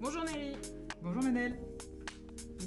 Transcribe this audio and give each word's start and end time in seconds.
Bonjour 0.00 0.22
Nelly 0.22 0.56
Bonjour 1.02 1.24
Manel 1.24 1.58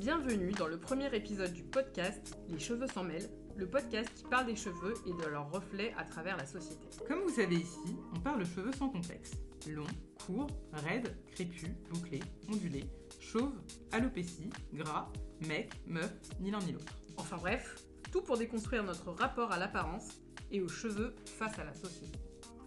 Bienvenue 0.02 0.52
dans 0.52 0.68
le 0.68 0.78
premier 0.78 1.16
épisode 1.16 1.54
du 1.54 1.64
podcast 1.64 2.38
Les 2.50 2.60
cheveux 2.60 2.88
s'en 2.88 3.04
mêlent, 3.06 3.30
le 3.56 3.66
podcast 3.70 4.10
qui 4.14 4.26
parle 4.26 4.48
des 4.48 4.56
cheveux 4.58 4.96
et 5.06 5.14
de 5.14 5.30
leurs 5.30 5.50
reflets 5.50 5.94
à 5.98 6.04
travers 6.04 6.36
la 6.36 6.46
société. 6.46 6.86
Comme 7.08 7.22
vous 7.22 7.30
savez 7.30 7.56
ici, 7.56 7.96
on 8.14 8.20
parle 8.20 8.40
de 8.40 8.46
cheveux 8.46 8.74
sans 8.74 8.90
complexe. 8.90 9.32
Long, 9.70 9.88
court, 10.26 10.48
raide, 10.74 11.16
crépus, 11.32 11.70
bouclé, 11.90 12.20
ondulé, 12.52 12.84
chauve, 13.22 13.54
alopécie, 13.94 14.50
gras, 14.74 15.08
mec, 15.48 15.72
meuf, 15.88 16.14
ni 16.42 16.52
l'un 16.52 16.60
ni 16.60 16.74
l'autre. 16.74 16.94
Enfin 17.16 17.38
bref, 17.38 17.76
tout 18.12 18.22
pour 18.22 18.38
déconstruire 18.38 18.84
notre 18.84 19.10
rapport 19.12 19.54
à 19.54 19.58
l'apparence 19.58 20.20
et 20.52 20.62
aux 20.62 20.68
cheveux 20.68 21.16
face 21.26 21.58
à 21.60 21.64
la 21.64 21.74
société. 21.74 22.20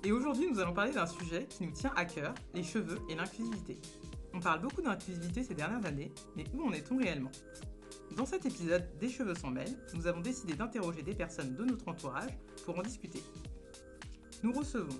Et 0.04 0.12
aujourd'hui, 0.12 0.50
nous 0.50 0.60
allons 0.60 0.74
parler 0.74 0.92
d'un 0.92 1.06
sujet 1.06 1.46
qui 1.46 1.64
nous 1.64 1.72
tient 1.72 1.92
à 1.96 2.04
cœur, 2.04 2.34
les 2.54 2.62
cheveux 2.62 2.98
et 3.08 3.14
l'inclusivité. 3.14 3.78
On 4.34 4.40
parle 4.40 4.60
beaucoup 4.60 4.82
d'inclusivité 4.82 5.44
ces 5.44 5.54
dernières 5.54 5.86
années, 5.86 6.12
mais 6.34 6.44
où 6.52 6.66
en 6.66 6.72
est-on 6.72 6.96
réellement? 6.96 7.30
Dans 8.16 8.26
cet 8.26 8.44
épisode 8.44 8.84
des 8.98 9.08
cheveux 9.08 9.36
sans 9.36 9.50
mêlent, 9.50 9.78
nous 9.94 10.08
avons 10.08 10.20
décidé 10.20 10.54
d'interroger 10.54 11.02
des 11.02 11.14
personnes 11.14 11.54
de 11.54 11.64
notre 11.64 11.86
entourage 11.86 12.32
pour 12.64 12.76
en 12.76 12.82
discuter. 12.82 13.22
Nous 14.42 14.52
recevons 14.52 14.98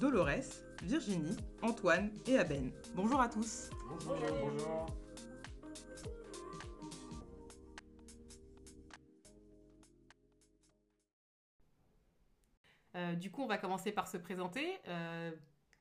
Dolores, 0.00 0.62
Virginie, 0.84 1.36
Antoine 1.60 2.12
et 2.28 2.38
Aben. 2.38 2.70
Bonjour 2.94 3.20
à 3.20 3.28
tous. 3.28 3.68
Bonjour. 3.88 4.16
Bonjour. 4.44 4.86
Euh, 12.94 13.14
du 13.16 13.30
coup, 13.32 13.42
on 13.42 13.48
va 13.48 13.58
commencer 13.58 13.90
par 13.90 14.06
se 14.06 14.16
présenter, 14.18 14.78
euh, 14.86 15.32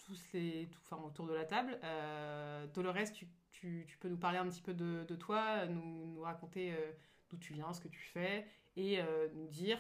tous 0.08 0.34
les, 0.34 0.68
tout, 0.72 0.80
enfin, 0.84 1.02
autour 1.04 1.28
de 1.28 1.34
la 1.34 1.46
table. 1.46 1.78
Euh, 1.84 2.66
Dolores, 2.68 3.12
tu, 3.14 3.28
tu, 3.52 3.86
tu, 3.88 3.98
peux 3.98 4.08
nous 4.08 4.18
parler 4.18 4.38
un 4.38 4.48
petit 4.48 4.62
peu 4.62 4.74
de, 4.74 5.06
de 5.08 5.16
toi, 5.16 5.66
nous, 5.68 6.14
nous 6.14 6.22
raconter 6.22 6.74
euh, 6.74 6.92
d'où 7.30 7.38
tu 7.38 7.54
viens, 7.54 7.74
ce 7.74 7.82
que 7.82 7.90
tu 7.90 8.00
fais, 8.00 8.48
et 8.76 9.02
euh, 9.02 9.28
nous 9.34 9.48
dire 9.48 9.80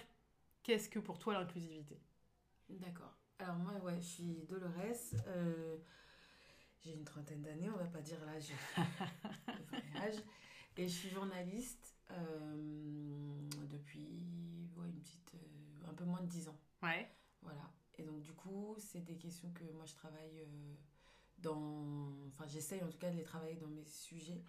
qu'est-ce 0.63 0.89
que 0.89 0.99
pour 0.99 1.17
toi 1.17 1.33
l'inclusivité 1.33 1.99
D'accord. 2.69 3.17
Alors 3.39 3.55
moi, 3.55 3.73
ouais, 3.83 3.95
je 3.99 4.05
suis 4.05 4.45
Dolores. 4.49 4.71
euh, 5.27 5.77
j'ai 6.83 6.93
une 6.93 7.05
trentaine 7.05 7.41
d'années, 7.41 7.69
on 7.69 7.77
va 7.77 7.85
pas 7.85 8.01
dire 8.01 8.19
l'âge. 8.25 8.51
Et 10.77 10.87
je 10.87 10.93
suis 10.93 11.09
journaliste 11.09 11.95
euh, 12.11 12.55
depuis 13.71 14.69
ouais, 14.75 14.85
une 14.87 14.99
petite, 15.01 15.33
euh, 15.33 15.89
un 15.89 15.93
peu 15.93 16.05
moins 16.05 16.21
de 16.21 16.27
10 16.27 16.49
ans. 16.49 16.59
Ouais. 16.83 17.09
Voilà. 17.41 17.71
Et 17.97 18.03
donc 18.03 18.21
du 18.21 18.33
coup, 18.33 18.75
c'est 18.77 19.01
des 19.01 19.17
questions 19.17 19.51
que 19.51 19.63
moi 19.73 19.85
je 19.85 19.93
travaille 19.93 20.39
euh, 20.41 20.75
dans... 21.39 22.11
Enfin, 22.27 22.45
j'essaye 22.47 22.83
en 22.83 22.89
tout 22.89 22.97
cas 22.97 23.11
de 23.11 23.17
les 23.17 23.23
travailler 23.23 23.55
dans 23.55 23.67
mes 23.67 23.85
sujets 23.85 24.43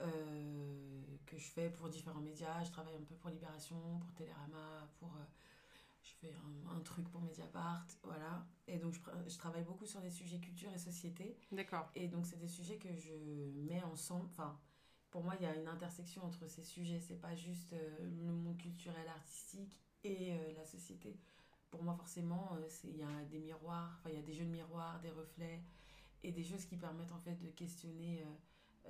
euh, 0.00 1.02
que 1.26 1.36
je 1.36 1.48
fais 1.50 1.70
pour 1.70 1.88
différents 1.88 2.20
médias. 2.20 2.62
Je 2.64 2.70
travaille 2.70 2.96
un 2.96 3.02
peu 3.02 3.14
pour 3.14 3.30
Libération, 3.30 3.98
pour 4.00 4.12
Télérama, 4.14 4.88
pour... 4.98 5.14
euh, 5.16 5.24
je 6.02 6.10
fais 6.14 6.34
un, 6.34 6.76
un 6.76 6.80
truc 6.80 7.08
pour 7.10 7.20
Mediapart, 7.20 7.86
voilà. 8.02 8.44
Et 8.66 8.78
donc 8.78 8.92
je, 8.92 9.38
travaille 9.38 9.62
beaucoup 9.62 9.86
sur 9.86 10.00
des 10.00 10.10
sujets 10.10 10.40
culture 10.40 10.72
et 10.74 10.78
société. 10.78 11.36
D'accord. 11.52 11.88
Et 11.94 12.08
donc, 12.08 12.26
c'est 12.26 12.38
des 12.38 12.48
sujets 12.48 12.76
que 12.76 12.92
je 12.92 13.12
mets 13.68 13.82
ensemble. 13.84 14.26
Enfin, 14.30 14.58
pour 15.12 15.22
moi, 15.22 15.34
il 15.38 15.44
y 15.44 15.46
a 15.46 15.54
une 15.54 15.68
intersection 15.68 16.24
entre 16.24 16.48
ces 16.48 16.64
sujets. 16.64 16.98
C'est 16.98 17.20
pas 17.20 17.36
juste 17.36 17.72
euh, 17.72 17.98
le 18.00 18.32
monde 18.32 18.56
culturel, 18.58 19.06
artistique 19.08 19.78
et 20.02 20.34
la 20.56 20.64
société. 20.64 21.16
Pour 21.72 21.82
moi, 21.82 21.94
forcément, 21.94 22.50
euh, 22.60 22.68
il 22.84 22.98
y 22.98 23.02
a 23.02 23.24
des 23.30 23.38
miroirs, 23.38 23.96
enfin, 23.98 24.10
il 24.10 24.16
y 24.16 24.18
a 24.18 24.22
des 24.22 24.34
jeux 24.34 24.44
de 24.44 24.50
miroirs, 24.50 25.00
des 25.00 25.08
reflets 25.10 25.62
et 26.22 26.30
des 26.30 26.44
choses 26.44 26.66
qui 26.66 26.76
permettent 26.76 27.12
en 27.12 27.18
fait 27.18 27.40
de 27.40 27.48
questionner 27.48 28.22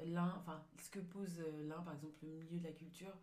euh, 0.01 0.05
l'un, 0.07 0.35
enfin, 0.41 0.61
ce 0.81 0.91
que 0.91 0.99
pose 0.99 1.39
euh, 1.39 1.69
l'un, 1.69 1.81
par 1.83 1.95
exemple, 1.95 2.17
le 2.23 2.29
milieu 2.43 2.59
de 2.59 2.65
la 2.65 2.73
culture. 2.73 3.15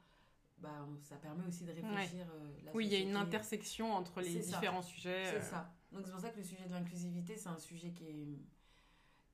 Bah, 0.59 0.87
on- 0.89 1.01
ça 1.03 1.17
permet 1.17 1.45
aussi 1.45 1.65
de 1.65 1.73
réfléchir 1.73 2.25
euh, 2.33 2.51
la 2.63 2.73
Oui, 2.73 2.85
il 2.85 2.93
y 2.93 2.95
a 2.95 2.99
une 2.99 3.17
intersection 3.17 3.93
entre 3.93 4.21
les 4.21 4.41
ça. 4.41 4.55
différents 4.57 4.81
sujets. 4.81 5.25
C'est 5.29 5.41
ça. 5.41 5.73
Donc 5.91 6.05
c'est 6.05 6.11
pour 6.11 6.21
ça 6.21 6.29
que 6.29 6.37
le 6.37 6.43
sujet 6.43 6.65
de 6.65 6.71
l'inclusivité, 6.71 7.35
c'est 7.35 7.49
un 7.49 7.59
sujet 7.59 7.91
qui 7.91 8.05
est, 8.05 8.27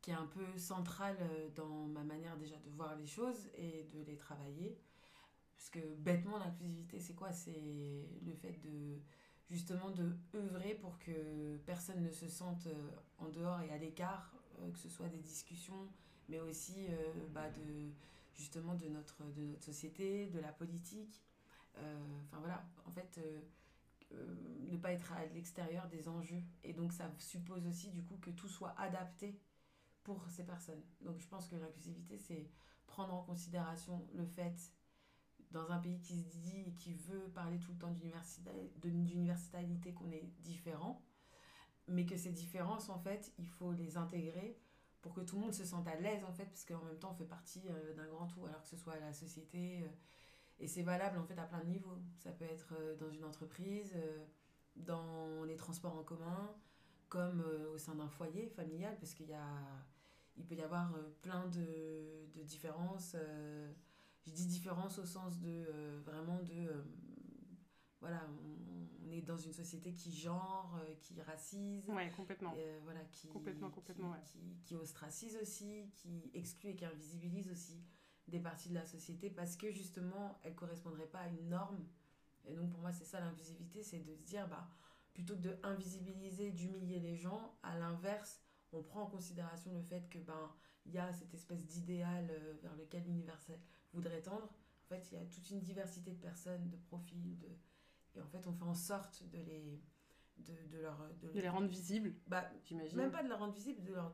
qui 0.02 0.10
est 0.10 0.16
un 0.16 0.26
peu 0.26 0.58
central 0.58 1.18
dans 1.56 1.86
ma 1.88 2.04
manière 2.04 2.36
déjà 2.38 2.56
de 2.58 2.70
voir 2.72 2.96
les 2.96 3.06
choses 3.06 3.48
et 3.56 3.84
de 3.94 4.02
les 4.02 4.18
travailler. 4.18 4.80
Parce 5.56 5.70
que 5.70 5.80
bêtement, 5.98 6.40
l'inclusivité, 6.40 7.00
c'est 7.00 7.14
quoi? 7.14 7.32
C'est 7.32 8.08
le 8.26 8.34
fait 8.34 8.60
de 8.64 9.00
justement 9.50 9.92
de 9.92 10.16
œuvrer 10.34 10.76
pour 10.76 10.98
que 11.00 11.58
personne 11.66 12.02
ne 12.02 12.12
se 12.12 12.28
sente 12.28 12.68
euh, 12.68 12.90
en 13.18 13.30
dehors 13.30 13.62
et 13.62 13.72
à 13.72 13.78
l'écart, 13.78 14.34
euh, 14.60 14.72
que 14.72 14.80
ce 14.80 14.90
soit 14.90 15.08
des 15.08 15.20
discussions, 15.20 15.88
mais 16.30 16.40
aussi 16.40 16.88
euh, 16.90 17.28
bah, 17.32 17.50
de 17.50 17.92
justement 18.34 18.76
de 18.76 18.88
notre, 18.88 19.24
de 19.34 19.42
notre 19.44 19.64
société, 19.64 20.28
de 20.28 20.40
la 20.40 20.52
politique. 20.52 21.22
Enfin 21.78 22.40
voilà, 22.40 22.66
en 22.86 22.92
fait, 22.92 23.20
ne 24.12 24.78
pas 24.78 24.94
être 24.94 25.12
à 25.12 25.26
l'extérieur 25.26 25.88
des 25.90 26.08
enjeux. 26.08 26.42
Et 26.64 26.72
donc 26.72 26.94
ça 26.94 27.12
suppose 27.18 27.66
aussi 27.68 27.90
du 27.90 28.02
coup 28.02 28.16
que 28.18 28.30
tout 28.30 28.48
soit 28.48 28.74
adapté 28.78 29.38
pour 30.04 30.26
ces 30.30 30.46
personnes. 30.46 30.82
Donc 31.02 31.20
je 31.20 31.28
pense 31.28 31.48
que 31.48 31.56
l'inclusivité, 31.56 32.18
c'est 32.18 32.50
prendre 32.88 33.14
en 33.14 33.24
considération 33.24 34.08
le 34.14 34.26
fait, 34.26 34.56
dans 35.56 35.72
un 35.72 35.80
pays 35.80 36.00
qui 36.02 36.18
se 36.20 36.38
dit 36.38 36.64
et 36.68 36.74
qui 36.74 36.94
veut 36.94 37.30
parler 37.34 37.58
tout 37.60 37.72
le 37.72 37.78
temps 37.78 37.94
d'universalité, 38.76 39.94
qu'on 39.94 40.12
est 40.12 40.30
différent, 40.42 41.02
mais 41.88 42.06
que 42.06 42.18
ces 42.18 42.32
différences, 42.32 42.90
en 42.90 43.00
fait, 43.00 43.32
il 43.38 43.48
faut 43.48 43.72
les 43.72 43.96
intégrer 43.96 44.60
pour 45.02 45.14
que 45.14 45.22
tout 45.22 45.38
le 45.38 45.44
monde 45.44 45.54
se 45.54 45.64
sente 45.64 45.88
à 45.88 45.96
l'aise, 45.96 46.26
en 46.26 46.34
fait, 46.34 46.46
parce 46.46 46.66
qu'en 46.66 46.84
même 46.84 47.00
temps, 47.00 47.12
on 47.12 47.16
fait 47.16 47.26
partie 47.26 47.64
euh, 47.70 47.94
d'un 47.94 48.08
grand 48.08 48.28
tout, 48.28 48.46
alors 48.46 48.62
que 48.64 48.68
ce 48.68 48.76
soit 48.76 49.00
la 49.00 49.14
société. 49.14 49.84
euh, 49.84 49.88
et 50.60 50.68
c'est 50.68 50.84
valable, 50.84 51.18
en 51.18 51.24
fait, 51.24 51.38
à 51.38 51.46
plein 51.46 51.60
de 51.60 51.70
niveaux. 51.70 52.00
Ça 52.18 52.32
peut 52.32 52.46
être 52.46 52.74
euh, 52.74 52.96
dans 52.98 53.10
une 53.10 53.24
entreprise, 53.24 53.94
dans 54.76 55.44
les 55.46 55.56
transports 55.56 55.98
en 55.98 56.04
commun, 56.04 56.54
comme 57.08 57.42
au 57.74 57.78
sein 57.78 57.96
d'un 57.96 58.10
foyer 58.10 58.50
familial, 58.50 58.98
parce 59.00 59.14
qu'il 59.14 59.28
y 59.28 59.34
a, 59.34 59.48
il 60.36 60.46
peut 60.46 60.56
y 60.56 60.62
avoir 60.62 60.94
plein 61.22 61.48
de 61.48 62.44
différences. 62.44 63.16
Je 64.26 64.32
dis 64.32 64.46
différences 64.48 64.98
au 65.00 65.06
sens 65.06 65.40
de 65.40 65.66
euh, 65.70 66.02
vraiment 66.06 66.42
de. 66.42 66.54
euh, 66.68 66.84
voilà, 68.02 68.22
on, 68.30 69.08
on 69.08 69.12
est 69.12 69.22
dans 69.22 69.38
une 69.38 69.54
société 69.54 69.94
qui 69.94 70.12
genre, 70.16 70.78
euh, 70.82 70.94
qui 71.02 71.20
racise, 71.22 71.90
Ouais, 71.90 72.12
complètement. 72.16 72.54
voilà, 72.84 73.04
qui, 73.12 73.28
Complètement, 73.30 73.70
complètement, 73.72 74.12
ouais. 74.12 74.20
qui, 74.64 74.76
ostracise 74.76 75.38
aussi, 75.42 75.90
qui 75.96 76.30
exclut 76.34 76.72
et 76.72 76.76
qui 76.76 76.86
invisibilise 76.86 77.50
aussi 77.50 77.84
des 78.28 78.40
parties 78.40 78.70
de 78.70 78.74
la 78.76 78.86
société 78.86 79.30
parce 79.30 79.56
que 79.56 79.72
justement, 79.72 80.40
elles 80.44 80.52
ne 80.54 80.58
correspondraient 80.58 81.08
pas 81.08 81.20
à 81.20 81.28
une 81.30 81.50
norme. 81.50 81.86
Et 82.46 82.56
donc 82.56 82.70
pour 82.72 82.80
moi, 82.82 82.92
c'est 82.92 83.06
ça 83.06 83.20
l'inclusivité, 83.20 83.82
c'est 83.84 84.00
de 84.00 84.14
se 84.14 84.22
dire, 84.24 84.48
bah, 84.48 84.68
plutôt 85.14 85.36
que 85.36 85.42
de 85.42 85.58
invisibiliser, 85.64 86.52
d'humilier 86.52 87.00
les 87.00 87.16
gens, 87.16 87.56
à 87.64 87.78
l'inverse, 87.78 88.42
on 88.74 88.84
prend 88.84 89.04
en 89.04 89.08
considération 89.08 89.72
le 89.74 89.82
fait 89.82 90.10
que 90.10 90.20
ben 90.20 90.52
il 90.86 90.94
y 90.94 90.98
a 91.00 91.12
cette 91.14 91.34
espèce 91.34 91.66
d'idéal 91.66 92.28
vers 92.62 92.76
lequel 92.76 93.04
l'univers 93.06 93.40
voudrait 93.96 94.22
tendre. 94.22 94.50
En 94.86 94.88
fait, 94.88 95.08
il 95.12 95.18
y 95.18 95.22
a 95.22 95.26
toute 95.26 95.50
une 95.50 95.62
diversité 95.62 96.12
de 96.12 96.20
personnes, 96.20 96.70
de 96.70 96.78
profils, 96.78 97.38
de... 97.40 97.48
et 98.16 98.22
en 98.22 98.28
fait, 98.28 98.46
on 98.48 98.54
fait 98.54 98.64
en 98.64 98.76
sorte 98.76 99.24
de 99.32 99.40
les 99.40 99.82
de, 100.38 100.54
de 100.70 100.80
leur 100.80 100.98
de, 101.22 101.32
De 101.32 101.40
les 101.40 101.50
rendre 101.50 101.68
visibles, 101.68 102.14
bah, 102.28 102.50
j'imagine. 102.66 102.98
même 102.98 103.12
pas 103.12 103.24
de 103.24 103.30
la 103.30 103.38
rendre 103.38 103.54
visible, 103.54 103.82
de 103.84 103.94
leur 103.94 104.14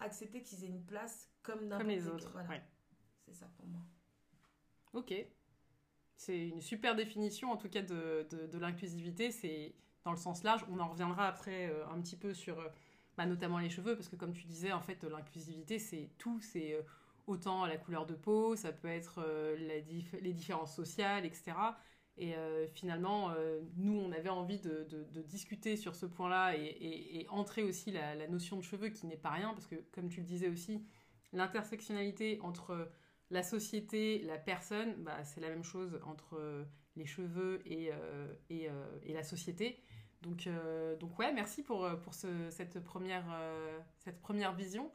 accepter 0.00 0.42
qu'ils 0.42 0.64
aient 0.64 0.68
une 0.68 0.84
place 0.84 1.28
comme 1.42 1.62
n'importe 1.62 1.82
Comme 1.82 1.90
les 1.90 2.08
autres. 2.08 2.30
Voilà, 2.32 2.48
ouais. 2.48 2.62
c'est 3.26 3.34
ça 3.34 3.46
pour 3.56 3.66
moi. 3.66 3.82
Ok. 4.94 5.12
C'est 6.16 6.48
une 6.48 6.60
super 6.60 6.96
définition, 6.96 7.52
en 7.52 7.56
tout 7.56 7.68
cas, 7.68 7.82
de, 7.82 8.26
de, 8.30 8.46
de 8.46 8.58
l'inclusivité. 8.58 9.30
C'est 9.30 9.74
dans 10.04 10.10
le 10.10 10.16
sens 10.16 10.42
large. 10.42 10.64
On 10.70 10.78
en 10.80 10.88
reviendra 10.88 11.28
après 11.28 11.70
euh, 11.70 11.86
un 11.88 12.00
petit 12.00 12.16
peu 12.16 12.34
sur 12.34 12.58
euh, 12.58 12.68
bah, 13.16 13.26
notamment 13.26 13.58
les 13.58 13.70
cheveux, 13.70 13.94
parce 13.94 14.08
que 14.08 14.16
comme 14.16 14.32
tu 14.32 14.46
disais, 14.46 14.72
en 14.72 14.80
fait, 14.80 15.04
l'inclusivité, 15.04 15.78
c'est 15.78 16.10
tout. 16.18 16.40
C'est 16.40 16.72
euh, 16.74 16.82
autant 17.28 17.66
la 17.66 17.76
couleur 17.76 18.06
de 18.06 18.14
peau, 18.14 18.56
ça 18.56 18.72
peut 18.72 18.88
être 18.88 19.20
euh, 19.24 19.56
les 19.56 20.32
différences 20.32 20.74
sociales, 20.74 21.24
etc. 21.24 21.52
Et 22.16 22.34
euh, 22.34 22.66
finalement, 22.66 23.30
euh, 23.30 23.60
nous, 23.76 23.96
on 23.96 24.10
avait 24.10 24.28
envie 24.28 24.58
de, 24.58 24.84
discuter 25.22 25.76
sur 25.76 25.94
ce 25.94 26.04
point-là 26.04 26.56
et, 26.56 27.26
entrer 27.30 27.62
aussi 27.62 27.92
la, 27.92 28.14
la 28.14 28.26
notion 28.26 28.56
de 28.56 28.62
cheveux 28.62 28.88
qui 28.88 29.06
n'est 29.06 29.16
pas 29.16 29.30
rien, 29.30 29.54
parce 29.54 29.66
que 29.66 29.76
comme 29.92 30.08
tu 30.08 30.20
le 30.20 30.26
disais 30.26 30.48
aussi, 30.48 30.84
l'intersectionnalité 31.32 32.40
entre 32.42 32.90
la 33.30 33.42
société, 33.42 34.22
la 34.22 34.38
personne, 34.38 34.94
bah, 35.04 35.22
c'est 35.24 35.40
la 35.40 35.48
même 35.48 35.62
chose 35.62 36.00
entre 36.04 36.66
les 36.96 37.06
cheveux 37.06 37.60
et, 37.66 37.92
la 39.06 39.22
société. 39.22 39.80
Donc, 40.22 40.48
donc 40.98 41.16
ouais, 41.18 41.32
merci 41.32 41.62
pour, 41.62 41.88
pour 42.02 42.14
ce- 42.14 42.50
cette, 42.50 42.80
première, 42.80 43.26
cette 43.98 44.20
première 44.20 44.54
vision. 44.54 44.90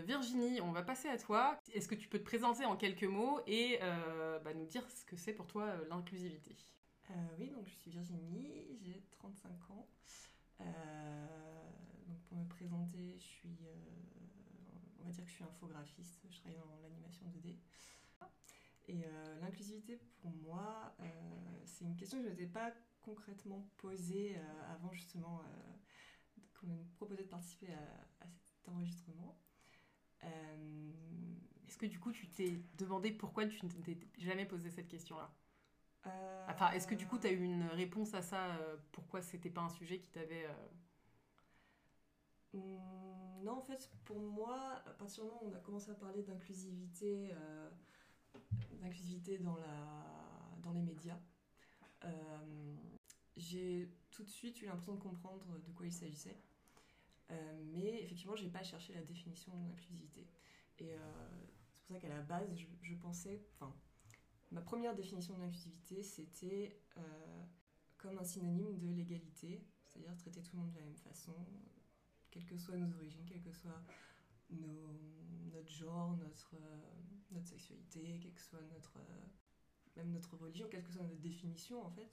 Virginie, 0.00 0.60
on 0.62 0.72
va 0.72 0.82
passer 0.82 1.08
à 1.08 1.18
toi. 1.18 1.60
Est-ce 1.74 1.86
que 1.86 1.94
tu 1.94 2.08
peux 2.08 2.18
te 2.18 2.24
présenter 2.24 2.64
en 2.64 2.76
quelques 2.76 3.04
mots 3.04 3.40
et 3.46 3.78
euh, 3.82 4.38
bah, 4.38 4.54
nous 4.54 4.64
dire 4.64 4.88
ce 4.90 5.04
que 5.04 5.16
c'est 5.16 5.34
pour 5.34 5.46
toi 5.46 5.64
euh, 5.64 5.84
l'inclusivité? 5.90 6.56
Euh, 7.10 7.14
oui, 7.38 7.50
donc 7.50 7.66
je 7.66 7.74
suis 7.74 7.90
Virginie, 7.90 8.78
j'ai 8.80 9.02
35 9.10 9.50
ans. 9.70 9.86
Donc 12.06 12.18
pour 12.28 12.38
me 12.38 12.48
présenter, 12.48 13.16
je 13.18 13.24
suis 13.24 13.58
on 15.00 15.04
va 15.04 15.10
dire 15.10 15.24
que 15.24 15.30
je 15.30 15.34
suis 15.34 15.44
infographiste, 15.44 16.20
je 16.30 16.38
travaille 16.38 16.58
dans 16.58 16.80
l'animation 16.82 17.26
2D. 17.26 17.56
Et 18.88 19.04
l'inclusivité, 19.40 19.98
pour 20.20 20.30
moi, 20.30 20.94
c'est 21.64 21.84
une 21.84 21.96
question 21.96 22.18
que 22.18 22.24
je 22.24 22.30
n'étais 22.30 22.46
pas 22.46 22.72
concrètement 23.00 23.66
posée 23.78 24.36
avant 24.70 24.92
justement 24.92 25.42
qu'on 26.54 26.68
me 26.68 26.84
proposait 26.94 27.24
de 27.24 27.28
participer 27.28 27.72
à, 27.72 28.26
cet 28.44 28.68
enregistrement. 28.68 29.36
Est-ce 30.22 31.78
que 31.78 31.86
du 31.86 31.98
coup 31.98 32.12
tu 32.12 32.28
t'es 32.28 32.60
demandé 32.78 33.10
pourquoi 33.10 33.46
tu 33.46 33.64
ne 33.64 33.70
t'es 33.70 33.98
jamais 34.18 34.44
posé 34.44 34.70
cette 34.70 34.88
question-là? 34.88 35.32
Enfin, 36.48 36.70
est-ce 36.72 36.86
que 36.86 36.94
du 36.94 37.06
coup 37.06 37.18
tu 37.18 37.26
as 37.26 37.30
eu 37.30 37.42
une 37.42 37.66
réponse 37.68 38.14
à 38.14 38.22
ça 38.22 38.58
Pourquoi 38.92 39.22
c'était 39.22 39.50
pas 39.50 39.62
un 39.62 39.70
sujet 39.70 39.98
qui 39.98 40.10
t'avait 40.10 40.46
Hum, 42.54 43.42
non, 43.42 43.52
en 43.58 43.62
fait, 43.62 43.90
pour 44.04 44.18
moi, 44.20 44.82
à 44.86 44.90
partir 44.90 45.24
du 45.24 45.30
moment 45.30 45.42
où 45.44 45.48
on 45.50 45.54
a 45.54 45.60
commencé 45.60 45.90
à 45.90 45.94
parler 45.94 46.22
d'inclusivité, 46.22 47.30
euh, 47.32 47.70
d'inclusivité 48.80 49.38
dans, 49.38 49.56
la, 49.56 49.96
dans 50.62 50.72
les 50.72 50.82
médias, 50.82 51.18
euh, 52.04 52.76
j'ai 53.36 53.90
tout 54.10 54.22
de 54.22 54.28
suite 54.28 54.60
eu 54.60 54.66
l'impression 54.66 54.94
de 54.94 55.00
comprendre 55.00 55.58
de 55.58 55.72
quoi 55.72 55.86
il 55.86 55.92
s'agissait. 55.92 56.36
Euh, 57.32 57.62
mais 57.72 58.02
effectivement, 58.02 58.36
j'ai 58.36 58.48
pas 58.48 58.62
cherché 58.62 58.92
la 58.94 59.02
définition 59.02 59.52
de 59.56 59.68
l'inclusivité. 59.68 60.28
Et 60.78 60.94
c'est 61.76 61.86
pour 61.86 61.96
ça 61.96 62.00
qu'à 62.00 62.08
la 62.08 62.22
base, 62.22 62.48
je, 62.82 62.94
pensais, 62.94 63.40
enfin, 63.54 63.72
ma 64.50 64.60
première 64.60 64.94
définition 64.94 65.34
de 65.34 65.40
l'inclusivité, 65.40 66.02
c'était 66.02 66.76
comme 67.98 68.18
un 68.18 68.24
synonyme 68.24 68.78
de 68.78 68.88
l'égalité, 68.88 69.64
c'est-à-dire 69.86 70.16
traiter 70.16 70.42
tout 70.42 70.56
le 70.56 70.62
monde 70.62 70.72
de 70.72 70.78
la 70.78 70.86
même 70.86 70.96
façon, 70.96 71.34
quelles 72.30 72.46
que 72.46 72.56
soient 72.56 72.76
nos 72.76 72.92
origines, 72.96 73.24
quel 73.26 73.40
que 73.42 73.52
soit 73.52 73.80
notre 74.50 75.70
genre, 75.70 76.16
notre, 76.16 76.56
notre 77.30 77.46
sexualité, 77.46 78.18
quelle 78.20 78.34
que 78.34 78.40
soit 78.40 78.62
notre, 78.72 78.98
même 79.96 80.10
notre 80.10 80.36
religion, 80.36 80.66
quelle 80.70 80.82
que 80.82 80.92
soit 80.92 81.02
notre 81.02 81.20
définition 81.20 81.84
en 81.84 81.90
fait. 81.90 82.10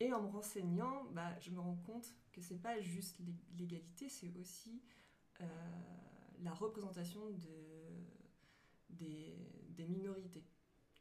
Et 0.00 0.12
en 0.14 0.22
me 0.22 0.28
renseignant, 0.28 1.04
bah, 1.12 1.38
je 1.40 1.50
me 1.50 1.60
rends 1.60 1.78
compte 1.86 2.14
que 2.32 2.40
c'est 2.40 2.56
pas 2.58 2.80
juste 2.80 3.20
l'égalité, 3.58 4.08
c'est 4.08 4.34
aussi 4.36 4.82
euh, 5.42 5.46
la 6.42 6.54
représentation 6.54 7.20
de, 7.30 7.76
des, 8.88 9.86
minorités. 9.88 10.44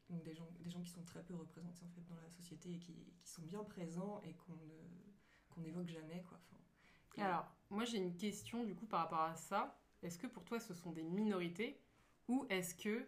Donc 0.10 0.24
des 0.24 0.34
gens, 0.34 0.48
des 0.62 0.69
gens 0.69 0.81
qui 0.81 0.90
sont 0.90 1.04
très 1.04 1.24
peu 1.24 1.36
représentés 1.36 1.86
en 1.86 1.90
fait 1.90 2.01
dans 2.07 2.19
la 2.22 2.30
société 2.30 2.72
et 2.74 2.80
qui, 2.80 2.96
sont 3.24 3.44
bien 3.44 3.63
présents 3.63 4.22
et 4.24 4.34
qu'on 4.34 4.57
qu'on 5.50 5.62
n'évoque 5.62 5.88
jamais. 5.88 6.24
Quoi. 6.24 6.40
Alors, 7.18 7.46
moi 7.69 7.86
j'ai 7.86 7.98
une 7.98 8.16
question 8.16 8.63
du 8.63 8.74
coup 8.74 8.86
par 8.86 9.01
rapport 9.01 9.22
à 9.22 9.36
ça. 9.36 9.78
Est-ce 10.01 10.18
que 10.18 10.28
pour 10.28 10.44
toi 10.46 10.60
ce 10.60 10.74
sont 10.74 10.92
des 10.92 11.04
minorités 11.04 11.80
ou 12.28 12.46
est-ce 12.50 12.74
que 12.74 13.07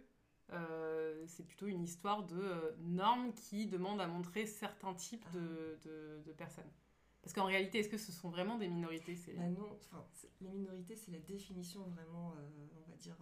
euh, 0.52 1.24
c'est 1.28 1.44
plutôt 1.44 1.68
une 1.68 1.84
histoire 1.84 2.26
de 2.26 2.40
euh, 2.40 2.72
normes 2.80 3.34
qui 3.34 3.68
demandent 3.68 4.02
à 4.02 4.08
montrer 4.08 4.46
certains 4.46 4.94
types 4.94 5.26
de, 5.34 5.80
de, 6.26 6.32
personnes 6.34 6.70
Parce 7.22 7.34
qu'en 7.34 7.46
réalité, 7.46 7.80
est-ce 7.80 7.90
que 7.90 7.98
ce 7.98 8.12
sont 8.12 8.30
vraiment 8.30 8.58
des 8.58 8.68
minorités 8.68 9.16
bah 9.36 9.48
Non, 9.48 9.78
enfin, 9.80 10.06
les 10.42 10.50
minorités 10.50 10.96
c'est 10.96 11.12
la 11.12 11.20
définition 11.20 11.84
vraiment, 11.84 12.34
euh, 12.34 12.68
on 12.86 12.90
va 12.90 12.98
dire, 12.98 13.18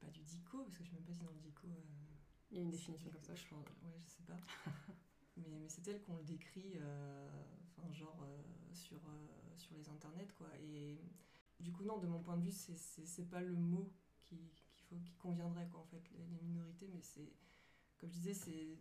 pas 0.00 0.08
du 0.08 0.22
DICO, 0.22 0.64
parce 0.64 0.78
que 0.78 0.84
je 0.84 0.90
ne 0.90 0.96
sais 0.96 0.96
même 0.96 1.04
pas 1.04 1.12
si 1.12 1.20
dans 1.20 1.30
le 1.30 1.38
DICO... 1.38 1.68
Il 2.50 2.58
y 2.58 2.60
a 2.60 2.62
une 2.62 2.70
définition 2.70 3.10
comme 3.10 3.22
ça. 3.22 3.34
Je 3.34 3.48
pense, 3.48 3.66
ouais, 3.82 3.98
je 4.04 4.10
sais 4.10 4.22
pas. 4.22 4.38
mais, 5.36 5.58
mais 5.58 5.68
c'est 5.68 5.80
tel 5.80 6.00
qu'on 6.02 6.14
le 6.14 6.22
décrit 6.22 6.78
genre 7.94 8.22
euh, 8.22 8.74
sur, 8.74 8.98
sur 9.56 9.74
les 9.74 9.88
internets, 9.88 10.28
quoi. 10.36 10.48
Et 10.62 10.98
du 11.60 11.72
coup, 11.72 11.84
non, 11.84 11.98
de 11.98 12.06
mon 12.06 12.20
point 12.20 12.36
de 12.36 12.44
vue, 12.44 12.52
c'est 12.52 13.28
pas 13.28 13.40
le 13.40 13.54
mot 13.54 13.92
qui, 14.24 14.52
faut, 14.88 14.96
qui 14.96 15.14
conviendrait, 15.14 15.68
quoi, 15.68 15.80
en 15.80 15.86
fait, 15.86 16.02
les, 16.16 16.40
minorités, 16.42 16.88
mais 16.92 17.02
c'est, 17.02 17.32
comme 17.98 18.10
je 18.10 18.14
disais, 18.14 18.34
c'est 18.34 18.78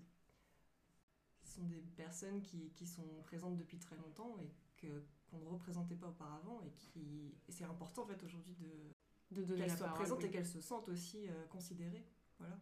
ce 1.43 1.55
sont 1.59 1.65
des 1.65 1.81
personnes 1.95 2.41
qui, 2.41 2.71
qui, 2.71 2.87
sont 2.87 3.21
présentes 3.23 3.57
depuis 3.57 3.77
très 3.77 3.97
longtemps 3.97 4.37
et 4.39 4.49
que 4.77 5.03
qu'on 5.29 5.39
ne 5.39 5.45
représentait 5.45 5.95
pas 5.95 6.07
auparavant 6.07 6.61
et 6.61 6.71
qui 6.71 7.35
et 7.47 7.51
c'est 7.51 7.65
important 7.65 8.03
en 8.03 8.07
fait 8.07 8.23
aujourd'hui 8.23 8.55
de, 8.55 9.43
de 9.43 9.55
qu'elles 9.55 9.77
soient 9.77 9.89
présentes 9.89 10.23
et 10.23 10.31
qu'elles 10.31 10.47
se 10.47 10.61
sentent 10.61 10.89
aussi 10.89 11.27
euh, 11.27 11.45
considérées 11.47 12.05
voilà 12.39 12.57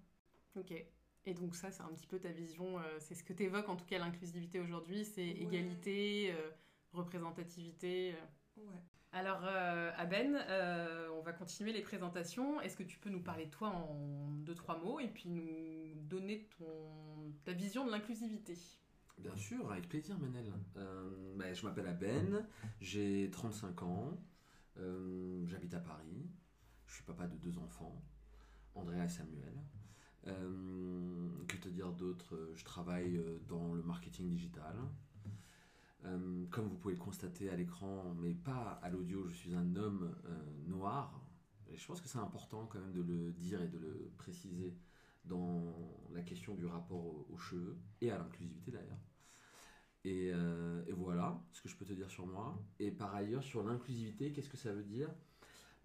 ok 0.56 0.74
et 1.26 1.34
donc 1.34 1.56
ça, 1.56 1.72
c'est 1.72 1.84
un 1.84 1.90
petit 1.90 2.08
peu 2.08 2.20
ta 2.20 2.32
vision, 2.32 2.80
euh, 2.80 2.84
c'est 3.00 3.14
ce 3.14 3.24
que 3.24 3.34
tu 3.34 3.44
évoques 3.44 3.70
en 3.70 3.76
tout 3.76 3.86
cas 3.86 4.00
l'inclusivité 4.00 4.60
aujourd'hui, 4.60 5.06
c'est 5.06 5.28
égalité, 5.28 6.34
euh, 6.34 6.50
représentativité. 6.94 8.14
Euh. 8.14 8.64
Ouais. 8.64 8.82
Alors 9.14 9.44
Aben, 9.98 10.38
on 11.18 11.22
va 11.22 11.34
continuer 11.34 11.74
les 11.74 11.82
présentations. 11.82 12.62
Est-ce 12.62 12.78
que 12.78 12.84
tu 12.84 12.98
peux 12.98 13.10
nous 13.10 13.22
parler 13.22 13.46
de 13.46 13.52
toi 13.52 13.70
en 13.70 14.32
deux, 14.46 14.56
trois 14.56 14.78
mots 14.80 15.00
et 15.00 15.08
puis 15.08 15.30
nous 15.30 15.96
donner 16.04 16.48
ton, 16.58 17.34
ta 17.44 17.52
vision 17.52 17.86
de 17.86 17.92
l'inclusivité? 17.92 18.58
Bien 19.18 19.36
sûr, 19.36 19.70
avec 19.72 19.90
plaisir 19.90 20.18
Manel. 20.18 20.52
Bah, 21.36 21.54
je 21.54 21.66
m'appelle 21.66 21.88
Aben, 21.88 22.46
j'ai 22.80 23.30
35 23.32 23.84
ans, 23.84 24.18
j'habite 25.46 25.74
à 25.74 25.80
Paris, 25.80 26.30
je 26.88 26.96
suis 26.96 27.04
papa 27.04 27.28
de 27.28 27.36
deux 27.36 27.58
enfants, 27.58 28.02
Andrea 28.76 29.04
et 29.04 29.10
Samuel. 29.10 29.62
Euh, 30.28 31.30
que 31.48 31.58
te 31.58 31.70
dire 31.70 31.92
d'autre? 31.92 32.52
Je 32.56 32.64
travaille 32.64 33.18
euh, 33.18 33.40
dans 33.48 33.74
le 33.74 33.82
marketing 33.82 34.30
digital. 34.30 34.76
Euh, 36.06 36.46
comme 36.50 36.68
vous 36.68 36.78
pouvez 36.78 36.96
le 36.96 37.00
constater 37.00 37.50
à 37.50 37.56
l'écran, 37.56 38.16
mais 38.20 38.34
pas 38.34 38.80
à 38.82 38.90
l'audio, 38.90 39.28
je 39.28 39.36
suis 39.36 39.54
un 39.54 39.76
homme 39.76 40.16
noir. 40.68 41.22
Et 41.70 41.78
je 41.78 41.88
pense 41.88 42.02
que 42.02 42.08
c'est 42.08 42.20
important 42.20 42.68
quand 42.68 42.80
même 42.80 42.92
de 42.92 43.02
le 43.02 43.32
dire 43.32 43.62
et 43.62 43.68
de 43.68 43.78
le 43.78 44.12
préciser 44.18 44.76
dans 45.24 45.74
la 46.12 46.22
question 46.22 46.56
du 46.56 46.66
rapport 46.66 47.30
aux, 47.30 47.38
cheveux 47.38 47.78
et 48.02 48.12
à 48.12 48.18
l'inclusivité 48.18 48.72
d'ailleurs. 48.72 49.00
Et, 50.04 50.30
et, 50.88 50.94
voilà 50.94 51.40
ce 51.52 51.62
que 51.62 51.70
je 51.70 51.76
peux 51.78 51.86
te 51.86 51.94
dire 51.94 52.10
sur 52.10 52.26
moi. 52.26 52.62
Et 52.80 52.92
par 52.92 53.14
ailleurs, 53.16 53.44
sur 53.44 53.64
l'inclusivité, 53.64 54.34
qu'est-ce 54.34 54.50
que 54.50 54.58
ça 54.58 54.74
veut 54.74 54.84
dire? 54.84 55.10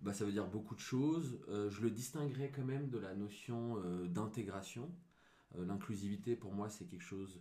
Bah, 0.00 0.12
ça 0.12 0.24
veut 0.24 0.32
dire 0.32 0.46
beaucoup 0.46 0.74
de 0.74 0.80
choses. 0.80 1.40
Euh, 1.48 1.70
je 1.70 1.80
le 1.82 1.90
distinguerais 1.90 2.50
quand 2.54 2.64
même 2.64 2.88
de 2.90 2.98
la 2.98 3.14
notion 3.14 3.78
euh, 3.78 4.06
d'intégration. 4.06 4.90
Euh, 5.56 5.64
l'inclusivité, 5.64 6.36
pour 6.36 6.52
moi, 6.52 6.68
c'est 6.68 6.86
quelque 6.86 7.04
chose, 7.04 7.40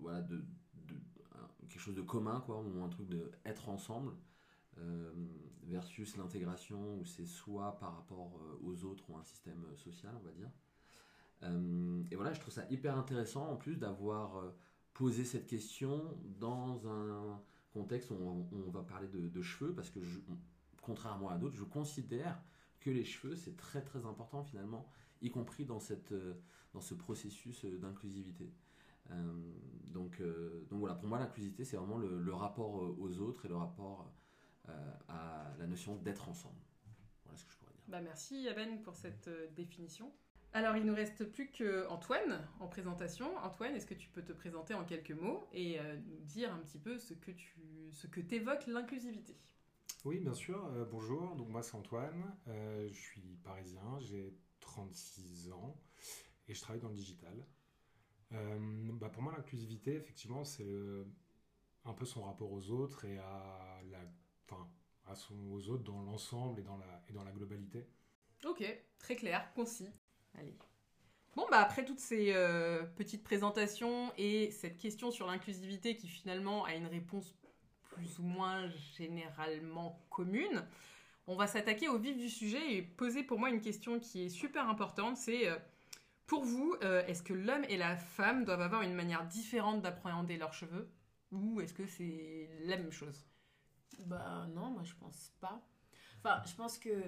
voilà, 0.00 0.20
de, 0.22 0.44
quelque 1.70 1.80
chose 1.82 1.94
de 1.94 2.02
commun, 2.02 2.42
quoi, 2.44 2.60
ou 2.60 2.82
un 2.82 2.88
truc 2.88 3.08
de 3.08 3.30
être 3.44 3.68
ensemble, 3.68 4.12
versus 5.64 6.16
l'intégration, 6.16 6.98
où 6.98 7.04
c'est 7.04 7.26
soit 7.26 7.78
par 7.78 7.94
rapport 7.94 8.40
aux 8.62 8.84
autres 8.84 9.10
ou 9.10 9.16
un 9.16 9.24
système 9.24 9.62
social, 9.76 10.14
on 10.18 10.24
va 10.24 10.32
dire. 10.32 10.50
et 12.10 12.16
voilà, 12.16 12.32
je 12.32 12.40
trouve 12.40 12.54
ça 12.54 12.64
hyper 12.70 12.96
intéressant, 12.96 13.46
en 13.50 13.56
plus, 13.56 13.76
d'avoir 13.76 14.42
posé 14.94 15.24
cette 15.24 15.46
question 15.46 16.16
dans 16.38 16.88
un 16.88 17.40
contexte 17.72 18.10
où 18.10 18.14
on, 18.14 18.70
va 18.70 18.82
parler 18.82 19.08
de, 19.08 19.42
cheveux, 19.42 19.74
parce 19.74 19.90
que 19.90 20.00
contrairement 20.82 21.30
à 21.30 21.38
d'autres, 21.38 21.56
je 21.56 21.64
considère 21.64 22.40
que 22.80 22.90
les 22.90 23.04
cheveux, 23.04 23.36
c'est 23.36 23.56
très 23.56 23.82
très 23.82 24.04
important 24.06 24.42
finalement, 24.42 24.88
y 25.22 25.30
compris 25.30 25.64
dans, 25.64 25.80
cette, 25.80 26.12
euh, 26.12 26.34
dans 26.72 26.80
ce 26.80 26.94
processus 26.94 27.64
euh, 27.64 27.78
d'inclusivité. 27.78 28.50
Euh, 29.10 29.32
donc, 29.86 30.22
donc 30.68 30.78
voilà, 30.78 30.94
pour 30.94 31.08
moi, 31.08 31.18
l'inclusivité, 31.18 31.64
c'est 31.64 31.76
vraiment 31.76 31.98
le, 31.98 32.32
rapport 32.32 32.74
aux 32.98 33.20
autres 33.20 33.46
et 33.46 33.48
le 33.48 33.56
rapport 33.56 34.12
à 35.08 35.52
la 35.58 35.66
notion 35.66 35.96
d'être 35.96 36.28
ensemble. 36.28 36.60
Voilà 37.24 37.36
ce 37.36 37.44
que 37.44 37.50
je 37.50 37.56
pourrais 37.58 37.72
dire. 37.72 37.82
Bah 37.88 38.00
merci 38.00 38.42
Yaben 38.42 38.82
pour 38.82 38.94
cette 38.94 39.28
définition. 39.56 40.12
Alors, 40.52 40.76
il 40.76 40.84
nous 40.84 40.94
reste 40.94 41.24
plus 41.24 41.50
que 41.50 41.88
Antoine 41.88 42.46
en 42.60 42.68
présentation. 42.68 43.36
Antoine, 43.38 43.74
est-ce 43.74 43.86
que 43.86 43.94
tu 43.94 44.08
peux 44.08 44.22
te 44.22 44.32
présenter 44.32 44.74
en 44.74 44.84
quelques 44.84 45.10
mots 45.10 45.48
et 45.52 45.80
nous 46.06 46.20
dire 46.20 46.54
un 46.54 46.58
petit 46.58 46.78
peu 46.78 46.98
ce 46.98 47.14
que 47.14 47.32
tu 47.32 47.90
ce 47.90 48.06
que 48.06 48.20
t'évoques 48.20 48.68
l'inclusivité? 48.68 49.36
Oui, 50.06 50.18
bien 50.18 50.32
sûr. 50.32 50.64
Euh, 50.72 50.86
bonjour, 50.86 51.34
donc 51.36 51.48
moi 51.50 51.62
c'est 51.62 51.74
Antoine, 51.74 52.34
euh, 52.48 52.88
je 52.90 52.98
suis 52.98 53.36
parisien, 53.44 53.98
j'ai 54.00 54.34
36 54.60 55.52
ans 55.52 55.76
et 56.48 56.54
je 56.54 56.60
travaille 56.60 56.80
dans 56.80 56.88
le 56.88 56.94
digital. 56.94 57.46
Euh, 58.32 58.58
bah 58.92 59.08
pour 59.08 59.22
moi 59.22 59.32
l'inclusivité, 59.36 59.94
effectivement, 59.94 60.44
c'est 60.44 60.66
un 61.84 61.92
peu 61.92 62.04
son 62.04 62.22
rapport 62.22 62.52
aux 62.52 62.70
autres 62.70 63.04
et 63.04 63.18
à 63.18 63.80
enfin, 64.48 64.68
à 65.06 65.14
son, 65.14 65.34
aux 65.52 65.68
autres 65.68 65.84
dans 65.84 66.02
l'ensemble 66.02 66.60
et, 66.60 66.62
dans 66.62 66.76
la, 66.76 67.02
et 67.08 67.12
dans 67.12 67.24
la 67.24 67.32
globalité. 67.32 67.86
Ok, 68.44 68.64
très 68.98 69.16
clair, 69.16 69.52
concis. 69.54 69.90
Allez. 70.38 70.56
Bon, 71.36 71.46
bah 71.50 71.58
après 71.58 71.84
toutes 71.84 72.00
ces 72.00 72.32
petites 72.96 73.22
présentations 73.22 74.12
et 74.18 74.50
cette 74.50 74.78
question 74.78 75.10
sur 75.10 75.26
l'inclusivité 75.26 75.96
qui 75.96 76.08
finalement 76.08 76.64
a 76.64 76.74
une 76.74 76.86
réponse 76.86 77.34
plus 77.90 78.18
ou 78.18 78.22
moins 78.22 78.68
généralement 78.96 80.00
commune. 80.10 80.64
On 81.26 81.36
va 81.36 81.46
s'attaquer 81.46 81.88
au 81.88 81.98
vif 81.98 82.16
du 82.16 82.28
sujet 82.28 82.74
et 82.74 82.82
poser 82.82 83.22
pour 83.22 83.38
moi 83.38 83.50
une 83.50 83.60
question 83.60 84.00
qui 84.00 84.24
est 84.24 84.28
super 84.28 84.68
importante, 84.68 85.16
c'est 85.16 85.48
euh, 85.48 85.56
pour 86.30 86.44
vous, 86.44 86.76
euh, 86.84 87.04
est-ce 87.06 87.24
que 87.24 87.32
l'homme 87.32 87.64
et 87.68 87.76
la 87.76 87.96
femme 87.96 88.44
doivent 88.44 88.60
avoir 88.60 88.82
une 88.82 88.94
manière 88.94 89.26
différente 89.26 89.82
d'appréhender 89.82 90.36
leurs 90.36 90.54
cheveux? 90.54 90.88
Ou 91.32 91.60
est-ce 91.60 91.74
que 91.74 91.88
c'est 91.88 92.48
la 92.66 92.76
même 92.76 92.92
chose? 92.92 93.26
Bah 94.06 94.46
non, 94.54 94.70
moi 94.70 94.84
je 94.84 94.94
pense 94.94 95.34
pas. 95.40 95.60
Enfin, 96.18 96.40
je 96.46 96.54
pense 96.54 96.78
que 96.78 97.02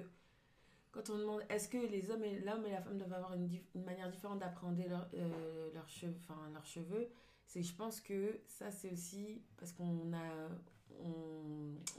quand 0.91 1.09
on 1.09 1.17
demande 1.17 1.41
est-ce 1.47 1.69
que 1.69 1.77
les 1.77 2.11
hommes 2.11 2.25
et 2.25 2.37
l'homme 2.41 2.65
et 2.65 2.71
la 2.71 2.81
femme 2.81 2.97
doivent 2.97 3.13
avoir 3.13 3.33
une, 3.33 3.61
manière 3.75 4.11
différente 4.11 4.39
d'appréhender 4.39 4.87
euh, 5.13 5.71
leurs 5.73 6.65
cheveux, 6.65 7.09
c'est 7.45 7.63
je 7.63 7.73
pense 7.73 8.01
que 8.01 8.41
ça 8.45 8.71
c'est 8.71 8.91
aussi 8.91 9.41
parce 9.55 9.71
qu'on 9.71 10.11
a 10.11 10.49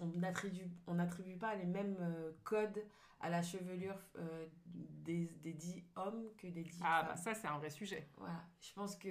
on 0.00 0.06
n'attribue 0.18 0.70
on 0.86 1.38
pas 1.38 1.54
les 1.54 1.66
mêmes 1.66 1.96
euh, 2.00 2.32
codes 2.44 2.82
à 3.20 3.30
la 3.30 3.42
chevelure 3.42 3.98
euh, 4.18 4.46
des, 4.66 5.26
des 5.42 5.52
dits 5.52 5.82
hommes 5.96 6.26
que 6.36 6.46
des 6.46 6.62
dits 6.62 6.80
Ah, 6.82 7.00
femmes. 7.00 7.08
bah 7.08 7.16
ça, 7.16 7.34
c'est 7.34 7.46
un 7.46 7.58
vrai 7.58 7.70
sujet. 7.70 8.06
Voilà, 8.18 8.44
je 8.60 8.72
pense 8.74 8.96
que 8.96 9.08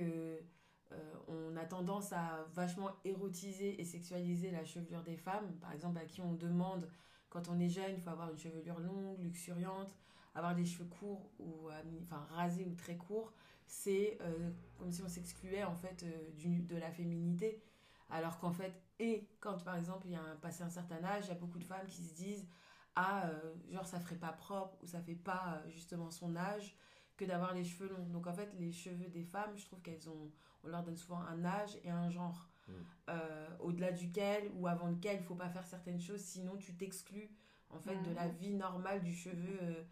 euh, 0.91 1.13
on 1.27 1.57
a 1.57 1.65
tendance 1.65 2.13
à 2.13 2.45
vachement 2.53 2.91
érotiser 3.03 3.79
et 3.81 3.83
sexualiser 3.83 4.51
la 4.51 4.65
chevelure 4.65 5.03
des 5.03 5.17
femmes. 5.17 5.51
Par 5.59 5.71
exemple, 5.71 5.97
à 5.97 6.05
qui 6.05 6.21
on 6.21 6.33
demande, 6.33 6.87
quand 7.29 7.49
on 7.49 7.59
est 7.59 7.69
jeune, 7.69 7.93
il 7.95 8.01
faut 8.01 8.11
avoir 8.11 8.29
une 8.29 8.37
chevelure 8.37 8.79
longue, 8.79 9.19
luxuriante, 9.19 9.95
avoir 10.35 10.53
des 10.55 10.65
cheveux 10.65 10.89
courts 10.89 11.31
ou 11.39 11.69
enfin 12.03 12.27
rasés 12.35 12.65
ou 12.65 12.75
très 12.75 12.97
courts. 12.97 13.33
C'est 13.65 14.17
euh, 14.21 14.51
comme 14.77 14.91
si 14.91 15.01
on 15.01 15.07
s'excluait 15.07 15.63
en 15.63 15.75
fait 15.75 16.05
du, 16.37 16.61
de 16.61 16.75
la 16.77 16.91
féminité. 16.91 17.63
Alors 18.11 18.37
qu'en 18.37 18.51
fait, 18.51 18.82
et 18.99 19.27
quand 19.39 19.63
par 19.63 19.75
exemple 19.77 20.07
il 20.07 20.13
y 20.13 20.15
a 20.15 20.21
un, 20.21 20.35
passé 20.37 20.63
un 20.63 20.69
certain 20.69 21.03
âge, 21.03 21.25
il 21.25 21.29
y 21.29 21.31
a 21.31 21.35
beaucoup 21.39 21.59
de 21.59 21.63
femmes 21.65 21.85
qui 21.87 22.03
se 22.03 22.13
disent 22.15 22.47
ah 22.95 23.27
euh, 23.27 23.53
genre 23.71 23.85
ça 23.87 23.99
ferait 23.99 24.15
pas 24.17 24.31
propre 24.33 24.77
ou 24.83 24.87
ça 24.87 25.01
fait 25.01 25.15
pas 25.15 25.61
euh, 25.65 25.69
justement 25.69 26.11
son 26.11 26.35
âge 26.35 26.75
que 27.17 27.25
d'avoir 27.25 27.53
les 27.53 27.63
cheveux 27.63 27.89
longs. 27.89 28.07
Donc 28.07 28.27
en 28.27 28.33
fait, 28.33 28.51
les 28.59 28.71
cheveux 28.71 29.07
des 29.09 29.23
femmes, 29.23 29.55
je 29.55 29.65
trouve 29.65 29.81
qu'elles 29.81 30.09
ont, 30.09 30.31
on 30.63 30.67
leur 30.67 30.83
donne 30.83 30.97
souvent 30.97 31.19
un 31.21 31.43
âge 31.45 31.77
et 31.83 31.89
un 31.91 32.09
genre, 32.09 32.49
Mm. 32.67 32.71
euh, 33.09 33.49
au-delà 33.59 33.91
duquel 33.91 34.49
ou 34.55 34.67
avant 34.67 34.87
lequel 34.87 35.17
il 35.19 35.23
faut 35.23 35.35
pas 35.35 35.49
faire 35.49 35.65
certaines 35.67 35.99
choses, 35.99 36.21
sinon 36.21 36.55
tu 36.57 36.73
t'exclus 36.75 37.29
en 37.69 37.79
fait 37.79 37.97
de 38.03 38.11
la 38.13 38.27
Mhm. 38.29 38.35
vie 38.37 38.53
normale 38.53 39.03
du 39.03 39.13
cheveu. 39.13 39.59
euh, 39.61 39.83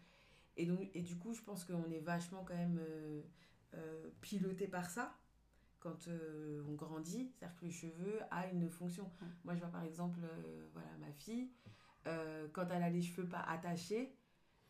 et, 0.56 0.66
donc, 0.66 0.90
et 0.94 1.02
du 1.02 1.16
coup, 1.18 1.32
je 1.34 1.42
pense 1.42 1.64
qu'on 1.64 1.90
est 1.90 2.00
vachement 2.00 2.44
quand 2.44 2.54
même 2.56 2.78
euh, 2.80 3.22
euh, 3.74 4.10
piloté 4.20 4.68
par 4.68 4.88
ça 4.90 5.14
quand 5.82 6.06
euh, 6.06 6.62
on 6.68 6.74
grandit, 6.74 7.32
c'est-à-dire 7.32 7.56
que 7.56 7.64
le 7.64 7.70
cheveu 7.72 8.20
a 8.30 8.46
une 8.46 8.70
fonction. 8.70 9.10
Moi, 9.44 9.54
je 9.54 9.60
vois 9.60 9.68
par 9.68 9.84
exemple, 9.84 10.20
euh, 10.22 10.68
voilà, 10.72 10.88
ma 11.00 11.12
fille, 11.12 11.50
euh, 12.06 12.46
quand 12.52 12.68
elle 12.70 12.82
a 12.82 12.90
les 12.90 13.02
cheveux 13.02 13.28
pas 13.28 13.40
attachés, 13.40 14.14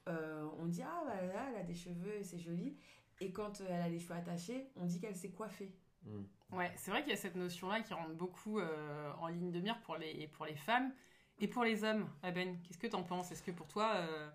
euh, 0.08 0.48
on 0.58 0.66
dit 0.66 0.82
ah 0.82 1.02
bah 1.06 1.22
là, 1.26 1.46
elle 1.50 1.60
a 1.60 1.64
des 1.64 1.74
cheveux 1.74 2.14
et 2.14 2.24
c'est 2.24 2.38
joli. 2.38 2.76
Et 3.20 3.30
quand 3.30 3.60
euh, 3.60 3.66
elle 3.68 3.82
a 3.82 3.88
les 3.88 4.00
cheveux 4.00 4.14
attachés, 4.14 4.70
on 4.76 4.86
dit 4.86 5.00
qu'elle 5.00 5.14
s'est 5.16 5.30
coiffée. 5.30 5.76
Mm. 6.04 6.22
Ouais, 6.56 6.72
c'est 6.76 6.90
vrai 6.90 7.02
qu'il 7.02 7.10
y 7.10 7.14
a 7.14 7.18
cette 7.18 7.36
notion-là 7.36 7.82
qui 7.82 7.94
rentre 7.94 8.14
beaucoup 8.14 8.58
euh, 8.58 9.12
en 9.20 9.28
ligne 9.28 9.52
de 9.52 9.60
mire 9.60 9.80
pour 9.82 9.96
les, 9.96 10.26
pour 10.28 10.46
les 10.46 10.56
femmes 10.56 10.92
et 11.38 11.46
pour 11.46 11.62
les 11.62 11.84
hommes. 11.84 12.08
Aben, 12.22 12.58
qu'est-ce 12.62 12.78
que 12.78 12.86
t'en 12.88 13.02
penses? 13.02 13.30
Est-ce 13.32 13.42
que 13.42 13.52
pour 13.52 13.68
toi... 13.68 13.94
euh, 13.96 14.30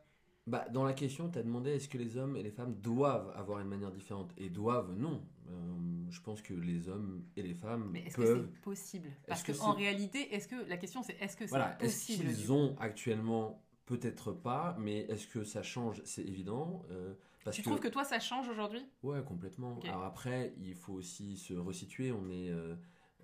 Bah, 0.47 0.65
dans 0.69 0.83
la 0.85 0.93
question, 0.93 1.29
tu 1.29 1.37
as 1.37 1.43
demandé 1.43 1.71
est-ce 1.71 1.89
que 1.89 1.97
les 1.97 2.15
hommes 2.17 2.35
et 2.37 2.43
les 2.43 2.51
femmes 2.51 2.75
doivent 2.75 3.31
avoir 3.35 3.59
une 3.59 3.67
manière 3.67 3.91
différente? 3.91 4.31
Et 4.37 4.49
doivent, 4.49 4.93
non. 4.93 5.21
Euh, 5.49 5.96
je 6.09 6.21
pense 6.21 6.41
que 6.41 6.53
les 6.53 6.89
hommes 6.89 7.23
et 7.35 7.41
les 7.43 7.53
femmes 7.53 7.89
Mais 7.91 8.03
est-ce 8.05 8.17
que 8.17 8.35
c'est 8.35 8.61
possible? 8.61 9.09
Parce 9.27 9.41
Est-ce 9.41 9.53
que 9.57 9.57
qu'en 9.59 9.73
c'est- 9.73 9.77
réalité, 9.77 10.33
est-ce 10.35 10.47
que 10.47 10.55
la 10.69 10.77
question 10.77 11.03
c'est 11.03 11.17
est-ce 11.21 11.35
que 11.37 11.45
c'est 11.45 11.49
Voilà, 11.51 11.77
est-ce 11.81 12.07
possible? 12.07 12.29
du 12.29 12.35
qu'ils 12.35 12.51
ont 12.51 12.75
actuellement 12.79 13.63
Peut-être 13.85 14.33
pas, 14.33 14.75
mais 14.81 14.99
est-ce 15.07 15.27
que 15.27 15.45
ça 15.45 15.63
change? 15.63 16.01
C'est 16.03 16.21
évident. 16.23 16.83
euh, 16.91 17.13
parce 17.45 17.55
Tu 17.55 17.61
que... 17.63 17.69
trouves 17.69 17.79
que 17.79 17.87
toi 17.87 18.03
ça 18.03 18.19
change 18.19 18.49
aujourd'hui? 18.49 18.85
Ouais, 19.01 19.23
complètement. 19.23 19.79
Alors 19.85 20.03
après, 20.03 20.53
il 20.59 20.75
faut 20.75 20.91
aussi 20.91 21.37
se 21.37 21.53
resituer. 21.53 22.11
On 22.11 22.27
est 22.29 22.49
euh, 22.49 22.75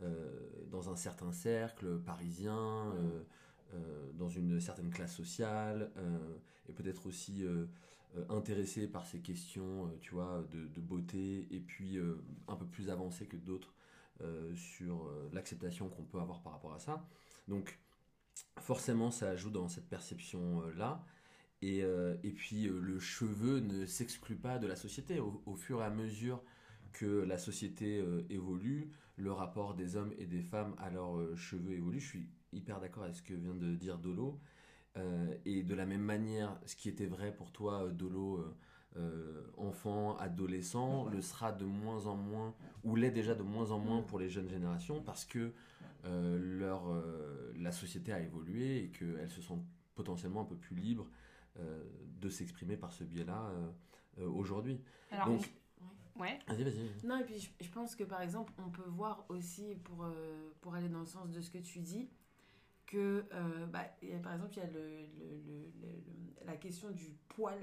euh, 0.03 0.65
dans 0.71 0.89
un 0.89 0.95
certain 0.95 1.33
cercle 1.33 1.99
parisien, 1.99 2.93
euh, 2.95 3.23
dans 4.13 4.29
une 4.29 4.61
certaine 4.61 4.89
classe 4.89 5.13
sociale, 5.15 5.91
et 6.69 6.73
peut-être 6.73 7.07
aussi 7.07 7.43
euh, 8.17 8.25
intéressé 8.29 8.87
par 8.87 9.05
ces 9.05 9.19
questions, 9.19 9.87
euh, 9.87 9.97
tu 9.99 10.13
vois, 10.13 10.45
de, 10.51 10.81
beauté, 10.81 11.47
et 11.51 11.59
puis 11.59 11.97
euh, 11.97 12.21
un 12.47 12.55
peu 12.55 12.65
plus 12.65 12.89
avancé 12.89 13.25
que 13.25 13.37
d'autres 13.37 13.73
sur 14.55 15.11
l'acceptation 15.33 15.89
qu'on 15.89 16.03
peut 16.03 16.19
avoir 16.19 16.41
par 16.43 16.53
rapport 16.53 16.73
à 16.73 16.79
ça. 16.79 17.05
Donc, 17.49 17.77
forcément, 18.61 19.11
ça 19.11 19.31
ajoute 19.31 19.51
dans 19.51 19.67
cette 19.67 19.89
perception-là. 19.89 21.03
Et, 21.61 21.79
et 21.79 22.31
puis 22.31 22.69
le 22.69 22.99
cheveu 22.99 23.59
ne 23.59 23.85
s'exclut 23.85 24.37
pas 24.37 24.59
de 24.59 24.67
la 24.67 24.77
société. 24.77 25.19
Au, 25.19 25.55
fur 25.57 25.81
et 25.81 25.83
à 25.83 25.89
mesure 25.89 26.41
que 26.93 27.05
la 27.05 27.37
société 27.37 28.01
évolue, 28.29 28.91
le 29.17 29.33
rapport 29.33 29.73
des 29.73 29.97
hommes 29.97 30.13
et 30.17 30.25
des 30.25 30.41
femmes 30.41 30.73
à 30.77 30.89
leurs 30.89 31.35
cheveux 31.35 31.73
évolue. 31.73 31.99
Je 31.99 32.07
suis 32.07 32.29
hyper 32.53 32.79
d'accord 32.79 33.03
avec 33.03 33.15
ce 33.15 33.23
que 33.23 33.33
vient 33.33 33.55
de 33.55 33.75
dire 33.75 33.97
Dolo. 33.97 34.39
Euh, 34.97 35.35
et 35.45 35.63
de 35.63 35.73
la 35.73 35.85
même 35.85 36.01
manière, 36.03 36.59
ce 36.65 36.75
qui 36.75 36.87
était 36.89 37.07
vrai 37.07 37.33
pour 37.33 37.51
toi, 37.51 37.85
euh, 37.85 37.91
Dolo, 37.91 38.45
euh, 38.95 39.43
enfant, 39.57 40.15
adolescent, 40.17 41.05
le 41.09 41.21
sera 41.21 41.51
de 41.51 41.65
moins 41.65 42.05
en 42.05 42.15
moins, 42.15 42.53
ou 42.83 42.95
l'est 42.95 43.09
déjà 43.11 43.33
de 43.33 43.41
moins 43.41 43.71
en 43.71 43.79
moins 43.79 44.01
pour 44.03 44.19
les 44.19 44.29
jeunes 44.29 44.49
générations, 44.49 45.01
parce 45.01 45.25
que 45.25 45.51
euh, 46.05 46.37
leur, 46.59 46.91
euh, 46.91 47.51
la 47.57 47.71
société 47.71 48.11
a 48.13 48.19
évolué 48.19 48.83
et 48.83 48.89
qu'elles 48.91 49.31
se 49.31 49.41
sentent 49.41 49.65
potentiellement 49.95 50.41
un 50.41 50.45
peu 50.45 50.55
plus 50.57 50.75
libres 50.75 51.07
euh, 51.59 51.83
de 52.21 52.29
s'exprimer 52.29 52.77
par 52.77 52.93
ce 52.93 53.03
biais-là 53.03 53.49
euh, 53.49 53.69
euh, 54.19 54.29
aujourd'hui. 54.29 54.79
Alors, 55.09 55.27
Donc- 55.27 55.51
ouais. 56.19 56.37
Vas-y, 56.47 56.63
vas-y. 56.63 56.91
Non, 57.07 57.17
et 57.17 57.23
puis 57.23 57.39
je, 57.39 57.49
je 57.65 57.69
pense 57.71 57.95
que 57.95 58.03
par 58.03 58.21
exemple, 58.21 58.53
on 58.63 58.69
peut 58.69 58.87
voir 58.89 59.25
aussi, 59.29 59.75
pour, 59.83 60.03
euh, 60.03 60.51
pour 60.61 60.75
aller 60.75 60.89
dans 60.89 60.99
le 60.99 61.05
sens 61.07 61.31
de 61.31 61.41
ce 61.41 61.49
que 61.49 61.57
tu 61.57 61.79
dis, 61.79 62.09
que 62.93 63.25
euh, 63.33 63.65
bah, 63.67 63.79
a- 64.01 64.19
par 64.21 64.33
exemple, 64.33 64.53
il 64.55 64.59
y 64.59 64.61
a 64.61 64.69
le, 64.69 66.45
la 66.45 66.55
question 66.57 66.91
du 66.91 67.09
poil. 67.29 67.59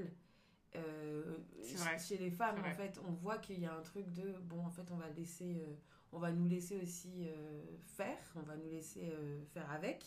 euh, 0.76 1.36
vrai. 1.76 1.98
chez 1.98 2.18
les 2.18 2.30
femmes, 2.30 2.58
en 2.58 2.62
fait, 2.74 3.00
on 3.06 3.12
voit 3.12 3.38
qu'il 3.38 3.60
y 3.60 3.66
a 3.66 3.74
un 3.74 3.82
truc 3.82 4.10
de 4.12 4.32
bon, 4.42 4.64
en 4.66 4.70
fait, 4.70 4.90
on 4.90 4.96
va 4.96 5.08
laisser, 5.10 5.62
euh, 5.66 5.74
on 6.12 6.18
va 6.18 6.30
nous 6.32 6.46
laisser 6.46 6.80
aussi 6.80 7.26
faire, 7.96 8.18
on 8.36 8.42
va 8.42 8.56
nous 8.56 8.68
laisser 8.70 9.12
faire 9.52 9.70
avec. 9.70 10.04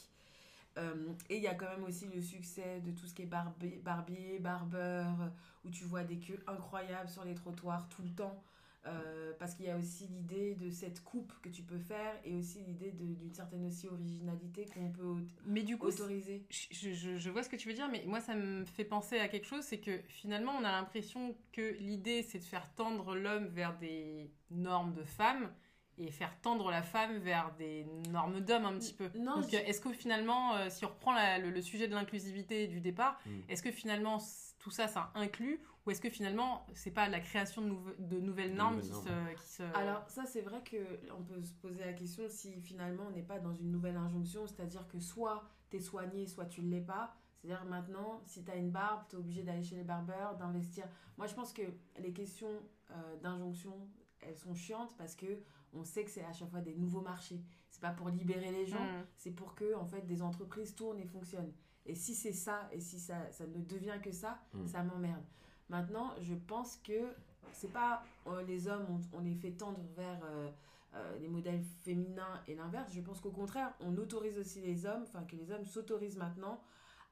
Euh, 0.78 1.14
et 1.30 1.38
il 1.38 1.44
y 1.44 1.48
a 1.48 1.54
quand 1.54 1.70
même 1.70 1.84
aussi 1.84 2.08
le 2.08 2.22
succès 2.22 2.82
de 2.82 2.92
tout 2.92 3.06
ce 3.06 3.14
qui 3.14 3.22
est 3.24 3.26
barbier, 3.28 3.80
barbier 3.84 4.40
barbeur, 4.40 5.32
où 5.64 5.70
tu 5.70 5.84
vois 5.86 6.04
des 6.04 6.18
queues 6.18 6.40
incroyables 6.48 7.10
sur 7.10 7.24
les 7.24 7.36
trottoirs 7.36 7.88
tout 7.90 8.02
le 8.02 8.10
temps. 8.10 8.42
Euh, 8.86 9.32
parce 9.40 9.56
qu'il 9.56 9.66
y 9.66 9.70
a 9.70 9.78
aussi 9.78 10.08
l'idée 10.08 10.56
de 10.56 10.70
cette 10.70 11.02
coupe 11.06 11.32
que 11.42 11.48
tu 11.48 11.64
peux 11.64 11.80
faire 11.80 12.14
et 12.26 12.36
aussi 12.36 12.60
l'idée 12.68 12.92
d'une 12.92 13.32
certaine 13.34 13.66
aussi 13.66 13.88
originalité 13.88 14.66
qu'on 14.74 14.92
peut 14.92 15.16
Mais 15.46 15.64
du 15.64 15.78
coup, 15.78 15.88
autoriser. 15.88 16.46
je, 16.50 16.92
je- 16.92 17.16
je 17.18 17.30
vois 17.30 17.44
ce 17.44 17.50
que 17.50 17.56
tu 17.56 17.70
veux 17.70 17.74
dire, 17.74 17.88
mais 17.90 18.04
moi 18.06 18.20
ça 18.20 18.36
me 18.36 18.66
fait 18.66 18.84
penser 18.84 19.20
à 19.20 19.30
quelque 19.30 19.48
chose, 19.48 19.64
c'est 19.64 19.80
que 19.80 20.02
finalement 20.10 20.52
on 20.60 20.66
a 20.66 20.72
l'impression 20.72 21.34
que 21.54 21.78
l'idée 21.80 22.24
c'est 22.24 22.40
de 22.40 22.44
faire 22.44 22.74
tendre 22.76 23.16
l'homme 23.16 23.46
vers 23.48 23.78
des 23.78 24.30
normes 24.52 24.94
de 24.94 25.04
femme 25.06 25.50
et 25.98 26.12
faire 26.12 26.36
tendre 26.42 26.70
la 26.70 26.82
femme 26.82 27.20
vers 27.20 27.54
des 27.56 27.86
normes 28.10 28.42
d'homme 28.42 28.66
un 28.66 28.78
petit 28.78 28.94
peu. 28.96 29.10
Non, 29.16 29.36
Donc 29.40 29.50
je- 29.50 29.56
est-ce 29.58 29.80
que 29.80 29.94
finalement, 29.94 30.56
euh, 30.56 30.70
si 30.70 30.84
on 30.86 30.90
reprend 30.90 31.14
la- 31.14 31.38
le, 31.40 31.52
le 31.52 31.62
sujet 31.62 31.88
de 31.88 31.94
l'inclusivité 31.94 32.68
du 32.68 32.82
départ, 32.82 33.18
Mm. 33.26 33.30
est-ce 33.48 33.64
que 33.64 33.72
finalement 33.72 34.18
tout 34.60 34.72
ça 34.72 34.88
ça 34.90 35.12
inclut 35.16 35.62
ou 35.86 35.92
est-ce 35.92 36.00
que 36.02 36.10
finalement 36.10 36.66
c'est 36.74 36.92
pas 36.92 37.10
la 37.10 37.20
création 37.20 37.62
de, 37.62 37.68
nouve- 37.68 37.96
de 38.00 38.20
nouvelles 38.20 38.52
De 38.52 38.58
normes, 38.58 38.76
nouvelles 38.76 38.92
qui, 38.92 39.10
normes. 39.12 39.28
Se, 39.38 39.42
qui 39.44 39.50
se... 39.50 39.64
Alors 39.76 40.10
ça 40.10 40.26
c'est 40.26 40.42
vrai 40.42 40.62
que 40.64 40.78
on 41.18 41.24
peut 41.24 41.42
se 41.44 41.54
poser 41.56 41.84
la 41.84 41.94
question 41.94 42.24
si 42.30 42.62
finalement 42.62 43.04
on 43.08 43.12
n'est 43.12 43.22
pas 43.24 43.40
dans 43.40 43.54
une 43.54 43.72
nouvelle 43.72 43.98
injonction, 43.98 44.48
c'est-à-dire 44.48 44.88
que 44.88 45.00
soit 45.00 45.44
tu 45.70 45.78
es 45.78 45.80
soigné, 45.80 46.28
soit 46.28 46.46
tu 46.46 46.62
ne 46.62 46.70
l'es 46.72 46.82
pas. 46.82 47.16
C'est-à-dire 47.42 47.66
maintenant, 47.66 48.22
si 48.26 48.42
tu 48.46 48.52
as 48.52 48.56
une 48.56 48.72
barbe, 48.72 49.04
tu 49.10 49.18
es 49.18 49.20
obligé 49.20 49.44
d'aller 49.44 49.64
chez 49.64 49.76
les 49.76 49.84
barbeurs, 49.84 50.38
d'investir. 50.38 50.86
Moi 51.18 51.28
je 51.28 51.34
pense 51.34 51.52
que 51.52 51.64
les 52.00 52.14
questions 52.14 52.62
euh, 52.92 53.18
d'injonction, 53.18 53.76
elles 54.22 54.38
sont 54.38 54.54
chiantes 54.54 54.96
parce 54.98 55.16
que 55.16 55.40
on 55.74 55.84
sait 55.84 56.06
que 56.06 56.12
c'est 56.12 56.24
à 56.24 56.32
chaque 56.32 56.50
fois 56.52 56.62
des 56.62 56.76
nouveaux 56.76 57.02
marchés. 57.02 57.42
C'est 57.70 57.82
pas 57.82 57.90
pour 57.92 58.08
libérer 58.10 58.52
les 58.52 58.66
gens, 58.68 58.84
Mm. 58.86 59.06
c'est 59.18 59.32
pour 59.32 59.56
que 59.56 59.74
en 59.76 59.86
fait 59.86 60.06
des 60.06 60.22
entreprises 60.22 60.76
tournent 60.76 61.00
et 61.00 61.06
fonctionnent. 61.08 61.52
Et 61.86 61.96
si 61.96 62.14
c'est 62.16 62.32
ça, 62.32 62.70
et 62.72 62.80
si 62.80 62.98
ça, 63.00 63.30
ça 63.32 63.46
ne 63.48 63.58
devient 63.58 64.00
que 64.02 64.12
ça, 64.12 64.40
Mm. 64.54 64.68
ça 64.68 64.84
m'emmerde. 64.84 65.24
Maintenant, 65.70 66.14
je 66.22 66.34
pense 66.36 66.78
que 66.78 67.14
c'est 67.52 67.72
pas 67.72 68.04
euh, 68.28 68.42
les 68.44 68.68
hommes, 68.68 68.86
on, 68.90 69.18
on 69.18 69.22
les 69.22 69.36
fait 69.36 69.52
tendre 69.52 69.80
vers 69.96 70.20
euh, 70.24 70.50
euh, 70.96 71.18
les 71.20 71.28
modèles 71.28 71.62
féminins 71.84 72.42
et 72.48 72.56
l'inverse. 72.56 72.92
Je 72.94 73.02
pense 73.02 73.20
qu'au 73.20 73.32
contraire, 73.32 73.74
on 73.80 73.96
autorise 73.98 74.38
aussi 74.38 74.62
les 74.62 74.86
hommes, 74.86 75.04
enfin 75.04 75.24
que 75.24 75.36
les 75.36 75.52
hommes 75.52 75.66
s'autorisent 75.66 76.18
maintenant 76.18 76.62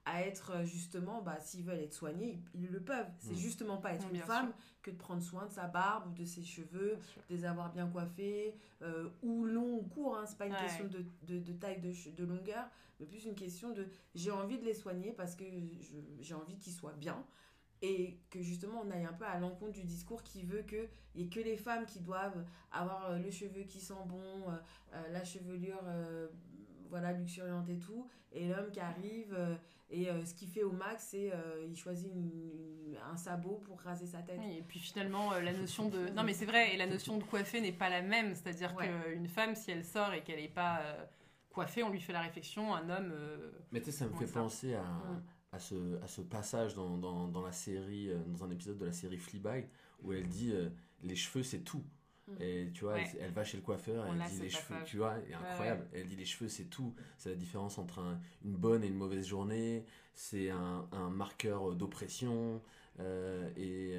à 0.06 0.24
être 0.24 0.52
euh, 0.52 0.66
justement, 0.66 1.22
bah, 1.22 1.40
s'ils 1.40 1.64
veulent 1.64 1.80
être 1.80 1.94
soignés, 1.94 2.40
ils, 2.56 2.64
ils 2.64 2.72
le 2.72 2.80
peuvent. 2.80 3.06
C'est 3.20 3.34
Mm. 3.34 3.38
justement 3.38 3.78
pas 3.78 3.94
être 3.94 4.08
une 4.10 4.18
femme 4.20 4.52
que 4.82 4.90
de 4.90 4.96
prendre 4.96 5.22
soin 5.22 5.46
de 5.46 5.52
sa 5.52 5.68
barbe 5.68 6.08
ou 6.10 6.14
de 6.14 6.26
ses 6.26 6.42
cheveux, 6.44 6.98
de 7.30 7.36
les 7.36 7.46
avoir 7.46 7.72
bien 7.72 7.88
coiffés, 7.88 8.56
euh, 8.82 9.10
ou 9.22 9.46
long 9.46 9.76
ou 9.76 9.84
court, 9.84 10.18
hein, 10.18 10.26
c'est 10.26 10.40
pas 10.40 10.48
une 10.48 10.54
Ouais. 10.54 10.60
question 10.60 10.86
de, 10.86 11.06
de, 11.28 11.40
de 11.40 11.54
taille, 11.54 11.80
de, 11.80 11.92
de 12.16 12.26
longueur, 12.26 12.66
mais 13.00 13.06
plus 13.06 13.26
une 13.26 13.36
question 13.36 13.70
de 13.72 13.86
j'ai 14.16 14.32
envie 14.32 14.58
de 14.58 14.66
les 14.66 14.74
soigner 14.74 15.12
parce 15.14 15.36
que 15.36 15.46
je- 15.46 15.94
j'ai 16.20 16.34
envie 16.34 16.58
qu'ils 16.58 16.74
soient 16.74 16.94
bien. 16.94 17.24
Et 17.84 18.20
que 18.30 18.42
justement 18.42 18.84
on 18.86 18.92
aille 18.92 19.06
un 19.06 19.14
peu 19.14 19.26
à 19.26 19.40
l'encontre 19.40 19.72
du 19.74 19.84
discours 19.84 20.22
qui 20.24 20.44
veut 20.44 20.62
qu'il 20.62 20.88
n'y 21.16 21.24
ait 21.24 21.30
que 21.30 21.40
les 21.40 21.58
femmes 21.58 21.86
qui 21.86 22.00
doivent 22.00 22.46
avoir 22.72 23.10
euh, 23.12 23.18
le 23.18 23.32
cheveu 23.32 23.62
qui 23.64 23.80
sent 23.80 23.94
bon, 24.06 24.22
euh, 24.50 24.56
euh, 24.94 25.08
la 25.12 25.24
chevelure 25.24 25.80
euh, 25.86 26.28
voilà, 26.90 27.14
luxuriante 27.14 27.70
et 27.70 27.78
tout, 27.80 28.06
et 28.34 28.48
l'homme 28.50 28.70
qui 28.70 28.80
arrive, 28.82 29.34
euh, 29.34 29.56
et 29.90 30.10
euh, 30.10 30.24
ce 30.26 30.34
qu'il 30.36 30.50
fait 30.50 30.64
au 30.64 30.74
max, 30.74 31.08
c'est 31.12 31.32
euh, 31.34 31.66
il 31.68 31.76
choisit 31.76 32.12
une- 32.14 32.30
une- 32.90 32.98
un 33.12 33.16
sabot 33.16 33.62
pour 33.66 33.80
raser 33.80 34.06
sa 34.06 34.22
tête. 34.22 34.38
Oui, 34.40 34.58
et 34.58 34.62
puis 34.62 34.78
finalement, 34.80 35.32
euh, 35.34 35.40
la 35.42 35.54
notion 35.54 35.88
de. 35.90 36.10
Non, 36.10 36.24
mais 36.24 36.34
c'est 36.34 36.46
vrai, 36.46 36.74
et 36.74 36.78
la 36.78 36.88
notion 36.88 37.18
de 37.18 37.24
coiffer 37.24 37.62
n'est 37.62 37.72
pas 37.72 37.90
la 37.90 38.02
même. 38.02 38.36
C'est-à-dire 38.36 38.76
Ouais. 38.76 38.90
qu'une 39.14 39.28
femme, 39.30 39.56
si 39.56 39.72
elle 39.72 39.86
sort 39.86 40.14
et 40.14 40.22
qu'elle 40.22 40.40
n'est 40.42 40.50
pas 40.50 40.82
euh, 40.82 41.06
coiffée, 41.50 41.82
on 41.82 41.90
lui 41.90 42.02
fait 42.02 42.12
la 42.14 42.22
réflexion. 42.22 42.76
Un 42.76 42.90
homme. 42.90 43.12
euh, 43.14 43.52
Mais 43.72 43.80
tu 43.80 43.86
sais, 43.86 43.92
ça 43.94 44.06
me 44.08 44.14
fait 44.14 44.28
ça. 44.28 44.42
penser 44.42 44.74
à. 44.76 44.84
À, 45.52 45.60
ce, 45.60 46.02
à 46.02 46.08
ce 46.08 46.22
passage 46.22 46.76
dans, 46.76 46.98
dans, 46.98 47.28
dans 47.28 47.42
la 47.42 47.52
série, 47.52 48.10
euh, 48.10 48.18
dans 48.28 48.44
un 48.46 48.52
épisode 48.52 48.78
de 48.78 48.86
la 48.86 48.94
série 48.94 49.18
Fleabag, 49.18 49.68
où 50.04 50.14
elle 50.14 50.28
dit 50.28 50.52
euh, 50.54 50.70
les 51.04 51.16
cheveux 51.16 51.44
c'est 51.44 51.60
tout. 51.60 51.84
Mm. 52.28 52.32
Et 52.40 52.72
tu 52.74 52.86
vois, 52.86 52.94
Ouais. 52.94 53.10
elle, 53.16 53.26
elle 53.26 53.32
va 53.32 53.44
chez 53.44 53.58
le 53.58 53.64
coiffeur, 53.64 54.06
elle 54.06 54.14
dit 54.30 54.40
les 54.42 54.50
cheveux, 54.50 54.64
passage. 54.76 54.90
tu 54.90 54.98
vois, 54.98 55.18
et 55.30 55.34
incroyable. 55.34 55.88
Elle 55.94 56.08
dit 56.08 56.16
les 56.16 56.26
cheveux 56.26 56.50
c'est 56.50 56.66
tout. 56.70 56.94
C'est 57.18 57.30
la 57.30 57.36
différence 57.36 57.78
entre 57.78 58.00
un- 58.00 58.20
une 58.46 58.56
bonne 58.56 58.84
et 58.84 58.88
une 58.88 58.96
mauvaise 58.96 59.28
journée. 59.28 59.86
C'est 60.14 60.50
un, 60.50 60.88
un 60.92 61.10
marqueur 61.10 61.76
d'oppression. 61.76 62.62
euh, 63.00 63.50
et, 63.58 63.98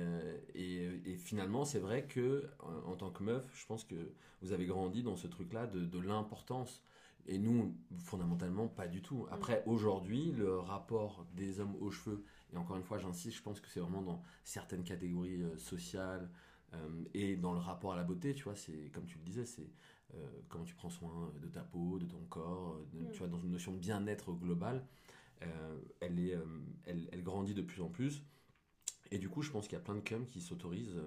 et, 0.54 0.85
et 1.12 1.16
finalement, 1.16 1.64
c'est 1.64 1.78
vrai 1.80 2.04
que 2.04 2.49
en 2.87 2.94
tant 2.94 3.11
que 3.11 3.23
meuf, 3.23 3.44
je 3.54 3.66
pense 3.66 3.85
que 3.85 3.94
vous 4.42 4.52
avez 4.52 4.66
grandi 4.66 5.02
dans 5.02 5.16
ce 5.16 5.26
truc-là 5.26 5.66
de, 5.66 5.80
de 5.80 5.99
l'importance. 5.99 6.82
Et 7.26 7.38
nous, 7.38 7.76
fondamentalement, 7.99 8.67
pas 8.69 8.88
du 8.88 9.00
tout. 9.00 9.26
Après, 9.31 9.62
aujourd'hui, 9.67 10.33
le 10.33 10.59
rapport 10.59 11.25
des 11.35 11.61
hommes 11.61 11.76
aux 11.81 11.91
cheveux, 11.91 12.25
et 12.52 12.57
encore 12.57 12.76
une 12.76 12.83
fois, 12.83 12.99
j'insiste, 12.99 13.37
je 13.38 13.43
pense 13.43 13.61
que 13.61 13.69
c'est 13.69 13.81
vraiment 13.81 14.02
dans 14.02 14.23
certaines 14.45 14.83
catégories 14.83 15.43
euh, 15.43 15.57
sociales 15.57 16.29
euh, 16.75 17.05
et 17.14 17.37
dans 17.37 17.52
le 17.52 17.61
rapport 17.61 17.93
à 17.93 17.97
la 17.97 18.02
beauté, 18.02 18.35
tu 18.35 18.45
vois, 18.45 18.57
c'est 18.57 18.91
comme 18.93 19.07
tu 19.07 19.19
le 19.19 19.25
disais, 19.25 19.45
c'est 19.45 19.71
euh, 20.14 20.26
comment 20.49 20.64
tu 20.64 20.75
prends 20.75 20.91
soin 20.91 21.33
de 21.41 21.47
ta 21.49 21.61
peau, 21.62 21.99
de 21.99 22.07
ton 22.07 22.21
corps, 22.29 22.81
de- 22.93 22.99
Mm. 23.05 23.12
tu 23.12 23.19
vois, 23.19 23.29
dans 23.29 23.38
une 23.41 23.52
notion 23.52 23.73
de 23.73 23.79
bien-être 23.79 24.33
global, 24.33 24.85
elle, 26.00 26.21
est, 26.21 26.37
elle, 26.85 27.09
elle 27.11 27.23
grandit 27.25 27.55
de 27.55 27.62
plus 27.62 27.83
en 27.83 27.88
plus. 27.88 28.23
Et 29.11 29.19
du 29.19 29.29
coup, 29.29 29.43
je 29.43 29.50
pense 29.50 29.67
qu'il 29.69 29.76
y 29.76 29.81
a 29.81 29.85
plein 29.85 29.95
de 29.97 30.00
cums 30.00 30.26
qui 30.26 30.41
s'autorisent 30.41 31.00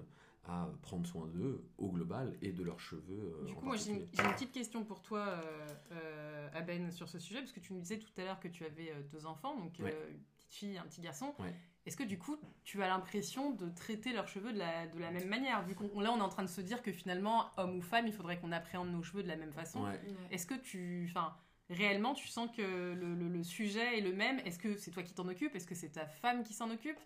à 0.48 0.68
prendre 0.82 1.06
soin 1.06 1.26
d'eux 1.26 1.64
au 1.78 1.88
global 1.90 2.36
et 2.42 2.52
de 2.52 2.62
leurs 2.62 2.80
cheveux. 2.80 3.34
euh, 3.40 3.44
Du 3.44 3.54
coup, 3.54 3.64
moi, 3.64 3.76
j'ai 3.76 3.92
une, 3.92 4.06
petite 4.06 4.52
question 4.52 4.84
pour 4.84 5.02
toi, 5.02 5.18
euh, 5.20 5.74
euh, 5.92 6.48
Aben, 6.54 6.90
sur 6.92 7.08
ce 7.08 7.18
sujet, 7.18 7.40
parce 7.40 7.52
que 7.52 7.60
tu 7.60 7.72
nous 7.72 7.80
disais 7.80 7.98
tout 7.98 8.10
à 8.18 8.24
l'heure 8.24 8.40
que 8.40 8.48
tu 8.48 8.64
avais 8.64 8.92
deux 9.10 9.26
enfants, 9.26 9.56
donc 9.58 9.74
Ouais. 9.80 9.92
euh, 9.94 10.10
une 10.10 10.20
petite 10.36 10.52
fille 10.54 10.74
et 10.74 10.78
un 10.78 10.84
petit 10.84 11.00
garçon. 11.00 11.34
Ouais. 11.38 11.54
Est-ce 11.84 11.96
que 11.96 12.02
du 12.04 12.18
coup, 12.18 12.36
tu 12.64 12.82
as 12.82 12.88
l'impression 12.88 13.52
de 13.52 13.68
traiter 13.70 14.12
leurs 14.12 14.26
cheveux 14.28 14.52
de 14.52 14.58
la, 14.58 14.86
de 14.88 14.98
la 14.98 15.10
même 15.12 15.28
manière 15.28 15.64
Vu 15.64 15.74
qu'on 15.76 16.00
là, 16.00 16.12
on 16.12 16.18
est 16.18 16.22
en 16.22 16.28
train 16.28 16.42
de 16.42 16.48
se 16.48 16.60
dire 16.60 16.82
que 16.82 16.90
finalement, 16.92 17.46
homme 17.56 17.76
ou 17.76 17.82
femme, 17.82 18.06
il 18.08 18.12
faudrait 18.12 18.38
qu'on 18.40 18.50
appréhende 18.52 18.90
nos 18.90 19.02
cheveux 19.02 19.22
de 19.22 19.28
la 19.28 19.36
même 19.36 19.52
façon. 19.52 19.84
Ouais. 19.84 20.00
Est-ce 20.32 20.46
que 20.46 20.54
tu, 20.54 21.06
enfin, 21.08 21.36
réellement, 21.70 22.14
tu 22.14 22.26
sens 22.26 22.50
que 22.56 22.62
le, 22.62 23.14
le- 23.14 23.28
le 23.28 23.42
sujet 23.44 23.98
est 23.98 24.00
le 24.00 24.12
même? 24.12 24.40
Est-ce 24.40 24.58
que 24.58 24.76
c'est 24.76 24.90
toi 24.90 25.04
qui 25.04 25.14
t'en 25.14 25.28
occupe 25.28 25.54
Est-ce 25.54 25.66
que 25.66 25.76
c'est 25.76 25.90
ta 25.90 26.06
femme 26.06 26.42
qui 26.42 26.54
s'en 26.54 26.70
occupe? 26.70 26.98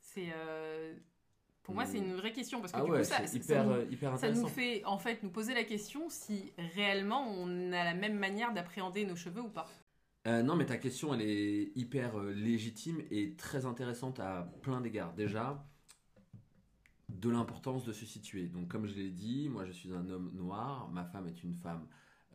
C'est, 0.00 0.30
euh, 0.32 0.94
pour 1.62 1.74
moi, 1.74 1.84
Hmm. 1.84 1.88
c'est 1.88 1.98
une 1.98 2.14
vraie 2.14 2.32
question 2.32 2.60
parce 2.60 2.72
que 2.72 2.78
Ah 2.78 2.84
du 2.84 2.90
ouais, 2.90 2.98
coup, 2.98 3.04
ça, 3.04 3.18
c'est 3.26 3.26
ça 3.26 3.36
hyper, 3.36 3.64
nous- 3.66 3.72
euh, 3.72 3.84
hyper 3.90 4.18
ça 4.18 4.30
nous 4.30 4.48
fait 4.48 4.84
en 4.84 4.98
fait 4.98 5.22
nous 5.22 5.30
poser 5.30 5.54
la 5.54 5.64
question 5.64 6.08
si 6.08 6.52
réellement 6.74 7.26
on 7.28 7.72
a 7.72 7.84
la 7.84 7.94
même 7.94 8.18
manière 8.18 8.52
d'appréhender 8.52 9.04
nos 9.04 9.16
cheveux 9.16 9.42
ou 9.42 9.48
pas. 9.50 9.66
Euh, 10.26 10.42
non, 10.42 10.54
mais 10.56 10.66
ta 10.66 10.76
question, 10.76 11.14
elle 11.14 11.22
est 11.22 11.72
hyper 11.76 12.18
euh, 12.18 12.32
légitime 12.32 13.02
et 13.10 13.34
très 13.36 13.64
intéressante 13.64 14.20
à 14.20 14.52
plein 14.62 14.80
d'égards. 14.80 15.14
Déjà, 15.14 15.64
de 17.08 17.28
l'importance 17.28 17.84
de 17.84 17.92
se 17.92 18.06
situer. 18.06 18.46
Donc, 18.48 18.68
comme 18.68 18.86
je 18.86 18.94
l'ai 18.94 19.10
dit, 19.10 19.48
moi, 19.48 19.64
je 19.64 19.72
suis 19.72 19.92
un 19.92 20.08
homme 20.10 20.30
noir, 20.34 20.88
ma 20.92 21.04
femme 21.04 21.26
est 21.26 21.42
une 21.42 21.54
femme 21.54 21.86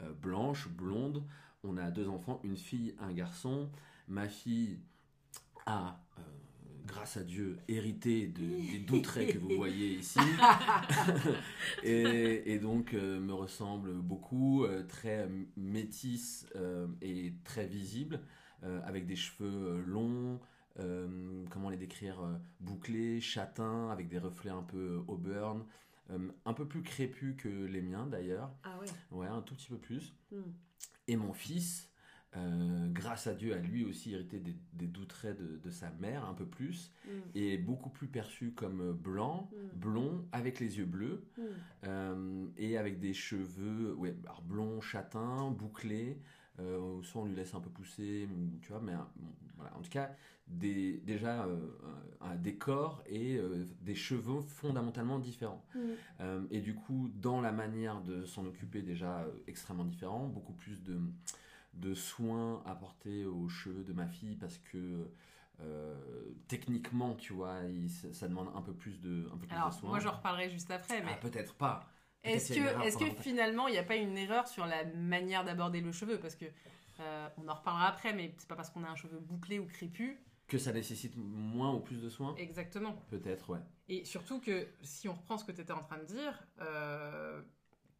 euh, 0.01 0.11
blanche, 0.13 0.67
blonde. 0.67 1.23
On 1.63 1.77
a 1.77 1.91
deux 1.91 2.09
enfants, 2.09 2.41
une 2.43 2.57
fille, 2.57 2.95
un 2.99 3.13
garçon. 3.13 3.69
Ma 4.07 4.27
fille 4.27 4.79
a, 5.65 5.99
euh, 6.19 6.21
grâce 6.85 7.17
à 7.17 7.23
Dieu, 7.23 7.57
hérité 7.67 8.27
de- 8.27 8.71
des 8.71 8.79
doux 8.79 8.99
traits 8.99 9.33
que 9.33 9.37
vous 9.39 9.55
voyez 9.55 9.95
ici. 9.95 10.19
et, 11.83 12.53
et 12.53 12.59
donc 12.59 12.93
euh, 12.93 13.19
me 13.19 13.33
ressemble 13.33 13.93
beaucoup, 13.93 14.63
euh, 14.65 14.83
très 14.83 15.29
métisse 15.57 16.47
euh, 16.55 16.87
et 17.01 17.33
très 17.43 17.65
visible, 17.67 18.19
avec 18.83 19.05
des 19.05 19.15
cheveux 19.15 19.83
longs, 19.85 20.39
comment 21.51 21.69
les 21.69 21.77
décrire, 21.77 22.17
bouclés, 22.59 23.21
châtains, 23.21 23.89
avec 23.91 24.07
des 24.07 24.17
reflets 24.17 24.49
un 24.49 24.63
peu 24.63 25.03
auburn, 25.07 25.63
un 26.09 26.53
peu 26.53 26.67
plus 26.67 26.81
crépus 26.81 27.35
que 27.37 27.47
les 27.47 27.83
miens 27.83 28.07
d'ailleurs, 28.07 28.51
Ah 28.63 28.79
ouais. 28.79 28.87
ouais, 29.11 29.27
un 29.27 29.41
tout 29.43 29.53
petit 29.53 29.67
peu 29.67 29.77
plus. 29.77 30.15
Mm. 30.31 30.37
Et 31.09 31.15
mon 31.15 31.31
fils, 31.33 31.91
euh, 32.37 32.87
grâce 32.91 33.27
à 33.27 33.33
Dieu, 33.33 33.53
a 33.53 33.59
lui 33.59 33.85
aussi 33.85 34.13
hérité 34.13 34.39
des, 34.39 34.55
des 34.73 34.87
doux 34.87 35.05
traits 35.05 35.37
de, 35.39 35.57
de 35.57 35.69
sa 35.69 35.89
mère, 35.99 36.25
un 36.25 36.33
peu 36.33 36.45
plus, 36.45 36.91
Mm. 37.05 37.09
et 37.35 37.57
beaucoup 37.57 37.89
plus 37.89 38.07
perçu 38.07 38.51
comme 38.51 38.91
blanc, 38.93 39.49
Mm. 39.51 39.77
blond, 39.79 40.25
avec 40.31 40.59
les 40.59 40.77
yeux 40.77 40.85
bleus. 40.85 41.23
Mm. 41.37 41.41
Euh, 41.85 42.45
et 42.57 42.77
avec 42.77 42.99
des 42.99 43.13
cheveux 43.13 43.93
ouais, 43.95 44.15
alors 44.25 44.41
blonds, 44.41 44.81
châtains, 44.81 45.51
bouclés. 45.51 46.19
Euh, 46.59 47.01
soit 47.03 47.21
on 47.21 47.25
lui 47.25 47.35
laisse 47.35 47.53
un 47.53 47.59
peu 47.59 47.69
pousser, 47.69 48.29
ou- 48.31 48.57
tu 48.61 48.69
vois, 48.71 48.79
mais 48.81 48.93
euh, 48.93 48.97
bon, 49.17 49.27
voilà. 49.57 49.75
en 49.75 49.81
tout 49.81 49.89
cas, 49.89 50.15
des, 50.47 51.01
déjà 51.05 51.43
euh, 51.45 51.57
un, 52.21 52.31
un 52.31 52.35
décor 52.37 53.03
et 53.07 53.35
euh, 53.37 53.65
des 53.81 53.95
cheveux 53.95 54.39
fondamentalement 54.39 55.19
différents. 55.19 55.65
Euh, 56.21 56.41
et 56.51 56.61
du 56.61 56.73
coup, 56.73 57.09
dans 57.15 57.41
la 57.41 57.51
manière 57.51 58.01
de 58.01 58.23
s'en 58.25 58.45
occuper, 58.45 58.81
déjà 58.83 59.19
euh, 59.23 59.31
extrêmement 59.47 59.83
différent, 59.83 60.27
beaucoup 60.27 60.53
plus 60.53 60.81
de, 60.81 60.97
de 61.75 61.93
soins 61.93 62.61
apportés 62.65 63.25
aux 63.25 63.49
cheveux 63.49 63.83
de 63.83 63.93
ma 63.93 64.07
fille 64.07 64.35
parce 64.35 64.57
que 64.57 65.09
euh, 65.61 65.95
techniquement, 66.47 67.15
tu 67.15 67.33
vois, 67.33 67.59
il- 67.69 67.89
ça, 67.89 68.27
demande 68.27 68.49
un 68.55 68.61
peu 68.61 68.73
plus 68.73 68.99
de, 69.01 69.27
un 69.33 69.37
peu 69.37 69.45
plus 69.47 69.55
de 69.55 69.55
Alors 69.55 69.73
soins. 69.73 69.89
moi 69.89 69.99
j'en 69.99 70.11
reparlerai 70.11 70.49
juste 70.49 70.69
après, 70.71 71.01
mais 71.01 71.11
Ah, 71.13 71.17
peut-être 71.21 71.55
pas. 71.55 71.87
Est-ce 72.23 72.53
que, 72.53 72.59
erreur 72.59 72.83
est-ce 72.85 72.97
que 72.97 73.05
finalement 73.21 73.67
il 73.67 73.71
n'y 73.71 73.77
a 73.77 73.83
pas 73.83 73.95
une 73.95 74.17
erreur 74.17 74.47
sur 74.47 74.65
la 74.65 74.83
manière 74.85 75.43
d'aborder 75.43 75.79
le 75.81 75.91
cheveu? 75.91 76.19
Parce 76.19 76.35
que 76.35 76.45
euh, 76.99 77.29
on 77.37 77.47
en 77.47 77.53
reparlera 77.53 77.87
après, 77.87 78.13
mais 78.13 78.33
c'est 78.37 78.47
pas 78.47 78.55
parce 78.55 78.69
qu'on 78.69 78.83
a 78.83 78.89
un 78.89 78.95
cheveu 78.95 79.19
bouclé 79.19 79.59
ou 79.59 79.65
crépus. 79.65 80.17
Que 80.47 80.57
ça 80.57 80.71
nécessite 80.73 81.15
moins 81.17 81.73
ou 81.73 81.79
plus 81.79 82.01
de 82.01 82.09
soins? 82.09 82.35
Exactement. 82.37 82.95
Peut-être, 83.09 83.49
ouais. 83.51 83.59
Et 83.87 84.03
surtout 84.05 84.39
que 84.39 84.67
si 84.81 85.07
on 85.07 85.13
reprend 85.13 85.37
ce 85.37 85.45
que 85.45 85.51
tu 85.51 85.61
étais 85.61 85.71
en 85.73 85.81
train 85.81 85.97
de 85.97 86.05
dire, 86.05 86.43
euh, 86.61 87.41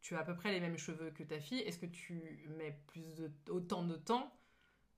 tu 0.06 0.14
as 0.14 0.20
à 0.20 0.24
peu 0.24 0.36
près 0.36 0.52
les 0.52 0.60
mêmes 0.60 0.78
cheveux 0.78 1.10
que 1.10 1.24
ta 1.24 1.40
fille. 1.40 1.58
Est-ce 1.62 1.78
que 1.78 1.86
tu 1.86 2.22
mets 2.56 2.78
plus 2.86 3.14
de, 3.16 3.28
autant 3.50 3.82
de 3.82 3.96
temps 3.96 4.32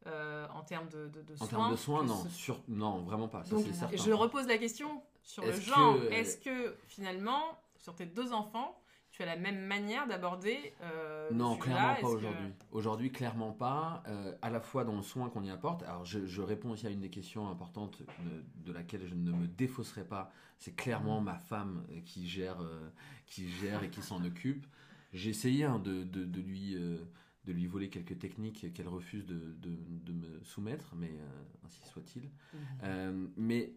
euh, 0.06 0.46
en 0.54 0.62
termes 0.62 0.88
de, 0.90 1.08
de, 1.08 1.22
de 1.22 1.32
En 1.34 1.36
soins 1.38 1.48
termes 1.48 1.70
de 1.70 1.76
soins, 1.76 2.04
non. 2.04 2.24
ce- 2.24 2.28
Sur... 2.28 2.60
Non, 2.68 3.00
vraiment 3.04 3.26
pas. 3.28 3.42
Ça, 3.44 3.56
Donc, 3.56 3.64
certain. 3.72 3.96
je 3.96 4.12
repose 4.12 4.46
la 4.46 4.58
question 4.58 5.02
sur 5.22 5.46
le 5.46 5.52
genre. 5.52 5.98
que- 5.98 6.12
Est-ce 6.12 6.36
que 6.36 6.76
finalement, 6.88 7.40
sur 7.76 7.94
tes 7.94 8.04
deux 8.04 8.34
enfants, 8.34 8.78
tu 9.10 9.22
as 9.22 9.26
la 9.26 9.36
même 9.36 9.64
manière 9.64 10.06
d'aborder 10.06 10.74
euh, 10.82 11.30
Non, 11.32 11.56
clairement 11.56 11.94
pas 11.94 12.00
que- 12.02 12.06
aujourd'hui. 12.06 12.52
Aujourd'hui, 12.72 13.10
clairement 13.10 13.52
pas. 13.52 14.02
euh, 14.08 14.36
à 14.42 14.50
la 14.50 14.60
fois 14.60 14.84
dans 14.84 14.96
le 14.96 15.02
soin 15.02 15.30
qu'on 15.30 15.42
y 15.42 15.50
apporte. 15.50 15.84
Alors, 15.84 16.04
je, 16.04 16.26
je 16.26 16.42
réponds 16.42 16.72
aussi 16.72 16.86
à 16.86 16.90
une 16.90 17.00
des 17.00 17.08
questions 17.10 17.48
importantes 17.48 18.02
de, 18.02 18.44
de 18.66 18.72
laquelle 18.74 19.06
je 19.08 19.14
ne 19.14 19.32
me 19.32 19.46
défausserai 19.46 20.04
pas. 20.04 20.30
C'est 20.58 20.76
clairement 20.76 21.22
ma 21.22 21.38
femme 21.38 21.86
euh, 21.92 22.00
qui 22.04 22.28
gère, 22.28 22.60
euh, 22.60 22.90
qui 23.26 23.48
gère 23.50 23.82
et 23.84 23.88
qui 23.88 24.02
s'en 24.02 24.22
occupe. 24.22 24.66
J'ai 25.12 25.30
essayé 25.30 25.64
hein, 25.64 25.78
de, 25.78 26.04
de, 26.04 26.24
de 26.24 26.40
lui, 26.40 26.74
euh, 26.74 26.98
de 27.44 27.52
lui 27.52 27.66
voler 27.66 27.88
quelques 27.88 28.18
techniques 28.18 28.72
qu'elle 28.74 28.88
refuse 28.88 29.24
de, 29.26 30.12
me 30.12 30.42
soumettre, 30.44 30.94
mais 30.94 31.10
euh, 31.10 31.42
ainsi 31.64 31.80
soit-il. 31.86 32.24
Mhm. 32.24 32.60
Euh, 32.82 33.26
mais 33.36 33.72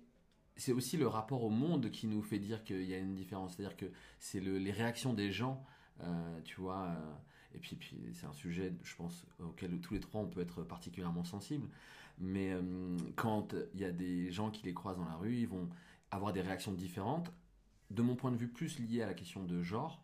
c'est 0.58 0.74
aussi 0.74 0.98
le 0.98 1.08
rapport 1.08 1.44
au 1.44 1.50
monde 1.50 1.89
qui 1.91 2.08
nous 2.08 2.22
fait 2.22 2.39
dire 2.39 2.63
qu'il 2.63 2.84
y 2.84 2.94
a 2.94 2.98
une 2.98 3.15
différence. 3.15 3.56
C'est-à-dire 3.56 3.78
que 3.78 3.86
c'est 4.20 4.39
le- 4.39 4.58
les 4.58 4.72
réactions 4.72 5.13
des 5.13 5.32
gens, 5.32 5.63
tu 6.44 6.60
vois. 6.60 6.96
et 7.54 7.60
puis, 7.60 7.76
puis 7.76 7.96
c'est 8.13 8.26
un 8.26 8.34
sujet, 8.34 8.74
je 8.84 8.96
pense, 8.96 9.26
auquel 9.39 9.80
tous 9.80 9.94
les 9.94 10.00
trois 10.00 10.22
on 10.22 10.28
peut 10.28 10.41
être 10.41 10.63
particulièrement 10.63 11.24
sensible. 11.24 11.67
Mais 12.17 12.54
quand 13.15 13.56
il 13.74 13.80
y 13.80 13.86
a 13.86 13.91
des 13.91 14.32
gens 14.32 14.52
qui 14.52 14.63
les 14.65 14.74
croisent 14.74 14.98
dans 14.98 15.06
la 15.06 15.15
rue, 15.15 15.36
ils 15.38 15.48
vont 15.48 15.70
avoir 16.12 16.34
des 16.34 16.41
réactions 16.41 16.74
différentes. 16.74 17.32
De 17.89 18.02
mon 18.02 18.15
point 18.15 18.32
de 18.32 18.38
vue, 18.38 18.48
plus 18.50 18.80
liées 18.80 19.02
à 19.02 19.08
la 19.08 19.13
question 19.13 19.44
de 19.44 19.62
genre, 19.62 20.04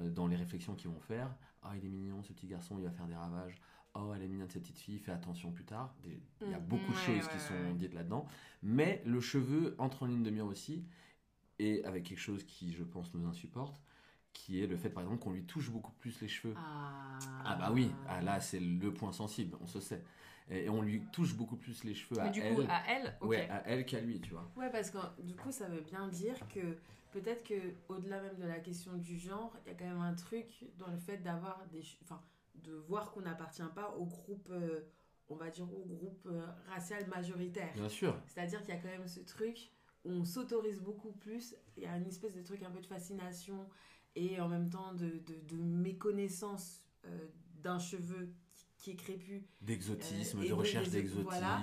dans 0.00 0.26
les 0.26 0.36
réflexions 0.36 0.74
qu'ils 0.74 0.90
vont 0.90 1.00
faire. 1.00 1.34
Ah, 1.62 1.76
il 1.76 1.84
est 1.84 1.88
mignon, 1.88 2.22
ce 2.22 2.32
petit 2.32 2.46
garçon, 2.46 2.76
il 2.78 2.84
va 2.84 2.90
faire 2.90 3.06
des 3.06 3.14
ravages. 3.14 3.60
Oh, 3.94 4.12
elle 4.14 4.22
est 4.22 4.28
mignonne, 4.28 4.48
cette 4.48 4.62
petite 4.62 4.78
fille, 4.78 4.98
fais 4.98 5.12
attention 5.12 5.52
plus 5.52 5.64
tard. 5.64 5.94
Des- 6.02 6.22
Il 6.46 6.50
y 6.50 6.54
a 6.54 6.58
Mm. 6.58 6.64
beaucoup 6.68 6.92
de 6.92 6.96
Ouais, 6.96 7.04
choses 7.04 7.24
ouais, 7.24 7.28
qui 7.28 7.40
sont 7.40 7.74
dites 7.74 7.94
là-dedans. 7.94 8.26
Mais 8.62 9.02
le 9.06 9.20
cheveu 9.20 9.74
entre 9.78 10.02
en 10.04 10.06
ligne 10.06 10.22
de 10.22 10.30
mire 10.30 10.46
aussi, 10.46 10.84
et 11.58 11.84
avec 11.84 12.04
quelque 12.04 12.18
chose 12.20 12.44
qui, 12.44 12.72
je 12.72 12.84
pense, 12.84 13.14
nous 13.14 13.26
insupporte, 13.28 13.80
qui 14.32 14.62
est 14.62 14.66
le 14.66 14.76
fait, 14.76 14.90
par 14.90 15.02
exemple, 15.04 15.20
qu'on 15.22 15.32
lui 15.32 15.44
touche 15.44 15.70
beaucoup 15.70 15.92
plus 15.92 16.20
les 16.20 16.28
cheveux. 16.28 16.56
Ah, 16.56 17.44
Ah 17.44 17.56
bah 17.56 17.70
oui, 17.72 17.90
ah, 18.06 18.22
là 18.22 18.40
c'est 18.40 18.60
le 18.60 18.92
point 18.94 19.12
sensible, 19.12 19.56
on 19.60 19.66
se 19.66 19.80
sait. 19.80 20.02
Et, 20.50 20.64
et 20.64 20.68
on 20.70 20.82
lui 20.82 21.02
touche 21.12 21.34
beaucoup 21.34 21.56
plus 21.56 21.84
les 21.84 21.94
cheveux 21.94 22.20
Mais 22.20 22.28
à 22.28 22.32
du 22.32 22.40
elle, 22.40 22.54
coup, 22.56 22.62
à 22.68 22.82
elle, 22.88 23.14
ok. 23.20 23.28
ouais, 23.28 23.48
à 23.50 23.62
elle 23.66 23.84
qu'à 23.84 24.00
lui, 24.00 24.20
tu 24.20 24.30
vois. 24.32 24.50
Ouais, 24.56 24.70
parce 24.70 24.90
que 24.90 24.98
du 25.22 25.34
coup, 25.34 25.50
ça 25.50 25.68
veut 25.68 25.80
bien 25.80 26.08
dire 26.08 26.36
que 26.48 26.76
peut-être 27.12 27.44
que 27.44 27.74
au-delà 27.88 28.20
même 28.20 28.36
de 28.36 28.44
la 28.44 28.58
question 28.58 28.96
du 28.96 29.18
genre, 29.18 29.56
il 29.64 29.68
y 29.68 29.74
a 29.74 29.78
quand 29.78 29.84
même 29.84 30.00
un 30.00 30.14
truc 30.14 30.64
dans 30.78 30.88
le 30.88 30.98
fait 30.98 31.18
d'avoir 31.18 31.66
des, 31.70 31.82
enfin, 32.02 32.20
de 32.56 32.72
voir 32.72 33.12
qu'on 33.12 33.22
n'appartient 33.22 33.62
pas 33.74 33.94
au 33.96 34.04
groupe, 34.06 34.48
euh, 34.50 34.80
on 35.28 35.36
va 35.36 35.50
dire 35.50 35.72
au 35.72 35.84
groupe 35.84 36.26
euh, 36.26 36.46
racial 36.68 37.06
majoritaire. 37.08 37.72
Bien 37.74 37.88
sûr. 37.88 38.18
C'est-à-dire 38.26 38.60
qu'il 38.60 38.74
y 38.74 38.78
a 38.78 38.80
quand 38.80 38.88
même 38.88 39.06
ce 39.06 39.20
truc 39.20 39.70
où 40.04 40.10
on 40.10 40.24
s'autorise 40.24 40.80
beaucoup 40.80 41.12
plus. 41.12 41.54
Il 41.76 41.84
y 41.84 41.86
a 41.86 41.96
une 41.96 42.06
espèce 42.06 42.34
de 42.34 42.42
truc 42.42 42.62
un 42.62 42.70
peu 42.70 42.80
de 42.80 42.86
fascination 42.86 43.68
et 44.16 44.40
en 44.40 44.48
même 44.48 44.68
temps 44.68 44.92
de, 44.94 45.06
de, 45.06 45.56
de 45.56 45.62
méconnaissance 45.62 46.84
euh, 47.06 47.28
d'un 47.62 47.78
cheveu 47.78 48.34
qui, 48.54 48.66
qui 48.78 48.90
est 48.90 48.96
crépu. 48.96 49.46
D'exotisme, 49.60 50.44
de 50.44 50.52
recherche 50.52 50.88
d'exotisme, 50.90 51.24
voilà. 51.24 51.60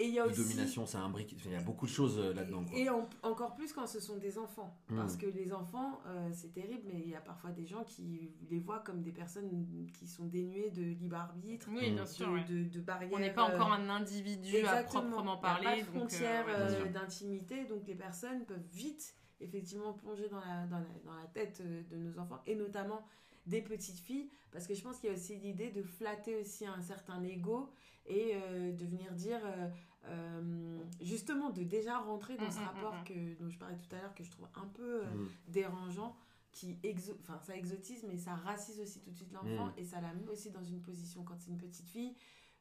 Euh, 0.00 0.04
Et 0.04 0.08
il 0.08 0.14
y 0.14 0.18
a 0.20 0.24
de 0.26 0.30
aussi. 0.30 0.42
domination, 0.42 0.86
ça 0.86 1.00
imbrique. 1.00 1.36
Il 1.44 1.52
y 1.52 1.54
a 1.54 1.60
beaucoup 1.62 1.86
de 1.86 1.90
choses 1.90 2.18
euh, 2.18 2.34
là-dedans. 2.34 2.64
quoi. 2.64 2.78
Et 2.78 2.88
en- 2.90 3.08
encore 3.22 3.54
plus 3.54 3.72
quand 3.72 3.86
ce 3.86 4.00
sont 4.00 4.16
des 4.16 4.38
enfants. 4.38 4.76
Mm. 4.88 4.96
Parce 4.96 5.16
que 5.16 5.26
les 5.26 5.52
enfants, 5.52 6.00
euh, 6.06 6.30
c'est 6.32 6.52
terrible, 6.52 6.82
mais 6.92 7.00
il 7.00 7.08
y 7.10 7.14
a 7.14 7.20
parfois 7.20 7.50
des 7.50 7.66
gens 7.66 7.84
qui 7.84 8.32
les 8.50 8.58
voient 8.58 8.80
comme 8.80 9.02
des 9.02 9.12
personnes 9.12 9.66
qui 9.98 10.06
sont 10.08 10.24
dénuées 10.26 10.70
de 10.70 10.82
libre 10.82 11.16
arbitre, 11.16 11.68
Oui, 11.70 11.90
bien 11.92 12.06
sûr. 12.06 12.26
de, 12.28 12.32
ouais. 12.32 12.44
de, 12.44 12.64
de 12.68 12.80
barrières. 12.80 13.12
On 13.14 13.18
n'est 13.20 13.32
pas 13.32 13.48
euh, 13.50 13.54
encore 13.54 13.72
un 13.72 13.88
individu 13.88 14.58
à 14.66 14.82
proprement 14.82 15.22
Il 15.22 15.26
y 15.26 15.32
a 15.32 15.36
parler. 15.36 15.64
pas 15.66 15.76
de 15.76 15.80
donc, 15.80 15.86
euh, 15.88 15.98
frontière 15.98 16.46
ouais, 16.46 16.56
bien 16.56 16.64
euh, 16.66 16.76
sûr. 16.82 16.90
d'intimité, 16.92 17.64
donc 17.66 17.86
les 17.86 17.94
personnes 17.94 18.44
peuvent 18.46 18.66
vite, 18.72 19.14
effectivement, 19.40 19.92
plonger 19.92 20.28
dans 20.28 20.40
la, 20.40 20.66
dans 20.66 20.78
la, 20.78 20.86
dans 21.04 21.14
la 21.14 21.26
tête 21.32 21.60
euh, 21.64 21.82
de 21.90 21.96
nos 21.96 22.18
enfants, 22.18 22.40
et 22.46 22.54
notamment 22.56 23.02
des 23.46 23.62
petites 23.62 24.00
filles, 24.00 24.30
parce 24.52 24.66
que 24.66 24.74
je 24.74 24.82
pense 24.82 24.98
qu'il 24.98 25.10
y 25.10 25.12
a 25.12 25.16
aussi 25.16 25.36
l'idée 25.36 25.70
de 25.70 25.82
flatter 25.82 26.36
aussi 26.36 26.66
un 26.66 26.80
certain 26.80 27.22
ego 27.22 27.70
et 28.06 28.32
euh, 28.34 28.72
de 28.72 28.84
venir 28.84 29.12
dire, 29.12 29.40
euh, 29.44 29.68
euh, 30.06 30.78
justement, 31.00 31.50
de 31.50 31.62
déjà 31.62 31.98
rentrer 31.98 32.36
dans 32.36 32.46
Mm, 32.46 32.50
ce 32.50 32.60
mm, 32.60 32.64
rapport 32.64 32.94
mm. 32.94 33.04
que, 33.04 33.42
dont 33.42 33.50
je 33.50 33.58
parlais 33.58 33.76
tout 33.76 33.94
à 33.94 34.00
l'heure, 34.00 34.14
que 34.14 34.24
je 34.24 34.30
trouve 34.30 34.48
un 34.54 34.66
peu 34.68 35.02
dérangeant, 35.48 36.16
qui 36.52 36.78
exo 36.82 37.16
enfin, 37.20 37.40
ça 37.42 37.56
exotise, 37.56 38.04
mais 38.08 38.16
ça 38.16 38.34
racise 38.34 38.80
aussi 38.80 39.00
tout 39.00 39.10
de 39.10 39.16
suite 39.16 39.32
l'enfant, 39.32 39.72
et 39.76 39.84
ça 39.84 40.00
la 40.00 40.12
met 40.14 40.28
aussi 40.28 40.50
dans 40.50 40.62
une 40.62 40.80
position, 40.80 41.22
quand 41.24 41.34
c'est 41.38 41.50
une 41.50 41.58
petite 41.58 41.88
fille, 41.88 42.14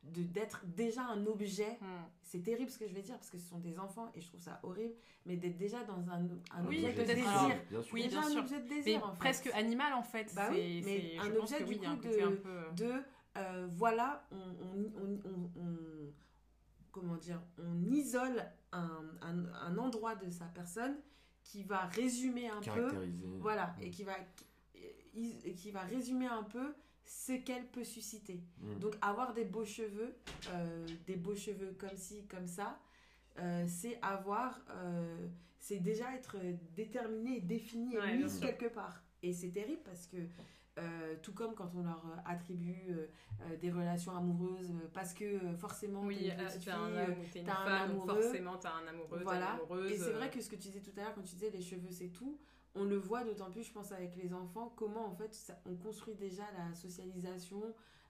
d'être 0.03 0.65
déjà 0.65 1.03
un 1.03 1.25
objet 1.25 1.77
Hmm. 1.81 2.03
c'est 2.21 2.43
terrible 2.43 2.69
ce 2.69 2.77
que 2.77 2.87
je 2.87 2.93
vais 2.93 3.01
dire 3.01 3.15
parce 3.15 3.29
que 3.29 3.37
ce 3.37 3.47
sont 3.47 3.59
des 3.59 3.79
enfants 3.79 4.11
et 4.15 4.21
je 4.21 4.27
trouve 4.27 4.41
ça 4.41 4.59
horrible, 4.63 4.93
mais 5.25 5.37
d'être 5.37 5.57
déjà 5.57 5.83
dans 5.85 6.09
un, 6.09 6.27
un 6.51 6.65
Oui, 6.65 6.85
objet 6.85 6.93
de 6.93 7.03
désir. 7.07 7.27
alors, 7.29 7.51
bien 7.69 7.81
sûr. 7.81 7.93
oui, 7.93 8.03
déjà 8.03 8.19
bien 8.19 8.27
un 8.27 8.31
sûr. 8.31 8.39
objet 8.41 8.59
de 8.59 8.69
Mais 8.69 8.75
désir 8.75 9.05
en 9.05 9.11
fait. 9.13 9.19
presque 9.19 9.47
animal 9.53 9.93
en 9.93 10.03
fait. 10.03 10.33
Bah 10.35 10.49
oui, 10.51 10.81
C'est- 10.83 10.89
mais 10.89 11.17
un 11.19 11.35
objet 11.37 11.57
du 11.63 11.69
oui, 11.69 11.77
coup 11.77 11.83
de- 11.83 11.87
un 11.87 11.95
peu. 11.97 12.49
euh, 12.49 12.71
De 12.73 13.03
euh, 13.37 13.67
voilà, 13.71 14.27
on, 14.31 14.35
on, 14.37 14.91
on, 15.01 15.19
on- 15.25 15.61
on- 15.61 16.13
comment 16.91 17.15
dire, 17.15 17.41
on 17.57 17.83
isole 17.91 18.43
un, 18.71 19.01
un, 19.21 19.45
un 19.53 19.77
endroit 19.77 20.15
de 20.15 20.29
sa 20.29 20.45
personne 20.45 20.97
qui 21.43 21.63
va 21.63 21.85
résumer 21.87 22.49
un 22.49 22.61
peu, 22.61 22.89
voilà, 23.39 23.75
Mm. 23.79 23.83
et 23.83 23.89
qui 23.89 24.03
va 24.03 24.13
et 25.15 25.53
qui 25.53 25.71
va 25.71 25.81
résumer 25.81 26.25
un 26.27 26.43
peu 26.43 26.73
ce 27.05 27.33
qu'elle 27.33 27.65
peut 27.67 27.83
susciter. 27.83 28.41
Mm. 28.59 28.79
Donc 28.79 28.95
avoir 29.01 29.33
des 29.33 29.45
beaux 29.45 29.65
cheveux, 29.65 30.15
euh, 30.51 30.87
des 31.07 31.15
beaux 31.15 31.35
cheveux 31.35 31.75
comme 31.77 31.95
ci, 31.97 32.25
comme 32.27 32.47
ça, 32.47 32.79
euh, 33.39 33.65
c'est 33.67 33.99
avoir, 34.01 34.59
euh, 34.71 35.27
c'est 35.59 35.79
déjà 35.79 36.13
être 36.15 36.37
déterminé, 36.75 37.39
défini 37.41 37.95
et 37.95 37.99
Ouais, 37.99 38.17
mis 38.17 38.39
quelque 38.39 38.67
part. 38.67 39.01
Et 39.21 39.33
c'est 39.33 39.49
terrible 39.49 39.81
parce 39.85 40.05
que 40.07 40.17
euh, 40.79 41.15
tout 41.21 41.33
comme 41.33 41.53
quand 41.53 41.69
on 41.75 41.83
leur 41.83 42.03
attribue 42.25 42.75
euh, 42.89 43.05
euh, 43.43 43.57
des 43.57 43.69
relations 43.71 44.15
amoureuses 44.15 44.73
parce 44.91 45.13
que 45.13 45.39
forcément 45.55 46.01
t'es 46.01 46.07
Oui, 46.07 46.29
une 46.31 46.35
petite 46.45 46.65
t'es 46.65 46.71
un 46.71 46.87
fille, 46.87 46.97
homme 46.97 47.11
euh, 47.11 47.37
une 47.39 47.43
t'as 47.45 47.51
un 47.53 47.65
femme, 47.65 47.91
amoureux. 47.91 48.21
forcément 48.21 48.57
t'as 48.57 48.73
un 48.73 48.87
amoureux, 48.87 49.19
voilà. 49.23 49.45
une 49.53 49.59
amoureuse. 49.59 49.91
Et 49.91 49.97
c'est 49.97 50.11
vrai 50.13 50.31
que 50.31 50.41
ce 50.41 50.49
que 50.49 50.55
tu 50.55 50.69
disais 50.69 50.79
tout 50.81 50.91
à 50.97 51.01
l'heure 51.03 51.13
quand 51.13 51.21
tu 51.21 51.35
disais 51.35 51.51
les 51.51 51.61
cheveux 51.61 51.91
c'est 51.91 52.07
tout, 52.07 52.39
on 52.75 52.83
le 52.85 52.97
voit 52.97 53.23
d'autant 53.23 53.51
plus 53.51 53.63
je 53.63 53.71
pense 53.71 53.91
avec 53.91 54.15
les 54.15 54.33
enfants 54.33 54.73
comment 54.75 55.05
en 55.05 55.15
fait 55.15 55.33
ça- 55.33 55.59
on 55.65 55.75
construit 55.75 56.15
déjà 56.15 56.43
la 56.57 56.73
socialisation, 56.75 57.61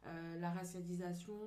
euh, 0.06 0.40
la 0.40 0.52
racialisation, 0.52 1.38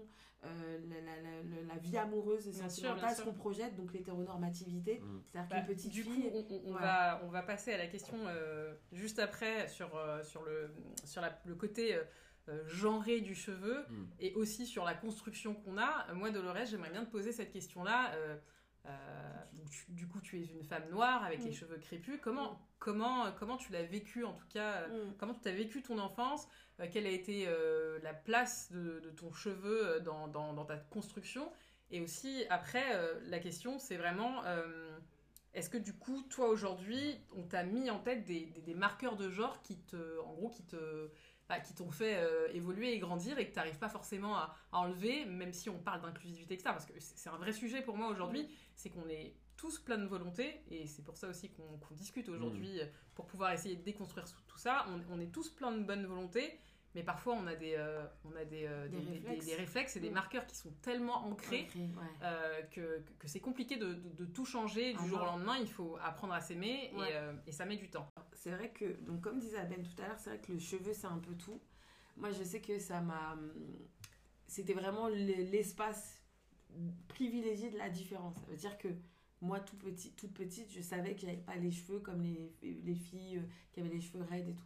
euh, 0.44 0.78
la, 0.88 1.00
la- 1.00 1.22
la- 1.22 1.42
la- 1.42 1.74
la 1.74 1.78
vie 1.78 1.96
amoureuse 1.96 2.46
et 2.48 2.52
sentimentale, 2.52 3.14
ce 3.16 3.22
qu'on 3.22 3.32
projette, 3.32 3.74
donc 3.76 3.92
l'hétéronormativité. 3.92 5.00
Mm. 5.00 5.20
C'est-à-dire 5.24 5.48
Bah, 5.50 5.56
qu'une 5.62 5.74
petite 5.74 5.92
du 5.92 6.02
fille... 6.02 6.30
coup, 6.30 6.30
on, 6.34 6.54
on- 6.54 6.60
on 6.66 6.70
voilà. 6.72 6.86
va, 7.18 7.24
on 7.24 7.28
va 7.30 7.42
passer 7.42 7.72
à 7.72 7.78
la 7.78 7.86
question 7.86 8.16
euh, 8.26 8.74
juste 8.92 9.18
après 9.18 9.68
sur, 9.68 9.96
euh, 9.96 10.22
sur, 10.22 10.42
le, 10.42 10.70
sur 11.04 11.20
la- 11.22 11.38
le 11.46 11.54
côté 11.54 11.98
genré 12.66 13.20
du 13.22 13.34
cheveu 13.34 13.84
Mm. 13.88 14.04
et 14.20 14.34
aussi 14.34 14.66
sur 14.66 14.84
la 14.84 14.94
construction 14.94 15.54
qu'on 15.54 15.78
a. 15.78 16.12
Moi, 16.14 16.30
Dolores, 16.30 16.64
j'aimerais 16.66 16.90
bien 16.90 17.04
te 17.04 17.10
poser 17.10 17.32
cette 17.32 17.50
question-là. 17.50 18.12
Euh, 18.86 18.90
euh, 18.90 19.64
tu- 19.70 19.90
du 19.92 20.06
coup, 20.06 20.20
tu 20.20 20.40
es 20.40 20.44
une 20.46 20.62
femme 20.62 20.88
noire 20.90 21.24
avec 21.24 21.42
les 21.42 21.50
Mm. 21.50 21.54
cheveux 21.54 21.78
crépus. 21.78 22.18
Comment, 22.22 22.60
comment, 22.78 23.30
comment 23.32 23.56
tu 23.56 23.72
l'as 23.72 23.82
vécu, 23.82 24.24
en 24.24 24.32
tout 24.32 24.46
cas 24.48 24.82
euh, 24.82 25.06
Mm. 25.10 25.14
Comment 25.18 25.34
tu 25.34 25.48
as 25.48 25.52
vécu 25.52 25.82
ton 25.82 25.98
enfance 25.98 26.48
Euh, 26.80 26.86
Quelle 26.92 27.06
a 27.06 27.10
été 27.10 27.46
euh, 27.48 27.98
la 28.02 28.12
place 28.14 28.70
de, 28.70 29.00
de 29.00 29.10
ton 29.10 29.32
cheveu 29.32 29.86
euh, 29.86 30.00
dans, 30.00 30.28
dans- 30.28 30.52
dans 30.52 30.64
ta 30.64 30.76
construction? 30.76 31.50
Et 31.90 32.00
aussi, 32.00 32.44
après, 32.50 32.94
euh, 32.94 33.18
la 33.24 33.38
question, 33.38 33.78
c'est 33.78 33.96
vraiment, 33.96 34.44
euh, 34.44 34.96
est-ce 35.54 35.70
que 35.70 35.78
du 35.78 35.92
coup, 35.94 36.22
toi, 36.28 36.48
aujourd'hui, 36.48 37.16
on 37.34 37.44
t'a 37.44 37.62
mis 37.64 37.90
en 37.90 37.98
tête 37.98 38.24
des, 38.24 38.46
des- 38.46 38.60
des 38.60 38.74
marqueurs 38.74 39.16
de 39.16 39.30
genre 39.30 39.62
qui 39.62 39.78
te, 39.78 40.20
en 40.20 40.34
gros, 40.34 40.50
qui 40.50 40.64
te... 40.64 41.10
bah, 41.48 41.60
qui 41.60 41.74
t'ont 41.74 41.92
fait 41.92 42.16
euh, 42.16 42.48
évoluer 42.52 42.92
et 42.92 42.98
grandir 42.98 43.38
et 43.38 43.46
que 43.46 43.52
tu 43.52 43.56
n'arrives 43.56 43.78
pas 43.78 43.88
forcément 43.88 44.36
à, 44.36 44.54
à 44.72 44.78
enlever, 44.80 45.24
même 45.26 45.52
si 45.52 45.70
on 45.70 45.78
parle 45.78 46.02
d'inclusivité, 46.02 46.54
etc. 46.54 46.70
Parce 46.72 46.86
que 46.86 46.92
c'est 46.98 47.28
un 47.30 47.36
vrai 47.38 47.52
sujet 47.52 47.82
pour 47.82 47.96
moi 47.96 48.08
aujourd'hui, 48.08 48.48
c'est 48.76 48.90
qu'on 48.90 49.08
est 49.08 49.34
tous 49.56 49.78
plein 49.80 49.98
de 49.98 50.06
volonté, 50.06 50.62
et 50.70 50.86
c'est 50.86 51.02
pour 51.02 51.16
ça 51.16 51.28
aussi 51.28 51.50
qu'on 51.50 51.78
discute 51.94 52.28
aujourd'hui, 52.28 52.78
euh, 52.80 52.86
pour 53.14 53.26
pouvoir 53.26 53.52
essayer 53.52 53.74
de 53.76 53.82
déconstruire 53.82 54.26
tout 54.46 54.58
ça. 54.58 54.86
On, 54.90 55.14
on 55.14 55.18
est 55.20 55.32
tous 55.32 55.48
plein 55.50 55.72
de 55.72 55.82
bonne 55.82 56.04
volonté, 56.06 56.58
mais 56.94 57.02
parfois 57.02 57.34
on 57.34 57.46
a 57.46 57.54
des, 57.56 57.74
euh, 57.76 58.06
on 58.24 58.36
a 58.36 58.44
des, 58.44 58.66
euh, 58.66 58.86
Des 58.88 58.98
réflexes. 58.98 59.46
des 59.46 59.54
réflexes 59.54 59.96
et 59.96 60.00
des 60.00 60.10
Mm. 60.10 60.14
marqueurs 60.14 60.46
qui 60.46 60.56
sont 60.56 60.72
tellement 60.82 61.24
ancrés 61.26 61.64
Ancré, 61.68 61.80
ouais. 61.80 61.88
euh, 62.22 62.62
que, 62.64 62.98
que- 63.00 63.12
que 63.18 63.28
c'est 63.28 63.40
compliqué 63.40 63.76
de, 63.76 63.94
de- 63.94 64.10
de 64.10 64.24
tout 64.26 64.44
changer 64.44 64.92
du 64.92 64.98
Ah 65.02 65.06
jour 65.06 65.22
au 65.22 65.24
lendemain. 65.24 65.56
Il 65.58 65.68
faut 65.70 65.96
apprendre 66.02 66.34
à 66.34 66.40
s'aimer 66.42 66.92
Ouais. 66.94 67.10
et, 67.10 67.16
euh, 67.16 67.32
et 67.46 67.52
ça 67.52 67.64
met 67.64 67.76
du 67.76 67.88
temps. 67.90 68.08
C'est 68.34 68.50
vrai 68.50 68.70
que, 68.70 68.84
donc 69.02 69.22
comme 69.22 69.38
disait 69.38 69.64
Ben 69.64 69.82
tout 69.82 70.02
à 70.02 70.06
l'heure, 70.08 70.18
c'est 70.18 70.30
vrai 70.30 70.40
que 70.40 70.52
le 70.52 70.58
cheveu, 70.58 70.92
c'est 70.92 71.06
un 71.06 71.18
peu 71.18 71.34
tout. 71.34 71.60
Moi, 72.18 72.30
je 72.30 72.42
sais 72.44 72.60
que 72.60 72.78
ça 72.78 73.00
m'a... 73.00 73.36
C'était 74.46 74.74
vraiment 74.74 75.08
le- 75.08 75.50
l'espace 75.50 76.22
privilégié 77.08 77.70
de 77.70 77.78
la 77.78 77.88
différence. 77.88 78.34
Ça 78.36 78.46
veut 78.48 78.56
dire 78.56 78.76
que 78.78 78.88
moi, 79.40 79.60
tout 79.60 79.76
petit, 79.76 80.12
toute 80.12 80.32
petite, 80.32 80.70
je 80.72 80.80
savais 80.80 81.14
que 81.14 81.20
j'avais 81.20 81.36
pas 81.36 81.56
les 81.56 81.70
cheveux 81.70 82.00
comme 82.00 82.22
les, 82.22 82.52
les 82.62 82.94
filles 82.94 83.38
euh, 83.38 83.42
qui 83.72 83.80
avaient 83.80 83.90
les 83.90 84.00
cheveux 84.00 84.22
raides 84.22 84.48
et 84.48 84.54
tout. 84.54 84.64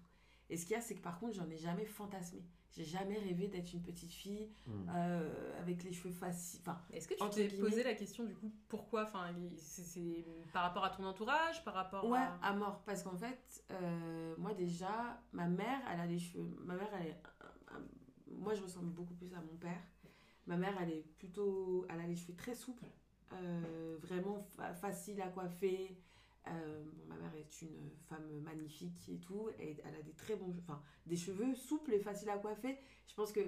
Et 0.48 0.56
ce 0.56 0.64
qu'il 0.64 0.72
y 0.74 0.78
a, 0.78 0.80
c'est 0.80 0.94
que 0.94 1.00
par 1.02 1.18
contre, 1.18 1.34
j'en 1.34 1.48
ai 1.50 1.58
jamais 1.58 1.84
fantasmé. 1.84 2.42
J'ai 2.72 2.84
jamais 2.84 3.18
rêvé 3.18 3.48
d'être 3.48 3.72
une 3.72 3.82
petite 3.82 4.12
fille 4.12 4.48
Mm. 4.66 4.90
euh, 4.94 5.60
avec 5.60 5.82
les 5.82 5.92
cheveux 5.92 6.12
faciles. 6.12 6.60
Enfin, 6.62 6.80
Est-ce 6.92 7.08
que 7.08 7.14
tu 7.14 7.30
t'es 7.30 7.48
guillemets. 7.48 7.68
posé 7.68 7.82
la 7.82 7.94
question 7.94 8.22
du 8.24 8.34
coup 8.34 8.52
pourquoi 8.68 9.02
Enfin, 9.02 9.26
c'est 9.56 9.82
c'est 9.82 10.24
par 10.52 10.62
rapport 10.62 10.84
à 10.84 10.90
ton 10.90 11.02
entourage, 11.04 11.64
par 11.64 11.74
rapport 11.74 12.04
Ouais, 12.08 12.18
à... 12.18 12.38
à 12.42 12.52
mort. 12.54 12.80
Parce 12.86 13.02
qu'en 13.02 13.16
fait, 13.16 13.64
euh, 13.72 14.34
moi 14.38 14.54
déjà, 14.54 15.20
ma 15.32 15.48
mère, 15.48 15.80
elle 15.92 15.98
a 16.00 16.06
les 16.06 16.18
cheveux. 16.20 16.48
Ma 16.64 16.74
mère, 16.76 16.88
elle 17.00 17.08
est. 17.08 17.16
moi, 18.28 18.54
je 18.54 18.62
ressemble 18.62 18.90
beaucoup 18.90 19.14
plus 19.14 19.34
à 19.34 19.40
mon 19.40 19.56
père. 19.56 19.82
Ma 20.50 20.56
mère, 20.56 20.76
elle 20.82 20.90
est 20.90 21.04
plutôt. 21.18 21.86
Elle 21.88 22.00
a 22.00 22.06
les 22.08 22.16
cheveux 22.16 22.34
très 22.36 22.54
souples, 22.56 22.84
euh, 23.32 23.96
vraiment 24.02 24.42
fa- 24.56 24.74
facile 24.74 25.20
à 25.22 25.28
coiffer. 25.28 25.96
Euh, 26.48 26.82
bon, 26.84 27.04
ma 27.08 27.14
mère 27.16 27.32
est 27.36 27.62
une 27.62 27.90
femme 28.08 28.28
magnifique 28.42 29.08
et 29.08 29.18
tout. 29.18 29.48
Et 29.60 29.76
elle 29.84 29.94
a 29.94 30.02
des 30.02 30.12
très 30.12 30.34
bons. 30.34 30.54
Enfin, 30.58 30.82
des 31.06 31.16
cheveux 31.16 31.54
souples 31.54 31.92
et 31.94 32.00
faciles 32.00 32.30
à 32.30 32.38
coiffer. 32.38 32.76
Je 33.06 33.14
pense 33.14 33.30
que 33.30 33.40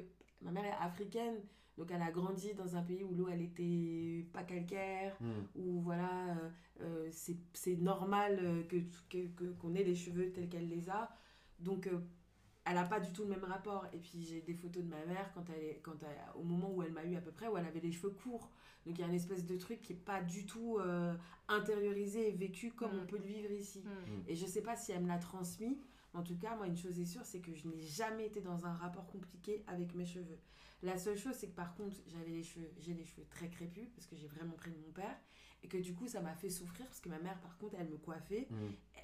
ma 0.42 0.52
mère 0.52 0.64
est 0.64 0.70
africaine. 0.80 1.40
Donc, 1.76 1.90
elle 1.90 2.02
a 2.02 2.10
grandi 2.12 2.54
dans 2.54 2.76
un 2.76 2.82
pays 2.82 3.02
où 3.02 3.14
l'eau, 3.14 3.28
elle 3.28 3.40
était 3.42 4.26
pas 4.32 4.44
calcaire 4.44 5.16
Mm. 5.20 5.26
où 5.56 5.80
voilà, 5.80 6.36
euh, 6.82 7.08
c'est 7.10 7.76
normal 7.76 8.64
que 8.68 8.76
qu'on 9.60 9.74
ait 9.74 9.82
les 9.82 9.94
cheveux 9.96 10.30
tels 10.32 10.48
qu'elle 10.48 10.68
les 10.68 10.88
a. 10.88 11.10
Donc, 11.58 11.88
elle 12.64 12.74
n'a 12.74 12.84
pas 12.84 13.00
du 13.00 13.12
tout 13.12 13.22
le 13.22 13.28
même 13.30 13.44
rapport. 13.44 13.86
Et 13.92 13.98
puis, 13.98 14.22
j'ai 14.22 14.40
des 14.40 14.54
photos 14.54 14.82
de 14.84 14.88
ma 14.88 15.04
mère 15.06 15.32
quand 15.34 15.44
elle, 15.50 15.62
est- 15.64 15.80
quand 15.82 15.96
elle- 16.02 16.40
au 16.40 16.42
moment 16.44 16.70
où 16.72 16.82
elle 16.82 16.92
m'a 16.92 17.04
eu 17.04 17.16
à 17.16 17.20
peu 17.20 17.32
près, 17.32 17.48
où 17.48 17.56
elle 17.56 17.66
avait 17.66 17.80
les 17.80 17.90
cheveux 17.92 18.10
courts. 18.10 18.50
Donc, 18.86 18.98
il 18.98 19.00
y 19.00 19.04
a 19.04 19.08
une 19.08 19.14
espèce 19.14 19.44
de 19.44 19.56
truc 19.56 19.80
qui 19.82 19.92
n'est 19.94 19.98
pas 20.00 20.22
du 20.22 20.46
tout 20.46 20.78
euh, 20.78 21.14
intériorisé 21.48 22.28
et 22.28 22.32
vécu 22.32 22.70
comme 22.72 22.96
Mm. 22.96 23.00
on 23.02 23.06
peut 23.06 23.18
le 23.18 23.24
vivre 23.24 23.50
ici. 23.50 23.80
Hmm. 23.84 24.22
Et 24.28 24.34
je 24.34 24.46
sais 24.46 24.62
pas 24.62 24.76
si 24.76 24.92
elle 24.92 25.02
me 25.02 25.08
l'a 25.08 25.18
transmis. 25.18 25.78
En 26.14 26.22
tout 26.22 26.36
cas, 26.36 26.56
moi, 26.56 26.66
une 26.66 26.76
chose 26.76 26.98
est 27.00 27.06
sûre, 27.06 27.24
c'est 27.24 27.40
que 27.40 27.54
je 27.54 27.66
n'ai 27.68 27.80
jamais 27.80 28.26
été 28.26 28.40
dans 28.40 28.66
un 28.66 28.74
rapport 28.74 29.06
compliqué 29.06 29.64
avec 29.66 29.94
mes 29.94 30.04
cheveux. 30.04 30.38
La 30.82 30.98
seule 30.98 31.16
chose, 31.16 31.34
c'est 31.34 31.46
que 31.48 31.54
par 31.54 31.74
contre, 31.74 31.96
j'avais 32.06 32.30
les 32.32 32.42
cheveux, 32.42 32.70
j'ai 32.78 32.92
les 32.92 33.04
cheveux 33.04 33.24
très 33.30 33.48
crépus 33.48 33.88
parce 33.94 34.06
que 34.06 34.16
j'ai 34.16 34.26
vraiment 34.26 34.52
pris 34.54 34.70
de 34.72 34.76
mon 34.78 34.90
père 34.92 35.16
et 35.62 35.68
que 35.68 35.78
du 35.78 35.94
coup, 35.94 36.06
ça 36.06 36.20
m'a 36.20 36.34
fait 36.34 36.50
souffrir 36.50 36.86
parce 36.86 37.00
que 37.00 37.08
ma 37.08 37.18
mère, 37.18 37.40
par 37.40 37.56
contre, 37.58 37.76
elle 37.78 37.88
me 37.88 37.96
coiffait. 37.98 38.48
Mm. 38.50 38.56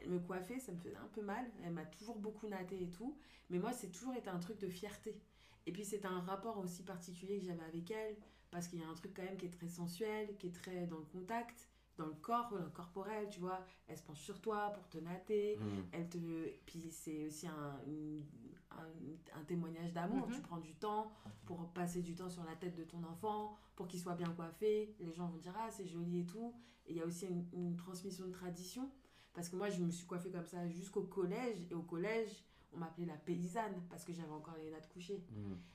Elle 0.02 0.10
me 0.10 0.18
coiffait, 0.18 0.58
ça 0.58 0.72
me 0.72 0.78
faisait 0.78 0.96
un 0.96 1.08
peu 1.08 1.22
mal. 1.22 1.44
Elle 1.64 1.72
m'a 1.72 1.84
toujours 1.86 2.18
beaucoup 2.18 2.48
natté 2.48 2.82
et 2.82 2.90
tout. 2.90 3.16
Mais 3.50 3.58
moi, 3.58 3.72
c'est 3.72 3.88
toujours 3.90 4.14
été 4.14 4.28
un 4.28 4.38
truc 4.38 4.58
de 4.58 4.68
fierté. 4.68 5.20
Et 5.66 5.72
puis, 5.72 5.84
c'est 5.84 6.04
un 6.04 6.20
rapport 6.20 6.58
aussi 6.58 6.82
particulier 6.82 7.38
que 7.38 7.44
j'avais 7.46 7.64
avec 7.64 7.90
elle 7.90 8.16
parce 8.50 8.66
qu'il 8.68 8.80
y 8.80 8.82
a 8.82 8.88
un 8.88 8.94
truc 8.94 9.12
quand 9.14 9.22
même 9.22 9.36
qui 9.36 9.46
est 9.46 9.50
très 9.50 9.68
sensuel, 9.68 10.36
qui 10.38 10.46
est 10.48 10.54
très 10.54 10.86
dans 10.86 10.98
le 10.98 11.04
contact, 11.04 11.68
dans 11.96 12.06
le 12.06 12.14
corps, 12.14 12.50
dans 12.50 12.58
le 12.64 12.70
corporel, 12.70 13.28
tu 13.28 13.40
vois. 13.40 13.64
Elle 13.86 13.96
se 13.98 14.02
penche 14.02 14.20
sur 14.20 14.40
toi 14.40 14.70
pour 14.72 14.88
te 14.88 14.98
natter 14.98 15.56
Mm. 15.56 15.82
elle 15.92 16.08
te 16.08 16.18
puis 16.64 16.90
c'est 16.90 17.26
aussi 17.26 17.46
un, 17.46 17.78
une- 17.86 18.24
un, 18.70 19.38
un 19.40 19.44
témoignage 19.44 19.92
d'amour. 19.92 20.28
Mhm. 20.28 20.34
Tu 20.34 20.40
prends 20.42 20.58
du 20.58 20.74
temps 20.74 21.12
pour 21.46 21.68
passer 21.72 22.02
du 22.02 22.14
temps 22.14 22.28
sur 22.28 22.44
la 22.44 22.56
tête 22.56 22.76
de 22.76 22.84
ton 22.84 23.02
enfant, 23.04 23.56
pour 23.76 23.88
qu'il 23.88 24.00
soit 24.00 24.14
bien 24.14 24.32
coiffé. 24.32 24.94
Les 25.00 25.12
gens 25.12 25.26
vont 25.26 25.38
dire 25.38 25.54
ah 25.58 25.70
c'est 25.70 25.86
joli 25.86 26.20
et 26.20 26.26
tout. 26.26 26.54
Et 26.86 26.92
il 26.92 26.96
y 26.96 27.00
a 27.00 27.06
aussi 27.06 27.26
une, 27.26 27.46
une 27.52 27.76
transmission 27.76 28.26
de 28.26 28.32
tradition. 28.32 28.90
Parce 29.34 29.48
que 29.48 29.56
moi, 29.56 29.68
je 29.68 29.80
me 29.80 29.90
suis 29.90 30.06
coiffée 30.06 30.30
comme 30.30 30.46
ça 30.46 30.66
jusqu'au 30.68 31.02
collège. 31.02 31.66
Et 31.70 31.74
au 31.74 31.82
collège, 31.82 32.44
on 32.74 32.78
m'appelait 32.78 33.06
la 33.06 33.16
paysanne 33.16 33.82
parce 33.88 34.04
que 34.04 34.12
j'avais 34.12 34.30
encore 34.32 34.54
les 34.62 34.70
nattes 34.70 34.88
couchées. 34.92 35.22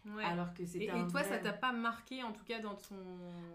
Mm. 0.05 0.15
Ouais. 0.15 0.23
Alors 0.23 0.53
que 0.53 0.65
c'était 0.65 0.85
et, 0.85 0.89
toi, 0.89 1.05
vrai- 1.07 1.23
ça 1.23 1.37
t'a 1.39 1.53
pas 1.53 1.71
marqué 1.71 2.23
en 2.23 2.31
tout 2.31 2.43
cas 2.43 2.59
dans 2.59 2.75
ton. 2.75 2.95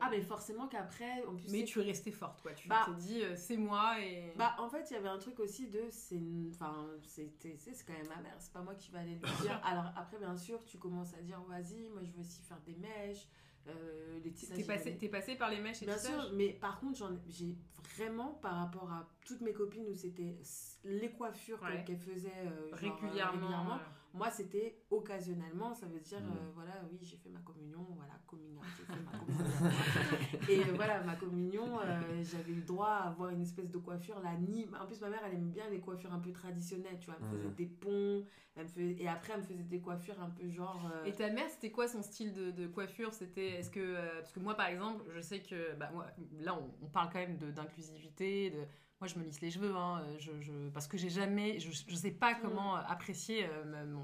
Ah, 0.01 0.09
mais 0.11 0.20
forcément 0.20 0.66
qu'après, 0.66 1.24
en 1.24 1.35
plus, 1.37 1.51
mais 1.51 1.64
tu 1.64 1.81
es 1.81 1.85
restée 1.85 2.11
forte, 2.11 2.42
quoi. 2.42 2.53
Tu 2.53 2.68
Bah- 2.68 2.85
t'es 2.87 2.94
dit, 2.94 3.22
euh, 3.22 3.37
c'est 3.37 3.57
moi 3.57 4.01
et. 4.01 4.33
Bah, 4.37 4.57
en 4.59 4.68
fait, 4.68 4.90
il 4.90 4.94
y 4.94 4.96
avait 4.96 5.09
un 5.09 5.18
truc 5.18 5.38
aussi 5.40 5.68
de. 5.68 5.83
c'est 5.90 6.18
Enfin, 6.51 6.87
c'était 7.05 7.57
c'est 7.59 7.74
c'est 7.74 7.87
quand 7.87 7.92
même 7.92 8.09
ma 8.09 8.20
mère, 8.22 8.35
c'est 8.38 8.53
pas 8.53 8.62
moi 8.62 8.74
qui 8.74 8.90
vais 8.90 8.98
aller 8.98 9.14
lui 9.14 9.31
dire. 9.42 9.61
Alors, 9.64 9.92
après, 9.96 10.18
bien 10.18 10.37
sûr, 10.37 10.64
tu 10.64 10.79
commences 10.79 11.14
à 11.14 11.22
dire 11.22 11.40
vas-y, 11.42 11.88
moi 11.90 12.03
je 12.05 12.11
veux 12.12 12.20
aussi 12.20 12.42
faire 12.42 12.61
des 12.66 12.74
mèches, 12.74 13.29
euh, 13.66 14.18
les 14.25 14.33
tissages. 14.33 14.57
T'es 14.57 14.64
passé, 14.64 14.97
t'es 14.97 15.09
passé 15.09 15.35
par 15.37 15.51
les 15.51 15.61
mèches 15.61 15.83
et 15.83 15.87
Bien 15.87 15.94
tout 15.94 16.01
ça 16.01 16.09
sûr, 16.09 16.33
mais 16.35 16.51
par 16.51 16.79
contre, 16.81 16.99
j'en- 16.99 17.18
j'ai 17.29 17.57
vraiment, 17.97 18.33
par 18.35 18.55
rapport 18.57 18.90
à 18.92 19.09
toutes 19.27 19.40
mes 19.40 19.53
copines 19.53 19.87
où 19.88 19.94
c'était 19.94 20.37
les 20.85 21.11
coiffures 21.12 21.61
Ouais. 21.62 21.85
qu'elles 21.85 21.99
faisaient 21.99 22.31
euh, 22.47 22.71
genre, 22.71 22.73
euh, 22.73 22.77
régulièrement. 22.77 23.33
régulièrement, 23.33 23.79
moi, 24.14 24.31
c'était 24.31 24.79
occasionnellement, 24.90 25.75
ça 25.75 25.87
veut 25.87 26.01
dire, 26.01 26.21
Mm. 26.21 26.31
euh, 26.37 26.51
voilà, 26.55 26.73
oui, 26.90 26.99
j'ai 27.03 27.16
fait 27.16 27.29
ma 27.29 27.40
communion, 27.40 27.87
voilà, 27.97 28.14
coming 28.27 28.57
out, 28.57 28.64
j'ai 28.79 28.85
fait 28.85 29.01
ma 29.01 29.18
communion. 29.18 29.71
et 30.49 30.61
euh, 30.61 30.73
voilà, 30.75 31.03
ma 31.05 31.14
communion, 31.14 31.79
euh, 31.81 32.23
j'avais 32.23 32.53
eu 32.53 32.57
le 32.57 32.62
droit 32.62 32.88
à 32.88 33.09
avoir 33.09 33.31
une 33.31 33.42
espèce 33.42 33.71
de 33.71 33.79
coiffure, 33.79 34.18
la 34.21 34.35
ni. 34.37 34.66
En 34.81 34.87
plus, 34.87 35.01
ma 35.01 35.11
mère, 35.11 35.21
elle 35.27 35.35
aime 35.35 35.51
bien 35.51 35.68
les 35.71 35.81
coiffures 35.81 36.12
un 36.12 36.18
peu 36.21 36.33
traditionnelles, 36.33 36.99
tu 36.99 37.07
vois, 37.07 37.16
elle 37.21 37.27
me 37.27 37.37
faisait 37.37 37.49
Mm. 37.49 37.55
des 37.55 37.66
ponts, 37.66 38.25
elle 38.57 38.62
me 38.64 38.68
faisait... 38.68 38.97
et 38.99 39.09
après, 39.09 39.35
elle 39.35 39.40
me 39.40 39.44
faisait 39.44 39.62
des 39.62 39.81
coiffures 39.81 40.21
un 40.21 40.31
peu 40.31 40.49
genre. 40.49 40.90
euh, 40.92 41.05
Et 41.05 41.12
ta 41.12 41.29
mère, 41.31 41.49
c'était 41.51 41.71
quoi 41.71 41.87
son 41.87 42.03
style 42.03 42.33
de, 42.33 42.51
de 42.51 42.66
coiffure? 42.66 43.12
C'était, 43.12 43.51
est-ce 43.61 43.71
que, 43.71 43.94
parce 44.18 44.33
que 44.33 44.40
moi, 44.40 44.55
par 44.55 44.66
exemple, 44.68 45.05
je 45.14 45.21
sais 45.21 45.40
que, 45.40 45.75
bah, 45.77 45.90
moi, 45.92 46.07
là, 46.40 46.55
on, 46.59 46.71
on 46.85 46.88
parle 46.88 47.11
quand 47.12 47.18
même 47.21 47.37
d'inclusivité. 47.37 48.51
De, 48.51 48.64
moi, 49.00 49.06
je 49.06 49.16
me 49.16 49.22
lisse 49.24 49.40
les 49.40 49.50
cheveux, 49.52 49.74
hein, 49.76 50.02
je, 50.18 50.32
je- 50.40 50.68
parce 50.70 50.88
que 50.88 50.96
j'ai 50.98 51.08
jamais, 51.08 51.61
je, 51.61 51.70
je 51.87 51.94
sais 51.94 52.11
pas 52.11 52.34
comment 52.34 52.76
euh, 52.76 52.80
apprécier 52.88 53.44
euh, 53.46 53.64
ma- 53.64 53.84
mon, 53.84 54.02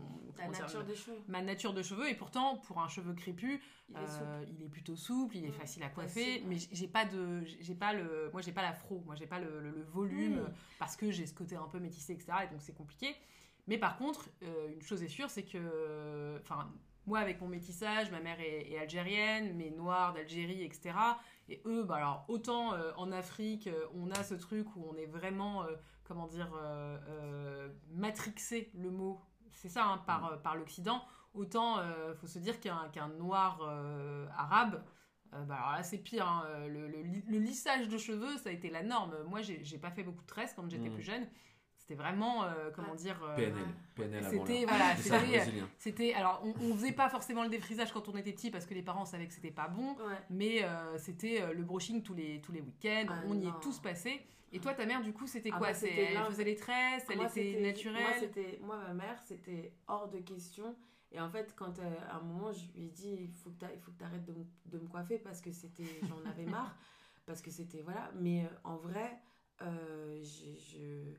dire, 0.53 0.61
nature 0.63 0.85
des 0.85 0.95
cheveux. 0.95 1.19
ma 1.27 1.43
nature 1.43 1.73
de 1.75 1.83
cheveux. 1.83 2.09
Et 2.09 2.15
pourtant, 2.15 2.59
pour 2.59 2.81
un 2.81 2.89
cheveu 2.89 3.13
crépus, 3.13 3.61
Il 3.89 3.97
est 3.97 3.99
euh, 3.99 4.07
souple. 4.41 4.53
il 4.57 4.63
est 4.65 4.69
plutôt 4.69 4.95
souple, 4.95 5.37
il 5.37 5.45
est 5.47 5.49
Mm, 5.49 5.53
facile 5.53 5.83
à 5.83 5.89
coiffer, 5.89 6.43
mais 6.47 6.59
j'ai- 6.71 6.87
pas 6.87 7.05
de, 7.05 7.43
j'ai 7.45 7.75
pas 7.75 7.93
le, 7.93 8.31
moi, 8.33 8.41
j'ai 8.41 8.53
pas 8.53 8.63
l'afro, 8.63 9.03
moi, 9.05 9.17
j'ai 9.17 9.27
pas 9.27 9.41
le, 9.41 9.61
le- 9.61 9.73
le 9.73 9.83
volume 9.83 10.37
Mm. 10.43 10.55
parce 10.79 10.95
que 10.95 11.11
j'ai 11.11 11.27
ce 11.27 11.35
côté 11.35 11.57
un 11.57 11.67
peu 11.67 11.81
métissé, 11.81 12.13
etc. 12.13 12.33
Et 12.45 12.53
donc 12.53 12.63
c'est 12.63 12.75
compliqué. 12.75 13.17
Mais 13.67 13.79
par 13.79 13.97
contre, 13.97 14.29
euh, 14.45 14.69
une 14.75 14.83
chose 14.83 15.03
est 15.03 15.09
sûre, 15.09 15.29
c'est 15.29 15.43
que, 15.45 16.39
enfin, 16.43 16.71
moi 17.07 17.19
avec 17.19 17.41
mon 17.41 17.49
métissage, 17.49 18.11
ma 18.13 18.21
mère 18.21 18.39
est, 18.41 18.71
est 18.71 18.79
algérienne, 18.79 19.55
mais 19.57 19.71
noire 19.71 20.13
d'Algérie, 20.13 20.63
etc. 20.63 20.95
Et 21.49 21.61
eux, 21.67 21.85
bah 21.85 21.97
alors 21.97 22.25
autant 22.29 22.73
euh, 22.75 22.93
en 22.97 23.13
Afrique, 23.13 23.67
euh, 23.67 23.87
on 23.95 24.11
a 24.11 24.23
ce 24.25 24.35
truc 24.35 24.67
où 24.77 24.85
on 24.91 24.97
est 24.97 25.07
vraiment, 25.07 25.65
euh, 25.65 25.77
comment 26.05 26.27
dire, 26.27 26.49
matrixé 27.91 28.71
le 28.75 28.91
mot, 28.91 29.21
c'est 29.53 29.69
ça, 29.69 29.85
hein, 29.87 29.99
par, 30.07 30.33
euh, 30.33 30.37
par 30.37 30.57
l'Occident. 30.57 31.03
Autant, 31.35 31.79
euh, 31.79 32.15
faut 32.15 32.27
se 32.29 32.39
dire 32.39 32.61
qu'un 32.61 32.89
qu'un 32.93 33.09
noir 33.09 33.61
arabe. 34.37 34.83
bah 35.33 35.57
alors 35.57 35.73
là, 35.73 35.83
c'est 35.83 35.99
pire. 35.99 36.27
hein, 36.29 36.45
Le, 36.69 36.87
le 36.89 37.03
li- 37.03 37.25
le 37.27 37.39
lissage 37.39 37.89
de 37.89 37.99
cheveux, 37.99 38.37
ça 38.39 38.51
a 38.51 38.53
été 38.53 38.71
la 38.71 38.83
norme. 38.85 39.15
Moi, 39.29 39.43
j'ai 39.43 39.65
j'ai 39.65 39.79
pas 39.79 39.91
fait 39.91 40.05
beaucoup 40.05 40.23
de 40.23 40.27
tresses 40.27 40.55
quand 40.55 40.69
j'étais 40.71 40.91
Mm. 40.91 40.95
plus 40.95 41.03
jeune. 41.03 41.27
C'était 41.87 42.01
vraiment, 42.01 42.45
euh, 42.45 42.71
comment 42.75 42.93
Ah. 42.93 42.97
dire. 42.97 43.23
euh, 43.23 43.37
PNL. 43.37 43.55
PNL 43.95 44.25
avant 44.25 44.31
C'était, 44.47 44.65
voilà, 44.65 44.95
Lissage 44.95 45.63
c'était. 45.77 46.15
Alors, 46.15 46.43
on, 46.43 46.55
on 46.65 46.75
faisait 46.77 46.93
pas 46.93 47.11
forcément 47.11 47.43
le 47.43 47.51
défrisage 47.51 47.93
quand 47.93 48.09
on 48.09 48.17
était 48.17 48.33
petit 48.33 48.51
parce 48.51 48.65
que 48.65 48.73
les 48.73 48.81
parents 48.83 49.05
savaient 49.05 49.27
que 49.29 49.35
c'était 49.35 49.51
pas 49.51 49.69
bon. 49.69 49.91
Ouais. 49.97 50.17
Mais 50.31 50.65
euh, 50.65 50.97
c'était 50.97 51.43
euh, 51.43 51.53
le 51.53 51.63
brushing 51.63 52.03
tous 52.03 52.15
les, 52.15 52.41
tous 52.41 52.53
les 52.53 52.63
week-ends. 52.63 53.05
Ah 53.11 53.23
on 53.27 53.39
y 53.39 53.47
est 53.47 53.61
tous 53.61 53.79
passés. 53.81 54.23
Et 54.51 54.61
toi, 54.61 54.73
ta 54.73 54.87
mère, 54.87 55.03
du 55.03 55.13
coup, 55.13 55.27
c'était 55.27 55.51
Ah 55.53 55.59
quoi? 55.59 55.73
bah, 55.73 55.79
Elle 55.83 56.25
faisait 56.31 56.45
les 56.45 56.57
tresses 56.57 57.05
Elle 57.11 57.17
Moi, 57.17 57.27
était 57.27 57.35
c'était- 57.35 57.59
Moi, 57.61 57.69
naturelle 57.69 58.17
c'était, 58.19 58.59
moi, 58.63 58.79
ma 58.79 58.95
mère, 58.95 59.19
c'était 59.27 59.75
hors 59.87 60.09
de 60.09 60.21
question. 60.21 60.75
Et 61.13 61.21
en 61.21 61.29
fait, 61.29 61.55
quand 61.55 61.79
euh, 61.81 61.95
à 62.09 62.17
un 62.17 62.23
moment, 62.23 62.51
je 62.51 62.65
lui 62.79 62.87
ai 62.87 62.89
dit, 62.89 63.15
il 63.29 63.33
faut 63.35 63.51
que 63.51 63.59
t'a- 63.59 63.73
il 63.75 63.79
faut 63.81 63.91
que 63.93 63.99
tu 63.99 64.05
arrêtes 64.05 64.25
de, 64.25 64.33
me- 64.33 64.47
de 64.67 64.79
me 64.79 64.89
coiffer 64.89 65.19
parce 65.19 65.43
que 65.43 65.53
c'était, 65.53 66.01
j'en 66.09 66.31
avais 66.31 66.47
marre. 66.47 66.75
Parce 67.27 67.41
que 67.43 67.51
c'était, 67.51 67.81
voilà. 67.83 68.11
Mais 68.21 68.45
euh, 68.45 68.49
en 68.65 68.77
vrai, 68.77 69.19
euh, 69.63 70.23
je- 70.23 71.15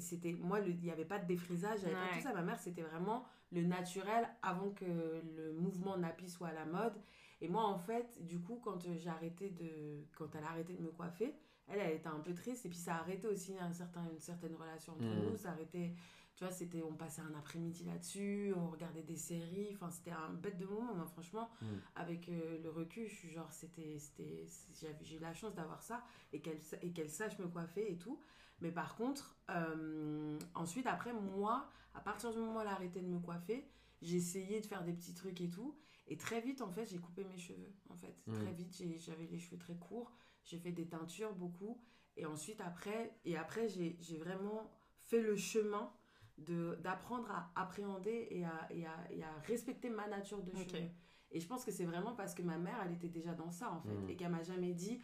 c'était, 0.00 0.32
moi, 0.32 0.60
il 0.60 0.78
n'y 0.80 0.90
avait 0.90 1.04
pas 1.04 1.18
de 1.18 1.26
défrisage, 1.26 1.84
avait 1.84 1.94
pas 1.94 2.08
tout 2.16 2.22
ça. 2.22 2.32
Ma 2.32 2.42
mère, 2.42 2.58
c'était 2.58 2.82
vraiment 2.82 3.24
le 3.52 3.62
naturel 3.62 4.28
avant 4.42 4.70
que 4.70 4.84
le 4.84 5.52
mouvement 5.52 5.96
nappy 5.96 6.28
soit 6.28 6.48
à 6.48 6.52
la 6.54 6.64
mode. 6.64 6.94
Et 7.40 7.48
moi, 7.48 7.64
en 7.64 7.78
fait, 7.78 8.24
du 8.26 8.40
coup, 8.40 8.60
quand 8.62 8.78
j'ai 8.96 9.08
arrêté 9.10 9.50
de, 9.50 10.04
quand 10.16 10.34
elle 10.34 10.44
a 10.44 10.50
arrêté 10.50 10.74
de 10.74 10.82
me 10.82 10.90
coiffer, 10.90 11.34
elle, 11.68 11.78
elle 11.80 11.96
était 11.96 12.08
un 12.08 12.20
peu 12.20 12.34
triste. 12.34 12.66
Et 12.66 12.68
puis, 12.68 12.78
ça 12.78 12.96
a 12.96 12.98
arrêté 13.00 13.26
aussi 13.28 13.56
un 13.58 13.72
certain, 13.72 14.04
une 14.10 14.18
certaine 14.18 14.54
relation 14.54 14.92
entre 14.94 15.04
Mhm. 15.04 15.30
nous. 15.30 15.36
Ça 15.36 15.50
a 15.50 15.52
arrêté, 15.52 15.94
tu 16.34 16.44
vois, 16.44 16.52
c'était, 16.52 16.82
on 16.82 16.94
passait 16.94 17.22
un 17.22 17.34
après-midi 17.38 17.84
là-dessus, 17.84 18.52
on 18.56 18.68
regardait 18.70 19.02
des 19.02 19.16
séries. 19.16 19.70
Enfin, 19.74 19.90
c'était 19.90 20.10
un 20.10 20.30
bête 20.32 20.58
de 20.58 20.66
moment. 20.66 20.94
Moi, 20.94 21.06
franchement, 21.06 21.48
Mhm. 21.62 21.80
avec 21.96 22.28
euh, 22.28 22.58
le 22.62 22.70
recul, 22.70 23.06
je 23.08 23.14
suis 23.14 23.30
genre, 23.30 23.50
c'était, 23.52 23.98
c'était, 23.98 24.46
j'avais- 24.80 24.96
j'ai 25.04 25.16
eu 25.16 25.20
la 25.20 25.32
chance 25.34 25.54
d'avoir 25.54 25.82
ça 25.82 26.02
et 26.32 26.40
qu'elle, 26.40 26.60
et 26.82 26.92
qu'elle 26.92 27.10
sache 27.10 27.38
me 27.38 27.46
coiffer 27.46 27.90
et 27.92 27.96
tout. 27.98 28.18
Mais 28.60 28.70
par 28.72 28.94
contre, 28.96 29.36
euh, 29.50 30.38
ensuite, 30.54 30.86
après, 30.86 31.12
moi, 31.12 31.68
à 31.94 32.00
partir 32.00 32.32
du 32.32 32.38
moment 32.38 32.58
où 32.58 32.60
elle 32.60 32.68
a 32.68 32.72
arrêté 32.72 33.00
de 33.00 33.06
me 33.06 33.18
coiffer, 33.18 33.66
j'ai 34.02 34.16
essayé 34.16 34.60
de 34.60 34.66
faire 34.66 34.84
des 34.84 34.92
petits 34.92 35.14
trucs 35.14 35.40
et 35.40 35.48
tout. 35.48 35.76
Et 36.08 36.16
très 36.16 36.40
vite, 36.40 36.60
en 36.62 36.70
fait, 36.70 36.86
j'ai 36.86 36.98
coupé 36.98 37.24
mes 37.24 37.38
cheveux. 37.38 37.72
En 37.88 37.96
fait, 37.96 38.14
Mm. 38.26 38.34
très 38.34 38.52
vite, 38.52 38.82
j'avais 38.98 39.26
les 39.26 39.38
cheveux 39.38 39.58
très 39.58 39.76
courts. 39.76 40.12
J'ai 40.44 40.58
fait 40.58 40.72
des 40.72 40.86
teintures 40.88 41.34
beaucoup. 41.34 41.80
Et 42.16 42.26
ensuite, 42.26 42.60
après, 42.60 43.16
et 43.24 43.36
après 43.36 43.68
j'ai 43.68 44.18
vraiment 44.18 44.70
fait 44.96 45.22
le 45.22 45.36
chemin 45.36 45.92
d'apprendre 46.38 47.30
à 47.30 47.52
appréhender 47.54 48.26
et 48.30 48.44
à, 48.44 48.66
et, 48.70 48.86
à, 48.86 48.96
et 49.10 49.22
à 49.22 49.32
respecter 49.46 49.90
ma 49.90 50.06
nature 50.08 50.42
de 50.42 50.50
cheveux. 50.52 50.88
Et 51.30 51.38
je 51.40 51.46
pense 51.46 51.64
que 51.64 51.70
c'est 51.70 51.84
vraiment 51.84 52.14
parce 52.14 52.34
que 52.34 52.42
ma 52.42 52.58
mère, 52.58 52.76
elle 52.84 52.92
était 52.92 53.08
déjà 53.08 53.34
dans 53.34 53.50
ça, 53.50 53.70
en 53.72 53.80
fait. 53.82 53.94
Mm. 53.94 54.08
Et 54.08 54.16
qu'elle 54.16 54.30
m'a 54.30 54.42
jamais 54.42 54.72
dit... 54.72 55.00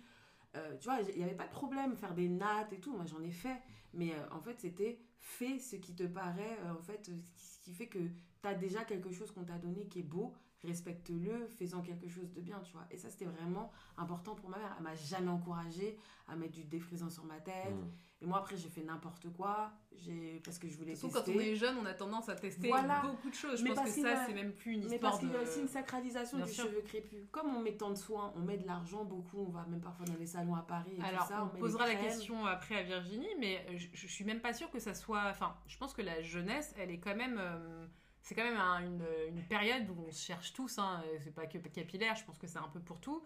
euh, 0.57 0.77
tu 0.79 0.89
vois, 0.89 1.01
il 1.01 1.17
n'y 1.17 1.25
avait 1.25 1.35
pas 1.35 1.47
de 1.47 1.53
problème 1.53 1.97
faire 1.97 2.15
des 2.15 2.29
nattes 2.29 2.73
et 2.73 2.81
tout. 2.81 2.95
Moi, 2.95 3.05
j'en 3.07 3.23
ai 3.23 3.31
fait. 3.31 3.61
Mais 3.95 4.13
euh, 4.13 4.31
en 4.31 4.41
fait, 4.41 4.61
c'était 4.61 4.99
fais 5.19 5.59
ce 5.59 5.77
qui 5.77 5.95
te 5.95 6.05
paraît, 6.05 6.59
euh, 6.65 6.75
en 6.79 6.83
fait, 6.83 7.11
ce 7.35 7.59
qui 7.61 7.73
fait 7.75 7.89
que 7.89 7.99
tu 7.99 8.49
as 8.49 8.55
déjà 8.55 8.85
quelque 8.85 9.11
chose 9.11 9.31
qu'on 9.33 9.45
t'a 9.45 9.59
donné 9.59 9.87
qui 9.87 10.01
est 10.01 10.05
beau, 10.05 10.35
respecte-le, 10.63 11.49
fais-en 11.49 11.83
quelque 11.83 12.09
chose 12.09 12.33
de 12.33 12.41
bien, 12.41 12.61
tu 12.61 12.73
vois. 12.73 12.87
Et 12.91 12.97
ça, 12.97 13.11
c'était 13.11 13.25
vraiment 13.25 13.73
important 13.97 14.35
pour 14.35 14.49
ma 14.49 14.59
mère. 14.59 14.75
Elle 14.77 14.85
m'a 14.85 14.95
jamais 14.95 15.31
encouragée 15.31 15.99
à 16.29 16.37
mettre 16.37 16.53
du 16.53 16.65
défrisant 16.65 17.11
sur 17.11 17.25
ma 17.25 17.41
tête. 17.41 17.75
Mm. 17.75 17.91
Et 18.23 18.27
moi, 18.27 18.39
après, 18.39 18.57
j'ai 18.57 18.71
fait 18.71 18.83
n'importe 18.83 19.31
quoi, 19.35 19.73
j'ai 19.95 20.41
parce 20.43 20.59
que 20.59 20.67
je 20.69 20.77
voulais 20.79 20.95
De 20.95 20.99
toute 20.99 21.11
tester. 21.13 21.19
façon, 21.21 21.33
quand 21.33 21.39
on 21.39 21.41
est 21.43 21.55
jeune, 21.55 21.77
on 21.77 21.85
a 21.85 21.93
tendance 21.93 22.31
à 22.31 22.35
tester 22.35 22.69
Voilà. 22.69 23.03
beaucoup 23.03 23.29
de 23.29 23.35
choses. 23.35 23.59
Je 23.59 23.65
Mais 23.65 23.75
pense 23.75 23.95
que 23.95 24.01
ça, 24.01 24.23
a- 24.23 24.27
c'est 24.27 24.33
même 24.33 24.53
plus 24.55 24.73
une 24.73 24.81
Mais 24.89 24.95
histoire 24.95 25.13
parce 25.13 25.19
qu'il 25.21 25.31
y 25.31 25.37
a 25.37 25.43
aussi 25.43 25.61
une 25.61 25.69
sacralisation 25.69 26.39
Bien 26.39 26.47
du 26.47 26.53
sûr. 26.53 26.65
cheveu 26.65 26.81
crépus. 26.81 27.25
Comme 27.31 27.55
on 27.55 27.61
met 27.61 27.77
tant 27.77 27.91
de 27.91 27.95
soins, 27.95 28.33
on 28.35 28.41
met 28.41 28.57
de 28.57 28.67
l'argent 28.67 29.05
beaucoup, 29.05 29.41
on 29.47 29.51
va 29.51 29.67
même 29.67 29.83
parfois 29.83 30.07
dans 30.07 30.15
les 30.19 30.27
salons 30.27 30.55
à 30.55 30.63
Paris 30.63 30.93
et 30.97 31.03
Alors, 31.03 31.25
tout 31.27 31.29
ça. 31.35 31.51
on, 31.55 31.59
posera 31.59 31.87
la 31.87 31.95
question 31.97 32.47
après 32.47 32.77
à 32.79 32.83
Virginie, 32.85 33.29
mais 33.39 33.67
je, 33.77 33.87
je 33.93 34.07
suis 34.07 34.25
même 34.25 34.41
pas 34.41 34.55
sûre 34.55 34.71
que 34.71 34.79
ça 34.79 34.95
soit. 34.95 35.25
Enfin, 35.29 35.55
je 35.67 35.77
pense 35.77 35.93
que 35.93 36.01
la 36.03 36.23
jeunesse, 36.23 36.75
elle 36.79 36.91
est 36.91 36.99
quand 36.99 37.17
même. 37.17 37.37
euh, 37.39 37.87
c'est 38.23 38.35
quand 38.35 38.45
même 38.45 38.59
un- 38.59 38.81
une, 38.81 39.05
une 39.29 39.43
période 39.45 39.89
où 39.91 40.05
on 40.09 40.11
se 40.11 40.25
cherche 40.25 40.55
tous. 40.55 40.79
Hein, 40.79 41.03
euh, 41.07 41.19
c'est 41.23 41.35
pas 41.35 41.47
que 41.47 41.59
capillaire, 41.59 42.17
je 42.17 42.25
pense 42.25 42.39
que 42.39 42.47
c'est 42.47 42.59
un 42.59 42.69
peu 42.73 42.81
pour 42.81 42.99
tout. 42.99 43.23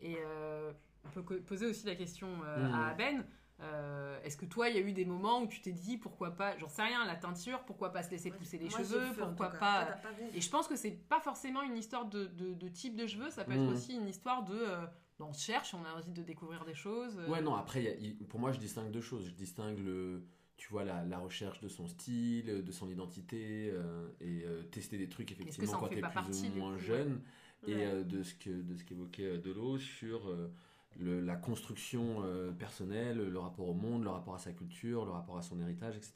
Et 0.00 0.16
euh, 0.20 0.70
on 1.06 1.08
peut 1.08 1.40
poser 1.40 1.66
aussi 1.66 1.86
la 1.86 1.94
question 1.96 2.28
euh, 2.44 2.68
Mhm. 2.68 2.74
à 2.74 2.94
Ben. 2.94 3.26
Euh, 3.60 4.20
Est-ce 4.22 4.36
que 4.36 4.46
toi, 4.46 4.68
il 4.68 4.74
y 4.74 4.78
a 4.78 4.82
eu 4.82 4.92
des 4.92 5.04
moments 5.04 5.40
où 5.42 5.46
tu 5.46 5.60
t'es 5.60 5.72
dit 5.72 5.96
pourquoi 5.96 6.32
pas, 6.32 6.56
j'en 6.58 6.68
sais 6.68 6.82
rien, 6.82 7.04
la 7.06 7.14
teinture, 7.16 7.60
pourquoi 7.64 7.92
pas 7.92 8.02
se 8.02 8.10
laisser 8.10 8.30
Moi, 8.30 8.38
pousser 8.38 8.58
les 8.58 8.68
cheveux, 8.68 9.12
feu, 9.12 9.22
pourquoi 9.22 9.50
pas. 9.50 9.96
Et 10.34 10.40
je 10.40 10.50
pense 10.50 10.66
que 10.66 10.76
c'est 10.76 10.90
pas 10.90 11.20
forcément 11.20 11.62
une 11.62 11.76
histoire 11.76 12.06
de, 12.06 12.26
de- 12.26 12.54
de 12.54 12.68
type 12.68 12.96
de 12.96 13.06
cheveux, 13.06 13.30
ça 13.30 13.44
peut 13.44 13.52
être 13.52 13.62
Mhm. 13.62 13.72
aussi 13.72 13.94
une 13.94 14.08
histoire 14.08 14.44
de. 14.44 14.54
euh, 14.54 14.86
on 15.20 15.32
se 15.32 15.44
cherche, 15.44 15.72
on 15.74 15.84
a 15.84 15.94
envie 15.96 16.10
de 16.12 16.22
découvrir 16.22 16.64
des 16.64 16.74
choses. 16.74 17.16
euh. 17.18 17.30
Ouais, 17.30 17.40
non, 17.40 17.54
après, 17.54 17.82
y 17.82 17.88
a- 17.88 18.24
pour 18.28 18.40
moi, 18.40 18.50
je 18.50 18.58
distingue 18.58 18.90
deux 18.90 19.00
choses. 19.00 19.26
Je 19.26 19.30
distingue 19.34 19.78
le, 19.78 20.24
tu 20.56 20.68
vois, 20.70 20.84
la, 20.84 21.04
la 21.04 21.18
recherche 21.18 21.60
de 21.60 21.68
son 21.68 21.86
style, 21.86 22.64
de 22.64 22.72
son 22.72 22.90
identité, 22.90 23.70
euh, 23.72 24.08
et 24.20 24.42
euh, 24.44 24.64
tester 24.64 24.98
des 24.98 25.08
trucs, 25.08 25.30
effectivement, 25.30 25.74
en 25.74 25.78
quand 25.78 25.86
fait 25.86 25.92
tu 25.94 25.98
es 25.98 26.02
pas 26.02 26.08
plus 26.08 26.14
partie, 26.14 26.48
ou 26.48 26.58
moins 26.58 26.72
coup, 26.72 26.78
ouais. 26.80 26.84
jeune, 26.86 27.20
et 27.66 27.74
Ouais. 27.76 27.84
euh, 27.86 28.02
de 28.04 28.22
ce 28.24 28.34
que 28.34 28.50
de 28.50 28.74
ce 28.76 28.82
qu'évoquait 28.84 29.38
Delo 29.38 29.78
sur 29.78 30.28
euh, 30.28 30.52
le- 30.98 31.20
la 31.20 31.36
construction 31.36 32.22
euh, 32.24 32.52
personnelle, 32.52 33.18
le 33.18 33.38
rapport 33.38 33.68
au 33.68 33.74
monde, 33.74 34.04
le 34.04 34.10
rapport 34.10 34.34
à 34.34 34.38
sa 34.38 34.52
culture, 34.52 35.04
le 35.04 35.10
rapport 35.12 35.36
à 35.38 35.42
son 35.42 35.60
héritage, 35.60 35.96
etc. 35.96 36.14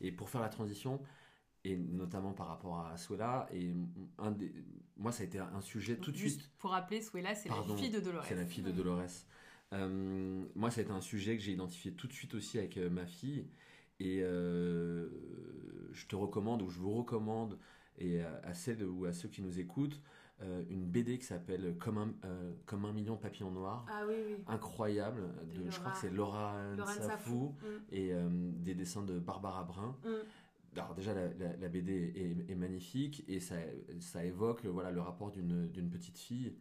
Et 0.00 0.12
pour 0.12 0.28
faire 0.30 0.40
la 0.40 0.48
transition, 0.48 1.00
et 1.64 1.76
notamment 1.76 2.32
par 2.32 2.46
rapport 2.48 2.86
à 2.86 2.96
Suela, 2.96 3.48
et 3.52 3.72
un 4.18 4.30
des, 4.30 4.52
moi, 4.96 5.12
ça 5.12 5.22
a 5.22 5.26
été 5.26 5.38
un 5.38 5.60
sujet 5.60 5.96
tout 5.96 6.12
de 6.12 6.16
suite. 6.16 6.50
Pour 6.58 6.70
rappeler, 6.70 7.00
Suela, 7.02 7.34
c'est 7.34 7.48
la 7.48 7.56
fille 7.76 7.90
de 7.90 8.00
Dolores. 8.00 8.24
C'est 8.26 8.34
la 8.36 8.46
fille 8.46 8.62
de. 8.62 8.70
Dolores. 8.72 9.02
Euh, 9.74 10.44
moi, 10.54 10.70
ça 10.70 10.80
a 10.80 10.84
été 10.84 10.92
un 10.92 11.00
sujet 11.00 11.36
que 11.36 11.42
j'ai 11.42 11.52
identifié 11.52 11.92
tout 11.92 12.06
de 12.06 12.12
suite 12.12 12.34
aussi 12.34 12.58
avec 12.58 12.76
euh, 12.78 12.88
ma 12.88 13.06
fille. 13.06 13.46
Et 14.00 14.20
je 14.20 16.06
te 16.06 16.16
recommande, 16.16 16.62
ou 16.62 16.68
je 16.70 16.78
vous 16.78 16.92
recommande, 16.94 17.58
et 17.98 18.22
à, 18.22 18.40
à 18.44 18.54
celles 18.54 18.84
ou 18.84 19.04
à 19.06 19.12
ceux 19.12 19.28
qui 19.28 19.42
nous 19.42 19.58
écoutent 19.58 20.00
euh, 20.42 20.62
une 20.70 20.84
BD 20.86 21.18
qui 21.18 21.24
s'appelle 21.24 21.76
Comme 21.78 21.98
un, 21.98 22.12
euh, 22.24 22.52
Comme 22.66 22.84
un 22.84 22.92
million 22.92 23.14
de 23.16 23.20
papillons 23.20 23.50
noirs. 23.50 23.84
Ah 23.90 24.04
oui, 24.08 24.14
oui. 24.26 24.36
Incroyable, 24.46 25.22
de, 25.54 25.62
De 25.64 25.70
je 25.70 25.78
crois 25.80 25.92
que 25.92 25.98
c'est 25.98 26.10
Laura 26.10 26.54
Safou. 27.08 27.54
Mm. 27.60 27.66
et 27.92 28.12
euh, 28.12 28.28
des 28.30 28.74
dessins 28.74 29.02
de 29.02 29.18
Barbara 29.18 29.64
Brun. 29.64 29.96
Mm. 30.04 30.08
Alors 30.76 30.94
déjà 30.94 31.12
la, 31.14 31.28
la- 31.34 31.56
la 31.56 31.68
BD 31.68 32.12
est, 32.14 32.52
est 32.52 32.54
magnifique 32.54 33.24
et 33.26 33.40
ça, 33.40 33.56
ça 34.00 34.24
évoque 34.24 34.64
voilà, 34.66 34.92
le 34.92 35.00
rapport 35.00 35.32
d'une 35.32 35.90
petite 35.90 36.18
fille 36.18 36.54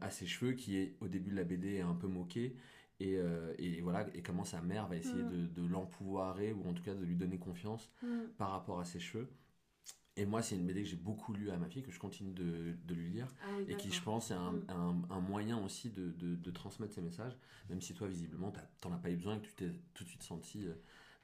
à 0.00 0.10
ses 0.10 0.26
cheveux 0.26 0.52
qui 0.52 0.76
est 0.78 0.96
au 1.00 1.08
début 1.08 1.30
de 1.30 1.36
la 1.36 1.44
BD 1.44 1.74
est 1.76 1.80
un 1.82 1.94
peu 1.94 2.08
moquée 2.08 2.56
et, 3.00 3.16
euh, 3.18 3.54
et 3.58 3.80
voilà 3.80 4.06
et 4.14 4.22
comment 4.22 4.44
sa 4.44 4.60
mère 4.62 4.86
va 4.88 4.96
essayer 4.96 5.22
Mm. 5.22 5.30
de, 5.54 5.62
de 5.62 5.68
l'empouvoirer 5.68 6.52
ou 6.52 6.68
en 6.68 6.72
tout 6.74 6.82
cas 6.82 6.94
de 6.94 7.04
lui 7.04 7.14
donner 7.16 7.38
confiance 7.38 7.90
par 8.38 8.50
rapport 8.50 8.80
à 8.80 8.84
ses 8.84 8.98
cheveux. 8.98 9.28
Et 10.16 10.26
moi 10.26 10.42
c'est 10.42 10.56
une 10.56 10.66
BD 10.66 10.82
que 10.82 10.88
j'ai 10.88 10.96
beaucoup 10.96 11.32
lu 11.32 11.50
à 11.50 11.56
ma 11.56 11.68
fille 11.68 11.82
que 11.82 11.90
je 11.90 11.98
continue 11.98 12.32
de, 12.32 12.74
de 12.84 12.94
lui 12.94 13.08
lire 13.10 13.28
Ah 13.42 13.46
et 13.66 13.76
qui 13.76 13.90
je 13.90 14.02
pense 14.02 14.30
est 14.30 14.34
un, 14.34 14.52
Mm. 14.52 14.64
un- 14.68 15.02
un 15.10 15.20
moyen 15.20 15.58
aussi 15.64 15.88
de, 15.90 16.10
de- 16.12 16.34
de 16.36 16.50
transmettre 16.50 16.92
ces 16.92 17.00
messages 17.00 17.36
même 17.70 17.80
si 17.80 17.94
toi 17.94 18.08
visiblement 18.08 18.52
t'en 18.82 18.92
as 18.92 18.98
pas 18.98 19.10
eu 19.10 19.16
besoin 19.16 19.36
et 19.36 19.40
que 19.40 19.46
tu 19.46 19.54
t'es 19.54 19.70
tout 19.94 20.04
de 20.04 20.08
suite 20.10 20.22
senti 20.22 20.66
euh, 20.66 20.74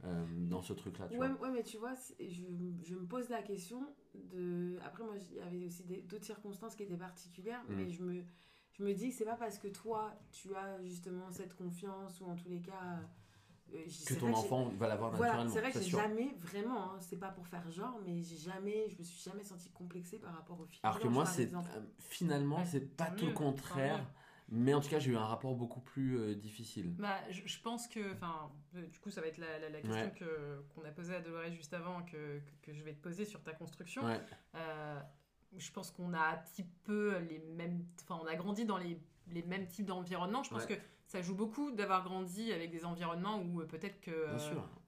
euh, 0.04 0.24
dans 0.48 0.62
ce 0.62 0.72
truc 0.72 0.98
là 0.98 1.08
tu 1.08 1.18
Ouais, 1.18 1.28
mais 1.52 1.62
tu 1.64 1.76
vois, 1.76 1.92
je, 2.18 2.42
je 2.82 2.94
me 2.94 3.04
pose 3.04 3.28
la 3.28 3.42
question 3.42 3.82
de. 4.14 4.78
Après, 4.84 5.02
moi, 5.04 5.16
il 5.32 5.36
y 5.36 5.40
avait 5.40 5.66
aussi 5.66 5.82
d'autres 6.08 6.24
circonstances 6.24 6.74
qui 6.76 6.84
étaient 6.84 6.96
particulières, 6.96 7.62
Mm. 7.68 7.74
mais 7.74 7.90
je 7.90 8.02
me, 8.04 8.22
je 8.72 8.84
me 8.84 8.94
dis 8.94 9.10
que 9.10 9.14
c'est 9.16 9.24
pas 9.24 9.34
parce 9.36 9.58
que 9.58 9.66
toi, 9.68 10.14
tu 10.30 10.54
as 10.54 10.80
justement 10.84 11.30
cette 11.32 11.54
confiance, 11.56 12.20
ou 12.20 12.26
en 12.26 12.36
tous 12.36 12.48
les 12.48 12.60
cas. 12.60 13.00
Euh, 13.74 13.84
que 14.06 14.14
ton 14.14 14.32
enfant 14.32 14.70
va 14.78 14.88
l'avoir 14.88 15.10
Voilà, 15.12 15.32
naturellement 15.44 15.54
c'est 15.54 15.60
vrai 15.60 15.72
que 15.72 15.80
j'ai 15.80 15.90
jamais 15.90 16.34
vraiment, 16.40 16.94
hein, 16.94 16.98
c'est 17.00 17.18
pas 17.18 17.28
pour 17.30 17.46
faire 17.46 17.68
genre, 17.70 17.98
mais 18.04 18.22
j'ai 18.22 18.36
jamais, 18.38 18.88
je 18.88 18.96
me 18.98 19.02
suis 19.04 19.20
jamais 19.30 19.42
sentie 19.44 19.70
complexée 19.70 20.18
par 20.18 20.34
rapport 20.34 20.60
aux 20.60 20.66
filles. 20.66 20.80
Alors 20.82 20.98
que 20.98 21.08
moi, 21.08 21.26
c'est 21.26 21.52
euh, 21.54 21.58
finalement, 21.98 22.58
Ouais, 22.58 22.66
c'est 22.66 22.96
pas 22.96 23.10
tout 23.10 23.26
le 23.26 23.32
contraire. 23.32 24.04
Mais 24.50 24.72
en 24.72 24.80
tout 24.80 24.88
cas, 24.88 24.98
j'ai 24.98 25.10
eu 25.10 25.16
un 25.16 25.26
rapport 25.26 25.54
beaucoup 25.54 25.80
plus 25.80 26.18
euh, 26.18 26.34
difficile. 26.34 26.94
Bah, 26.96 27.18
je, 27.30 27.42
je 27.44 27.60
pense 27.60 27.86
que, 27.86 28.14
enfin, 28.14 28.50
euh, 28.76 28.86
du 28.86 28.98
coup, 28.98 29.10
ça 29.10 29.20
va 29.20 29.26
être 29.26 29.36
la, 29.36 29.58
la- 29.58 29.68
la 29.68 29.80
question 29.82 30.04
Ouais. 30.06 30.14
que 30.18 30.64
qu'on 30.74 30.82
a 30.86 30.90
posée 30.90 31.14
à 31.14 31.20
Dolores 31.20 31.50
juste 31.52 31.74
avant, 31.74 32.00
que, 32.04 32.38
que, 32.38 32.52
que 32.62 32.72
je 32.72 32.82
vais 32.82 32.94
te 32.94 33.02
poser 33.02 33.26
sur 33.26 33.42
ta 33.42 33.52
construction. 33.52 34.06
Ouais. 34.06 34.18
Euh, 34.54 34.98
je 35.54 35.70
pense 35.70 35.90
qu'on 35.90 36.14
a 36.14 36.20
un 36.32 36.36
petit 36.38 36.64
peu 36.84 37.18
les 37.18 37.40
mêmes, 37.56 37.84
enfin, 38.02 38.18
on 38.22 38.26
a 38.26 38.36
grandi 38.36 38.64
dans 38.64 38.78
les, 38.78 38.98
les 39.26 39.42
mêmes 39.42 39.66
types 39.68 39.84
d'environnements. 39.84 40.42
Je 40.42 40.48
pense 40.48 40.64
Ouais. 40.64 40.76
que 40.78 40.82
ça 41.08 41.22
joue 41.22 41.34
beaucoup 41.34 41.72
d'avoir 41.72 42.04
grandi 42.04 42.52
avec 42.52 42.70
des 42.70 42.84
environnements 42.84 43.40
où 43.40 43.60
euh, 43.62 43.64
peut-être 43.66 43.98
que 44.00 44.10
euh, 44.10 44.36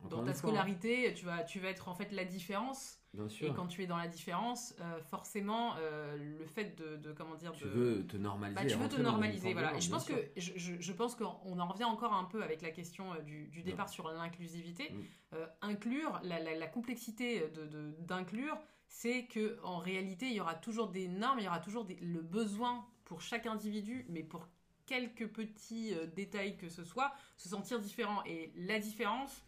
dans 0.02 0.18
ta 0.18 0.22
fois, 0.22 0.28
hein. 0.30 0.35
scolarité, 0.35 1.14
tu 1.14 1.24
vas, 1.24 1.42
tu 1.44 1.59
vas 1.61 1.68
être 1.68 1.88
en 1.88 1.94
fait 1.94 2.12
la 2.12 2.24
différence. 2.24 2.98
Bien 3.14 3.26
Et 3.26 3.28
sûr. 3.30 3.54
quand 3.54 3.66
tu 3.66 3.83
es 3.83 3.87
dans 3.88 3.96
la 3.96 4.06
différence, 4.06 4.72
euh, 4.80 5.00
forcément, 5.00 5.74
euh, 5.78 6.16
le 6.38 6.46
fait 6.46 6.78
de, 6.78 6.96
de- 6.96 7.12
comment 7.12 7.35
dire, 7.35 7.50
Tu 7.52 7.64
de, 7.64 7.68
veux 7.70 8.06
te 8.06 8.16
normaliser. 8.16 8.62
bah, 8.62 8.70
tu 8.70 8.76
veux 8.76 8.88
te 8.88 9.00
normaliser, 9.00 9.52
voilà. 9.52 9.74
Et 9.76 9.80
je 9.80 9.90
pense 9.90 10.04
sûr. 10.04 10.14
que 10.14 10.40
je, 10.40 10.92
pense 10.92 11.16
qu'on 11.16 11.59
en 11.59 11.66
revient 11.66 11.85
encore 11.85 12.12
un 12.12 12.24
peu 12.24 12.42
avec 12.44 12.62
la 12.62 12.70
question 12.70 13.06
du, 13.24 13.48
du 13.48 13.62
départ 13.64 13.88
sur 13.88 14.09
l'inclusivité. 14.12 14.92
Mm. 15.33 15.37
Inclure, 15.62 16.20
la, 16.22 16.38
la- 16.38 16.54
la 16.54 16.66
complexité 16.68 17.48
de- 17.48 17.66
de- 17.66 17.94
d'inclure, 18.00 18.56
c'est 18.87 19.24
que 19.26 19.59
en 19.64 19.78
réalité, 19.78 20.26
il 20.26 20.35
y 20.35 20.40
aura 20.40 20.54
toujours 20.54 20.88
des 20.88 21.09
normes, 21.09 21.38
il 21.40 21.44
y 21.44 21.48
aura 21.48 21.61
toujours 21.61 21.85
des- 21.85 21.96
le 21.96 22.20
besoin 22.20 22.85
pour 23.04 23.20
chaque 23.22 23.46
individu, 23.46 24.06
mais 24.09 24.22
pour 24.22 24.46
quelques 24.90 25.29
petits 25.29 25.94
euh, 25.94 26.07
détails 26.16 26.57
que 26.57 26.68
ce 26.68 26.83
soit, 26.85 27.12
se 27.37 27.48
sentir 27.48 27.79
différent. 27.79 28.22
Et 28.26 28.53
la 28.57 28.81
différence, 28.81 29.42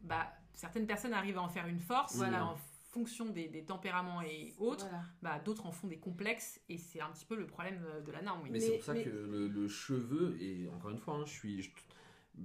bah, 0.00 0.26
certaines 0.54 0.86
personnes 0.86 1.12
arrivent 1.12 1.36
à 1.38 1.42
en 1.42 1.48
faire 1.50 1.66
une 1.68 1.78
force, 1.80 2.16
Voilà. 2.16 2.46
en 2.46 2.56
fonction 2.92 3.26
des, 3.26 3.46
des 3.48 3.62
tempéraments 3.64 4.22
et 4.22 4.54
autres. 4.58 4.86
Voilà. 4.88 5.04
Bah, 5.22 5.38
d'autres 5.44 5.66
en 5.66 5.70
font 5.72 5.86
des 5.86 5.98
complexes 5.98 6.58
et 6.70 6.78
c'est 6.78 7.00
un 7.00 7.10
petit 7.10 7.26
peu 7.26 7.36
le 7.36 7.46
problème 7.46 7.84
euh, 7.86 8.00
de 8.00 8.10
la 8.10 8.22
norme. 8.22 8.40
oui. 8.44 8.48
Mais, 8.50 8.58
Mais- 8.58 8.64
c'est 8.64 8.76
pour 8.76 8.84
ça 8.84 8.94
mais- 8.94 9.04
que 9.04 9.10
le, 9.10 9.48
le 9.48 9.68
cheveu, 9.68 10.36
et 10.40 10.66
encore 10.74 10.90
une 10.90 10.98
fois, 10.98 11.14
hein, 11.16 11.24
je 11.26 11.30
suis. 11.32 11.62
je- 11.62 11.70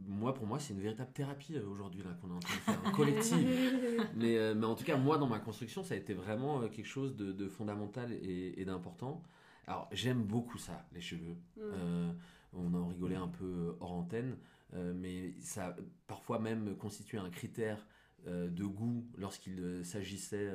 moi, 0.07 0.33
pour 0.33 0.45
moi, 0.47 0.59
c'est 0.59 0.73
une 0.73 0.81
véritable 0.81 1.13
thérapie 1.13 1.55
euh, 1.55 1.65
aujourd'hui 1.69 2.03
là 2.03 2.09
qu'on 2.19 2.29
est 2.29 2.33
en 2.33 2.39
train 2.39 2.55
de 2.55 2.61
faire, 2.61 2.91
collective. 2.91 3.47
mais, 4.15 4.37
euh, 4.37 4.53
mais 4.55 4.65
en 4.65 4.75
tout 4.75 4.83
cas, 4.83 4.97
moi, 4.97 5.17
dans 5.17 5.27
ma 5.27 5.39
construction, 5.39 5.83
ça 5.83 5.93
a 5.93 5.97
été 5.97 6.13
vraiment 6.13 6.67
quelque 6.67 6.87
chose 6.87 7.15
de, 7.15 7.31
de 7.31 7.47
fondamental 7.47 8.11
et, 8.11 8.59
et 8.59 8.65
d'important. 8.65 9.23
Alors, 9.67 9.87
j'aime 9.91 10.23
beaucoup 10.23 10.57
ça, 10.57 10.85
les 10.93 11.01
cheveux. 11.01 11.35
Mm. 11.57 11.61
Euh, 11.61 12.11
on 12.53 12.73
en 12.73 12.87
rigolait 12.87 13.15
un 13.15 13.27
peu 13.27 13.75
hors 13.79 13.91
antenne, 13.91 14.37
euh, 14.73 14.93
mais 14.95 15.33
ça 15.39 15.67
a 15.67 15.75
parfois 16.07 16.39
même 16.39 16.75
constitué 16.77 17.17
un 17.17 17.29
critère 17.29 17.85
euh, 18.27 18.47
de 18.49 18.63
goût 18.63 19.05
lorsqu'il 19.17 19.83
s'agissait 19.83 20.51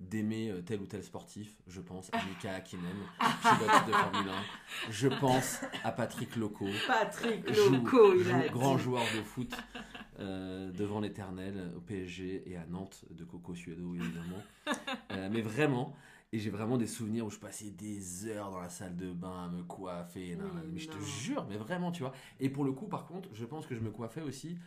d'aimer 0.00 0.52
tel 0.66 0.80
ou 0.80 0.86
tel 0.86 1.04
sportif. 1.04 1.56
Je 1.66 1.80
pense 1.80 2.10
à 2.12 2.18
Mika 2.24 2.54
Hakkinen, 2.54 2.96
pilote 3.20 3.86
de 3.86 3.92
Formule 3.92 4.30
1. 4.30 4.90
Je 4.90 5.08
pense 5.08 5.60
à 5.84 5.92
Patrick 5.92 6.36
Loco, 6.36 6.66
Patrick 6.86 7.48
Loco, 7.56 8.14
il 8.14 8.30
a 8.30 8.48
grand 8.48 8.76
dit. 8.76 8.82
joueur 8.82 9.04
de 9.16 9.22
foot 9.22 9.54
devant 10.18 11.00
l'éternel 11.00 11.72
au 11.76 11.80
PSG 11.80 12.50
et 12.50 12.56
à 12.56 12.66
Nantes 12.66 13.04
de 13.10 13.24
Coco 13.24 13.54
Suedo 13.54 13.94
évidemment. 13.94 14.42
Mais 15.30 15.40
vraiment, 15.40 15.94
et 16.34 16.38
j'ai 16.40 16.50
vraiment 16.50 16.76
des 16.76 16.88
souvenirs 16.88 17.24
où 17.26 17.30
je 17.30 17.38
passais 17.38 17.70
des 17.70 18.26
heures 18.26 18.50
dans 18.50 18.58
la 18.60 18.68
salle 18.68 18.96
de 18.96 19.12
bain 19.12 19.44
à 19.44 19.48
me 19.48 19.62
coiffer. 19.62 20.30
Mais 20.30 20.36
nan, 20.36 20.68
mais 20.72 20.80
je 20.80 20.88
te 20.88 20.98
jure, 20.98 21.46
mais 21.48 21.56
vraiment, 21.56 21.92
tu 21.92 22.02
vois. 22.02 22.12
Et 22.40 22.50
pour 22.50 22.64
le 22.64 22.72
coup, 22.72 22.88
par 22.88 23.06
contre, 23.06 23.28
je 23.32 23.44
pense 23.44 23.66
que 23.68 23.76
je 23.76 23.80
me 23.80 23.92
coiffais 23.92 24.20
aussi 24.20 24.58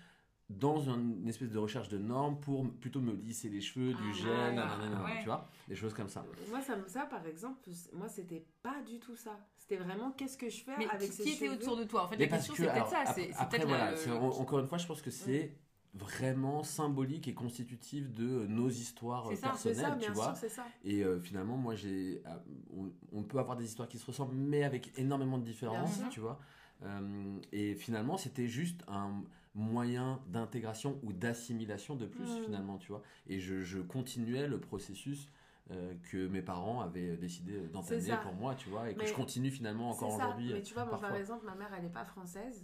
dans 0.50 0.90
un- 0.90 0.98
une 0.98 1.28
espèce 1.28 1.50
de 1.52 1.58
recherche 1.58 1.90
de 1.90 1.98
normes 1.98 2.40
pour 2.40 2.72
plutôt 2.80 3.02
me 3.02 3.12
lisser 3.14 3.50
les 3.50 3.60
cheveux, 3.60 3.94
du 3.94 4.00
Ah, 4.12 4.14
gel, 4.14 4.56
nanana, 4.56 5.04
Ouais. 5.04 5.20
tu 5.20 5.26
vois, 5.26 5.50
des 5.68 5.76
choses 5.76 5.94
comme 5.94 6.08
ça. 6.08 6.26
Moi, 6.50 6.62
ça, 6.62 6.78
ça, 6.88 7.06
par 7.06 7.28
exemple, 7.28 7.60
moi, 7.92 8.08
c'était 8.08 8.46
pas 8.64 8.82
du 8.84 8.98
tout 9.00 9.18
ça. 9.18 9.38
C'était 9.58 9.76
vraiment 9.76 10.12
qu'est-ce 10.12 10.38
que 10.38 10.50
je 10.50 10.64
fais 10.64 10.78
Mais 10.78 10.88
avec 10.88 11.10
qui, 11.10 11.18
ces 11.18 11.24
qui 11.24 11.30
était 11.32 11.46
cheveux 11.48 11.58
autour 11.58 11.76
de 11.76 11.84
toi? 11.84 12.06
En 12.06 12.08
fait, 12.08 12.16
Mais 12.16 12.28
la 12.28 12.38
question 12.38 12.54
que, 12.54 12.64
c'est 12.64 12.72
peut-être 12.72 12.90
ça. 12.90 13.00
après, 13.02 13.30
C'est 13.34 13.50
peut-être 13.50 13.68
voilà, 13.68 13.92
le- 13.92 14.14
en- 14.14 14.40
encore 14.40 14.60
une 14.60 14.68
fois, 14.68 14.78
je 14.78 14.88
pense 14.88 15.02
que 15.02 15.12
c'est 15.12 15.58
vraiment 15.98 16.64
symbolique 16.64 17.28
et 17.28 17.34
constitutif 17.34 18.12
de 18.12 18.46
nos 18.48 18.70
histoires 18.70 19.28
euh, 19.28 19.36
ça, 19.36 19.54
C'est 19.58 19.72
personnelles, 19.74 20.00
ça, 20.02 20.06
tu 20.08 20.12
vois. 20.12 20.26
sûr, 20.26 20.36
c'est 20.38 20.50
ça. 20.50 20.66
Et 20.84 21.04
euh, 21.04 21.20
finalement, 21.20 21.58
moi, 21.58 21.76
j'ai, 21.76 22.22
euh, 22.26 22.30
on, 22.76 22.92
on 23.14 23.24
peut 23.24 23.40
avoir 23.40 23.58
des 23.58 23.66
histoires 23.66 23.88
qui 23.88 23.98
se 23.98 24.06
ressemblent, 24.06 24.36
mais 24.36 24.64
avec 24.64 24.92
énormément 24.98 25.38
de 25.38 25.44
différences, 25.44 26.02
tu 26.12 26.20
vois. 26.20 26.40
Euh, 26.84 27.40
et 27.52 27.74
finalement, 27.76 28.18
c'était 28.18 28.48
juste 28.48 28.84
un 28.88 29.24
moyen 29.56 30.20
d'intégration 30.28 31.00
ou 31.04 31.14
d'assimilation 31.14 31.96
de 31.96 32.06
plus, 32.06 32.30
Mm. 32.40 32.44
finalement, 32.46 32.78
tu 32.78 32.90
vois. 32.90 33.02
Et 33.28 33.40
je, 33.40 33.62
je 33.62 33.80
continuais 33.80 34.48
le 34.48 34.60
processus 34.60 35.30
euh, 35.72 35.94
que 36.12 36.28
mes 36.28 36.42
parents 36.44 36.80
avaient 36.82 37.18
décidé 37.18 37.60
d'entamer 37.74 38.14
pour 38.22 38.34
moi, 38.36 38.56
tu 38.56 38.70
vois, 38.70 38.90
et 38.90 38.94
que 38.94 39.00
Mais 39.00 39.08
je 39.08 39.14
continue 39.14 39.50
finalement 39.52 39.90
encore 39.90 40.14
aujourd'hui. 40.14 40.54
Mais 40.54 40.62
tu 40.62 40.74
vois, 40.76 40.86
moi, 40.86 41.00
par 41.00 41.16
exemple, 41.16 41.46
ma 41.46 41.56
mère, 41.56 41.74
elle 41.78 41.86
est 41.86 41.90
pas 41.90 42.06
française. 42.06 42.64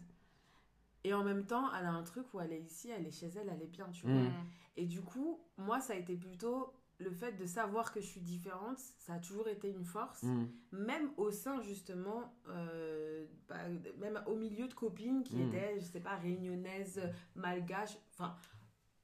Et 1.03 1.13
en 1.13 1.23
même 1.23 1.45
temps, 1.45 1.69
elle 1.77 1.85
a 1.85 1.91
un 1.91 2.03
truc 2.03 2.33
où 2.33 2.39
elle 2.39 2.53
est 2.53 2.61
ici, 2.61 2.89
elle 2.89 3.05
est 3.05 3.11
chez 3.11 3.27
elle, 3.27 3.49
elle 3.49 3.61
est 3.61 3.67
bien, 3.67 3.89
tu 3.91 4.05
vois. 4.05 4.15
Mm. 4.15 4.31
Et 4.77 4.85
du 4.85 5.01
coup, 5.01 5.39
moi, 5.57 5.79
ça 5.79 5.93
a 5.93 5.95
été 5.97 6.15
plutôt 6.15 6.73
le 6.99 7.11
fait 7.11 7.33
de 7.33 7.45
savoir 7.45 7.91
que 7.91 7.99
je 7.99 8.05
suis 8.05 8.21
différente, 8.21 8.79
ça 8.99 9.15
a 9.15 9.19
toujours 9.19 9.47
été 9.49 9.69
une 9.69 9.83
force. 9.83 10.23
Mm. 10.23 10.45
Même 10.71 11.11
au 11.17 11.31
sein, 11.31 11.61
justement, 11.61 12.33
euh, 12.47 13.25
bah, 13.49 13.57
même 13.99 14.21
au 14.27 14.35
milieu 14.35 14.67
de 14.67 14.73
copines 14.73 15.23
qui 15.23 15.35
Mm. 15.35 15.47
étaient, 15.49 15.79
je 15.79 15.85
sais 15.85 15.99
pas, 15.99 16.15
réunionnaises, 16.15 17.01
malgaches. 17.35 17.97
Enfin, 18.13 18.35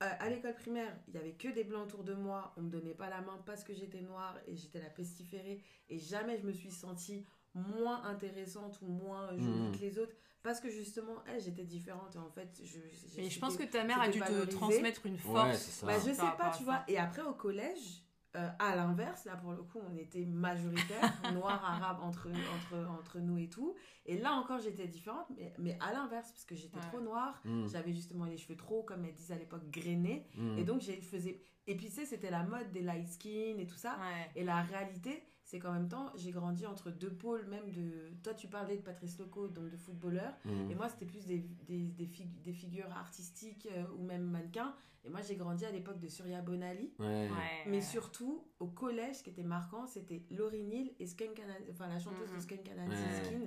euh, 0.01 0.07
à 0.19 0.29
l'école 0.29 0.55
primaire, 0.55 0.95
il 1.09 1.15
y 1.15 1.17
avait 1.17 1.33
que 1.33 1.49
des 1.49 1.65
blancs 1.65 1.87
autour 1.87 2.05
de 2.05 2.13
moi. 2.13 2.53
On 2.55 2.61
me 2.61 2.69
donnait 2.69 2.93
pas 2.93 3.09
la 3.09 3.19
main 3.21 3.41
parce 3.45 3.65
que 3.65 3.73
j'étais 3.73 4.01
noire 4.01 4.37
et 4.47 4.55
j'étais 4.55 4.79
la 4.79 4.89
pestiférée. 4.89 5.61
Et 5.89 5.99
jamais 5.99 6.37
je 6.37 6.47
me 6.47 6.53
suis 6.53 6.71
sentie 6.71 7.25
moins 7.53 8.03
intéressante 8.05 8.79
ou 8.81 8.87
moins 8.87 9.35
jolie 9.35 9.71
que 9.73 9.79
les 9.81 9.97
autres 9.99 10.15
parce 10.43 10.59
que 10.59 10.69
justement, 10.69 11.15
elle, 11.27 11.41
j'étais 11.41 11.63
différente. 11.65 12.15
Et 12.15 12.19
en 12.19 12.29
fait, 12.29 12.61
je. 12.63 12.79
j'ai- 13.15 13.25
Et 13.25 13.29
je 13.29 13.39
pense 13.39 13.57
que 13.57 13.63
ta 13.63 13.83
mère 13.83 13.99
a 14.01 14.05
c'était 14.11 14.19
dû 14.19 14.47
te 14.47 14.51
transmettre 14.51 15.05
une 15.05 15.13
Ouais, 15.13 15.19
force. 15.19 15.57
c'est 15.57 15.71
ça. 15.71 15.87
bah, 15.87 15.93
je 15.99 16.11
sais 16.13 16.37
pas, 16.37 16.51
tu 16.57 16.63
vois. 16.63 16.83
Et 16.87 16.97
après, 16.97 17.21
au 17.21 17.33
collège, 17.33 18.03
euh, 18.35 18.47
à 18.59 18.75
l'inverse, 18.75 19.25
là, 19.25 19.35
pour 19.35 19.51
le 19.53 19.63
coup, 19.63 19.79
on 19.91 19.97
était 19.97 20.23
majoritaire, 20.25 21.01
noirs, 21.33 21.63
arabes, 21.65 21.99
entre, 22.03 22.27
entre, 22.29 22.87
entre 22.99 23.19
nous 23.19 23.37
et 23.39 23.49
tout. 23.49 23.75
Et 24.05 24.17
là 24.17 24.33
encore, 24.33 24.59
j'étais 24.59 24.87
différente, 24.87 25.25
mais, 25.35 25.53
mais 25.57 25.77
à 25.81 25.91
l'inverse, 25.93 26.31
parce 26.31 26.45
que 26.45 26.55
j'étais 26.55 26.77
Ouais. 26.77 26.83
trop 26.89 26.99
noire. 27.01 27.41
Mm. 27.43 27.67
J'avais 27.67 27.91
justement 27.93 28.25
les 28.25 28.37
cheveux 28.37 28.55
trop, 28.55 28.83
comme 28.83 29.03
elles 29.05 29.15
disent 29.15 29.31
à 29.31 29.35
l'époque, 29.37 29.69
grainés. 29.71 30.27
Mm. 30.35 30.57
Et 30.59 30.63
donc, 30.63 30.81
j'ai 30.81 31.01
faisais... 31.01 31.41
Et 31.67 31.75
puis, 31.75 31.87
tu 31.87 31.91
sais, 31.93 32.05
c'était 32.05 32.31
la 32.31 32.43
mode 32.43 32.71
des 32.71 32.81
light 32.81 33.07
skin 33.07 33.57
et 33.59 33.67
tout 33.67 33.75
ça. 33.77 33.97
Ouais. 33.99 34.29
Et 34.35 34.43
la 34.43 34.61
réalité, 34.61 35.23
c'est 35.49 35.57
qu'en 35.57 35.71
même 35.73 35.87
temps, 35.87 36.11
j'ai 36.15 36.29
grandi 36.29 36.67
entre 36.67 36.91
deux 36.91 37.09
pôles, 37.09 37.43
même 37.47 37.71
de... 37.71 38.11
Toi, 38.21 38.35
tu 38.35 38.47
parlais 38.47 38.77
de 38.77 38.83
Patrice 38.83 39.17
Loco, 39.17 39.47
donc 39.47 39.71
de 39.71 39.77
footballeur. 39.77 40.31
Mm. 40.45 40.69
Et 40.69 40.75
moi, 40.75 40.87
c'était 40.89 41.07
plus 41.07 41.25
des, 41.25 41.39
des, 41.67 41.87
des, 41.87 42.05
fig- 42.05 42.39
des 42.43 42.53
figures 42.53 42.91
artistiques 42.91 43.67
euh, 43.75 43.83
ou 43.97 44.03
même 44.03 44.21
mannequins. 44.25 44.75
Et 45.03 45.09
moi, 45.09 45.21
j'ai 45.21 45.35
grandi 45.35 45.65
à 45.65 45.71
l'époque 45.71 45.97
de 45.99 46.07
Surya 46.07 46.41
Bonali. 46.43 46.93
Ouais. 46.99 47.05
Ouais, 47.31 47.63
Mais 47.65 47.81
surtout, 47.81 48.45
au 48.59 48.67
collège, 48.67 49.15
ce 49.15 49.23
qui 49.23 49.31
était 49.31 49.41
marquant, 49.41 49.87
c'était 49.87 50.21
Laurie 50.29 50.61
Neal 50.61 50.91
et 50.99 51.07
Skunk 51.07 51.41
enfin 51.71 51.87
la 51.87 51.97
chanteuse 51.97 52.29
de 52.29 52.35
Mhm. 52.35 52.41
Skunk 52.41 52.65
Ouais. 52.67 53.23
Skin, 53.25 53.39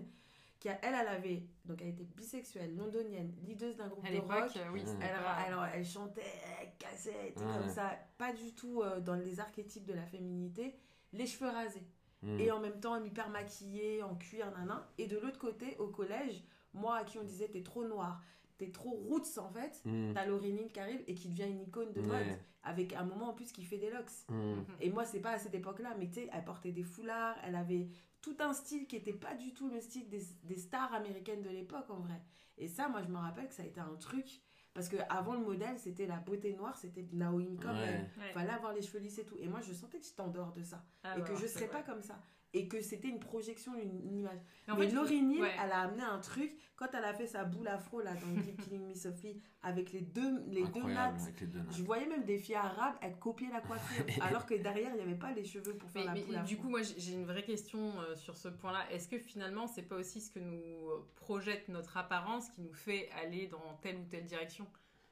qui 0.58 0.68
a, 0.70 0.78
elle, 0.82 0.94
elle 1.00 1.06
avait, 1.08 1.42
donc 1.64 1.82
elle 1.82 1.88
était 1.90 2.02
bisexuelle, 2.16 2.76
londonienne, 2.76 3.32
leaduse 3.46 3.76
d'un 3.76 3.86
groupe 3.86 4.04
À 4.04 4.10
de 4.10 4.18
rock. 4.18 4.56
euh, 4.56 4.70
oui, 4.72 4.82
Elle, 5.00 5.46
alors, 5.46 5.66
elle 5.66 5.84
chantait, 5.84 6.22
elle 6.60 6.68
cassait, 6.80 7.14
elle 7.20 7.28
était 7.28 7.44
Ouais. 7.44 7.58
comme 7.60 7.68
ça, 7.68 7.92
pas 8.18 8.32
du 8.32 8.52
tout 8.54 8.82
euh, 8.82 8.98
dans 9.00 9.14
les 9.14 9.38
archétypes 9.38 9.84
de 9.86 9.94
la 9.94 10.04
féminité. 10.06 10.74
Les 11.12 11.26
cheveux 11.26 11.50
rasés. 11.50 11.86
Mm. 12.22 12.38
Et 12.40 12.50
en 12.50 12.60
même 12.60 12.78
temps, 12.80 13.02
hyper 13.02 13.28
maquillée, 13.30 14.02
en 14.02 14.14
cuir, 14.16 14.50
nanan. 14.52 14.80
Et 14.98 15.06
de 15.06 15.18
l'autre 15.18 15.38
côté, 15.38 15.76
au 15.78 15.88
collège, 15.88 16.42
moi 16.72 16.96
à 16.96 17.04
qui 17.04 17.18
on 17.18 17.24
disait 17.24 17.48
t'es 17.48 17.62
trop 17.62 17.84
noir, 17.84 18.22
t'es 18.58 18.70
trop 18.70 18.90
roots 18.92 19.38
en 19.38 19.50
fait, 19.50 19.80
Mm. 19.84 20.12
t'as 20.14 20.26
Lauryn 20.26 20.56
Hill 20.56 20.70
qui 20.72 20.80
arrive 20.80 21.02
et 21.06 21.14
qui 21.14 21.28
devient 21.28 21.50
une 21.50 21.62
icône 21.62 21.92
de 21.92 22.00
mode, 22.00 22.10
Ouais. 22.26 22.38
avec 22.62 22.92
un 22.92 23.04
moment 23.04 23.30
en 23.30 23.34
plus 23.34 23.50
qui 23.52 23.64
fait 23.64 23.78
des 23.78 23.90
locks. 23.90 24.10
Mm. 24.28 24.60
Et 24.80 24.90
moi, 24.90 25.04
c'est 25.04 25.20
pas 25.20 25.32
à 25.32 25.38
cette 25.38 25.54
époque-là, 25.54 25.94
mais 25.98 26.06
tu 26.08 26.14
sais, 26.14 26.30
elle 26.32 26.44
portait 26.44 26.72
des 26.72 26.84
foulards, 26.84 27.36
elle 27.44 27.56
avait 27.56 27.88
tout 28.20 28.36
un 28.38 28.52
style 28.52 28.86
qui 28.86 28.94
était 28.96 29.12
pas 29.12 29.34
du 29.34 29.52
tout 29.52 29.68
le 29.68 29.80
style 29.80 30.08
des, 30.08 30.22
des 30.44 30.56
stars 30.56 30.94
américaines 30.94 31.42
de 31.42 31.50
l'époque 31.50 31.90
en 31.90 31.98
vrai. 31.98 32.22
Et 32.56 32.68
ça, 32.68 32.88
moi, 32.88 33.02
je 33.02 33.08
me 33.08 33.16
rappelle 33.16 33.48
que 33.48 33.54
ça 33.54 33.64
a 33.64 33.66
été 33.66 33.80
un 33.80 33.96
truc. 33.96 34.40
Parce 34.74 34.88
que 34.88 34.96
avant 35.10 35.34
le 35.34 35.40
modèle, 35.40 35.78
c'était 35.78 36.06
la 36.06 36.16
beauté 36.16 36.54
noire, 36.54 36.76
c'était 36.76 37.06
Naomi 37.12 37.56
Campbell. 37.56 38.10
Ouais. 38.16 38.22
Ouais. 38.24 38.32
Fallait 38.32 38.52
avoir 38.52 38.72
les 38.72 38.80
cheveux 38.80 39.00
lisses 39.00 39.18
et 39.18 39.24
tout. 39.24 39.36
Et 39.38 39.46
moi, 39.46 39.60
je 39.60 39.72
sentais 39.72 39.98
que 39.98 40.04
j'étais 40.04 40.20
en 40.22 40.28
dehors 40.28 40.52
de 40.52 40.62
ça. 40.62 40.82
Ah, 41.02 41.16
et 41.16 41.20
bah, 41.20 41.26
que 41.26 41.34
je 41.34 41.42
c'est 41.42 41.48
serais 41.48 41.66
vrai. 41.66 41.82
pas 41.82 41.92
comme 41.92 42.02
ça. 42.02 42.18
Et 42.54 42.68
que 42.68 42.80
c'était 42.82 43.08
une 43.08 43.18
projection, 43.18 43.74
une, 43.74 43.98
une 44.04 44.18
image. 44.18 44.38
Mais 44.66 44.72
en 44.74 44.76
mais 44.76 44.86
fait, 44.88 44.94
ouais. 45.40 45.50
elle 45.64 45.72
a 45.72 45.80
amené 45.80 46.02
un 46.02 46.18
truc. 46.18 46.52
Quand 46.76 46.88
elle 46.92 47.04
a 47.04 47.14
fait 47.14 47.26
sa 47.26 47.44
boule 47.44 47.68
afro 47.68 48.00
là, 48.02 48.12
dans 48.14 48.26
le 48.36 48.42
clip 48.42 48.60
Killing 48.64 48.88
Me 48.88 48.94
Sophie, 48.94 49.40
avec 49.62 49.92
les 49.92 50.00
deux, 50.02 50.42
les 50.48 50.62
deux 50.62 50.80
Incroyable 50.80 51.14
nattes 51.14 51.22
avec 51.22 51.40
les 51.40 51.46
deux 51.46 51.58
nattes. 51.60 51.74
je 51.76 51.82
voyais 51.82 52.06
même 52.06 52.24
des 52.24 52.36
filles 52.38 52.56
arabes, 52.56 52.96
elles 53.00 53.16
copiaient 53.18 53.48
la 53.52 53.60
coiffure, 53.60 54.04
alors 54.22 54.44
que 54.44 54.54
derrière, 54.54 54.90
il 54.90 54.96
n'y 54.96 55.02
avait 55.02 55.14
pas 55.14 55.32
les 55.32 55.44
cheveux 55.44 55.74
pour 55.74 55.88
faire 55.90 56.02
Mais, 56.02 56.06
la 56.08 56.14
mais 56.14 56.22
boule 56.22 56.34
afro. 56.36 56.46
du 56.48 56.56
coup, 56.58 56.68
moi, 56.68 56.80
j'ai 56.82 57.12
une 57.14 57.24
vraie 57.24 57.44
question 57.44 57.98
euh, 58.00 58.14
sur 58.16 58.36
ce 58.36 58.48
point-là. 58.48 58.84
Est-ce 58.90 59.08
que 59.08 59.18
finalement, 59.18 59.66
c'est 59.66 59.82
pas 59.82 59.96
aussi 59.96 60.20
ce 60.20 60.30
que 60.30 60.40
nous 60.40 60.90
euh, 60.90 61.06
projette 61.16 61.68
notre 61.68 61.96
apparence 61.96 62.50
qui 62.50 62.60
nous 62.60 62.74
fait 62.74 63.08
aller 63.22 63.46
dans 63.46 63.78
telle 63.80 63.96
ou 63.96 64.04
telle 64.10 64.24
direction? 64.24 64.66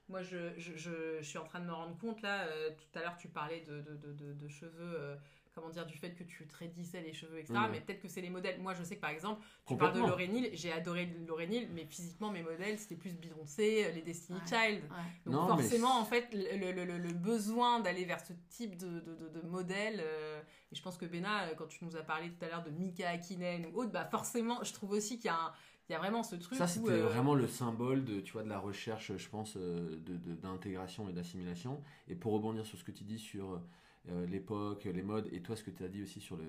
Moi, 0.08 0.22
je, 0.24 0.52
je, 0.58 0.72
je- 0.76 1.18
je 1.20 1.24
suis 1.24 1.38
en 1.38 1.44
train 1.44 1.60
de 1.60 1.66
me 1.66 1.72
rendre 1.72 1.96
compte, 1.96 2.20
là, 2.20 2.42
euh, 2.48 2.70
tout 2.70 2.98
à 2.98 3.02
l'heure, 3.02 3.16
tu 3.16 3.28
parlais 3.28 3.60
de, 3.60 3.80
de, 3.82 3.94
de, 3.96 4.12
de- 4.12 4.32
de 4.32 4.48
cheveux, 4.48 4.72
euh, 4.98 5.14
comment 5.54 5.68
dire, 5.70 5.84
du 5.86 5.96
fait 5.98 6.14
que 6.14 6.22
tu 6.24 6.46
te 6.46 6.56
raidissais 6.56 7.00
les 7.02 7.12
cheveux, 7.12 7.38
etc. 7.38 7.54
Mais 7.70 7.80
peut-être 7.80 8.00
que 8.00 8.08
c'est 8.08 8.20
les 8.20 8.30
modèles. 8.30 8.60
Moi, 8.60 8.74
je 8.74 8.82
sais 8.84 8.96
que, 8.96 9.00
par 9.00 9.10
exemple, 9.10 9.42
tu 9.66 9.76
parles 9.76 9.94
de 9.94 10.22
Hill, 10.22 10.50
j'ai 10.52 10.72
adoré 10.72 11.06
Lauryn 11.26 11.50
Hill, 11.50 11.68
mais 11.74 11.84
physiquement, 11.86 12.30
mes 12.30 12.42
modèles, 12.42 12.78
c'était 12.78 12.96
plus 12.96 13.14
Beyoncé, 13.16 13.84
euh, 13.86 13.90
les 13.92 14.02
Destiny 14.02 14.38
Ouais. 14.38 14.44
Child. 14.46 14.82
Ouais. 14.84 14.96
Donc 15.26 15.34
Non, 15.34 15.56
mais 15.56 15.62
forcément, 15.62 15.98
en 16.00 16.04
fait, 16.04 16.28
le, 16.32 16.72
le- 16.72 16.84
le- 16.84 16.98
le 16.98 17.12
besoin 17.12 17.80
d'aller 17.80 18.04
vers 18.04 18.20
ce 18.20 18.32
type 18.48 18.76
de, 18.76 19.00
de, 19.00 19.14
de- 19.16 19.28
de 19.28 19.46
modèle, 19.46 20.00
euh, 20.00 20.40
et 20.70 20.76
je 20.76 20.82
pense 20.82 20.96
que 20.96 21.06
Bena, 21.06 21.44
euh, 21.48 21.54
quand 21.56 21.66
tu 21.66 21.84
nous 21.84 21.96
as 21.96 22.02
parlé 22.02 22.30
tout 22.30 22.44
à 22.44 22.48
l'heure 22.48 22.62
de 22.62 22.70
Mika 22.70 23.08
Hakkinen 23.10 23.66
ou 23.66 23.80
autre, 23.80 23.90
bah 23.90 24.04
forcément, 24.04 24.62
je 24.62 24.72
trouve 24.72 24.92
aussi 24.92 25.16
qu'il 25.18 25.26
y 25.26 25.28
a, 25.30 25.34
un- 25.34 25.52
il 25.88 25.92
y 25.92 25.96
a 25.96 25.98
vraiment 25.98 26.22
ce 26.22 26.36
truc 26.36 26.56
Ça, 26.56 26.68
c'était 26.68 26.90
euh, 26.92 27.06
vraiment 27.08 27.34
le 27.34 27.48
symbole 27.48 28.04
de, 28.04 28.20
tu 28.20 28.32
vois, 28.34 28.44
de 28.44 28.48
la 28.48 28.60
recherche, 28.60 29.16
je 29.16 29.28
pense, 29.28 29.56
euh, 29.56 29.96
de- 30.00 30.16
de- 30.16 30.34
d'intégration 30.36 31.08
et 31.08 31.12
d'assimilation. 31.12 31.82
Et 32.06 32.14
pour 32.14 32.32
rebondir 32.32 32.64
sur 32.64 32.78
ce 32.78 32.84
que 32.84 32.92
tu 32.92 33.02
dis 33.02 33.18
sur 33.18 33.60
euh, 34.08 34.26
l'époque, 34.26 34.84
les 34.84 35.02
modes, 35.02 35.28
et 35.32 35.40
toi, 35.42 35.56
ce 35.56 35.62
que 35.62 35.70
tu 35.70 35.84
as 35.84 35.88
dit 35.88 36.02
aussi 36.02 36.20
sur 36.20 36.36
le, 36.36 36.44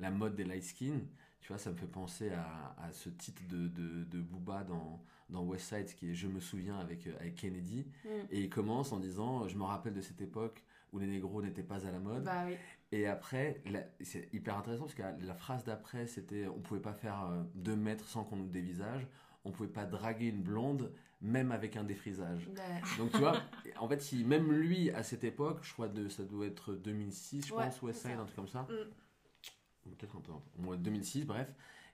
la 0.00 0.10
mode 0.10 0.34
des 0.34 0.44
light 0.44 0.62
skin, 0.62 1.00
tu 1.40 1.48
vois, 1.48 1.58
ça 1.58 1.70
me 1.70 1.76
fait 1.76 1.86
penser 1.86 2.30
à, 2.30 2.74
à 2.82 2.92
ce 2.92 3.08
titre 3.08 3.42
de, 3.48 3.68
de, 3.68 4.04
de 4.04 4.20
Booba 4.20 4.64
dans, 4.64 5.00
dans 5.30 5.42
West 5.42 5.68
Side, 5.68 5.94
qui 5.94 6.10
est 6.10 6.14
Je 6.14 6.26
me 6.26 6.40
souviens 6.40 6.78
avec, 6.78 7.06
euh, 7.06 7.14
avec 7.20 7.36
Kennedy. 7.36 7.86
Mm. 8.04 8.08
Et 8.30 8.40
il 8.40 8.50
commence 8.50 8.92
en 8.92 8.98
disant 8.98 9.46
Je 9.48 9.56
me 9.56 9.64
rappelle 9.64 9.94
de 9.94 10.00
cette 10.00 10.20
époque 10.20 10.62
où 10.92 10.98
les 10.98 11.06
négros 11.06 11.42
n'étaient 11.42 11.62
pas 11.62 11.86
à 11.86 11.90
la 11.90 11.98
mode. 11.98 12.24
Bah 12.24 12.44
oui. 12.46 12.56
Et 12.92 13.06
après, 13.06 13.62
c'est 14.00 14.32
hyper 14.32 14.56
intéressant 14.56 14.84
parce 14.84 14.94
que 14.94 15.02
la, 15.02 15.12
la 15.12 15.34
phrase 15.34 15.64
d'après, 15.64 16.06
c'était 16.06 16.46
on 16.46 16.60
pouvait 16.60 16.80
pas 16.80 16.94
faire 16.94 17.26
euh, 17.26 17.42
deux 17.54 17.76
mètres 17.76 18.06
sans 18.06 18.24
qu'on 18.24 18.36
nous 18.36 18.48
dévisage, 18.48 19.06
on 19.46 19.52
pouvait 19.52 19.68
pas 19.68 19.86
draguer 19.86 20.26
une 20.26 20.42
blonde 20.42 20.92
même 21.22 21.50
avec 21.50 21.76
un 21.76 21.84
défrisage. 21.84 22.46
Ouais. 22.48 22.98
Donc 22.98 23.12
tu 23.12 23.18
vois, 23.18 23.40
en 23.78 23.88
fait, 23.88 24.02
si 24.02 24.24
même 24.24 24.52
lui 24.52 24.90
à 24.90 25.02
cette 25.02 25.24
époque, 25.24 25.60
je 25.62 25.72
crois 25.72 25.88
de 25.88 26.08
ça 26.08 26.24
doit 26.24 26.46
être 26.46 26.74
2006, 26.74 27.46
je 27.46 27.54
Ouais, 27.54 27.64
pense, 27.64 27.80
West 27.82 28.02
Side, 28.02 28.18
un 28.18 28.24
truc 28.24 28.36
comme 28.36 28.48
ça. 28.48 28.62
Mm. 28.62 29.90
Peut-être 29.96 30.16
un 30.16 30.20
peu, 30.20 30.32
moins 30.58 30.76
2006, 30.76 31.24
bref. 31.24 31.48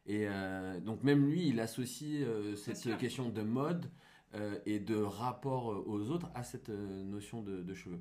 Et 0.06 0.26
euh, 0.26 0.80
donc 0.80 1.02
même 1.04 1.26
lui, 1.26 1.48
il 1.48 1.60
associe 1.60 2.26
euh, 2.26 2.56
cette 2.56 2.98
question 2.98 3.28
de 3.28 3.42
mode 3.42 3.90
euh, 4.34 4.58
et 4.66 4.80
de 4.80 4.96
rapport 4.96 5.66
aux 5.86 6.10
autres 6.10 6.30
à 6.34 6.42
cette 6.42 6.70
notion 6.70 7.42
de, 7.42 7.62
de 7.62 7.74
cheveux. 7.74 8.00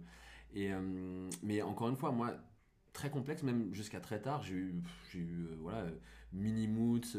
Et, 0.53 0.71
mais 1.43 1.61
encore 1.61 1.87
une 1.87 1.95
fois, 1.95 2.11
moi, 2.11 2.33
très 2.91 3.09
complexe, 3.09 3.43
même 3.43 3.73
jusqu'à 3.73 4.01
très 4.01 4.21
tard, 4.21 4.43
j'ai 4.43 4.55
eu, 4.55 4.75
j'ai 5.09 5.19
eu 5.19 5.47
voilà, 5.59 5.85
mini 6.33 6.67
moods, 6.67 7.15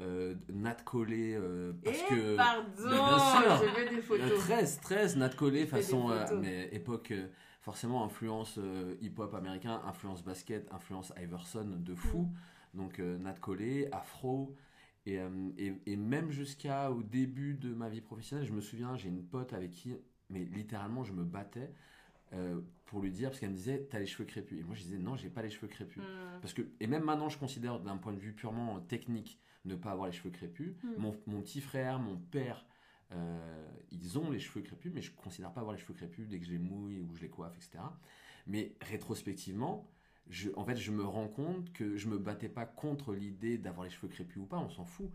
euh, 0.00 0.34
Nat 0.52 0.76
Collé, 0.84 1.34
euh, 1.34 1.72
parce 1.84 1.96
Et 1.98 2.04
que... 2.14 2.36
pardon, 2.36 2.68
bien 2.76 3.18
sûr. 3.18 3.90
des 3.90 4.02
photos. 4.02 4.38
13, 4.40 4.80
13, 4.80 5.16
Nat 5.16 5.30
des 5.50 5.66
façon, 5.66 6.10
euh, 6.10 6.24
mais 6.40 6.68
époque, 6.72 7.12
euh, 7.12 7.28
forcément, 7.60 8.04
influence 8.04 8.58
hip-hop 9.00 9.34
américain, 9.34 9.80
influence 9.86 10.22
basket, 10.22 10.70
influence 10.72 11.12
Iverson 11.20 11.76
de 11.78 11.94
fou. 11.94 12.28
Donc, 12.74 12.98
euh, 12.98 13.16
Nat 13.18 13.34
Collé, 13.34 13.88
Afro. 13.92 14.54
Et, 15.08 15.20
et, 15.56 15.72
et 15.86 15.96
même 15.96 16.32
jusqu'au 16.32 17.02
début 17.04 17.54
de 17.54 17.72
ma 17.72 17.88
vie 17.88 18.00
professionnelle, 18.00 18.44
je 18.44 18.52
me 18.52 18.60
souviens, 18.60 18.96
j'ai 18.96 19.08
une 19.08 19.22
pote 19.22 19.52
avec 19.52 19.70
qui, 19.70 19.94
mais 20.30 20.40
littéralement, 20.40 21.04
je 21.04 21.12
me 21.12 21.22
battais 21.22 21.72
euh, 22.32 22.60
pour 22.86 23.00
lui 23.00 23.12
dire, 23.12 23.28
parce 23.30 23.38
qu'elle 23.38 23.50
me 23.50 23.54
disait, 23.54 23.86
t'as 23.88 24.00
les 24.00 24.06
cheveux 24.06 24.24
crépus. 24.24 24.58
Et 24.58 24.64
moi, 24.64 24.74
je 24.74 24.82
disais, 24.82 24.98
non, 24.98 25.14
j'ai 25.14 25.28
pas 25.30 25.42
les 25.42 25.50
cheveux 25.50 25.68
crépus. 25.68 26.02
hmm, 26.02 26.40
Parce 26.40 26.54
que, 26.54 26.62
et 26.80 26.88
même 26.88 27.04
maintenant, 27.04 27.28
je 27.28 27.38
considère 27.38 27.78
d'un 27.78 27.96
point 27.96 28.12
de 28.12 28.18
vue 28.18 28.32
purement 28.32 28.80
technique 28.80 29.38
ne 29.66 29.76
pas 29.76 29.90
avoir 29.90 30.06
les 30.06 30.12
cheveux 30.12 30.30
crépus. 30.30 30.74
Mm. 30.82 30.88
Mon, 30.98 31.16
mon 31.26 31.42
petit 31.42 31.60
frère, 31.60 31.98
mon 31.98 32.16
père, 32.16 32.64
euh, 33.12 33.66
ils 33.90 34.18
ont 34.18 34.30
les 34.30 34.40
cheveux 34.40 34.62
crépus, 34.62 34.92
mais 34.94 35.02
je 35.02 35.10
ne 35.10 35.16
considère 35.16 35.52
pas 35.52 35.60
avoir 35.60 35.74
les 35.74 35.80
cheveux 35.80 35.94
crépus 35.94 36.28
dès 36.28 36.38
que 36.38 36.46
je 36.46 36.52
les 36.52 36.58
mouille 36.58 37.00
ou 37.00 37.14
je 37.14 37.22
les 37.22 37.28
coiffe, 37.28 37.56
etc. 37.56 37.84
Mais 38.46 38.72
rétrospectivement, 38.80 39.88
je, 40.28 40.50
en 40.56 40.64
fait, 40.64 40.76
je 40.76 40.90
me 40.90 41.04
rends 41.04 41.28
compte 41.28 41.72
que 41.72 41.96
je 41.96 42.08
me 42.08 42.18
battais 42.18 42.48
pas 42.48 42.66
contre 42.66 43.14
l'idée 43.14 43.58
d'avoir 43.58 43.84
les 43.84 43.90
cheveux 43.90 44.08
crépus 44.08 44.38
ou 44.42 44.46
pas, 44.46 44.58
on 44.58 44.70
s'en 44.70 44.84
fout. 44.84 45.10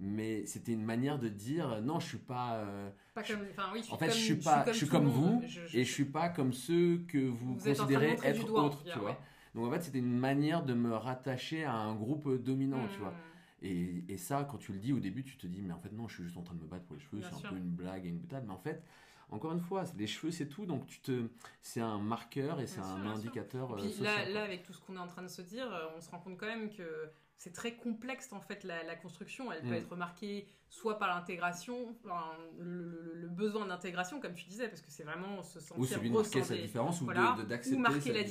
Mais 0.00 0.44
c'était 0.46 0.72
une 0.72 0.84
manière 0.84 1.20
de 1.20 1.28
dire 1.28 1.70
euh, 1.70 1.80
non, 1.80 2.00
je 2.00 2.06
suis 2.08 2.18
pas. 2.18 2.56
euh, 2.56 2.90
pas 3.14 3.22
comme, 3.22 3.46
enfin 3.52 3.70
oui, 3.72 3.78
je 3.78 3.84
suis 3.84 3.92
en 3.94 3.96
fait, 3.96 4.08
comme, 4.08 4.16
je 4.16 4.20
suis 4.20 4.34
pas, 4.36 4.64
je 4.66 4.72
suis 4.72 4.88
comme 4.88 5.06
vous 5.06 5.40
Je- 5.46 5.66
je- 5.68 5.78
et 5.78 5.84
je 5.84 5.92
suis 5.92 6.04
pas 6.04 6.28
comme 6.30 6.52
ceux 6.52 7.04
que 7.06 7.18
vous, 7.18 7.54
considérez 7.54 8.18
être 8.24 8.52
autres, 8.52 8.82
tu 8.84 8.98
vois. 8.98 9.10
ouais. 9.10 9.18
Donc 9.54 9.66
en 9.66 9.70
fait, 9.70 9.82
c'était 9.82 10.00
une 10.00 10.18
manière 10.18 10.64
de 10.64 10.74
me 10.74 10.92
rattacher 10.94 11.62
à 11.64 11.74
un 11.74 11.94
groupe 11.94 12.42
dominant, 12.42 12.88
tu 12.88 12.98
hmm, 12.98 13.02
vois. 13.02 13.14
Et, 13.62 14.04
et 14.08 14.18
ça, 14.18 14.46
quand 14.50 14.58
tu 14.58 14.72
le 14.72 14.78
dis 14.78 14.92
au 14.92 15.00
début, 15.00 15.24
tu 15.24 15.36
te 15.36 15.46
dis, 15.46 15.62
mais 15.62 15.72
en 15.72 15.78
fait, 15.78 15.92
non, 15.92 16.06
je 16.08 16.16
suis 16.16 16.24
juste 16.24 16.36
en 16.36 16.42
train 16.42 16.54
de 16.54 16.60
me 16.62 16.66
battre 16.66 16.84
pour 16.84 16.96
les 16.96 17.02
cheveux, 17.02 17.22
c'est 17.22 17.46
un 17.46 17.50
peu 17.50 17.56
une 17.56 17.70
blague 17.70 18.04
et 18.04 18.08
une 18.08 18.18
boutade. 18.18 18.44
Mais 18.46 18.52
en 18.52 18.58
fait, 18.58 18.82
encore 19.30 19.52
une 19.52 19.60
fois, 19.60 19.84
les 19.96 20.06
cheveux, 20.06 20.30
c'est 20.30 20.48
tout. 20.48 20.66
Donc, 20.66 20.86
tu 20.86 21.00
te, 21.00 21.28
c'est 21.62 21.80
un 21.80 21.98
marqueur 21.98 22.60
et 22.60 22.66
c'est 22.66 22.80
un 22.80 22.96
sûr. 22.96 23.10
indicateur. 23.10 23.72
Euh, 23.72 23.76
puis 23.76 23.90
social, 23.92 24.32
là, 24.32 24.44
avec 24.44 24.62
tout 24.62 24.72
ce 24.72 24.80
qu'on 24.80 24.96
est 24.96 25.00
en 25.00 25.06
train 25.06 25.22
de 25.22 25.28
se 25.28 25.42
dire, 25.42 25.72
euh, 25.72 25.86
on 25.96 26.00
se 26.00 26.10
rend 26.10 26.18
compte 26.18 26.36
quand 26.38 26.46
même 26.46 26.70
que 26.70 27.10
c'est 27.36 27.52
très 27.52 27.74
complexe 27.74 28.32
en 28.32 28.40
fait 28.40 28.64
la, 28.64 28.82
la 28.84 28.96
construction. 28.96 29.50
Elle 29.52 29.62
peut 29.62 29.68
Mm. 29.68 29.74
être 29.74 29.96
marquée 29.96 30.48
soit 30.70 30.98
par 30.98 31.08
l'intégration, 31.08 31.94
enfin, 32.04 32.32
le, 32.58 32.64
le- 32.88 33.12
le 33.14 33.28
besoin 33.28 33.66
d'intégration, 33.66 34.20
comme 34.20 34.34
tu 34.34 34.44
disais, 34.46 34.68
parce 34.68 34.80
que 34.80 34.90
c'est 34.90 35.04
vraiment 35.04 35.42
se 35.42 35.60
sentir 35.60 35.78
ou 35.80 35.86
celui 35.86 36.10
de 36.10 36.14
marquer 36.14 36.42
sa 36.42 36.56
différence 36.56 37.00
ou 37.00 37.04
Voilà, 37.04 37.34
de- 37.38 37.42
de- 37.42 37.48
d'accepter 37.48 37.76
ou 37.76 37.80
marquer 37.80 38.12
la 38.12 38.22
différence. 38.24 38.28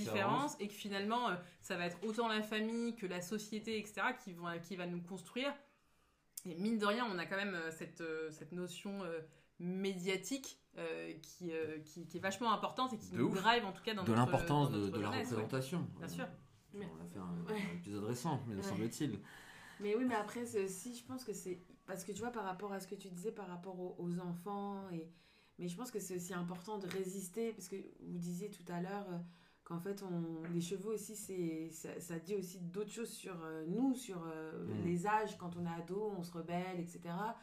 différence 0.53 0.57
et 0.59 0.67
que 0.67 0.73
finalement 0.73 1.29
euh, 1.29 1.35
ça 1.61 1.77
va 1.77 1.85
être 1.85 1.97
autant 2.05 2.27
la 2.27 2.41
famille 2.41 2.95
que 2.95 3.05
la 3.05 3.21
société 3.21 3.77
etc 3.79 4.01
qui 4.23 4.33
vont 4.33 4.47
qui 4.61 4.75
va 4.75 4.87
nous 4.87 5.01
construire 5.01 5.53
et 6.45 6.55
mine 6.55 6.77
de 6.79 6.85
rien 6.85 7.05
on 7.09 7.17
a 7.17 7.25
quand 7.25 7.37
même 7.37 7.55
euh, 7.55 7.71
cette 7.71 8.01
euh, 8.01 8.29
cette 8.31 8.51
notion 8.51 9.03
euh, 9.03 9.19
médiatique 9.59 10.59
euh, 10.77 11.13
qui, 11.21 11.51
euh, 11.53 11.77
qui 11.85 12.05
qui 12.07 12.17
est 12.17 12.19
vachement 12.19 12.51
importante 12.51 12.91
et 12.93 12.97
qui 12.97 13.11
De 13.11 13.17
nous 13.17 13.29
drive 13.29 13.63
en 13.65 13.71
tout 13.71 13.83
cas 13.83 13.93
dans 13.93 14.03
de 14.03 14.09
notre 14.09 14.19
l'importance 14.21 14.71
de, 14.71 14.99
la 14.99 15.07
représentation. 15.09 15.87
Bien 15.97 16.07
Euh, 16.19 16.25
On 16.75 17.01
a 17.01 17.05
fait 17.05 17.19
un, 17.19 17.53
Ouais. 17.53 17.61
un 17.61 17.75
épisode 17.75 18.03
récent, 18.05 18.41
me 18.47 18.55
Ouais. 18.55 18.61
semble-t-il. 18.61 19.19
Mais 19.79 19.95
oui, 19.95 20.05
mais 20.05 20.15
après, 20.15 20.43
aussi, 20.63 20.95
je 20.95 21.03
pense 21.05 21.23
que 21.23 21.33
c'est. 21.33 21.59
Parce 21.85 22.03
que 22.05 22.11
tu 22.11 22.19
vois, 22.21 22.31
par 22.31 22.45
rapport 22.45 22.71
à 22.71 22.79
ce 22.79 22.87
que 22.87 22.95
tu 22.95 23.09
disais 23.09 23.31
par 23.31 23.47
rapport 23.47 23.79
aux, 23.79 23.95
aux 23.99 24.19
enfants, 24.19 24.89
et... 24.91 25.09
mais 25.59 25.67
je 25.67 25.75
pense 25.75 25.91
que 25.91 25.99
c'est 25.99 26.15
aussi 26.15 26.33
important 26.33 26.77
de 26.79 26.87
résister, 26.87 27.51
parce 27.53 27.67
que 27.67 27.75
vous 27.75 28.17
disiez 28.17 28.49
tout 28.49 28.63
à 28.71 28.79
l'heure 28.81 29.05
euh, 29.11 29.17
qu'en 29.65 29.79
fait, 29.79 30.01
on... 30.03 30.43
les 30.53 30.61
cheveux 30.61 30.91
aussi, 30.93 31.15
ça, 31.71 31.99
ça 31.99 32.19
dit 32.19 32.35
aussi 32.35 32.59
d'autres 32.59 32.91
choses 32.91 33.09
sur 33.11 33.35
euh, 33.43 33.65
nous, 33.67 33.93
sur 33.95 34.23
euh, 34.25 34.65
Mhm. 34.69 34.85
les 34.85 35.07
âges, 35.07 35.37
quand 35.37 35.57
on 35.57 35.65
est 35.65 35.69
ado, 35.81 36.13
on 36.17 36.23
se 36.23 36.31
rebelle, 36.31 36.79
etc. 36.79 37.35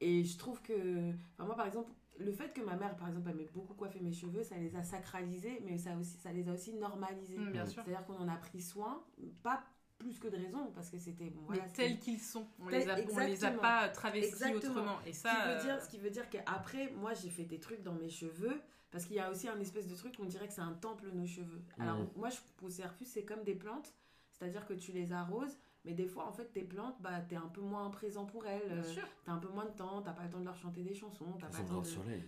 Et 0.00 0.24
je 0.24 0.38
trouve 0.38 0.60
que. 0.62 1.10
Enfin, 1.34 1.44
moi, 1.46 1.56
par 1.56 1.66
exemple, 1.66 1.90
le 2.18 2.32
fait 2.32 2.52
que 2.52 2.60
ma 2.60 2.76
mère, 2.76 2.96
par 2.96 3.08
exemple, 3.08 3.28
elle 3.30 3.36
m'ait 3.36 3.50
beaucoup 3.54 3.74
coiffé 3.74 4.00
mes 4.00 4.12
cheveux, 4.12 4.42
ça 4.42 4.56
les 4.56 4.74
a 4.76 4.82
sacralisés, 4.82 5.60
mais 5.64 5.78
ça, 5.78 5.96
aussi, 5.96 6.16
ça 6.18 6.32
les 6.32 6.48
a 6.48 6.52
aussi 6.52 6.74
normalisés. 6.74 7.38
Mm, 7.38 7.52
bien 7.52 7.64
Mm. 7.64 7.68
sûr 7.68 7.82
C'est-à-dire 7.84 8.04
qu'on 8.06 8.16
en 8.18 8.28
a 8.28 8.36
pris 8.36 8.60
soin, 8.60 9.04
pas 9.42 9.62
plus 9.98 10.18
que 10.20 10.28
de 10.28 10.36
raison, 10.36 10.70
parce 10.74 10.90
que 10.90 10.98
c'était. 10.98 11.30
Bon, 11.30 11.40
voilà, 11.46 11.62
tels 11.74 11.98
qu'ils 11.98 12.20
sont 12.20 12.46
on 12.60 12.68
Tel- 12.68 12.80
les 12.82 12.88
a, 12.90 12.96
on 13.12 13.18
les 13.18 13.44
a 13.44 13.50
pas 13.50 13.88
travestis 13.88 14.28
Exactement. 14.28 14.74
autrement 14.74 14.98
et 15.06 15.12
Ce 15.12 15.22
ça 15.22 15.30
qui 15.30 15.36
veut 15.36 15.42
euh, 15.48 15.62
dire, 15.62 15.82
ce 15.82 15.88
qui 15.88 15.98
veut 15.98 16.10
dire 16.10 16.28
qu'après, 16.30 16.90
moi, 16.92 17.14
j'ai 17.14 17.30
fait 17.30 17.44
des 17.44 17.58
trucs 17.58 17.82
dans 17.82 17.94
mes 17.94 18.08
cheveux, 18.08 18.60
parce 18.90 19.04
qu'il 19.06 19.16
y 19.16 19.20
a 19.20 19.30
aussi 19.30 19.48
un 19.48 19.58
espèce 19.60 19.86
de 19.88 19.94
truc, 19.96 20.14
on 20.20 20.24
dirait 20.24 20.46
que 20.46 20.54
c'est 20.54 20.60
un 20.60 20.74
temple, 20.74 21.08
nos 21.12 21.26
cheveux. 21.26 21.62
Alors, 21.80 21.98
Mhm. 21.98 22.08
moi, 22.16 22.30
je 22.30 22.38
considère 22.60 22.94
plus, 22.94 23.06
c'est 23.06 23.24
comme 23.24 23.42
des 23.42 23.54
plantes, 23.54 23.92
c'est-à-dire 24.32 24.66
que 24.66 24.74
tu 24.74 24.92
les 24.92 25.12
arroses, 25.12 25.58
Mais 25.88 25.94
des 25.94 26.06
fois, 26.06 26.26
en 26.28 26.32
fait, 26.32 26.52
tes 26.52 26.64
plantes, 26.64 26.96
bah, 27.00 27.18
t'es 27.26 27.36
un 27.36 27.48
peu 27.48 27.62
moins 27.62 27.88
présent 27.88 28.26
pour 28.26 28.44
elles. 28.46 28.60
Bien 28.68 28.76
euh, 28.76 28.82
sûr. 28.84 29.04
T'as 29.24 29.32
un 29.32 29.38
peu 29.38 29.48
moins 29.48 29.64
de 29.64 29.70
temps, 29.70 30.02
t'as 30.02 30.12
pas 30.12 30.24
le 30.24 30.28
temps 30.28 30.38
de 30.40 30.44
leur 30.44 30.54
chanter 30.58 30.82
des 30.82 30.92
chansons, 30.94 31.24
t'as 31.40 31.46
Elles 31.46 31.52
pas 31.52 31.58
ont 31.60 31.62
le 31.62 31.68
temps 31.68 31.80
besoin 31.80 32.04
de 32.04 32.10
de... 32.10 32.20
soleil. 32.20 32.24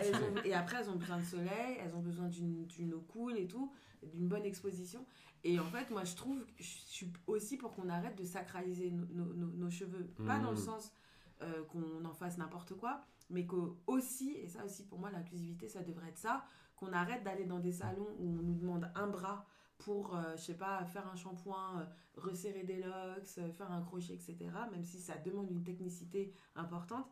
Elles 0.00 0.14
ont- 0.16 0.42
et 0.44 0.52
après, 0.52 0.78
elles 0.80 0.90
ont 0.90 0.96
besoin 0.96 1.18
de 1.18 1.24
soleil, 1.24 1.76
elles 1.80 1.94
ont 1.94 2.00
besoin 2.02 2.26
d'une 2.26 2.66
d'une 2.66 2.92
eau 2.92 3.04
cool 3.12 3.36
et 3.38 3.46
tout, 3.46 3.72
d'une 4.02 4.26
bonne 4.26 4.44
exposition. 4.44 5.06
Et 5.44 5.60
en 5.60 5.64
fait, 5.66 5.90
moi, 5.90 6.02
je 6.02 6.16
trouve, 6.16 6.44
je 6.58 6.64
suis 6.64 7.12
aussi 7.28 7.56
pour 7.56 7.72
qu'on 7.72 7.88
arrête 7.88 8.16
de 8.18 8.24
sacraliser 8.24 8.90
nos, 8.90 9.06
nos- 9.06 9.32
nos- 9.34 9.52
nos 9.52 9.70
cheveux. 9.70 10.06
Pas 10.26 10.40
dans 10.40 10.50
le 10.50 10.56
Mhm. 10.56 10.62
sens 10.64 10.92
euh, 11.42 11.62
qu'on 11.66 12.04
en 12.04 12.14
fasse 12.14 12.36
n'importe 12.36 12.74
quoi, 12.74 13.04
mais 13.30 13.46
que 13.46 13.56
aussi, 13.86 14.32
et 14.32 14.48
ça 14.48 14.64
aussi 14.64 14.84
pour 14.86 14.98
moi, 14.98 15.10
l'inclusivité, 15.12 15.68
ça 15.68 15.82
devrait 15.84 16.08
être 16.08 16.18
ça, 16.18 16.44
qu'on 16.74 16.92
arrête 16.92 17.22
d'aller 17.22 17.44
dans 17.44 17.60
des 17.60 17.70
salons 17.72 18.08
où 18.18 18.28
on 18.28 18.42
nous 18.42 18.54
demande 18.54 18.90
un 18.96 19.06
bras 19.06 19.46
pour, 19.78 20.16
euh, 20.16 20.36
je 20.36 20.42
sais 20.42 20.56
pas, 20.56 20.84
faire 20.86 21.06
un 21.08 21.16
shampoing, 21.16 21.80
euh, 21.80 22.20
resserrer 22.20 22.62
des 22.64 22.76
locks, 22.78 23.38
euh, 23.38 23.50
faire 23.52 23.70
un 23.70 23.82
crochet, 23.82 24.14
etc. 24.14 24.36
Même 24.70 24.84
si 24.84 24.98
ça 25.00 25.16
demande 25.18 25.50
une 25.50 25.62
technicité 25.64 26.32
importante 26.56 27.06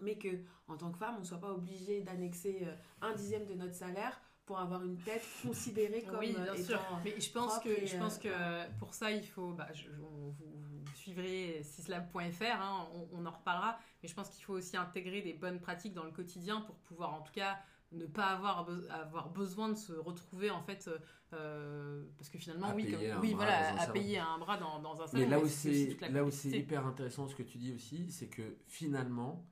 mais 0.00 0.16
que 0.16 0.28
en 0.68 0.76
tant 0.76 0.92
que 0.92 0.98
femme, 0.98 1.16
on 1.20 1.24
soit 1.24 1.40
pas 1.40 1.52
obligé 1.52 2.02
d'annexer 2.02 2.68
un 3.00 3.12
dixième 3.14 3.46
de 3.46 3.54
notre 3.54 3.74
salaire 3.74 4.20
pour 4.46 4.60
avoir 4.60 4.84
une 4.84 4.96
tête 4.98 5.22
considérée 5.42 6.02
comme 6.04 6.20
oui, 6.20 6.34
bien 6.44 6.54
sûr. 6.56 6.80
Mais 7.04 7.20
je 7.20 7.32
pense 7.32 7.58
que, 7.58 7.84
je 7.84 7.96
pense 7.98 8.16
que 8.18 8.78
pour 8.78 8.94
ça, 8.94 9.10
il 9.10 9.26
faut. 9.26 9.52
Bah, 9.54 9.66
je- 9.74 9.90
vous, 9.90 10.30
vous 10.30 10.84
suivrez 10.94 11.64
sislab.fr, 11.64 12.44
hein, 12.44 12.86
on, 12.94 13.08
on 13.12 13.26
en 13.26 13.30
reparlera. 13.32 13.76
Mais 14.00 14.08
je 14.08 14.14
pense 14.14 14.28
qu'il 14.30 14.44
faut 14.44 14.52
aussi 14.54 14.76
intégrer 14.76 15.20
des 15.20 15.32
bonnes 15.32 15.58
pratiques 15.58 15.94
dans 15.94 16.04
le 16.04 16.12
quotidien 16.12 16.60
pour 16.60 16.76
pouvoir, 16.76 17.12
en 17.14 17.22
tout 17.22 17.32
cas, 17.32 17.58
ne 17.92 18.06
pas 18.06 18.26
avoir, 18.26 18.68
be- 18.68 18.88
avoir 18.90 19.30
besoin 19.30 19.68
de 19.70 19.74
se 19.76 19.92
retrouver, 19.92 20.50
en 20.50 20.62
fait. 20.62 20.88
euh, 20.88 20.98
euh, 21.34 22.04
parce 22.16 22.30
que 22.30 22.38
finalement, 22.38 22.68
À 22.68 22.74
oui, 22.74 22.90
comme- 22.90 23.20
oui 23.20 23.34
voilà, 23.34 23.72
à 23.74 23.78
salon. 23.78 23.92
payer 23.92 24.18
un 24.18 24.38
bras 24.38 24.56
dans, 24.56 24.78
dans 24.80 25.00
un 25.02 25.06
salon. 25.06 25.24
Mais 25.24 25.28
là 25.30 25.38
où 25.38 25.46
c'est 25.46 25.96
là 26.10 26.24
où 26.24 26.30
c'est 26.30 26.50
hyper 26.50 26.86
intéressant 26.86 27.28
ce 27.28 27.34
que 27.34 27.42
tu 27.42 27.58
dis 27.58 27.74
aussi, 27.74 28.10
c'est 28.10 28.28
que 28.28 28.56
finalement, 28.66 29.44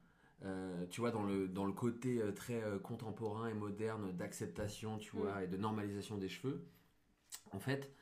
euh, 0.45 0.87
tu 0.89 1.01
vois, 1.01 1.11
dans 1.11 1.23
le, 1.25 1.49
dans 1.49 1.67
le 1.67 1.73
côté 1.73 2.21
très 2.35 2.63
contemporain 2.83 3.49
et 3.49 3.55
moderne 3.55 4.13
d'acceptation, 4.13 4.99
tu 4.99 5.17
Mm. 5.17 5.21
vois, 5.21 5.45
et 5.45 5.49
de 5.49 5.57
normalisation 5.57 6.17
des 6.19 6.29
cheveux, 6.29 6.65
en 7.53 7.59
fait, 7.59 7.93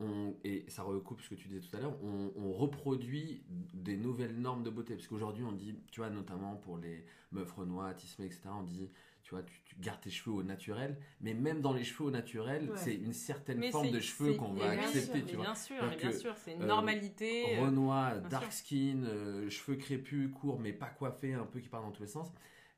on, 0.00 0.34
et 0.44 0.64
ça 0.68 0.82
recoupe 0.82 1.20
ce 1.20 1.30
que 1.30 1.34
tu 1.34 1.48
disais 1.48 1.60
tout 1.60 1.76
à 1.76 1.80
l'heure, 1.80 1.96
on, 2.02 2.32
on 2.36 2.52
reproduit 2.52 3.42
des 3.74 3.96
nouvelles 3.96 4.34
normes 4.36 4.62
de 4.62 4.70
beauté. 4.70 4.94
Parce 4.94 5.06
qu'aujourd'hui, 5.06 5.44
on 5.44 5.52
dit, 5.52 5.74
tu 5.90 6.00
vois, 6.00 6.10
notamment 6.10 6.56
pour 6.56 6.78
les 6.78 7.04
meufs 7.32 7.52
renois, 7.52 7.92
tismé, 7.94 8.26
etc., 8.26 8.40
on 8.58 8.62
dit, 8.62 8.88
tu 9.22 9.30
vois, 9.34 9.42
tu, 9.44 9.60
tu 9.64 9.76
gardes 9.78 10.00
tes 10.00 10.10
cheveux 10.10 10.34
au 10.34 10.42
naturel. 10.42 10.96
Mais 11.20 11.34
même 11.34 11.60
dans 11.60 11.72
les 11.74 11.84
cheveux 11.84 12.04
au 12.08 12.10
naturel, 12.10 12.70
Ouais. 12.70 12.76
c'est 12.76 12.94
une 12.94 13.12
certaine 13.12 13.58
Mais 13.58 13.70
forme 13.70 13.90
de 13.90 14.00
cheveux 14.00 14.34
qu'on 14.34 14.52
va 14.54 14.70
accepter, 14.70 15.18
sûr, 15.20 15.26
tu 15.28 15.36
vois. 15.36 15.44
Bien 15.44 15.54
sûr, 15.54 15.96
bien 15.98 16.12
sûr, 16.12 16.34
c'est 16.36 16.54
une 16.54 16.62
euh, 16.62 16.66
normalité. 16.66 17.56
euh, 17.58 17.66
Renoir, 17.66 18.18
bien 18.18 18.28
dark 18.28 18.52
skin, 18.52 19.04
euh, 19.04 19.48
cheveux 19.50 19.76
crépus, 19.76 20.30
courts 20.32 20.58
mais 20.58 20.72
pas 20.72 20.88
coiffés, 20.88 21.34
un 21.34 21.44
peu 21.46 21.60
qui 21.60 21.68
partent 21.68 21.84
dans 21.84 21.92
tous 21.92 22.02
les 22.02 22.08
sens. 22.08 22.32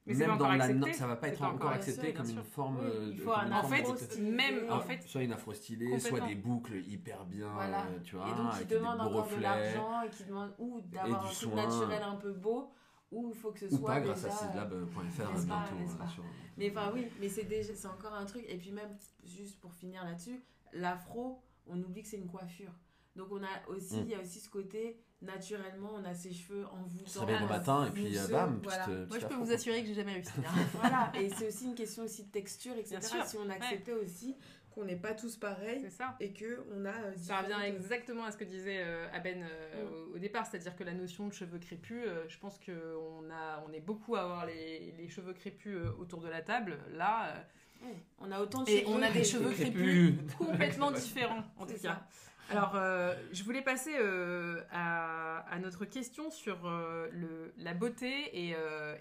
Mais 0.04 0.14
Même 0.14 0.36
dans 0.36 0.48
la 0.48 0.64
accepté. 0.64 0.92
ça 0.94 1.06
va 1.06 1.14
pas 1.16 1.28
être 1.28 1.42
encore 1.42 1.54
encore 1.54 1.70
accepté 1.70 2.12
comme 2.12 2.28
une 2.28 2.42
forme. 2.42 2.78
Oui, 2.80 2.86
euh, 2.86 3.08
il 3.12 3.16
de- 3.16 3.22
faut 3.22 3.30
comme 3.30 3.52
un 3.52 3.60
En 3.60 3.62
fait, 3.68 3.82
même 3.82 3.96
stylé. 3.96 4.68
en 4.70 4.76
Ah, 4.78 4.80
fait, 4.80 5.02
soit 5.02 5.22
une 5.22 5.32
afro 5.32 5.54
stylée, 5.54 6.00
soit 6.00 6.20
des 6.22 6.34
boucles 6.34 6.74
hyper 6.88 7.24
bien, 7.24 7.52
Voilà. 7.52 7.82
euh, 7.86 7.98
tu 8.02 8.16
vois, 8.16 8.26
et 8.28 8.34
donc 8.34 8.58
qui 8.58 8.64
demande 8.66 9.00
encore 9.00 9.28
de 9.28 9.36
l'argent 9.36 10.02
et 10.02 10.10
qui 10.10 10.24
demande 10.24 10.52
ou 10.58 10.80
d'avoir 10.80 11.20
du 11.20 11.26
un 11.26 11.30
truc 11.30 11.52
soin. 11.52 11.54
naturel 11.54 12.02
un 12.02 12.16
peu 12.16 12.32
beau 12.32 12.72
ou 13.12 13.28
il 13.32 13.34
faut 13.38 13.52
que 13.52 13.60
ce 13.60 13.66
Ou 13.66 13.78
soit 13.78 13.86
pas 13.86 14.00
grâce 14.00 14.24
à 14.24 14.28
déjà, 14.28 14.44
euh, 14.44 14.48
bientôt. 14.54 14.74
euh, 14.76 15.98
pas. 15.98 16.06
sur- 16.08 16.24
Mais 16.56 16.70
enfin 16.70 16.90
oui, 16.92 17.06
mais 17.20 17.28
c'est 17.28 17.44
déjà 17.44 17.72
c'est 17.72 17.86
encore 17.88 18.14
un 18.14 18.24
truc 18.24 18.44
et 18.48 18.56
puis 18.58 18.72
même 18.72 18.96
juste 19.24 19.60
pour 19.60 19.72
finir 19.72 20.04
là-dessus, 20.04 20.42
l'afro, 20.72 21.40
on 21.68 21.80
oublie 21.80 22.02
que 22.02 22.08
c'est 22.08 22.16
une 22.18 22.26
coiffure. 22.28 22.72
Donc 23.14 23.28
on 23.30 23.42
a 23.44 23.68
aussi 23.68 23.98
Mm. 24.00 24.02
il 24.04 24.08
y 24.08 24.14
a 24.16 24.20
aussi 24.20 24.40
ce 24.40 24.48
côté 24.50 24.98
naturellement 25.22 25.90
on 25.94 26.04
a 26.04 26.14
ses 26.14 26.32
cheveux 26.32 26.64
envoûtants. 26.66 27.04
Tu 27.06 27.12
te 27.12 27.18
réveilles 27.20 27.38
le 27.38 27.44
euh, 27.44 27.48
matin 27.48 27.86
et 27.86 27.90
puis 27.90 28.06
euh, 28.16 28.20
mousseux, 28.20 28.32
bam, 28.32 28.60
voilà. 28.62 28.84
petite, 28.84 29.08
moi 29.08 29.18
je 29.18 29.26
peux 29.26 29.34
vous 29.34 29.44
quoi. 29.44 29.54
assurer 29.54 29.80
que 29.82 29.88
j'ai 29.88 29.94
jamais 29.94 30.12
réussi. 30.14 30.30
hein. 30.38 30.50
voilà, 30.74 31.12
et 31.20 31.30
c'est 31.30 31.48
aussi 31.48 31.64
une 31.64 31.74
question 31.74 32.02
aussi 32.04 32.24
de 32.24 32.30
texture, 32.30 32.72
etc. 32.76 32.96
Bien 32.98 33.08
sûr, 33.08 33.24
Si 33.24 33.36
on 33.38 33.48
acceptait 33.50 33.92
aussi 33.92 34.36
qu'on 34.74 34.84
n'est 34.84 34.96
pas 34.96 35.12
tous 35.12 35.36
pareils 35.36 35.80
C'est 35.82 35.90
ça. 35.90 36.16
et 36.18 36.32
que 36.32 36.64
on 36.74 36.84
a. 36.86 36.88
euh, 36.88 37.12
Ça 37.16 37.38
revient 37.38 37.48
différentes- 37.48 37.64
exactement 37.76 38.24
à 38.24 38.30
ce 38.32 38.38
que 38.38 38.44
disait 38.44 38.78
euh, 38.82 39.06
Aben 39.12 39.42
euh, 39.42 39.84
Mm. 39.84 40.12
au, 40.12 40.16
au 40.16 40.18
départ, 40.18 40.46
c'est-à-dire 40.46 40.74
que 40.76 40.82
la 40.84 40.94
notion 40.94 41.28
de 41.28 41.32
cheveux 41.34 41.58
crépus, 41.58 42.04
euh, 42.06 42.24
je 42.28 42.38
pense 42.38 42.58
qu'on 42.58 43.30
a, 43.30 43.62
on 43.68 43.72
est 43.72 43.80
beaucoup 43.80 44.16
à 44.16 44.22
avoir 44.22 44.46
les, 44.46 44.94
les 44.96 45.08
cheveux 45.08 45.34
crépus 45.34 45.76
euh, 45.76 45.92
autour 45.98 46.20
de 46.22 46.28
la 46.28 46.40
table. 46.42 46.78
Là, 46.94 47.28
euh, 47.28 47.38
Ouais, 47.84 47.96
On 48.20 48.30
a 48.30 48.40
autant 48.40 48.62
de 48.62 48.70
Et 48.70 48.82
cheveux. 48.82 48.92
on 48.94 49.02
a 49.02 49.10
des 49.10 49.18
que- 49.22 49.26
cheveux 49.26 49.50
crépus. 49.50 50.14
complètement 50.38 50.92
différents, 50.92 51.42
en 51.58 51.66
tout 51.66 51.76
ça. 51.76 51.88
cas. 51.88 52.06
Alors, 52.52 52.72
euh, 52.74 53.14
je 53.32 53.42
voulais 53.44 53.62
passer 53.62 53.94
euh, 53.98 54.62
à, 54.70 55.58
notre 55.60 55.86
question 55.86 56.30
sur 56.30 56.66
euh, 56.66 57.08
la 57.56 57.72
beauté 57.72 58.50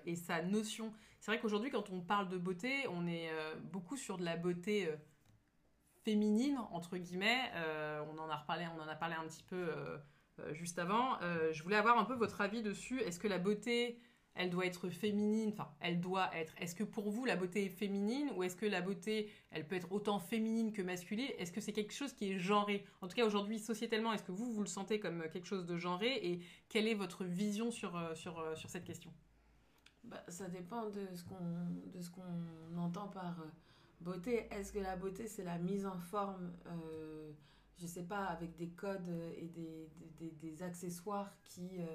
et, 0.06 0.16
sa 0.16 0.42
notion. 0.42 0.94
C'est 1.20 1.32
vrai 1.32 1.40
qu'aujourd'hui, 1.40 1.70
quand 1.70 1.90
on 1.90 2.00
parle 2.00 2.30
de 2.30 2.38
beauté, 2.38 2.88
on 2.90 3.08
est 3.08 3.30
beaucoup 3.72 3.98
sur 3.98 4.18
de 4.18 4.24
la 4.24 4.38
beauté 4.38 4.90
féminine, 6.06 6.58
entre 6.72 6.98
guillemets. 6.98 7.52
On, 8.10 8.18
en 8.18 8.30
a 8.30 8.38
reparlé, 8.38 8.66
on 8.78 8.82
en 8.82 8.88
a 8.88 8.96
parlé 8.96 9.16
un 9.16 9.28
petit 9.28 9.44
peu 9.44 9.70
juste 10.54 10.80
avant. 10.80 11.20
Je 11.52 11.62
voulais 11.62 11.76
avoir 11.76 11.98
un 12.00 12.06
peu 12.06 12.16
votre 12.16 12.40
avis 12.42 12.62
dessus. 12.62 13.02
Est-ce 13.02 13.20
que 13.20 13.28
la 13.28 13.38
beauté, 13.38 14.00
elle 14.36 14.50
doit 14.50 14.66
être 14.66 14.90
féminine 14.90 15.50
Enfin, 15.54 15.70
elle 15.80 16.00
doit 16.00 16.30
être. 16.36 16.54
Est-ce 16.58 16.76
que 16.76 16.84
pour 16.84 17.10
vous, 17.10 17.26
la 17.26 17.36
beauté 17.36 17.66
est 17.66 17.70
féminine 17.70 18.32
ou 18.36 18.44
est-ce 18.44 18.56
que 18.56 18.66
la 18.66 18.82
beauté, 18.82 19.30
elle 19.52 19.68
peut 19.68 19.76
être 19.76 19.92
autant 19.92 20.20
féminine 20.20 20.72
que 20.72 20.82
masculine? 20.82 21.28
Est-ce 21.38 21.52
que 21.52 21.62
c'est 21.62 21.74
quelque 21.74 21.94
chose 21.94 22.14
qui 22.14 22.32
est 22.32 22.40
genré? 22.40 22.86
En 23.02 23.08
tout 23.08 23.16
cas, 23.16 23.26
aujourd'hui, 23.26 23.60
sociétalement, 23.60 24.14
est-ce 24.14 24.24
que 24.24 24.32
vous, 24.32 24.52
vous 24.52 24.62
le 24.62 24.68
sentez 24.68 25.00
comme 25.00 25.24
quelque 25.30 25.48
chose 25.48 25.66
de 25.66 25.78
genré 25.78 26.20
Et 26.24 26.42
quelle 26.70 26.88
est 26.88 26.96
votre 26.96 27.24
vision 27.26 27.72
sur, 27.72 27.96
euh, 27.96 28.16
sur, 28.16 28.40
euh, 28.40 28.56
sur 28.56 28.70
cette 28.70 28.86
question? 28.86 29.12
Bah, 30.04 30.24
ça 30.28 30.48
dépend 30.48 30.90
de 30.90 31.08
ce 31.14 31.24
qu'on 31.24 32.16
qu'on 32.16 32.78
entend 32.78 33.08
par 33.08 33.40
euh, 33.42 33.46
beauté. 34.02 34.48
Est-ce 34.52 34.74
que 34.74 34.80
la 34.80 34.96
beauté 34.96 35.28
c'est 35.28 35.44
la 35.44 35.58
mise 35.58 35.86
en 35.86 35.98
forme, 35.98 36.52
euh, 36.68 37.32
je 37.78 37.86
sais 37.86 38.04
pas, 38.04 38.26
avec 38.26 38.56
des 38.56 38.70
codes 38.70 39.08
euh, 39.08 39.32
et 39.38 39.48
des, 39.48 40.32
des, 40.32 40.64
accessoires 40.64 41.32
qui 41.44 41.70
euh, 41.80 41.86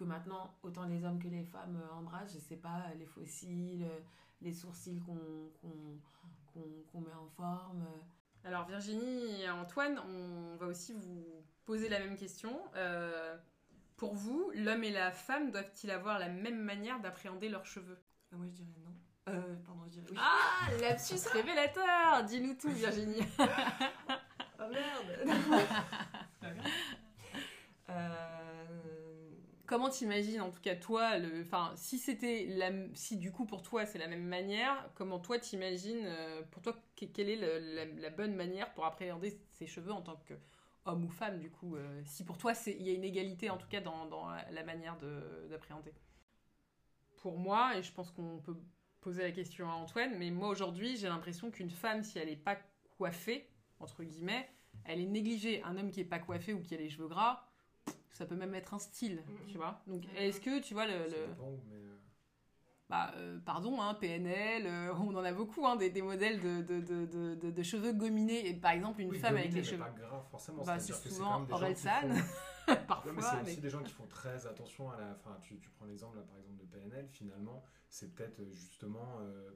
que 0.00 0.04
maintenant 0.04 0.54
autant 0.62 0.86
les 0.86 1.04
hommes 1.04 1.18
que 1.22 1.28
les 1.28 1.44
femmes 1.44 1.76
euh, 1.82 1.92
embrassent. 1.94 2.32
Je 2.32 2.38
sais 2.38 2.56
pas, 2.56 2.84
les 2.98 3.04
fossiles, 3.06 3.84
euh, 3.84 3.98
les 4.40 4.52
sourcils 4.52 5.00
qu'on 5.00 5.14
qu'on 5.60 5.98
qu'on- 6.52 6.82
qu'on 6.90 7.00
met 7.02 7.12
en 7.12 7.28
forme. 7.36 7.82
euh. 7.82 8.48
Alors 8.48 8.64
Virginie 8.66 9.42
et 9.42 9.50
Antoine, 9.50 9.98
on 10.08 10.56
va 10.56 10.66
aussi 10.66 10.94
vous 10.94 11.22
poser 11.66 11.88
la 11.90 11.98
même 11.98 12.16
question. 12.16 12.58
Euh, 12.76 13.36
pour 13.98 14.14
vous, 14.14 14.50
l'homme 14.54 14.82
et 14.82 14.90
la 14.90 15.10
femme 15.12 15.50
doivent-ils 15.50 15.90
avoir 15.90 16.18
la 16.18 16.28
même 16.30 16.58
manière 16.62 16.98
d'appréhender 17.00 17.50
leurs 17.50 17.66
cheveux? 17.66 17.98
Ah, 18.32 18.36
moi 18.36 18.46
je 18.46 18.52
dirais 18.52 18.68
non. 18.82 18.94
Euh, 19.34 19.54
pardon, 19.66 19.82
je 19.86 19.90
dirais 20.00 20.06
oui. 20.10 20.16
Ah, 20.18 20.70
lapsus 20.80 21.28
révélateur 21.32 22.24
Dis-nous 22.24 22.54
tout 22.54 22.70
Virginie 22.84 23.20
Oh 23.38 24.64
merde 24.72 25.10
Euh, 27.90 28.39
Comment 29.70 29.88
t'imagines, 29.88 30.40
en 30.40 30.50
tout 30.50 30.60
cas 30.60 30.74
toi, 30.74 31.16
le, 31.18 31.42
enfin, 31.42 31.70
si 31.76 31.96
c'était 31.96 32.44
la, 32.48 32.72
si 32.92 33.16
du 33.16 33.30
coup 33.30 33.46
pour 33.46 33.62
toi 33.62 33.86
c'est 33.86 33.98
la 33.98 34.08
même 34.08 34.24
manière, 34.24 34.90
comment 34.96 35.20
toi 35.20 35.38
t'imagines, 35.38 36.06
euh, 36.06 36.42
pour 36.50 36.60
toi, 36.60 36.74
que- 36.96 37.04
quelle 37.04 37.28
est 37.28 37.36
la, 37.36 38.10
bonne 38.10 38.34
manière 38.34 38.74
pour 38.74 38.84
appréhender 38.84 39.38
ses 39.52 39.68
cheveux 39.68 39.92
en 39.92 40.02
tant 40.02 40.16
que 40.26 40.34
homme 40.86 41.04
ou 41.04 41.08
femme 41.08 41.38
du 41.38 41.52
coup, 41.52 41.76
euh, 41.76 42.02
si 42.04 42.24
pour 42.24 42.36
toi 42.36 42.52
il 42.66 42.82
y 42.82 42.90
a 42.90 42.94
une 42.94 43.04
égalité 43.04 43.48
en 43.48 43.58
tout 43.58 43.68
cas 43.68 43.80
dans, 43.80 44.06
dans 44.06 44.28
la, 44.28 44.50
la 44.50 44.64
manière 44.64 44.98
de, 44.98 45.46
d'appréhender? 45.48 45.94
Pour 47.18 47.38
moi, 47.38 47.76
et 47.76 47.84
je 47.84 47.92
pense 47.92 48.10
qu'on 48.10 48.40
peut 48.40 48.56
poser 49.00 49.22
la 49.22 49.30
question 49.30 49.70
à 49.70 49.74
Antoine, 49.74 50.18
mais 50.18 50.32
moi 50.32 50.48
aujourd'hui 50.48 50.96
j'ai 50.96 51.06
l'impression 51.06 51.52
qu'une 51.52 51.70
femme 51.70 52.02
si 52.02 52.18
elle 52.18 52.26
n'est 52.28 52.34
pas 52.34 52.58
coiffée 52.98 53.48
entre 53.78 54.02
guillemets, 54.02 54.48
elle 54.84 54.98
est 55.00 55.06
négligée. 55.06 55.62
Un 55.62 55.76
homme 55.76 55.92
qui 55.92 56.00
est 56.00 56.04
pas 56.04 56.18
coiffé 56.18 56.54
ou 56.54 56.60
qui 56.60 56.74
a 56.74 56.78
les 56.78 56.88
cheveux 56.90 57.06
gras, 57.06 57.46
ça 58.20 58.26
peut 58.26 58.36
même 58.36 58.54
être 58.54 58.74
un 58.74 58.78
style, 58.78 59.22
Mhm. 59.26 59.46
tu 59.48 59.56
vois. 59.56 59.80
Donc, 59.86 60.04
est-ce 60.14 60.42
que, 60.42 60.60
tu 60.60 60.74
vois, 60.74 60.84
le... 60.86 61.08
Ça 61.08 61.16
le- 61.16 61.26
dépend 61.28 61.46
où, 61.48 61.58
mais, 61.70 61.76
euh, 61.76 61.96
Bah, 62.90 63.12
euh, 63.16 63.38
pardon, 63.46 63.80
hein, 63.80 63.94
PNL, 63.94 64.66
euh, 64.66 64.92
on 64.94 65.14
en 65.14 65.24
a 65.24 65.32
beaucoup, 65.32 65.66
hein, 65.66 65.76
des, 65.76 65.88
des 65.88 66.02
modèles 66.02 66.38
de, 66.40 66.60
de, 66.60 66.80
de, 66.80 67.06
de, 67.06 67.34
de- 67.36 67.50
de 67.50 67.62
cheveux 67.62 67.92
gominés. 67.94 68.46
Et 68.48 68.52
par 68.54 68.72
exemple, 68.72 69.00
une 69.00 69.08
oui, 69.10 69.18
femme 69.18 69.36
avec 69.38 69.52
les 69.54 69.64
cheveux... 69.64 69.78
pas 69.78 69.88
grave 69.90 70.22
forcément. 70.30 70.58
Bah, 70.64 70.78
c'est-à-dire 70.78 70.96
c'est 70.96 71.08
que 71.08 71.14
souvent 71.14 71.46
Orelsan, 71.50 72.00
font- 72.66 72.76
parfois. 72.86 73.12
Ouais, 73.12 73.22
c'est 73.22 73.36
mais- 73.36 73.50
aussi 73.52 73.60
des 73.62 73.70
gens 73.70 73.82
qui 73.82 73.92
font 73.92 74.06
très 74.06 74.46
attention 74.46 74.90
à 74.90 74.98
la. 75.00 75.12
Enfin, 75.12 75.38
tu, 75.40 75.58
tu 75.60 75.70
prends 75.70 75.86
l'exemple 75.86 76.16
là, 76.18 76.24
par 76.24 76.36
exemple 76.36 76.58
de 76.58 76.64
PNL. 76.66 77.08
Finalement, 77.08 77.62
c'est 77.88 78.14
peut-être 78.14 78.42
justement 78.50 79.18
euh, 79.20 79.50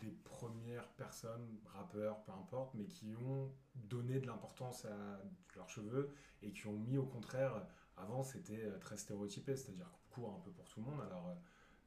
des 0.00 0.10
premières 0.22 0.88
personnes, 0.90 1.58
rappeurs, 1.64 2.22
peu 2.24 2.32
importe, 2.32 2.74
mais 2.74 2.84
qui 2.84 3.14
ont 3.16 3.50
donné 3.74 4.20
de 4.20 4.26
l'importance 4.26 4.84
à 4.84 5.20
leurs 5.56 5.68
cheveux 5.70 6.10
et 6.42 6.52
qui 6.52 6.66
ont 6.68 6.76
mis 6.78 6.98
au 6.98 7.06
contraire. 7.06 7.62
Avant, 7.96 8.22
c'était 8.22 8.64
euh, 8.64 8.78
très 8.78 8.96
stéréotypé, 8.96 9.56
c'est-à-dire 9.56 9.90
court 10.10 10.34
un 10.36 10.40
peu 10.40 10.50
pour 10.50 10.68
tout 10.68 10.80
le 10.80 10.86
monde. 10.86 11.00
Alors 11.06 11.28
euh, 11.28 11.34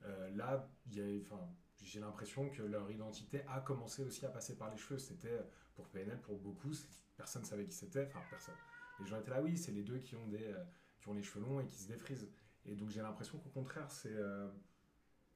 euh, 0.05 0.29
là, 0.35 0.69
j'ai 0.89 1.99
l'impression 1.99 2.49
que 2.49 2.61
leur 2.61 2.89
identité 2.89 3.43
a 3.47 3.61
commencé 3.61 4.03
aussi 4.03 4.25
à 4.25 4.29
passer 4.29 4.55
par 4.55 4.69
les 4.69 4.77
cheveux. 4.77 4.99
C'était 4.99 5.39
pour 5.75 5.87
PNL, 5.87 6.19
pour 6.21 6.37
beaucoup, 6.37 6.71
personne 7.15 7.41
ne 7.41 7.47
savait 7.47 7.65
qui 7.65 7.75
c'était. 7.75 8.05
Enfin, 8.07 8.21
personne. 8.29 8.55
Les 8.99 9.05
gens 9.05 9.19
étaient 9.19 9.31
là, 9.31 9.41
oui, 9.41 9.57
c'est 9.57 9.71
les 9.71 9.83
deux 9.83 9.99
qui 9.99 10.15
ont 10.15 10.27
des, 10.27 10.53
qui 10.99 11.09
ont 11.09 11.13
les 11.13 11.23
cheveux 11.23 11.45
longs 11.45 11.59
et 11.59 11.67
qui 11.67 11.77
se 11.77 11.87
défrisent. 11.87 12.29
Et 12.65 12.75
donc 12.75 12.89
j'ai 12.89 13.01
l'impression 13.01 13.37
qu'au 13.37 13.49
contraire, 13.49 13.91
c'est. 13.91 14.15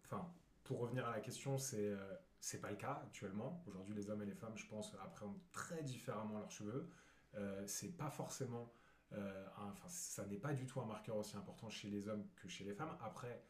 Enfin, 0.06 0.32
pour 0.64 0.80
revenir 0.80 1.08
à 1.08 1.12
la 1.12 1.20
question, 1.20 1.58
c'est 1.58 1.94
c'est 2.42 2.60
pas 2.60 2.72
le 2.72 2.76
cas 2.76 3.00
actuellement. 3.06 3.64
Aujourd'hui, 3.68 3.94
les 3.96 4.10
hommes 4.10 4.24
et 4.24 4.26
les 4.26 4.34
femmes, 4.34 4.58
je 4.58 4.66
pense, 4.66 4.94
appréhendent 4.96 5.40
très 5.52 5.84
différemment 5.84 6.40
leurs 6.40 6.52
cheveux. 6.52 6.90
Euh, 7.36 7.64
c'est 7.68 7.96
pas 7.96 8.10
forcément. 8.10 8.74
Euh, 9.14 9.48
Enfin, 9.58 9.88
ça 9.90 10.26
n'est 10.26 10.38
pas 10.38 10.54
du 10.54 10.66
tout 10.66 10.82
un 10.82 10.86
marqueur 10.86 11.18
aussi 11.18 11.36
important 11.38 11.70
chez 11.70 11.90
les 11.90 12.08
hommes 12.08 12.26
que 12.36 12.48
chez 12.48 12.64
les 12.64 12.74
femmes. 12.74 12.96
Après, 13.02 13.44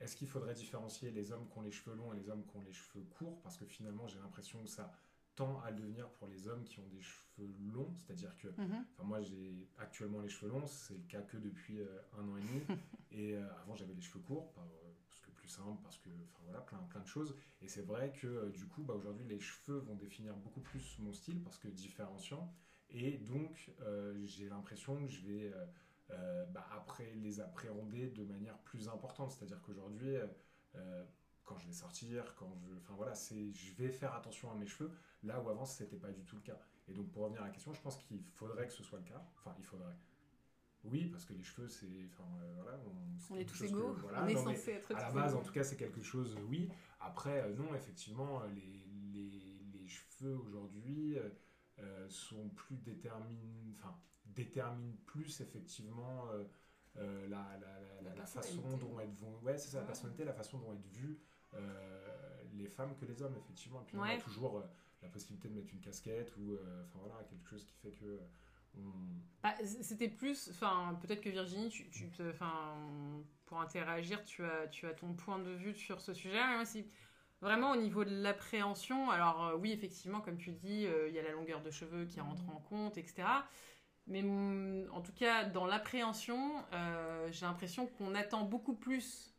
est-ce 0.00 0.16
qu'il 0.16 0.28
faudrait 0.28 0.54
différencier 0.54 1.10
les 1.10 1.32
hommes 1.32 1.48
qui 1.48 1.58
ont 1.58 1.62
les 1.62 1.70
cheveux 1.72 1.96
longs 1.96 2.12
et 2.12 2.16
les 2.16 2.28
hommes 2.28 2.44
qui 2.46 2.56
ont 2.56 2.62
les 2.62 2.72
cheveux 2.72 3.04
courts? 3.04 3.40
Parce 3.42 3.56
que 3.56 3.64
finalement, 3.66 4.06
j'ai 4.08 4.18
l'impression 4.18 4.62
que 4.62 4.68
ça 4.68 4.92
tend 5.34 5.60
à 5.62 5.70
le 5.70 5.76
devenir 5.78 6.08
pour 6.10 6.28
les 6.28 6.46
hommes 6.48 6.64
qui 6.64 6.78
ont 6.80 6.86
des 6.88 7.00
cheveux 7.00 7.52
longs. 7.72 7.94
C'est-à-dire 7.98 8.36
que 8.36 8.48
Mhm. 8.48 8.84
Enfin, 8.94 9.04
moi, 9.04 9.20
j'ai 9.22 9.68
actuellement 9.78 10.20
les 10.20 10.28
cheveux 10.28 10.50
longs, 10.52 10.66
c'est 10.66 10.94
le 10.94 11.04
cas 11.04 11.22
que 11.22 11.36
depuis 11.38 11.80
euh, 11.80 11.86
un 12.18 12.28
an 12.28 12.36
et 12.36 12.40
demi. 12.42 12.62
et 13.12 13.34
euh, 13.36 13.48
avant, 13.62 13.74
j'avais 13.76 13.94
les 13.94 14.00
cheveux 14.02 14.20
courts, 14.20 14.52
par- 14.52 14.66
parce 15.08 15.20
que 15.20 15.30
plus 15.30 15.48
simple, 15.48 15.80
parce 15.82 15.98
que, 15.98 16.08
enfin 16.10 16.40
voilà, 16.44 16.60
plein, 16.60 16.78
plein 16.90 17.00
de 17.00 17.06
choses. 17.06 17.34
Et 17.62 17.68
c'est 17.68 17.82
vrai 17.82 18.12
que 18.12 18.50
du 18.50 18.66
coup, 18.66 18.82
bah, 18.82 18.94
aujourd'hui, 18.94 19.24
les 19.26 19.40
cheveux 19.40 19.78
vont 19.78 19.94
définir 19.94 20.36
beaucoup 20.36 20.60
plus 20.60 20.98
mon 20.98 21.12
style, 21.12 21.40
parce 21.42 21.58
que 21.58 21.68
différenciant. 21.68 22.52
Et 22.92 23.18
donc, 23.18 23.70
euh, 23.80 24.14
j'ai 24.24 24.48
l'impression 24.48 24.96
que 25.04 25.10
je 25.10 25.20
vais 25.26 25.52
euh, 25.52 25.66
euh, 26.10 26.44
bah, 26.46 26.66
après 26.72 27.12
les 27.16 27.40
appréhender 27.40 28.08
de 28.08 28.24
manière 28.24 28.58
plus 28.58 28.88
importante. 28.88 29.32
C'est-à-dire 29.32 29.60
qu'aujourd'hui, 29.62 30.16
quand 31.44 31.58
je 31.58 31.66
vais 31.66 31.72
sortir, 31.72 32.34
quand 32.36 32.54
je, 32.54 32.74
enfin 32.78 32.94
voilà, 32.94 33.14
c'est, 33.14 33.52
je 33.52 33.74
vais 33.74 33.90
faire 33.90 34.14
attention 34.14 34.50
à 34.50 34.54
mes 34.54 34.66
cheveux, 34.66 34.90
là 35.22 35.40
où 35.40 35.48
avant, 35.48 35.64
c'était 35.64 35.96
pas 35.96 36.10
du 36.10 36.22
tout 36.24 36.36
le 36.36 36.42
cas. 36.42 36.58
Et 36.88 36.92
donc, 36.94 37.10
pour 37.10 37.24
revenir 37.24 37.42
à 37.42 37.46
la 37.46 37.50
question, 37.50 37.72
je 37.72 37.80
pense 37.80 37.96
qu'il 37.96 38.22
faudrait 38.22 38.66
que 38.66 38.72
ce 38.72 38.82
soit 38.82 38.98
le 38.98 39.04
cas. 39.04 39.22
Enfin, 39.38 39.54
il 39.58 39.64
faudrait. 39.64 39.96
Oui, 40.84 41.06
parce 41.06 41.24
que 41.24 41.32
les 41.32 41.42
cheveux, 41.42 41.68
c'est. 41.68 41.86
Enfin, 42.06 42.28
euh, 42.42 42.54
voilà. 42.62 42.78
On 43.30 43.36
est 43.36 43.44
tous 43.44 43.60
que- 43.60 43.64
égaux, 43.66 43.92
voilà, 44.00 44.24
on 44.24 44.28
est 44.28 44.34
non, 44.34 44.44
censé 44.44 44.72
être 44.72 44.94
à 44.94 45.00
la 45.00 45.10
base, 45.12 45.32
égaux. 45.32 45.40
en 45.40 45.44
tout 45.44 45.52
cas, 45.52 45.62
c'est 45.62 45.76
quelque 45.76 46.02
chose, 46.02 46.36
oui. 46.48 46.68
Après, 47.00 47.42
euh, 47.42 47.54
non, 47.54 47.74
effectivement, 47.74 48.42
les, 48.46 48.84
les, 49.12 49.60
les 49.72 49.86
cheveux 49.86 50.36
aujourd'hui 50.36 51.16
euh, 51.78 52.08
sont 52.08 52.48
plus 52.50 52.76
déterminent. 52.78 53.72
Enfin, 53.78 53.96
déterminent 54.26 54.96
plus, 55.06 55.40
effectivement. 55.40 56.28
euh, 56.32 56.44
euh, 56.98 57.26
la, 57.28 57.58
la, 57.58 58.02
la, 58.02 58.14
La 58.14 58.26
façon 58.26 58.60
dont 58.60 59.00
elles 59.00 59.14
vont. 59.14 59.38
Ouais, 59.42 59.56
c'est 59.56 59.70
ça, 59.70 59.78
la 59.78 59.82
Ouais. 59.82 59.86
personnalité, 59.86 60.24
la 60.24 60.34
façon 60.34 60.58
dont 60.58 60.74
être 60.74 60.86
vues 60.88 61.18
euh, 61.54 62.42
les 62.54 62.68
femmes 62.68 62.94
que 62.96 63.06
les 63.06 63.22
hommes, 63.22 63.34
effectivement. 63.36 63.80
Et 63.80 63.84
puis, 63.84 63.96
on 63.96 64.02
Ouais. 64.02 64.16
a 64.16 64.20
toujours 64.20 64.62
la 65.02 65.08
possibilité 65.08 65.48
de 65.48 65.54
mettre 65.54 65.72
une 65.72 65.80
casquette 65.80 66.36
ou. 66.36 66.54
Enfin, 66.84 66.98
voilà, 67.06 67.24
quelque 67.24 67.48
chose 67.48 67.64
qui 67.64 67.74
fait 67.74 67.92
que. 67.92 68.20
on- 68.76 68.82
Bah, 69.42 69.54
c'était 69.64 70.08
plus, 70.08 70.50
enfin, 70.50 70.98
peut-être 71.02 71.20
que 71.20 71.30
Virginie, 71.30 71.68
tu, 71.68 71.88
tu 71.90 72.08
pour 73.46 73.60
interagir, 73.60 74.24
tu 74.24 74.44
as, 74.44 74.68
tu 74.68 74.86
as 74.86 74.94
ton 74.94 75.14
point 75.14 75.38
de 75.38 75.50
vue 75.50 75.74
sur 75.74 76.00
ce 76.00 76.14
sujet. 76.14 76.40
Mais 76.46 76.54
moi, 76.56 76.64
vraiment 77.42 77.72
au 77.72 77.76
niveau 77.76 78.04
de 78.04 78.14
l'appréhension. 78.22 79.10
Alors 79.10 79.44
euh, 79.48 79.56
oui, 79.56 79.72
effectivement, 79.72 80.20
comme 80.22 80.38
tu 80.38 80.52
dis, 80.52 80.86
euh, 80.86 81.08
il 81.08 81.14
y 81.14 81.18
a 81.18 81.22
la 81.22 81.32
longueur 81.32 81.60
de 81.60 81.70
cheveux 81.70 82.06
qui 82.06 82.20
rentre 82.20 82.48
en 82.48 82.60
compte, 82.60 82.96
etc. 82.96 83.28
Mais 84.06 84.22
mm, 84.22 84.88
en 84.92 85.00
tout 85.02 85.12
cas, 85.12 85.44
dans 85.44 85.66
l'appréhension, 85.66 86.64
euh, 86.72 87.28
j'ai 87.30 87.44
l'impression 87.44 87.86
qu'on 87.86 88.14
attend 88.14 88.44
beaucoup 88.44 88.74
plus 88.74 89.34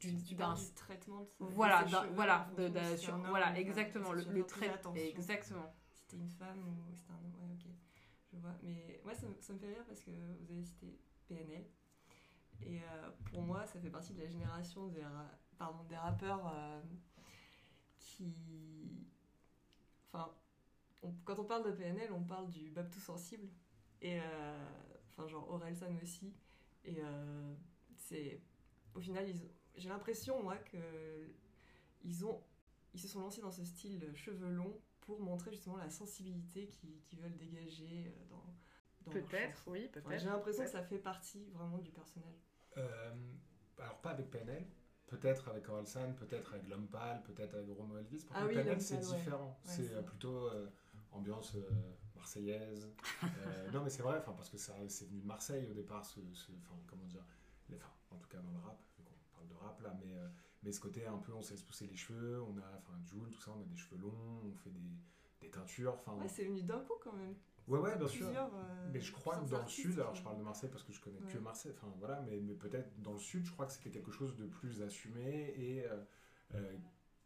du, 0.00 0.12
d'un 0.34 0.54
du 0.54 0.72
traitement 0.74 1.20
de 1.20 1.26
voilà, 1.38 1.86
cheveux 1.86 2.08
voilà, 2.14 2.48
en 2.50 2.54
de- 2.54 2.66
fonction 2.68 2.72
de- 2.72 2.78
si 2.80 2.90
c'est 2.90 2.96
sur- 2.96 3.14
un 3.14 3.20
homme 3.20 3.28
voilà, 3.30 3.58
exactement, 3.58 4.12
le, 4.12 4.20
le 4.22 4.24
vas 4.24 4.34
faire 4.34 4.46
trait, 4.46 4.68
attention. 4.70 5.02
exactement. 5.04 5.74
Si 5.92 6.00
c'était 6.02 6.16
une 6.16 6.30
femme 6.30 6.58
ou 6.58 6.94
c'était 6.94 7.12
un 7.12 7.16
homme, 7.24 7.34
ouais, 7.40 7.54
ok. 7.54 7.72
Je 8.32 8.38
vois. 8.38 8.50
Mais 8.62 9.00
moi, 9.04 9.14
ça, 9.14 9.26
me- 9.26 9.40
ça 9.40 9.52
me 9.52 9.58
fait 9.58 9.68
rire 9.68 9.84
parce 9.86 10.00
que 10.00 10.10
vous 10.10 10.50
avez 10.52 10.64
cité 10.64 10.98
PNL. 11.28 11.64
Et 12.66 12.78
euh, 12.80 13.10
pour 13.32 13.42
moi, 13.42 13.66
ça 13.66 13.78
fait 13.78 13.90
partie 13.90 14.12
de 14.14 14.20
la 14.22 14.28
génération 14.28 14.86
des, 14.88 15.02
ra- 15.02 15.38
pardon, 15.58 15.82
des 15.84 15.96
rappeurs 15.96 16.46
euh, 16.54 16.80
qui. 17.98 19.06
Enfin, 20.12 20.32
on- 21.02 21.12
quand 21.24 21.38
on 21.38 21.44
parle 21.44 21.64
de 21.64 21.72
PNL, 21.72 22.12
on 22.12 22.22
parle 22.24 22.48
du 22.50 22.70
Babtou 22.70 23.00
sensible. 23.00 23.48
Et. 24.00 24.20
euh, 24.20 24.66
Enfin, 25.16 25.28
genre 25.28 25.48
Orelsan 25.48 25.94
aussi. 26.02 26.34
Et 26.84 26.96
euh, 26.98 27.54
c'est. 27.96 28.40
Au 28.96 29.00
final, 29.00 29.28
ils- 29.28 29.48
j'ai 29.76 29.88
l'impression, 29.88 30.42
moi, 30.42 30.56
que. 30.56 31.28
Ils 32.02 32.26
ont 32.26 32.42
ils 32.94 33.00
se 33.00 33.08
sont 33.08 33.20
lancés 33.20 33.40
dans 33.40 33.50
ce 33.52 33.64
style 33.64 33.98
de 33.98 34.12
cheveux 34.14 34.50
longs 34.50 34.78
pour 35.00 35.20
montrer 35.20 35.50
justement 35.52 35.76
la 35.76 35.88
sensibilité 35.90 36.66
qu'ils 36.68 37.00
qu'ils 37.02 37.20
veulent 37.20 37.36
dégager 37.36 38.06
euh, 38.08 38.24
dans, 38.30 38.44
dans 39.06 39.12
leur 39.12 39.24
Peut-être, 39.28 39.62
oui, 39.68 39.88
peut-être. 39.88 40.10
J'ai 40.18 40.26
l'impression 40.26 40.64
que 40.64 40.70
ça 40.70 40.82
fait 40.82 40.98
partie 40.98 41.48
vraiment 41.50 41.78
du 41.78 41.90
personnage. 41.92 42.44
Euh, 42.76 43.14
alors 43.78 44.00
pas 44.00 44.10
avec 44.10 44.30
PNL, 44.30 44.66
peut-être 45.06 45.48
avec 45.48 45.68
Orelsan, 45.68 46.12
peut-être 46.14 46.54
avec 46.54 46.68
L'Homme 46.68 46.88
Pâle, 46.88 47.22
peut-être 47.24 47.54
avec 47.54 47.68
Romo 47.68 47.98
Elvis. 47.98 48.24
Par 48.24 48.38
Ah 48.38 48.46
oui, 48.46 48.54
c'est 48.78 48.98
différent. 48.98 49.46
Ouais, 49.46 49.54
c'est 49.64 49.92
euh, 49.92 50.02
plutôt 50.02 50.46
euh, 50.48 50.68
ambiance 51.12 51.54
euh, 51.56 51.68
marseillaise. 52.16 52.88
Euh, 53.46 53.70
non 53.72 53.82
mais 53.82 53.90
c'est 53.90 54.02
vrai, 54.02 54.22
parce 54.24 54.48
que 54.50 54.58
c'est 54.58 55.06
venu 55.08 55.20
de 55.20 55.26
Marseille 55.26 55.66
au 55.70 55.74
départ. 55.74 56.04
Ce, 56.04 56.20
comment 56.86 57.04
dire, 57.06 57.24
les- 57.68 57.78
en 58.10 58.16
tout 58.16 58.28
cas 58.28 58.38
dans 58.38 58.50
le 58.52 58.58
rap, 58.58 58.78
vu 58.98 59.02
qu'on 59.04 59.36
parle 59.36 59.48
de 59.48 59.54
rap 59.54 59.80
là, 59.82 59.94
mais 60.00 60.14
mais 60.62 60.72
ce 60.72 60.80
côté 60.80 61.06
un 61.06 61.18
peu 61.18 61.32
on 61.32 61.42
se 61.42 61.50
laisse 61.52 61.62
pousser 61.62 61.86
les 61.86 61.96
cheveux, 61.96 62.42
on 62.42 62.56
a 62.58 62.78
enfin 62.78 62.98
Jules 63.04 63.30
tout 63.30 63.40
ça, 63.40 63.52
on 63.56 63.60
a 63.60 63.64
des 63.64 63.76
cheveux 63.76 64.00
longs, 64.00 64.40
on 64.44 64.54
fait 64.54 64.70
des, 64.70 64.80
des 65.40 65.50
teintures, 65.50 66.00
Ouais, 66.06 66.28
c'est 66.28 66.44
venu 66.44 66.62
d'un 66.62 66.80
coup 66.80 66.94
quand 67.02 67.12
même. 67.12 67.34
Ouais 67.68 67.78
ouais 67.78 67.96
bien 67.96 68.08
sûr. 68.08 68.28
euh, 68.28 68.90
Mais 68.92 69.00
je 69.00 69.12
crois 69.12 69.36
que 69.38 69.48
dans 69.48 69.62
le 69.62 69.68
sud, 69.68 69.98
alors 69.98 70.14
je 70.14 70.22
parle 70.22 70.38
de 70.38 70.42
Marseille 70.42 70.70
parce 70.70 70.84
que 70.84 70.92
je 70.92 71.00
connais 71.00 71.20
que. 71.20 71.38
Marseille, 71.38 71.72
enfin 71.74 71.92
voilà, 71.98 72.20
mais, 72.22 72.40
mais 72.40 72.54
peut-être 72.54 73.00
dans 73.02 73.12
le 73.12 73.18
sud, 73.18 73.44
je 73.46 73.52
crois 73.52 73.66
que 73.66 73.72
c'était 73.72 73.90
quelque 73.90 74.12
chose 74.12 74.36
de 74.36 74.46
plus 74.46 74.82
assumé 74.82 75.54
et 75.56 75.84
euh, 75.86 75.96
euh, 76.54 76.76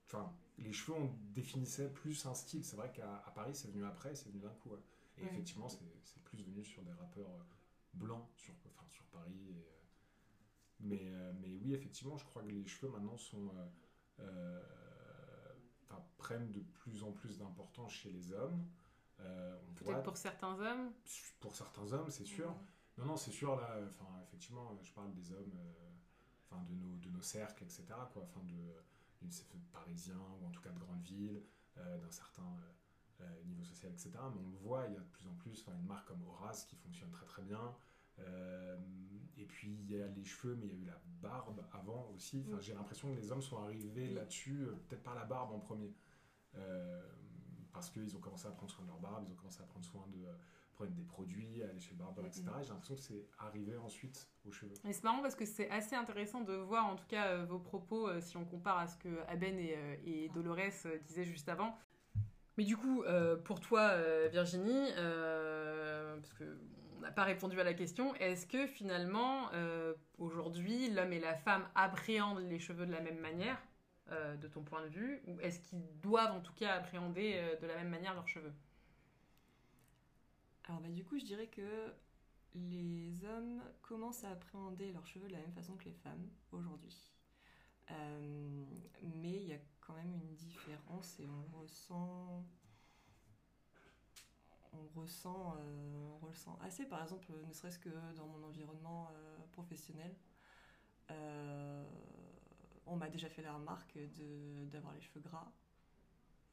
enfin 0.07 0.33
les 0.59 0.73
cheveux 0.73 0.97
on 0.99 1.11
définissait 1.35 1.91
plus 1.93 2.25
un 2.27 2.35
style. 2.35 2.65
C'est 2.65 2.77
vrai 2.77 2.91
qu'à 2.93 3.33
Paris 3.35 3.55
c'est 3.55 3.69
venu 3.69 3.85
après, 3.85 4.15
c'est 4.15 4.29
venu 4.31 4.41
d'un 4.41 4.51
coup. 4.51 4.71
ouais. 4.71 4.79
Et 5.19 5.23
Ouais. 5.23 5.29
effectivement 5.29 5.69
c'est 5.69 6.23
plus 6.25 6.43
venu 6.45 6.65
sur 6.65 6.83
des 6.83 6.93
rappeurs 6.93 7.47
blancs 7.95 8.29
sur, 8.37 8.55
enfin, 8.67 8.87
sur 8.91 9.05
Paris. 9.07 9.51
et, 9.51 9.65
mais, 10.81 11.11
mais 11.41 11.57
oui 11.63 11.75
effectivement, 11.75 12.17
je 12.17 12.25
crois 12.25 12.43
que 12.43 12.49
les 12.49 12.67
cheveux 12.67 12.91
maintenant 12.93 13.17
sont 13.17 13.51
euh, 14.21 14.61
prennent 16.17 16.51
de 16.53 16.61
plus 16.61 17.03
en 17.03 17.13
plus 17.13 17.39
d'importance 17.39 17.93
chez 17.93 18.11
les 18.11 18.33
hommes. 18.33 18.65
Euh, 19.21 19.57
Peut-être 19.77 20.03
pour 20.03 20.17
certains 20.17 20.59
hommes. 20.61 20.93
pour 21.41 21.55
certains 21.57 21.93
hommes, 21.93 22.11
c'est 22.11 22.25
sûr. 22.25 22.55
Non, 22.97 23.05
non, 23.05 23.17
c'est 23.17 23.31
sûr, 23.31 23.57
là, 23.57 23.79
enfin, 23.87 24.07
effectivement, 24.23 24.77
je 24.83 24.93
parle 24.93 25.13
des 25.13 25.33
hommes, 25.33 25.53
euh, 25.57 25.91
enfin, 26.51 26.63
de 26.65 26.75
nos, 26.75 26.97
de 26.97 27.11
nos 27.11 27.23
cercles, 27.23 27.63
etc., 27.65 27.85
quoi, 28.13 28.23
enfin, 28.25 28.41
de, 28.45 28.55
de 29.23 29.67
parisiens, 29.73 30.21
ou 30.41 30.47
en 30.47 30.51
tout 30.51 30.61
cas 30.61 30.71
de 30.71 30.79
grandes 30.79 31.03
villes, 31.03 31.43
euh, 31.77 31.99
d'un 31.99 32.11
certain 32.11 32.57
niveau 33.47 33.65
social, 33.65 33.91
etc., 33.93 34.11
mais 34.33 34.41
on 34.45 34.51
le 34.51 34.57
voit, 34.59 34.87
il 34.87 34.95
y 34.95 34.97
a 34.97 35.01
de 35.01 35.05
plus 35.09 35.27
en 35.27 35.35
plus, 35.35 35.61
enfin, 35.67 35.77
une 35.77 35.87
marque 35.87 36.07
comme 36.07 36.23
Horace 36.29 36.65
qui 36.67 36.77
fonctionne 36.77 37.11
très 37.11 37.27
très 37.27 37.43
bien, 37.43 37.75
Euh, 38.21 38.77
et 39.37 39.45
puis 39.47 39.71
il 39.73 39.93
y 39.93 40.03
a 40.03 40.09
les 40.09 40.25
cheveux, 40.25 40.57
mais 40.57 40.67
il 40.67 40.73
y 40.73 40.77
a 40.77 40.83
eu 40.83 40.87
la 40.87 41.01
barbe 41.23 41.65
avant 41.73 42.11
aussi, 42.17 42.43
enfin, 42.49 42.57
Mm. 42.57 42.61
j'ai 42.63 42.75
l'impression 42.75 43.15
que 43.15 43.17
les 43.21 43.31
hommes 43.31 43.43
sont 43.43 43.59
arrivés 43.63 44.09
là-dessus, 44.13 44.63
euh, 44.65 44.73
peut-être 44.89 45.05
par 45.05 45.15
la 45.15 45.25
barbe 45.25 45.53
en 45.53 45.61
premier, 45.61 45.95
Euh, 46.57 47.01
parce 47.79 47.91
qu'ils 47.91 48.17
ont 48.17 48.21
commencé 48.21 48.47
à 48.47 48.51
prendre 48.51 48.71
soin 48.71 48.85
de 48.85 48.91
leur 48.91 48.99
barbe, 48.99 49.25
ils 49.27 49.33
ont 49.33 49.37
commencé 49.37 49.63
à 49.63 49.67
prendre 49.67 49.85
soin 49.85 50.07
de... 50.09 50.27
euh, 50.27 50.33
prendre 50.75 50.93
des 50.93 51.03
produits, 51.03 51.61
aller 51.63 51.81
chez 51.81 51.91
le 51.93 51.99
barbeur, 51.99 52.25
etc. 52.25 52.43
Mhm. 52.45 52.61
Et 52.61 52.63
j'ai 52.63 52.69
l'impression 52.69 52.95
que 52.95 53.01
c'est 53.01 53.27
arrivé 53.39 53.77
ensuite 53.79 54.29
aux 54.47 54.53
cheveux. 54.53 54.75
Et 54.87 54.93
c'est 54.93 55.03
marrant 55.03 55.23
parce 55.23 55.35
que 55.35 55.45
c'est 55.45 55.69
assez 55.71 55.97
intéressant 55.97 56.43
de 56.43 56.55
voir 56.55 56.87
en 56.87 56.95
tout 56.95 57.07
cas 57.09 57.27
euh, 57.29 57.45
vos 57.45 57.59
propos 57.59 58.09
euh, 58.09 58.21
si 58.21 58.37
on 58.37 58.45
compare 58.45 58.79
à 58.79 58.87
ce 58.87 58.97
que 58.97 59.09
Aben 59.27 59.59
et, 59.59 59.77
et 60.07 60.29
Dolores 60.29 60.87
disaient 61.05 61.25
juste 61.25 61.49
avant. 61.49 61.77
Mais 62.57 62.65
du 62.65 62.77
coup, 62.77 63.05
pour 63.45 63.61
toi, 63.61 63.97
Virginie, 64.31 64.91
parce 64.97 66.33
que 66.33 66.59
on 66.99 67.01
n'a 67.01 67.11
pas 67.13 67.25
répondu 67.25 67.59
à 67.61 67.65
la 67.65 67.75
question, 67.75 68.15
est-ce 68.17 68.47
que 68.47 68.67
finalement, 68.67 69.53
euh, 69.53 69.95
aujourd'hui, 70.19 70.91
l'homme 70.91 71.13
et 71.13 71.21
la 71.21 71.35
femme 71.35 71.65
appréhendent 71.75 72.41
les 72.49 72.59
cheveux 72.59 72.87
de 72.87 72.93
la 72.93 73.01
même 73.01 73.21
manière, 73.21 73.57
euh, 74.11 74.37
de 74.37 74.49
ton 74.49 74.63
point 74.63 74.83
de 74.83 74.89
vue, 74.89 75.21
ou 75.27 75.39
est-ce 75.41 75.61
qu'ils 75.61 76.01
doivent 76.01 76.33
en 76.33 76.41
tout 76.41 76.55
cas 76.55 76.75
appréhender 76.75 77.35
euh, 77.37 77.57
de 77.61 77.67
la 77.67 77.77
même 77.77 77.91
manière 77.91 78.15
leurs 78.15 78.29
cheveux? 78.29 78.55
Alors 80.65 80.81
bah, 80.81 80.89
du 80.89 81.05
coup, 81.05 81.19
je 81.19 81.25
dirais 81.25 81.49
que 81.49 81.93
les 82.55 83.23
hommes 83.27 83.63
commencent 83.83 84.25
à 84.25 84.31
appréhender 84.31 84.93
leurs 84.93 85.07
cheveux 85.07 85.29
de 85.29 85.35
la 85.35 85.41
même 85.41 85.53
façon 85.53 85.77
que 85.77 85.85
les 85.85 85.93
femmes 85.93 86.27
aujourd'hui. 86.53 87.13
Euh, 87.91 88.65
mais 89.03 89.37
il 89.43 89.49
y 89.49 89.53
a 89.53 89.59
quand 89.83 89.93
même 89.93 90.15
une 90.15 90.35
différence 90.37 91.21
et 91.21 91.27
on 91.27 91.59
ressent. 91.61 92.47
On 94.73 95.01
ressent, 95.01 95.57
on 96.23 96.27
ressent 96.27 96.59
assez, 96.63 96.87
par 96.87 97.03
exemple, 97.03 97.33
ne 97.47 97.53
serait-ce 97.53 97.79
que 97.79 97.89
dans 98.17 98.27
mon 98.27 98.43
environnement 98.45 99.11
professionnel. 99.53 100.15
On 102.89 102.97
m'a 102.97 103.09
déjà 103.09 103.29
fait 103.29 103.43
la 103.43 103.53
remarque 103.53 103.97
de- 103.97 104.65
d'avoir 104.67 104.95
les 104.95 105.01
cheveux 105.01 105.21
gras. 105.21 105.51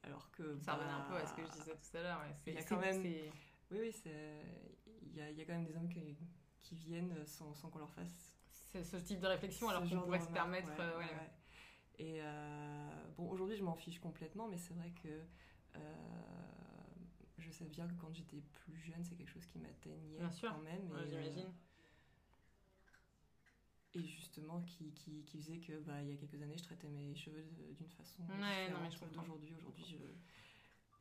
Alors 0.02 0.30
que. 0.30 0.58
Ça 0.60 0.74
revient 0.74 0.86
bah, 0.86 1.06
un 1.06 1.10
peu 1.10 1.16
à 1.16 1.26
ce 1.26 1.34
que 1.34 1.42
je 1.42 1.50
disais 1.58 1.72
tout 1.72 1.96
à 1.96 2.02
l'heure. 2.02 2.24
il 2.46 2.54
y 2.54 2.58
a 2.58 2.62
quand 2.62 2.80
même- 2.80 3.02
oui, 3.02 3.30
oui, 3.72 3.92
il 5.02 5.16
y 5.16 5.20
a, 5.20 5.30
y 5.30 5.40
a 5.40 5.44
quand 5.44 5.54
même 5.54 5.64
des 5.64 5.76
hommes 5.76 5.88
qui, 5.88 6.16
qui 6.62 6.74
viennent 6.76 7.26
sans, 7.26 7.54
sans 7.54 7.68
qu'on 7.68 7.78
leur 7.80 7.90
fasse 7.90 8.36
C'est 8.50 8.84
ce 8.84 8.96
type 8.96 9.20
de 9.20 9.26
réflexion, 9.26 9.68
alors 9.68 9.82
qu'on 9.82 10.00
pourrait 10.00 10.20
se 10.20 10.28
permettre. 10.28 10.68
ouais, 10.68 10.74
euh, 10.80 10.98
ouais, 10.98 11.04
ouais, 11.04 11.10
ouais. 11.10 11.30
Et 11.98 12.20
euh, 12.20 12.90
bon, 13.16 13.28
aujourd'hui, 13.30 13.56
je 13.56 13.64
m'en 13.64 13.74
fiche 13.74 13.98
complètement, 13.98 14.48
mais 14.48 14.58
c'est 14.58 14.74
vrai 14.74 14.92
que 15.02 15.08
euh, 15.76 15.78
je 17.38 17.50
sais 17.50 17.64
bien 17.64 17.88
que 17.88 17.94
quand 17.94 18.12
j'étais 18.12 18.42
plus 18.52 18.76
jeune, 18.76 19.02
c'est 19.02 19.14
quelque 19.16 19.30
chose 19.30 19.46
qui 19.46 19.58
m'atteignait 19.58 20.18
quand 20.40 20.58
même. 20.58 20.90
et, 21.06 21.10
J'imagine. 21.10 21.52
Euh, 23.96 24.00
et 24.00 24.02
justement, 24.06 24.60
qui, 24.62 24.92
qui, 24.92 25.22
qui 25.24 25.38
faisait 25.38 25.58
que, 25.58 25.72
bah, 25.80 25.94
il 26.02 26.10
y 26.10 26.12
a 26.12 26.16
quelques 26.16 26.40
années, 26.42 26.56
je 26.58 26.64
traitais 26.64 26.88
mes 26.88 27.14
cheveux 27.14 27.42
de- 27.42 27.74
d'une 27.74 27.88
façon 27.90 28.22
Ouais, 28.28 28.34
non, 28.70 28.78
mais 28.82 28.88
différente 28.88 28.92
je 28.92 28.98
comprends. 28.98 29.22
d'aujourd'hui. 29.22 29.54
Aujourd'hui, 29.58 29.84
je. 29.88 29.96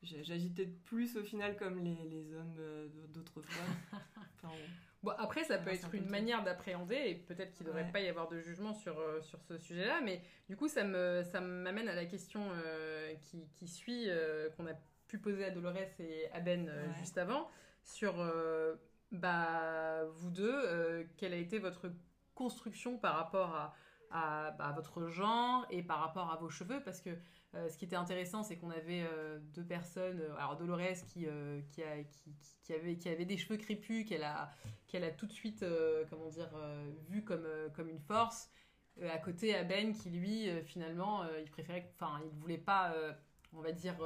J'agitais 0.03 0.67
plus 0.67 1.17
au 1.17 1.23
final 1.23 1.55
comme 1.57 1.79
les, 1.79 1.95
les 2.09 2.31
hommes 2.33 2.55
euh, 2.59 2.87
d'autrefois. 3.09 3.63
Enfin, 4.43 4.53
Bon, 5.01 5.11
après, 5.17 5.43
ça 5.43 5.57
On 5.59 5.63
peut 5.63 5.69
être 5.71 5.85
un 5.85 5.89
peu 5.89 5.97
une 5.97 6.05
tôt. 6.05 6.09
manière 6.11 6.43
d'appréhender, 6.43 6.95
et 6.95 7.15
peut-être 7.15 7.53
qu'il 7.53 7.63
ne 7.65 7.69
devrait 7.71 7.85
Ouais. 7.85 7.91
pas 7.91 8.01
y 8.01 8.07
avoir 8.07 8.27
de 8.27 8.39
jugement 8.39 8.73
sur, 8.73 8.99
euh, 8.99 9.21
sur 9.21 9.41
ce 9.43 9.57
sujet-là, 9.57 10.01
mais 10.01 10.21
du 10.49 10.55
coup, 10.55 10.67
ça 10.67 10.83
me 10.83 11.23
ça 11.23 11.41
m'amène 11.41 11.87
à 11.89 11.95
la 11.95 12.05
question 12.05 12.41
euh, 12.51 13.13
qui, 13.21 13.47
qui 13.53 13.67
suit, 13.67 14.09
euh, 14.09 14.49
qu'on 14.51 14.65
a 14.67 14.73
pu 15.07 15.17
poser 15.19 15.45
à 15.45 15.51
Dolores 15.51 15.77
et 15.99 16.27
à 16.31 16.39
Ben 16.39 16.67
euh, 16.67 16.87
Ouais. 16.87 16.93
juste 16.99 17.17
avant, 17.19 17.49
sur 17.83 18.19
euh, 18.19 18.75
bah, 19.11 20.03
vous 20.05 20.29
deux, 20.31 20.51
euh, 20.53 21.03
quelle 21.17 21.33
a 21.33 21.37
été 21.37 21.57
votre 21.59 21.91
construction 22.35 22.97
par 22.97 23.15
rapport 23.15 23.73
bah, 24.11 24.55
à 24.59 24.71
votre 24.71 25.09
genre 25.09 25.65
et 25.69 25.83
par 25.83 25.99
rapport 25.99 26.31
à 26.31 26.37
vos 26.37 26.49
cheveux, 26.49 26.81
parce 26.83 27.01
que 27.01 27.09
euh, 27.55 27.69
ce 27.69 27.77
qui 27.77 27.85
était 27.85 27.95
intéressant, 27.95 28.43
c'est 28.43 28.57
qu'on 28.57 28.69
avait 28.69 29.03
euh, 29.03 29.39
deux 29.53 29.63
personnes, 29.63 30.19
euh, 30.19 30.35
alors 30.37 30.57
Dolores 30.57 31.03
qui, 31.07 31.25
qui, 31.69 31.83
avait, 32.73 32.97
qui 32.97 33.09
avait 33.09 33.25
des 33.25 33.37
cheveux 33.37 33.57
crépus, 33.57 34.05
qu'elle 34.05 34.23
a, 34.23 34.51
a 34.93 35.11
tout 35.11 35.25
de 35.25 35.31
suite, 35.33 35.65
comment 36.09 36.29
dire, 36.29 36.49
vu 37.09 37.23
comme, 37.23 37.47
comme 37.75 37.89
une 37.89 37.99
force. 37.99 38.49
À 39.01 39.17
côté, 39.17 39.53
à 39.55 39.63
Ben 39.63 39.93
qui 39.93 40.09
lui, 40.09 40.49
finalement, 40.63 41.25
il 41.37 41.49
préférait, 41.51 41.91
enfin, 41.95 42.21
il 42.23 42.39
voulait 42.39 42.57
pas, 42.57 42.93
on 43.51 43.59
va 43.59 43.73
dire, 43.73 43.97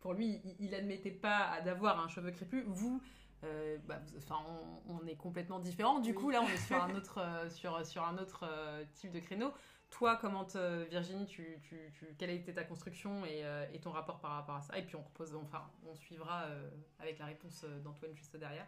pour 0.00 0.12
lui, 0.12 0.40
il, 0.44 0.56
il 0.58 0.74
admettait 0.74 1.12
pas 1.12 1.60
d'avoir 1.60 2.00
un 2.00 2.08
cheveu 2.08 2.32
crépus. 2.32 2.64
Vous, 2.66 3.00
euh, 3.44 3.78
bah, 3.86 4.00
on, 4.30 4.94
on 4.94 5.06
est 5.06 5.16
complètement 5.16 5.58
différents. 5.58 6.00
Du 6.00 6.10
Oui. 6.10 6.16
coup, 6.16 6.30
là, 6.30 6.42
on 6.42 6.48
est 6.48 6.56
sur 6.66 6.82
un 6.82 6.94
autre, 6.96 7.18
euh, 7.18 7.48
sur, 7.50 7.84
sur 7.86 8.04
un 8.04 8.18
autre 8.18 8.44
euh, 8.48 8.84
type 8.94 9.12
de 9.12 9.20
créneau. 9.20 9.52
Toi, 9.90 10.16
comment, 10.16 10.44
te- 10.44 10.84
Virginie, 10.88 11.26
tu, 11.26 11.58
tu, 11.62 11.76
tu- 11.92 12.14
quelle 12.18 12.30
a 12.30 12.32
été 12.32 12.52
ta 12.52 12.64
construction 12.64 13.24
et, 13.24 13.44
euh, 13.44 13.64
et 13.72 13.78
ton 13.80 13.92
rapport 13.92 14.18
par 14.18 14.32
rapport 14.32 14.56
à 14.56 14.62
ça? 14.62 14.76
Et 14.78 14.82
puis 14.82 14.96
on 14.96 15.02
repose, 15.02 15.34
enfin, 15.36 15.70
on 15.88 15.94
suivra 15.94 16.44
euh, 16.44 16.68
avec 16.98 17.18
la 17.18 17.26
réponse 17.26 17.64
euh, 17.64 17.78
d'Antoine 17.80 18.14
juste 18.14 18.36
derrière. 18.36 18.66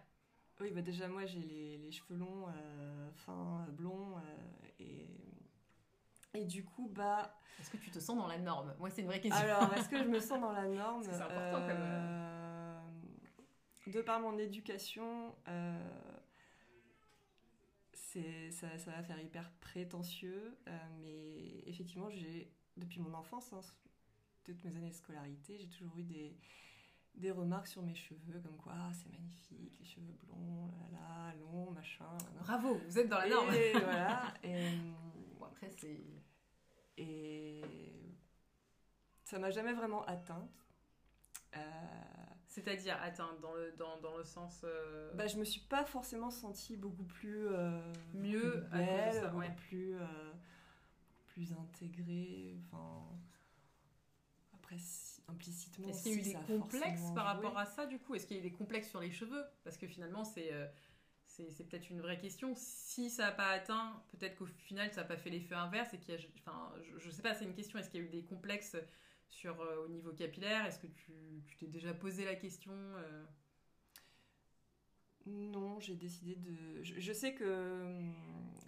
Oui, 0.61 0.71
bah 0.71 0.83
déjà, 0.83 1.09
moi, 1.09 1.27
j'ai 1.27 1.41
les, 1.41 1.79
les 1.79 1.91
cheveux 1.91 2.17
longs, 2.19 2.47
euh, 2.49 3.11
fins, 3.17 3.65
euh, 3.69 3.73
blonds. 3.73 4.17
euh, 4.19 4.69
et, 4.79 5.09
et 6.35 6.45
du 6.45 6.65
coup, 6.65 6.89
bah. 6.95 7.35
Est-ce 7.61 7.71
que 7.71 7.77
tu 7.79 7.91
te 7.91 7.99
sens 7.99 8.17
dans 8.17 8.27
la 8.27 8.39
norme? 8.39 8.75
Moi, 8.79 8.91
c'est 8.91 9.03
une 9.03 9.09
vraie 9.09 9.21
question. 9.21 9.43
Alors, 9.43 9.73
est-ce 9.75 9.89
que 9.89 9.99
je 9.99 10.09
me 10.09 10.21
sens 10.21 10.41
dans 10.41 10.53
la 10.53 10.67
norme 10.67 11.03
c'est 11.03 11.11
important, 11.21 11.61
quand 11.67 11.75
même. 11.75 12.26
De 13.87 14.01
par 14.03 14.21
mon 14.21 14.37
éducation, 14.39 15.35
euh, 15.49 15.89
c'est, 17.93 18.51
ça, 18.51 18.77
ça 18.79 18.91
va 18.91 19.03
faire 19.03 19.21
hyper 19.21 19.51
prétentieux, 19.61 20.57
euh, 20.67 20.79
mais 21.01 21.63
effectivement, 21.69 22.11
j'ai, 22.11 22.51
depuis 22.77 22.99
mon 23.01 23.15
enfance, 23.15 23.53
hein, 23.53 23.61
toutes 24.45 24.63
mes 24.65 24.77
années 24.77 24.91
de 24.91 24.95
scolarité, 24.95 25.59
j'ai 25.59 25.69
toujours 25.69 25.97
eu 25.99 26.03
des, 26.03 26.37
des 27.15 27.31
remarques 27.31 27.69
sur 27.69 27.83
mes 27.83 27.95
cheveux, 27.95 28.41
comme 28.41 28.57
quoi 28.57 28.73
ah, 28.77 28.91
c'est 28.93 29.09
magnifique, 29.11 29.79
les 29.79 29.85
cheveux 29.87 30.15
blonds, 30.25 30.67
là, 30.67 30.99
là, 30.99 31.35
longs, 31.41 31.71
machin. 31.71 32.05
là. 32.35 32.41
Bravo, 32.41 32.75
vous 32.89 32.99
êtes 32.99 33.09
dans 33.09 33.19
la 33.19 33.29
norme. 33.29 33.55
Et 33.55 33.73
voilà. 33.79 34.35
Et, 34.43 34.69
Bon, 35.39 35.45
après, 35.47 35.71
c'est. 35.77 36.01
et 36.97 37.63
ça 39.23 39.39
m'a 39.39 39.51
jamais 39.51 39.75
vraiment 39.75 40.05
atteinte. 40.07 40.67
Euh, 41.57 41.61
C'est-à-dire, 42.57 42.97
attends, 43.03 43.35
dans 43.43 43.53
le, 43.55 43.73
dans, 43.73 44.01
dans 44.01 44.17
le 44.17 44.25
sens. 44.25 44.63
euh, 44.65 45.13
bah, 45.15 45.27
je 45.27 45.37
me 45.37 45.45
suis 45.45 45.61
pas 45.61 45.85
forcément 45.85 46.31
sentie 46.31 46.77
beaucoup 46.77 47.05
plus 47.05 47.49
euh, 47.49 47.79
Mieux 48.15 48.41
plus 48.41 48.51
cause 48.51 48.63
de 48.65 48.69
belle, 48.71 49.13
ça, 49.13 49.35
ouais. 49.35 49.51
plus 49.69 49.95
euh, 49.95 50.07
plus 51.27 51.53
intégrée. 51.53 52.57
Enfin, 52.65 53.05
après 54.55 54.79
si- 54.79 55.21
implicitement. 55.29 55.89
Est-ce 55.89 56.03
qu'il 56.03 56.13
y 56.13 56.15
a 56.15 56.19
eu 56.19 56.23
si, 56.23 56.33
des 56.33 56.41
complexes 56.47 57.11
par 57.15 57.37
joué. 57.37 57.47
rapport 57.47 57.59
à 57.59 57.67
ça, 57.67 57.87
du 57.87 57.99
coup? 57.99 58.15
Est-ce 58.15 58.27
qu'il 58.27 58.37
y 58.37 58.41
a 58.41 58.43
eu 58.43 58.49
des 58.51 58.57
complexes 58.57 58.89
sur 58.89 59.01
les 59.01 59.11
cheveux? 59.11 59.45
Parce 59.65 59.77
que 59.77 59.87
finalement, 59.87 60.25
c'est. 60.25 60.53
euh, 60.53 60.67
c'est 61.27 61.51
c'est 61.51 61.65
peut-être 61.65 61.91
une 61.91 62.01
vraie 62.01 62.19
question. 62.19 62.55
Si 62.57 63.11
ça 63.11 63.25
n'a 63.27 63.33
pas 63.33 63.49
atteint, 63.51 64.03
peut-être 64.13 64.37
qu'au 64.37 64.47
final, 64.47 64.91
ça 64.93 65.03
n'a 65.03 65.07
pas 65.09 65.17
fait 65.17 65.31
l'effet 65.31 65.55
inverse 65.55 65.93
et 65.95 65.99
qu'il 65.99 66.15
y 66.15 66.17
a. 66.17 66.21
Enfin, 66.39 66.73
je, 66.83 66.99
je 66.99 67.11
sais 67.11 67.23
pas, 67.23 67.35
c'est 67.35 67.45
une 67.45 67.55
question. 67.55 67.79
Est-ce 67.79 67.91
qu'il 67.91 68.01
y 68.01 68.05
a 68.05 68.07
eu 68.07 68.11
des 68.11 68.25
complexes 68.25 68.77
sur, 69.29 69.61
euh, 69.61 69.85
au 69.85 69.89
niveau 69.89 70.13
capillaire 70.13 70.67
Est-ce 70.67 70.79
que 70.79 70.87
tu 70.87 71.13
t'es 71.59 71.67
déjà 71.67 71.95
posé 71.95 72.25
la 72.25 72.35
question 72.35 72.73
euh, 72.73 73.25
Non, 75.27 75.81
j'ai 75.81 75.97
décidé 75.97 76.37
de. 76.37 76.83
Je, 76.83 77.01
je 77.01 77.13
sais 77.13 77.35
que, 77.35 77.83
hum, 77.83 78.15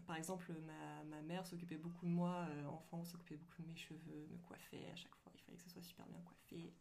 par 0.07 0.17
exemple, 0.17 0.53
ma, 0.67 1.05
ma 1.05 1.23
mère 1.23 1.47
s'occupait 1.47 1.77
beaucoup 1.77 2.07
de 2.07 2.11
moi, 2.11 2.47
euh, 2.51 2.67
enfant, 2.67 3.05
s'occupait 3.05 3.37
beaucoup 3.37 3.63
de 3.63 3.69
mes 3.69 3.77
cheveux, 3.77 4.27
me 4.31 4.39
coiffait 4.39 4.89
à 4.93 4.97
chaque 4.97 5.15
fois. 5.17 5.33
Il 5.35 5.41
fallait 5.43 5.57
que 5.57 5.63
ce 5.63 5.71
soit 5.71 5.83
super 5.83 6.07
bien 6.07 6.21
coiffé. 6.23 6.73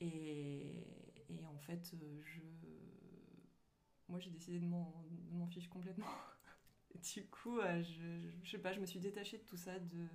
Et, 0.00 0.84
et 1.28 1.44
en 1.46 1.58
fait, 1.58 1.94
je. 2.24 2.40
Moi, 4.08 4.20
j'ai 4.20 4.30
décidé 4.30 4.58
de 4.60 4.66
m'en 4.66 5.46
fiche 5.48 5.68
complètement. 5.68 6.06
Du 7.14 7.24
coup, 7.26 7.58
euh, 7.58 7.82
je, 7.82 8.30
je 8.44 8.50
sais 8.50 8.58
pas, 8.58 8.72
je 8.72 8.78
me 8.78 8.86
suis 8.86 9.00
détachée 9.00 9.38
de 9.38 9.42
tout 9.44 9.56
ça, 9.56 9.78
de. 9.78 10.06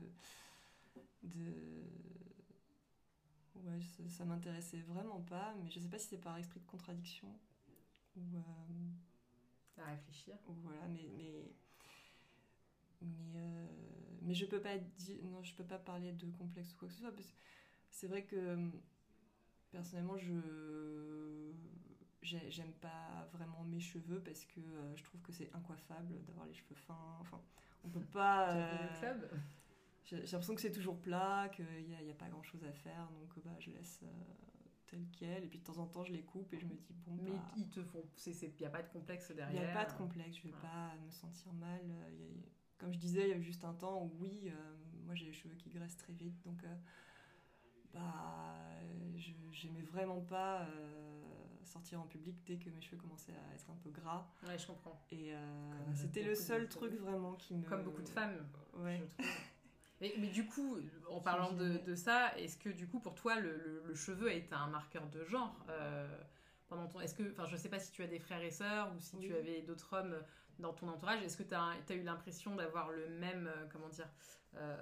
de 1.24 1.54
ouais, 3.66 3.82
ça, 3.82 4.04
ça 4.10 4.26
m'intéressait 4.26 4.80
vraiment 4.82 5.22
pas, 5.22 5.54
mais 5.64 5.70
je 5.70 5.80
sais 5.80 5.90
pas 5.90 6.00
si 6.00 6.08
c'est 6.10 6.18
par 6.22 6.38
esprit 6.38 6.60
de 6.60 6.66
contradiction 6.66 7.28
ou. 8.18 8.38
euh, 8.38 9.24
à 9.78 9.86
réfléchir 9.92 10.36
ou 10.48 10.54
voilà, 10.64 10.88
mais. 10.90 11.08
mais 11.18 11.46
mais, 13.02 13.34
euh, 13.36 13.68
mais 14.24 14.34
je 14.34 14.46
peux 14.46 14.60
pas 14.60 14.78
dire 14.78 15.18
non 15.26 15.44
je 15.44 15.54
peux 15.56 15.64
pas 15.64 15.78
parler 15.78 16.12
de 16.14 16.30
complexe 16.32 16.74
ou 16.74 16.78
quoi 16.78 16.88
que 16.88 16.94
ce 16.94 17.02
soit 17.02 17.12
parce 17.14 17.28
que 17.28 17.34
c'est 17.92 18.08
vrai 18.08 18.24
que 18.24 18.70
personnellement 19.72 20.18
je 20.18 21.52
j'ai- 22.22 22.50
j'aime 22.52 22.74
pas 22.82 23.28
vraiment 23.34 23.64
mes 23.64 23.80
cheveux 23.80 24.20
parce 24.22 24.44
que 24.46 24.60
euh, 24.60 24.96
je 24.96 25.04
trouve 25.04 25.22
que 25.22 25.32
c'est 25.32 25.50
incoiffable 25.54 26.22
d'avoir 26.26 26.46
les 26.46 26.54
cheveux 26.54 26.76
fins 26.76 27.18
enfin 27.22 27.42
on 27.84 27.90
peut 27.90 28.02
pas 28.12 28.54
euh, 28.56 28.90
club? 29.00 29.30
J'ai 30.10 30.18
l'impression 30.22 30.56
que 30.56 30.62
c'est 30.62 30.72
toujours 30.72 31.00
plat 31.00 31.50
qu'il 31.54 31.66
n'y 31.88 31.96
a, 31.96 32.02
il 32.02 32.08
y 32.08 32.12
a 32.12 32.16
pas 32.16 32.30
grand 32.30 32.44
chose 32.44 32.64
à 32.64 32.72
faire 32.72 33.10
donc 33.12 33.38
bah, 33.44 33.52
je 33.60 33.72
laisse 33.72 34.00
euh, 34.04 34.08
tel 34.88 35.06
quel 35.12 35.44
et 35.44 35.48
puis 35.48 35.60
de 35.60 35.64
temps 35.66 35.78
en 35.80 35.86
temps 35.88 36.04
je 36.04 36.14
les 36.14 36.24
coupe 36.24 36.54
et 36.54 36.60
je 36.60 36.66
me 36.66 36.76
dis 36.76 36.94
bon 37.06 37.18
Mais 37.22 37.32
bah, 37.32 37.52
ils 37.58 37.68
te 37.70 37.84
font. 37.84 38.04
Il 38.26 38.34
n'y 38.60 38.66
a 38.66 38.70
pas 38.70 38.84
de 38.84 38.90
complexe 38.90 39.28
il 39.32 39.36
derrière. 39.36 39.62
n'y 39.64 39.68
a 39.70 39.74
pas 39.74 39.86
de 39.86 39.98
complexe, 39.98 40.38
je 40.38 40.44
vais 40.44 40.50
Voilà. 40.62 40.70
pas 40.70 40.96
me 41.06 41.10
sentir 41.12 41.52
mal. 41.54 41.82
euh, 41.84 42.10
il 42.12 42.20
y 42.20 42.24
a- 42.44 42.48
comme 42.78 42.94
je 42.94 43.00
disais, 43.00 43.24
il 43.24 43.30
y 43.30 43.34
a 43.34 43.38
eu 43.38 43.42
juste 43.42 43.66
un 43.66 43.74
temps 43.74 44.04
où, 44.04 44.12
oui, 44.20 44.44
euh, 44.46 44.76
moi 45.06 45.16
j'ai 45.16 45.26
les 45.26 45.34
cheveux 45.34 45.56
qui 45.56 45.70
graissent 45.72 45.98
très 45.98 46.14
vite, 46.14 46.40
donc 46.46 46.64
euh, 46.64 46.76
bah, 47.94 48.56
je 49.16 49.32
j'aimais 49.52 49.82
vraiment 49.82 50.22
pas 50.22 50.62
euh, 50.62 51.24
sortir 51.64 52.00
en 52.02 52.06
public 52.06 52.36
dès 52.46 52.58
que 52.58 52.70
mes 52.70 52.80
cheveux 52.82 52.98
commençaient 53.02 53.34
à 53.34 53.56
être 53.56 53.70
un 53.72 53.76
peu 53.78 53.90
gras. 53.90 54.28
Ouais, 54.46 54.58
je 54.58 54.68
comprends. 54.68 55.02
Et 55.12 55.34
euh, 55.34 55.40
c'était 55.96 56.24
le 56.24 56.36
seul 56.36 56.70
truc 56.70 56.94
vraiment 56.94 57.34
qui 57.34 57.56
me. 57.56 57.64
Comme 57.66 57.84
beaucoup 57.84 58.04
de 58.04 58.10
femmes. 58.10 58.48
Ouais. 58.76 59.02
je 59.18 59.24
trouve. 59.24 59.36
Mais, 60.02 60.14
mais 60.20 60.28
du 60.28 60.46
coup, 60.46 60.78
en 61.10 61.20
parlant 61.22 61.54
de, 61.54 61.96
ça, 61.96 62.38
est-ce 62.38 62.58
que 62.58 62.70
du 62.70 62.88
coup 62.88 63.00
pour 63.00 63.16
toi 63.16 63.36
le, 63.40 63.58
le- 63.58 63.84
le 63.86 63.96
cheveu 63.96 64.28
a 64.30 64.34
été 64.34 64.54
un 64.54 64.68
marqueur 64.68 65.08
de 65.10 65.24
genre 65.26 65.56
euh, 65.70 66.08
pendant 66.68 66.88
ton 66.88 67.00
Est-ce 67.02 67.16
que, 67.16 67.32
enfin, 67.32 67.46
je 67.46 67.56
sais 67.58 67.70
pas 67.70 67.80
si 67.80 67.92
tu 67.92 68.04
as 68.04 68.08
des 68.08 68.20
frères 68.20 68.44
et 68.44 68.52
sœurs 68.52 68.92
ou 68.96 69.00
si 69.00 69.18
tu 69.18 69.34
avais 69.36 69.62
d'autres 69.62 69.94
hommes 69.94 70.16
dans 70.60 70.74
ton 70.74 70.88
entourage. 70.90 71.22
Est-ce 71.24 71.38
que 71.38 71.44
tu 71.44 71.56
as, 71.56 71.96
eu 71.96 72.04
l'impression 72.04 72.56
d'avoir 72.56 72.90
le 72.92 73.10
même, 73.10 73.48
euh, 73.48 73.66
comment 73.72 73.90
dire, 73.90 74.10
euh, 74.56 74.76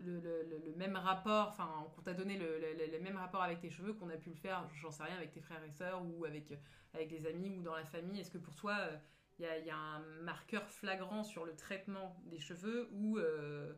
le, 0.00 0.20
le- 0.20 0.42
le- 0.44 0.58
le 0.66 0.72
même 0.76 0.96
rapport, 0.96 1.48
enfin, 1.48 1.68
qu'on 1.94 2.02
t'a 2.02 2.14
donné 2.14 2.38
le, 2.38 2.98
même 3.00 3.16
rapport 3.16 3.42
avec 3.42 3.60
tes 3.60 3.70
cheveux 3.70 3.92
qu'on 3.94 4.10
a 4.10 4.16
pu 4.16 4.30
le 4.30 4.36
faire, 4.36 4.68
j'en 4.74 4.90
sais 4.90 5.02
rien, 5.02 5.16
avec 5.16 5.32
tes 5.32 5.40
frères 5.40 5.62
et 5.64 5.70
sœurs 5.72 6.02
ou 6.04 6.24
avec 6.24 6.52
avec 6.94 7.08
des 7.08 7.26
amis 7.26 7.48
ou 7.50 7.62
dans 7.62 7.74
la 7.74 7.84
famille. 7.84 8.20
Est-ce 8.20 8.30
que 8.30 8.38
pour 8.38 8.54
toi 8.54 8.76
euh, 8.80 8.96
il 9.38 9.44
y, 9.44 9.48
a, 9.48 9.58
il 9.58 9.66
y 9.66 9.70
a 9.70 9.76
un 9.76 10.00
marqueur 10.22 10.68
flagrant 10.68 11.24
sur 11.24 11.44
le 11.44 11.56
traitement 11.56 12.16
des 12.26 12.38
cheveux 12.38 12.88
ou, 12.92 13.18
euh, 13.18 13.72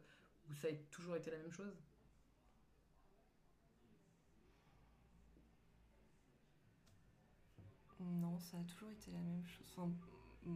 ou 0.51 0.55
ça 0.55 0.69
a 0.69 0.73
toujours 0.91 1.17
été 1.17 1.31
la 1.31 1.39
même 1.39 1.53
chose? 1.53 1.75
Non, 8.01 8.39
ça 8.39 8.59
a 8.59 8.65
toujours 8.65 8.91
été 8.91 9.11
la 9.11 9.21
même 9.21 9.45
chose. 9.47 9.67
Enfin, 9.77 9.91
euh, 10.47 10.51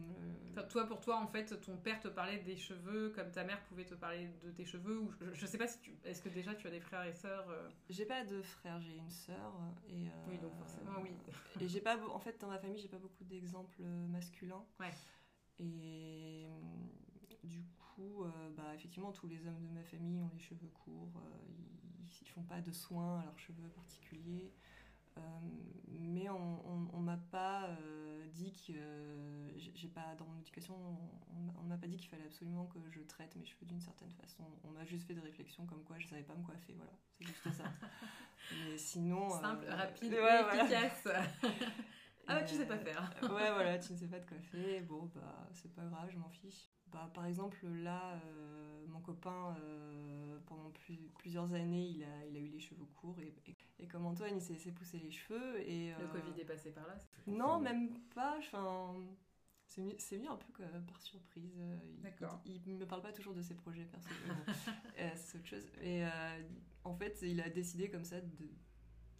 Enfin, 0.51 0.63
toi, 0.63 0.85
pour 0.85 0.99
toi, 1.01 1.17
en 1.19 1.27
fait, 1.27 1.59
ton 1.61 1.77
père 1.77 1.99
te 1.99 2.07
parlait 2.07 2.39
des 2.39 2.57
cheveux 2.57 3.09
comme 3.11 3.31
ta 3.31 3.43
mère 3.43 3.61
pouvait 3.65 3.85
te 3.85 3.95
parler 3.95 4.29
de 4.43 4.51
tes 4.51 4.65
cheveux 4.65 4.99
ou 4.99 5.11
je, 5.11 5.33
je 5.33 5.45
sais 5.45 5.57
pas 5.57 5.67
si 5.67 5.79
tu. 5.79 5.97
Est-ce 6.03 6.21
que 6.21 6.29
déjà 6.29 6.53
tu 6.53 6.67
as 6.67 6.71
des 6.71 6.79
frères 6.81 7.03
et 7.05 7.13
sœurs 7.13 7.49
euh, 7.49 7.69
J'ai 7.89 8.05
pas 8.05 8.23
de 8.25 8.41
frère, 8.41 8.79
j'ai 8.81 8.95
une 8.97 9.09
sœur. 9.09 9.53
Et, 9.87 10.07
euh, 10.07 10.25
Oui, 10.27 10.37
donc 10.37 10.55
forcément, 10.57 10.99
oui. 11.01 11.11
Et 11.61 11.67
j'ai 11.67 11.81
pas, 11.81 11.97
en 12.09 12.19
fait, 12.19 12.39
dans 12.39 12.49
ma 12.49 12.59
famille, 12.59 12.79
j'ai 12.79 12.87
pas 12.89 12.97
beaucoup 12.99 13.23
d'exemples 13.23 13.81
masculins. 13.83 14.63
Ouais. 14.79 14.93
Et 15.59 16.47
du 17.43 17.63
coup, 17.99 18.23
euh, 18.23 18.49
bah, 18.55 18.73
effectivement, 18.75 19.11
tous 19.11 19.27
les 19.27 19.45
hommes 19.47 19.61
de 19.67 19.73
ma 19.73 19.83
famille 19.83 20.19
ont 20.21 20.29
les 20.33 20.39
cheveux 20.39 20.69
courts, 20.69 21.11
euh, 21.17 21.29
ils, 21.47 22.07
ils 22.21 22.27
font 22.29 22.43
pas 22.43 22.61
de 22.61 22.71
soins 22.71 23.19
à 23.19 23.25
leurs 23.25 23.39
cheveux 23.39 23.67
particuliers. 23.69 24.53
Euh, 25.17 25.21
mais 25.87 26.29
on, 26.29 26.87
on 26.93 26.99
m'a 26.99 27.17
pas 27.17 27.67
dit 28.31 28.53
que 28.65 28.73
j'ai 29.57 29.87
pas 29.89 30.15
dans 30.17 30.25
mon 30.25 30.37
éducation 30.39 30.75
on, 30.77 31.59
on 31.59 31.63
m'a 31.63 31.77
pas 31.77 31.87
dit 31.87 31.97
qu'il 31.97 32.07
fallait 32.09 32.25
absolument 32.25 32.67
que 32.67 32.77
je 32.91 33.01
traite 33.01 33.35
mes 33.35 33.43
cheveux 33.43 33.65
d'une 33.65 33.81
certaine 33.81 34.11
façon 34.11 34.43
on 34.63 34.69
m'a 34.69 34.85
juste 34.85 35.07
fait 35.07 35.15
des 35.15 35.19
réflexions 35.21 35.65
comme 35.65 35.83
quoi 35.83 35.97
je 35.97 36.07
savais 36.07 36.21
pas 36.21 36.35
me 36.35 36.43
coiffer 36.43 36.73
voilà 36.73 36.91
c'est 37.17 37.25
juste 37.25 37.51
ça 37.51 37.63
mais 38.69 38.77
sinon 38.77 39.29
Simple, 39.31 39.65
rapide 39.67 40.13
ouais, 40.13 40.17
et 40.39 40.43
voilà. 40.43 40.63
efficace. 40.63 41.07
ah, 42.27 42.43
tu 42.43 42.53
Et, 42.53 42.57
sais 42.57 42.67
pas 42.67 42.77
faire. 42.77 43.11
ouais, 43.23 43.51
voilà, 43.51 43.79
tu 43.79 43.93
ne 43.93 43.97
sais 43.97 44.07
pas 44.07 44.19
te 44.19 44.27
coiffer. 44.29 44.81
Bon, 44.81 45.09
bah, 45.15 45.47
c'est 45.53 45.73
pas 45.73 45.85
grave, 45.85 46.09
je 46.11 46.17
m'en 46.17 46.29
fiche. 46.29 46.69
Bah, 46.91 47.09
par 47.13 47.25
exemple, 47.25 47.57
là, 47.67 48.13
euh, 48.25 48.85
mon 48.87 48.99
copain, 49.01 49.55
euh, 49.61 50.39
pendant 50.47 50.71
plus- 50.71 51.09
plusieurs 51.19 51.53
années, 51.53 51.87
il 51.87 52.03
a, 52.03 52.25
il 52.25 52.35
a 52.35 52.39
eu 52.39 52.47
les 52.47 52.59
cheveux 52.59 52.85
courts. 52.95 53.19
Et, 53.19 53.33
et, 53.47 53.55
et 53.79 53.87
comme 53.87 54.05
Antoine, 54.05 54.35
il 54.35 54.41
s'est 54.41 54.53
laissé 54.53 54.71
pousser 54.71 54.97
les 54.99 55.11
cheveux. 55.11 55.59
Et, 55.61 55.89
Le 55.89 56.05
euh, 56.05 56.07
Covid 56.07 56.39
est 56.41 56.45
passé 56.45 56.71
par 56.71 56.87
là. 56.87 56.95
Non, 57.27 57.59
même 57.59 57.89
pas. 58.15 58.37
Enfin, 58.39 58.95
c'est 59.65 59.81
venu, 60.17 60.27
un 60.27 60.35
peu 60.37 60.51
que 60.53 60.63
par 60.87 61.01
surprise. 61.01 61.53
Il- 61.57 62.01
D'accord. 62.01 62.41
Il, 62.45 62.59
il 62.65 62.75
me 62.75 62.85
parle 62.87 63.01
pas 63.03 63.11
toujours 63.13 63.33
de 63.33 63.41
ses 63.41 63.53
projets 63.55 63.85
perso. 63.85 64.09
mais 64.27 64.33
bon, 64.33 64.41
euh, 64.99 65.09
c'est 65.15 65.37
autre 65.37 65.47
chose. 65.47 65.65
Et 65.81 66.03
euh, 66.03 66.41
en 66.83 66.95
fait, 66.95 67.19
il 67.21 67.39
a 67.41 67.49
décidé 67.49 67.89
comme 67.89 68.03
ça 68.05 68.19
de, 68.19 68.49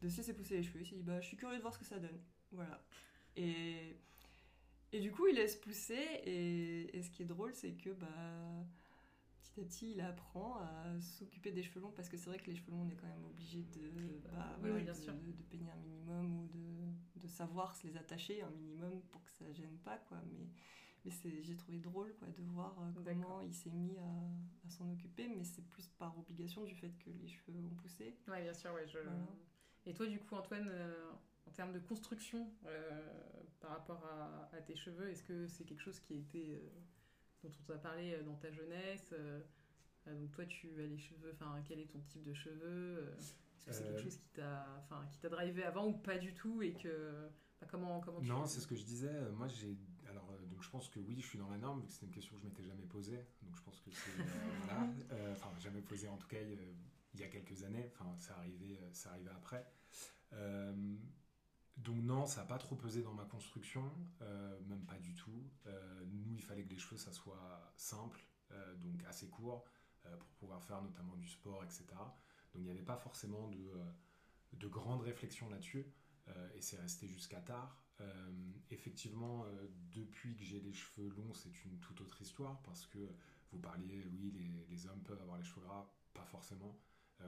de 0.02 0.10
se 0.10 0.18
laisser 0.18 0.34
pousser 0.34 0.58
les 0.58 0.64
cheveux. 0.64 0.82
Il 0.82 0.88
s'est 0.88 0.96
dit, 0.96 1.04
bah, 1.04 1.22
je 1.22 1.28
suis 1.28 1.38
curieux 1.38 1.58
de 1.58 1.62
voir 1.62 1.74
ce 1.74 1.80
que 1.80 1.86
ça 1.86 2.00
donne. 2.00 2.20
Voilà. 2.52 2.82
Et, 3.36 3.96
et 4.92 5.00
du 5.00 5.12
coup, 5.12 5.28
il 5.28 5.36
laisse 5.36 5.56
pousser. 5.56 6.22
Et, 6.26 6.98
et 6.98 7.02
ce 7.02 7.10
qui 7.10 7.24
est 7.24 7.26
drôle, 7.28 7.54
c'est 7.54 7.74
que 7.74 7.92
bah, 7.92 8.08
petit 9.42 9.62
à 9.62 9.64
petit, 9.64 9.92
il 9.92 10.02
apprend 10.02 10.58
à 10.58 11.00
s'occuper 11.00 11.52
des 11.52 11.64
cheveux 11.64 11.82
longs 11.82 11.92
parce 11.92 12.10
que 12.10 12.18
c'est 12.18 12.30
vrai 12.30 12.40
que 12.40 12.48
les 12.48 12.56
cheveux 12.56 12.72
longs, 12.72 12.84
on 12.86 12.90
est 12.90 12.96
quand 12.96 13.08
même 13.08 13.26
obligé 13.26 13.64
de, 13.64 13.90
bah, 14.24 14.58
Oui, 14.62 14.70
voilà, 14.70 14.76
oui, 14.76 14.84
bien 14.84 14.94
de, 14.94 15.44
peigner 15.50 15.70
un 15.70 15.78
minimum 15.78 16.40
ou 16.42 16.48
de, 16.48 17.22
de 17.22 17.28
savoir 17.28 17.76
se 17.76 17.88
les 17.88 17.98
attacher 17.98 18.42
un 18.42 18.50
minimum 18.52 19.02
pour 19.10 19.24
que 19.24 19.32
ça 19.32 19.52
gêne 19.54 19.78
pas. 19.84 19.98
Quoi. 19.98 20.18
Mais, 20.32 20.48
mais 21.06 21.12
j'ai 21.42 21.56
trouvé 21.56 21.80
drôle 21.80 22.14
quoi, 22.20 22.28
de 22.28 22.44
voir 22.44 22.76
euh, 22.80 23.04
comment 23.04 23.42
il 23.42 23.54
s'est 23.54 23.72
mis 23.72 23.98
à, 23.98 24.68
à 24.68 24.70
s'en 24.70 24.92
occuper. 24.92 25.28
Mais 25.28 25.44
c'est 25.44 25.66
plus 25.68 25.88
par 25.88 26.18
obligation 26.18 26.64
du 26.64 26.76
fait 26.76 26.92
que 26.98 27.10
les 27.10 27.28
cheveux 27.28 27.58
ont 27.58 27.76
poussé. 27.76 28.16
Ouais, 28.28 28.44
bien 28.44 28.54
sûr, 28.54 28.74
ouais. 28.74 28.88
Je... 28.88 29.00
Voilà. 29.00 29.28
Et 29.86 29.94
toi, 29.94 30.06
du 30.08 30.20
coup, 30.20 30.36
Antoine, 30.36 30.68
euh, 30.70 31.12
en 31.48 31.52
termes 31.52 31.72
de 31.72 31.80
construction 31.80 32.52
euh, 32.66 33.02
par 33.60 33.72
rapport 33.72 34.06
à, 34.06 34.50
à 34.56 34.62
tes 34.62 34.76
cheveux, 34.76 35.10
est-ce 35.10 35.24
que 35.24 35.48
c'est 35.48 35.64
quelque 35.64 35.82
chose 35.82 36.00
qui 36.00 36.16
été. 36.16 36.54
euh, 36.56 36.60
dont 37.44 37.52
on 37.58 37.64
t'a 37.64 37.78
parlé 37.78 38.14
euh, 38.14 38.24
dans 38.24 38.36
ta 38.36 38.52
jeunesse 38.52 39.14
euh, 39.14 39.40
Donc, 40.08 40.32
toi, 40.32 40.46
tu 40.46 40.70
as 40.82 40.88
les 40.88 40.98
cheveux. 40.98 41.32
Enfin, 41.34 41.62
quel 41.66 41.80
est 41.80 41.92
ton 41.92 42.00
type 42.02 42.24
de 42.24 42.34
cheveux 42.34 43.14
Est-ce 43.18 43.66
que 43.66 43.74
c'est 43.74 43.84
quelque 43.84 44.02
chose 44.02 44.18
qui 44.18 44.30
t'a 44.34 44.66
enfin, 44.80 45.06
qui 45.12 45.20
t'a 45.20 45.30
drivé 45.30 45.64
avant 45.64 45.88
ou 45.88 45.94
pas 45.94 46.18
du 46.18 46.34
tout 46.34 46.62
Et 46.62 46.74
que. 46.74 47.30
bah, 47.62 47.68
comment, 47.70 48.00
comment 48.02 48.20
tu. 48.20 48.28
Non, 48.28 48.46
c'est 48.46 48.60
ce 48.60 48.68
que 48.68 48.76
je 48.76 48.84
disais. 48.84 49.14
Moi, 49.38 49.48
j'ai. 49.48 49.78
Alors, 50.10 50.26
donc, 50.50 50.64
je 50.64 50.70
pense 50.70 50.90
que 50.90 51.00
oui, 51.00 51.20
je 51.22 51.28
suis 51.28 51.38
dans 51.38 51.50
la 51.50 51.58
norme, 51.58 51.82
vu 51.82 51.88
que 51.88 51.94
c'était 51.94 52.08
une 52.08 52.12
question 52.12 52.36
que 52.36 52.42
je 52.42 52.48
m'étais 52.48 52.64
jamais 52.64 52.86
posée. 52.86 53.26
Donc, 53.44 53.56
je 53.56 53.62
pense 53.62 53.80
que 53.80 53.92
c'est. 53.92 54.12
voilà. 54.66 54.88
Enfin, 55.32 55.50
jamais 55.60 55.82
posée 55.82 56.08
en 56.08 56.18
tout 56.18 56.28
cas 56.28 56.38
il 57.14 57.20
y 57.20 57.24
a 57.24 57.28
quelques 57.28 57.64
années. 57.64 57.92
Enfin, 57.94 58.16
c'est 58.20 58.32
arrivé, 58.32 58.80
euh, 58.82 58.90
c'est 58.92 59.10
arrivé 59.10 59.30
après. 59.36 59.66
Euh, 60.34 60.96
donc, 61.84 61.98
non, 62.04 62.26
ça 62.26 62.42
n'a 62.42 62.48
pas 62.48 62.58
trop 62.58 62.76
pesé 62.76 63.02
dans 63.02 63.14
ma 63.14 63.26
construction, 63.26 63.90
euh, 64.22 64.60
même 64.68 64.86
pas 64.86 64.98
du 65.00 65.14
tout. 65.16 65.44
Euh, 65.68 66.04
nous, 66.12 66.36
il 66.36 66.42
fallait 66.42 66.64
que 66.64 66.70
les 66.70 66.78
cheveux, 66.78 66.98
ça 66.98 67.12
soit 67.14 67.72
simple, 67.78 68.20
euh, 68.52 68.76
donc 68.76 69.04
assez 69.06 69.30
court, 69.30 69.66
pour 70.18 70.30
pouvoir 70.40 70.64
faire 70.64 70.82
notamment 70.82 71.16
du 71.18 71.28
sport, 71.28 71.64
etc. 71.64 71.86
Donc, 72.54 72.56
il 72.56 72.64
n'y 72.64 72.72
avait 72.72 72.82
pas 72.82 72.98
forcément 72.98 73.48
de, 73.50 73.72
de 74.54 74.68
grandes 74.68 75.02
réflexions 75.02 75.50
là-dessus. 75.50 75.86
Et 76.56 76.62
c'est 76.62 76.78
resté 76.78 77.08
jusqu'à 77.08 77.42
tard. 77.42 77.76
Effectivement, 78.70 79.46
depuis 79.92 80.36
que 80.36 80.44
j'ai 80.44 80.62
les 80.62 80.74
cheveux 80.74 81.10
longs, 81.10 81.34
c'est 81.34 81.66
une 81.66 81.80
toute 81.80 82.02
autre 82.02 82.22
histoire 82.22 82.62
parce 82.62 82.86
que 82.86 83.00
vous 83.52 83.60
parliez, 83.60 84.06
oui, 84.06 84.32
les, 84.70 84.88
hommes 84.88 85.02
peuvent 85.04 85.22
avoir 85.22 85.38
les 85.38 85.44
cheveux 85.44 85.62
gras, 85.62 85.92
pas 86.14 86.26
forcément. 86.26 86.80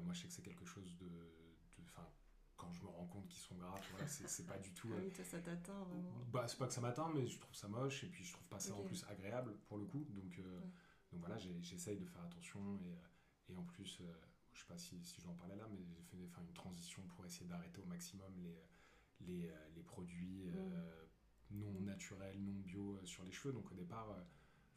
Moi, 0.04 0.14
je 0.14 0.22
sais 0.22 0.28
que 0.28 0.34
c'est 0.34 0.44
quelque 0.44 0.66
chose 0.66 0.96
de. 0.98 1.08
de- 1.08 2.21
quand 2.62 2.72
je 2.74 2.82
me 2.84 2.88
rends 2.90 3.08
compte 3.08 3.28
qu'ils 3.28 3.42
sont 3.42 3.56
gras, 3.56 3.76
c'est 4.06 4.46
pas 4.46 4.58
du 4.60 4.72
tout. 4.72 4.88
Ah 4.92 4.98
euh, 4.98 5.02
oui, 5.04 5.12
toi, 5.12 5.26
ça 5.26 5.40
t'atteint 5.40 5.84
vraiment. 5.84 6.12
bah, 6.32 6.48
c'est 6.48 6.58
pas 6.60 6.68
que 6.68 6.74
ça 6.74 6.82
m'atteint, 6.82 7.10
mais 7.14 7.26
je 7.26 7.40
trouve 7.40 7.56
ça 7.56 7.68
moche 7.68 8.04
et 8.04 8.08
puis 8.08 8.24
je 8.24 8.34
trouve 8.34 8.48
pas 8.48 8.60
ça 8.60 8.76
en 8.76 8.84
plus 8.84 9.04
agréable 9.10 9.56
pour 9.68 9.78
le 9.80 9.86
coup. 9.86 10.06
Donc, 10.12 10.38
euh, 10.38 10.60
Ouais. 10.60 10.70
donc 11.12 11.22
voilà, 11.22 11.38
j'essaye 11.38 11.98
de 11.98 12.06
faire 12.06 12.24
attention 12.24 12.78
et, 12.78 12.92
euh, 12.92 13.54
et 13.54 13.56
en 13.58 13.64
plus, 13.64 14.00
euh, 14.02 14.14
je 14.54 14.60
sais 14.60 14.68
pas 14.68 14.78
si, 14.78 15.04
si 15.04 15.20
je 15.22 15.28
en 15.28 15.34
parler 15.34 15.56
là, 15.56 15.68
mais 15.72 15.80
j'ai 15.84 16.02
fait 16.04 16.18
enfin, 16.30 16.42
une 16.48 16.54
transition 16.54 17.02
pour 17.16 17.26
essayer 17.26 17.48
d'arrêter 17.48 17.82
au 17.82 17.86
maximum 17.86 18.32
les, 18.44 18.62
les, 19.22 19.52
les 19.76 19.82
produits 19.84 20.50
euh, 20.56 21.06
non 21.50 21.82
naturels, 21.82 22.40
non 22.44 22.60
bio 22.60 23.00
sur 23.06 23.24
les 23.24 23.32
cheveux. 23.32 23.54
Donc 23.54 23.72
au 23.72 23.76
départ, 23.76 24.16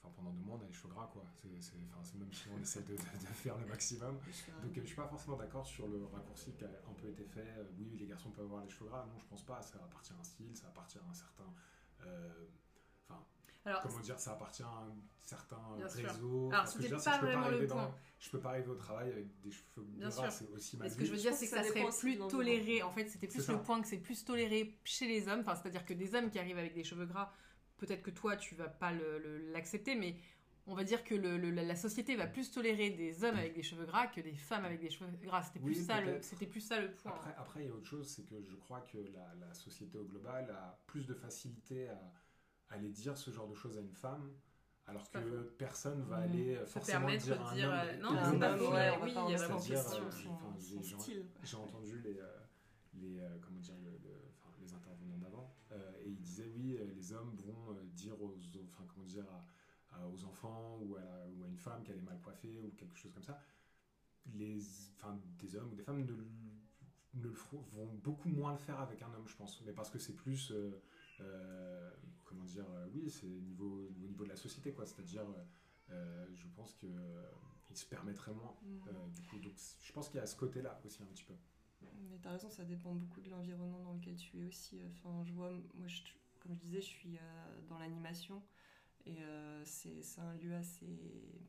enfin, 0.04 0.12
pendant 0.16 0.30
deux 0.32 0.42
mois, 0.42 0.58
on 0.60 0.64
a 0.64 0.66
les 0.66 0.72
cheveux 0.72 0.88
gras 0.92 1.08
quoi. 1.12 1.24
C'est 1.40 1.48
c'est- 1.60 1.76
enfin, 1.90 2.00
c'est 2.02 2.18
même 2.18 2.32
si 2.32 2.44
on 2.54 2.60
essaie 2.60 2.82
de, 2.82 2.92
de- 2.92 2.98
de 2.98 3.32
faire 3.34 3.56
le 3.58 3.66
maximum. 3.66 4.18
Donc 4.62 4.76
euh, 4.76 4.80
je 4.82 4.86
suis 4.86 4.96
pas 4.96 5.08
forcément 5.08 5.36
d'accord 5.36 5.66
sur 5.66 5.88
le 5.88 6.04
raccourci 6.06 6.52
qui 6.52 6.64
a 6.64 6.68
un 6.68 6.92
peu 7.00 7.08
été 7.08 7.24
fait. 7.24 7.40
Euh, 7.58 7.64
oui, 7.78 7.96
les 7.98 8.06
garçons 8.06 8.30
peuvent 8.30 8.44
avoir 8.44 8.62
les 8.62 8.70
cheveux 8.70 8.86
gras. 8.90 9.04
Non, 9.06 9.18
je 9.18 9.26
pense 9.26 9.42
pas. 9.44 9.60
Ça 9.62 9.78
appartient 9.82 10.12
à 10.12 10.16
un 10.20 10.24
style, 10.24 10.56
ça 10.56 10.68
appartient 10.68 10.98
à 10.98 11.10
un 11.10 11.14
certain. 11.14 11.52
euh, 12.02 12.46
Enfin, 13.08 13.22
Alors, 13.66 13.82
comment 13.82 14.00
dire, 14.00 14.18
ça 14.18 14.32
appartient 14.32 14.62
à 14.62 14.66
un 14.68 14.94
certain 15.24 15.76
Bien 15.76 15.88
sûr. 15.88 16.08
réseau. 16.08 16.48
Alors, 16.50 16.62
Enfin, 16.62 16.66
ce 16.70 16.76
que 16.78 16.82
je 16.82 16.88
c'était 16.88 16.94
veux 16.96 17.00
dire, 17.00 17.00
c'est 17.00 17.10
pas 17.10 17.10
que 17.10 17.16
je 17.16 17.20
peux 17.20 17.26
vraiment 17.32 17.46
arriver 17.46 17.60
le 17.62 17.66
dans- 17.66 17.74
point. 17.74 17.94
Je 18.18 18.30
peux 18.30 18.40
pas 18.40 18.48
arriver 18.50 18.68
au 18.68 18.74
travail 18.74 19.10
avec 19.12 19.40
des 19.42 19.50
cheveux 19.50 19.82
Bien 19.86 20.08
gras, 20.08 20.30
c'est 20.30 20.48
aussi 20.48 20.76
Mais 20.76 20.84
mal 20.84 20.90
ce 20.92 20.96
que 20.96 21.04
je 21.04 21.10
veux 21.10 21.16
dire, 21.18 21.32
c'est 21.34 21.44
que 21.46 21.50
que 21.50 21.56
ça 21.58 21.62
ça 21.62 21.68
serait 21.68 21.88
plus 22.00 22.18
toléré. 22.28 22.82
En 22.82 22.90
fait, 22.92 23.06
c'était 23.08 23.26
plus 23.26 23.38
le 23.38 23.42
ça. 23.54 23.58
point 23.58 23.80
que 23.82 23.86
c'est 23.88 23.98
plus 23.98 24.24
toléré 24.24 24.78
chez 24.84 25.06
les 25.06 25.28
hommes. 25.28 25.40
Enfin, 25.40 25.54
c'est-à-dire 25.54 25.84
que 25.84 25.92
des 25.92 26.14
hommes 26.14 26.30
qui 26.30 26.38
arrivent 26.38 26.56
avec 26.58 26.72
des 26.74 26.84
cheveux 26.84 27.04
gras, 27.06 27.30
peut-être 27.84 28.02
que 28.02 28.10
toi, 28.10 28.36
tu 28.36 28.54
vas 28.54 28.68
pas 28.68 28.92
l'accepter, 29.52 29.94
mais 29.94 30.16
on 30.66 30.74
va 30.74 30.84
dire 30.84 31.04
que 31.04 31.14
le- 31.14 31.36
le- 31.36 31.50
la 31.50 31.76
société 31.76 32.16
va 32.16 32.26
plus 32.26 32.50
tolérer 32.50 32.90
des 32.90 33.22
hommes 33.24 33.36
avec 33.36 33.54
des 33.54 33.62
cheveux 33.62 33.84
gras 33.84 34.06
que 34.06 34.20
des 34.20 34.34
femmes 34.34 34.64
avec 34.64 34.80
des 34.80 34.90
cheveux 34.90 35.10
gras. 35.22 35.42
C'était 35.42 35.60
plus, 35.60 35.78
Oui, 35.78 35.84
ça 35.84 36.00
le- 36.00 36.18
plus 36.48 36.60
ça 36.60 36.80
le 36.80 36.90
point. 36.92 37.12
Après, 37.12 37.34
après, 37.36 37.60
il 37.64 37.66
y 37.66 37.70
a 37.70 37.74
autre 37.74 37.86
chose, 37.86 38.08
c'est 38.08 38.24
que 38.24 38.40
je 38.42 38.54
crois 38.56 38.80
que 38.80 38.98
la, 39.12 39.34
la 39.46 39.52
société 39.54 39.98
au 39.98 40.04
global 40.04 40.50
a 40.50 40.78
plus 40.86 41.06
de 41.06 41.14
facilité 41.14 41.88
à 41.88 42.00
à 42.70 42.76
aller 42.76 42.88
dire 42.88 43.16
ce 43.16 43.30
genre 43.30 43.46
de 43.46 43.54
choses 43.54 43.76
à 43.76 43.80
une 43.82 43.92
femme, 43.92 44.32
alors 44.86 45.08
que 45.10 45.42
personne 45.58 46.00
va 46.04 46.20
Mmh. 46.20 46.22
aller 46.22 46.56
Se 46.64 46.72
forcément 46.72 47.00
permettre 47.00 47.24
dire 47.24 47.36
de 47.38 47.42
à 47.42 47.46
un 47.50 47.54
dire, 47.54 47.68
homme. 47.68 47.74
euh, 47.74 47.96
non, 47.98 48.08
c'est 48.32 48.38
pas 48.38 48.52
euh, 48.52 48.56
oui, 49.02 49.14
il 49.26 49.30
y 49.30 49.34
a 49.34 49.38
c'est-à-dire, 49.38 49.76
question 49.84 50.02
euh, 50.06 50.10
son, 50.10 50.30
enfin, 50.30 50.54
son 50.58 50.60
j'ai- 50.82 50.88
j'ai- 50.88 50.98
style. 50.98 51.26
J'ai 51.42 51.56
entendu 51.58 52.00
les, 52.00 52.18
euh, 52.18 52.38
les, 52.94 53.18
euh, 53.20 53.28
comment 53.42 53.60
dire, 53.60 53.74
le- 53.84 53.90
le- 54.02 54.22
enfin, 54.32 54.48
les 54.62 54.72
intervenants 54.72 55.18
d'avant, 55.18 55.54
euh, 55.72 55.92
et 56.00 56.08
ils 56.08 56.20
disaient 56.22 56.50
oui, 56.56 56.78
euh, 56.78 56.86
les 56.96 57.12
hommes 57.12 57.36
vont 57.36 57.72
euh, 57.74 57.82
dire 57.92 58.20
aux, 58.20 58.34
enfin, 58.72 58.84
comment 58.88 59.03
dire, 59.14 59.26
à- 59.30 59.44
à- 59.96 60.08
aux 60.08 60.24
enfants 60.24 60.78
ou 60.82 60.96
à, 60.96 61.02
la- 61.04 61.26
ou 61.28 61.44
à 61.44 61.48
une 61.48 61.58
femme 61.58 61.82
qu'elle 61.84 61.98
est 61.98 62.08
mal 62.12 62.20
coiffée 62.20 62.60
ou 62.66 62.70
quelque 62.76 62.96
chose 62.98 63.12
comme 63.12 63.22
ça. 63.22 63.40
Les, 64.34 64.58
enfin, 64.96 65.18
des 65.38 65.54
hommes 65.56 65.70
ou 65.72 65.74
des 65.74 65.82
femmes 65.82 66.00
ne, 66.04 66.12
le- 66.12 66.28
ne 67.14 67.28
le 67.28 67.32
feront- 67.34 67.64
vont 67.72 67.86
beaucoup 68.02 68.28
moins 68.28 68.52
le 68.52 68.58
faire 68.58 68.80
avec 68.80 69.02
un 69.02 69.12
homme, 69.14 69.28
je 69.28 69.36
pense, 69.36 69.60
mais 69.66 69.72
parce 69.72 69.90
que 69.90 69.98
c'est 69.98 70.14
plus, 70.16 70.50
euh, 70.50 70.80
euh, 71.20 71.90
comment 72.24 72.44
dire, 72.44 72.68
euh, 72.70 72.88
oui, 72.94 73.08
c'est 73.10 73.26
au 73.26 73.40
niveau, 73.40 73.88
au 74.02 74.06
niveau 74.08 74.24
de 74.24 74.30
la 74.30 74.36
société, 74.36 74.72
quoi. 74.72 74.84
C'est-à-dire, 74.86 75.26
je 75.90 76.46
pense 76.56 76.74
que 76.74 76.86
ils 77.70 77.76
se 77.76 77.86
permettraient 77.86 78.34
moins. 78.34 78.56
Mm. 78.62 79.10
Du 79.14 79.22
coup, 79.22 79.38
donc 79.38 79.52
je 79.80 79.92
pense 79.92 80.08
qu'il 80.08 80.18
y 80.18 80.22
a 80.22 80.26
ce 80.26 80.36
côté-là 80.36 80.80
aussi 80.84 81.02
un 81.02 81.06
petit 81.06 81.24
peu. 81.24 81.34
Mais 82.10 82.18
t'as 82.22 82.30
raison, 82.32 82.48
ça 82.48 82.64
dépend 82.64 82.94
beaucoup 82.94 83.20
de 83.20 83.28
l'environnement 83.30 83.82
dans 83.82 83.94
lequel 83.94 84.16
tu 84.16 84.40
es 84.40 84.46
aussi. 84.46 84.80
Enfin, 84.90 85.22
je 85.24 85.32
vois, 85.32 85.50
moi, 85.74 85.86
je- 85.86 86.02
comme 86.40 86.54
je 86.54 86.60
disais, 86.60 86.80
je 86.80 86.86
suis 86.86 87.18
dans 87.68 87.78
l'animation 87.78 88.42
et 89.06 89.22
euh, 89.22 89.62
c'est 89.64 90.02
un 90.18 90.34
lieu 90.34 90.54
assez 90.54 91.40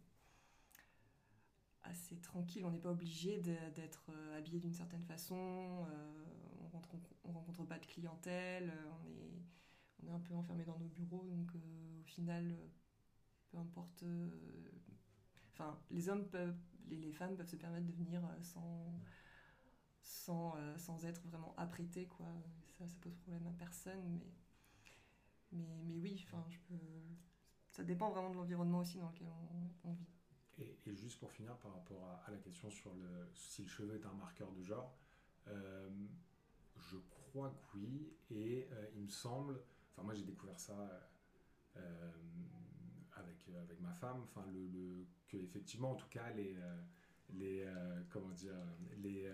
assez 1.84 2.18
tranquille. 2.18 2.66
On 2.66 2.72
n'est 2.72 2.80
pas 2.80 2.92
obligé 2.92 3.38
d'être 3.40 4.10
euh, 4.10 4.38
habillé 4.38 4.60
d'une 4.60 4.74
certaine 4.74 5.04
façon. 5.04 5.36
euh, 5.90 6.24
on 6.64 6.68
rentre, 6.68 6.90
on 7.24 7.32
rencontre 7.32 7.64
pas 7.66 7.80
de 7.80 7.86
clientèle. 7.86 8.72
On 9.06 9.12
est 9.12 9.42
on 10.04 10.08
est 10.08 10.12
un 10.12 10.20
peu 10.20 10.34
enfermé 10.36 10.64
dans 10.66 10.78
nos 10.78 10.88
bureaux, 10.90 11.24
donc 11.26 11.50
au 11.56 12.04
final, 12.04 12.54
peu 13.50 13.58
importe. 13.58 14.04
Enfin, 15.54 15.80
les 15.90 16.10
hommes 16.10 16.28
peuvent, 16.28 16.56
les, 16.88 16.98
les 16.98 17.12
femmes 17.12 17.36
peuvent 17.36 17.48
se 17.50 17.56
permettre 17.56 17.86
de 17.88 17.94
venir 17.94 18.22
sans 18.42 18.94
sans, 20.02 20.56
sans 20.78 21.06
être 21.06 21.22
vraiment 21.28 21.54
apprêté 21.58 22.06
quoi 22.08 22.28
ça 22.78 22.88
ça 22.88 22.96
pose 23.02 23.16
problème 23.16 23.46
à 23.48 23.52
personne 23.52 24.02
mais 24.10 24.32
mais, 25.52 25.84
mais 25.86 25.98
oui 25.98 26.24
enfin 26.26 26.44
je 26.50 26.58
peux 26.68 26.80
ça 27.76 27.84
dépend 27.84 28.10
vraiment 28.10 28.30
de 28.30 28.36
l'environnement 28.36 28.80
aussi 28.80 28.98
dans 28.98 29.10
lequel 29.10 29.28
on, 29.84 29.92
vit 29.92 30.08
Et, 30.60 30.96
juste 30.96 31.20
pour 31.20 31.30
finir 31.30 31.58
par 31.58 31.74
rapport 31.74 32.22
à, 32.26 32.32
la 32.32 32.38
question 32.38 32.70
sur 32.70 32.94
le, 32.94 33.30
si 33.34 33.64
le 33.64 33.68
cheveu 33.68 33.96
est 33.96 34.06
un 34.06 34.14
marqueur 34.14 34.50
de 34.54 34.64
genre, 34.64 34.96
euh, 35.50 35.90
je 36.78 36.98
crois 37.10 37.50
que 37.50 37.78
oui. 37.78 38.14
Et 38.32 38.70
euh, 38.72 38.88
il 38.96 39.04
me 39.04 39.10
semble, 39.10 39.62
enfin 39.92 40.04
moi 40.04 40.14
j'ai 40.14 40.24
découvert 40.24 40.58
ça 40.58 41.10
euh, 41.76 42.12
avec, 43.18 43.50
avec 43.50 43.82
ma 43.82 43.92
femme, 43.92 44.22
enfin, 44.24 44.46
le, 44.54 45.06
que 45.28 45.36
effectivement, 45.36 45.92
en 45.92 45.96
tout 45.96 46.08
cas, 46.10 46.30
les, 46.32 46.56
les 47.34 47.68
comment 48.10 48.32
dire, 48.32 48.56
les 49.00 49.30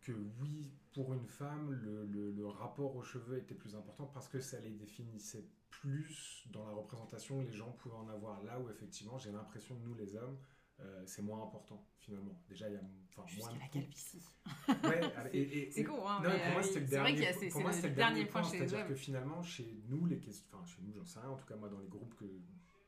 que 0.00 0.12
oui, 0.40 0.72
pour 0.92 1.14
une 1.14 1.26
femme, 1.26 1.70
le, 1.70 2.06
le, 2.30 2.46
rapport 2.46 2.94
aux 2.96 3.02
cheveux 3.02 3.38
était 3.38 3.54
plus 3.54 3.74
important 3.74 4.06
parce 4.06 4.28
que 4.28 4.40
ça 4.40 4.60
les 4.60 4.70
définissait 4.70 5.46
plus 5.70 6.44
dans 6.50 6.66
la 6.66 6.72
représentation 6.72 7.40
que 7.40 7.46
les 7.46 7.52
gens 7.52 7.72
pouvaient 7.72 7.96
en 7.96 8.08
avoir. 8.08 8.42
Là 8.42 8.60
où 8.60 8.68
effectivement, 8.68 9.18
j'ai 9.18 9.32
l'impression 9.32 9.74
que 9.76 9.84
nous, 9.84 9.94
les 9.94 10.14
hommes, 10.14 10.38
euh, 10.80 11.02
c'est 11.06 11.22
moins 11.22 11.42
important 11.42 11.86
finalement. 11.98 12.38
Déjà, 12.48 12.68
il 12.68 12.74
y 12.74 12.76
a 12.76 12.80
enfin, 13.16 13.24
moins 13.38 13.54
de 13.54 13.58
la 13.58 13.68
calvitie. 13.68 14.22
Ouais, 14.68 15.70
c'est 15.72 15.84
con, 15.84 16.06
hein, 16.06 16.20
non, 16.22 16.30
pour 16.30 16.52
moi, 16.52 16.62
c'était 16.62 16.80
le 16.80 16.86
dernier, 16.86 17.32
pour 17.50 17.60
moi, 17.60 17.70
le, 17.70 17.88
le 17.88 17.94
dernier 17.94 18.24
point, 18.26 18.42
chez 18.42 18.58
C'est-à-dire 18.58 18.86
que 18.86 18.94
finalement, 18.94 19.42
chez 19.42 19.82
nous, 19.88 20.06
les 20.06 20.20
enfin, 20.52 20.64
chez 20.64 20.82
nous, 20.82 20.92
j'en 20.92 21.04
sais 21.04 21.20
rien, 21.20 21.30
en 21.30 21.36
tout 21.36 21.46
cas, 21.46 21.56
moi, 21.56 21.68
dans 21.68 21.78
les 21.78 21.88
groupes 21.88 22.22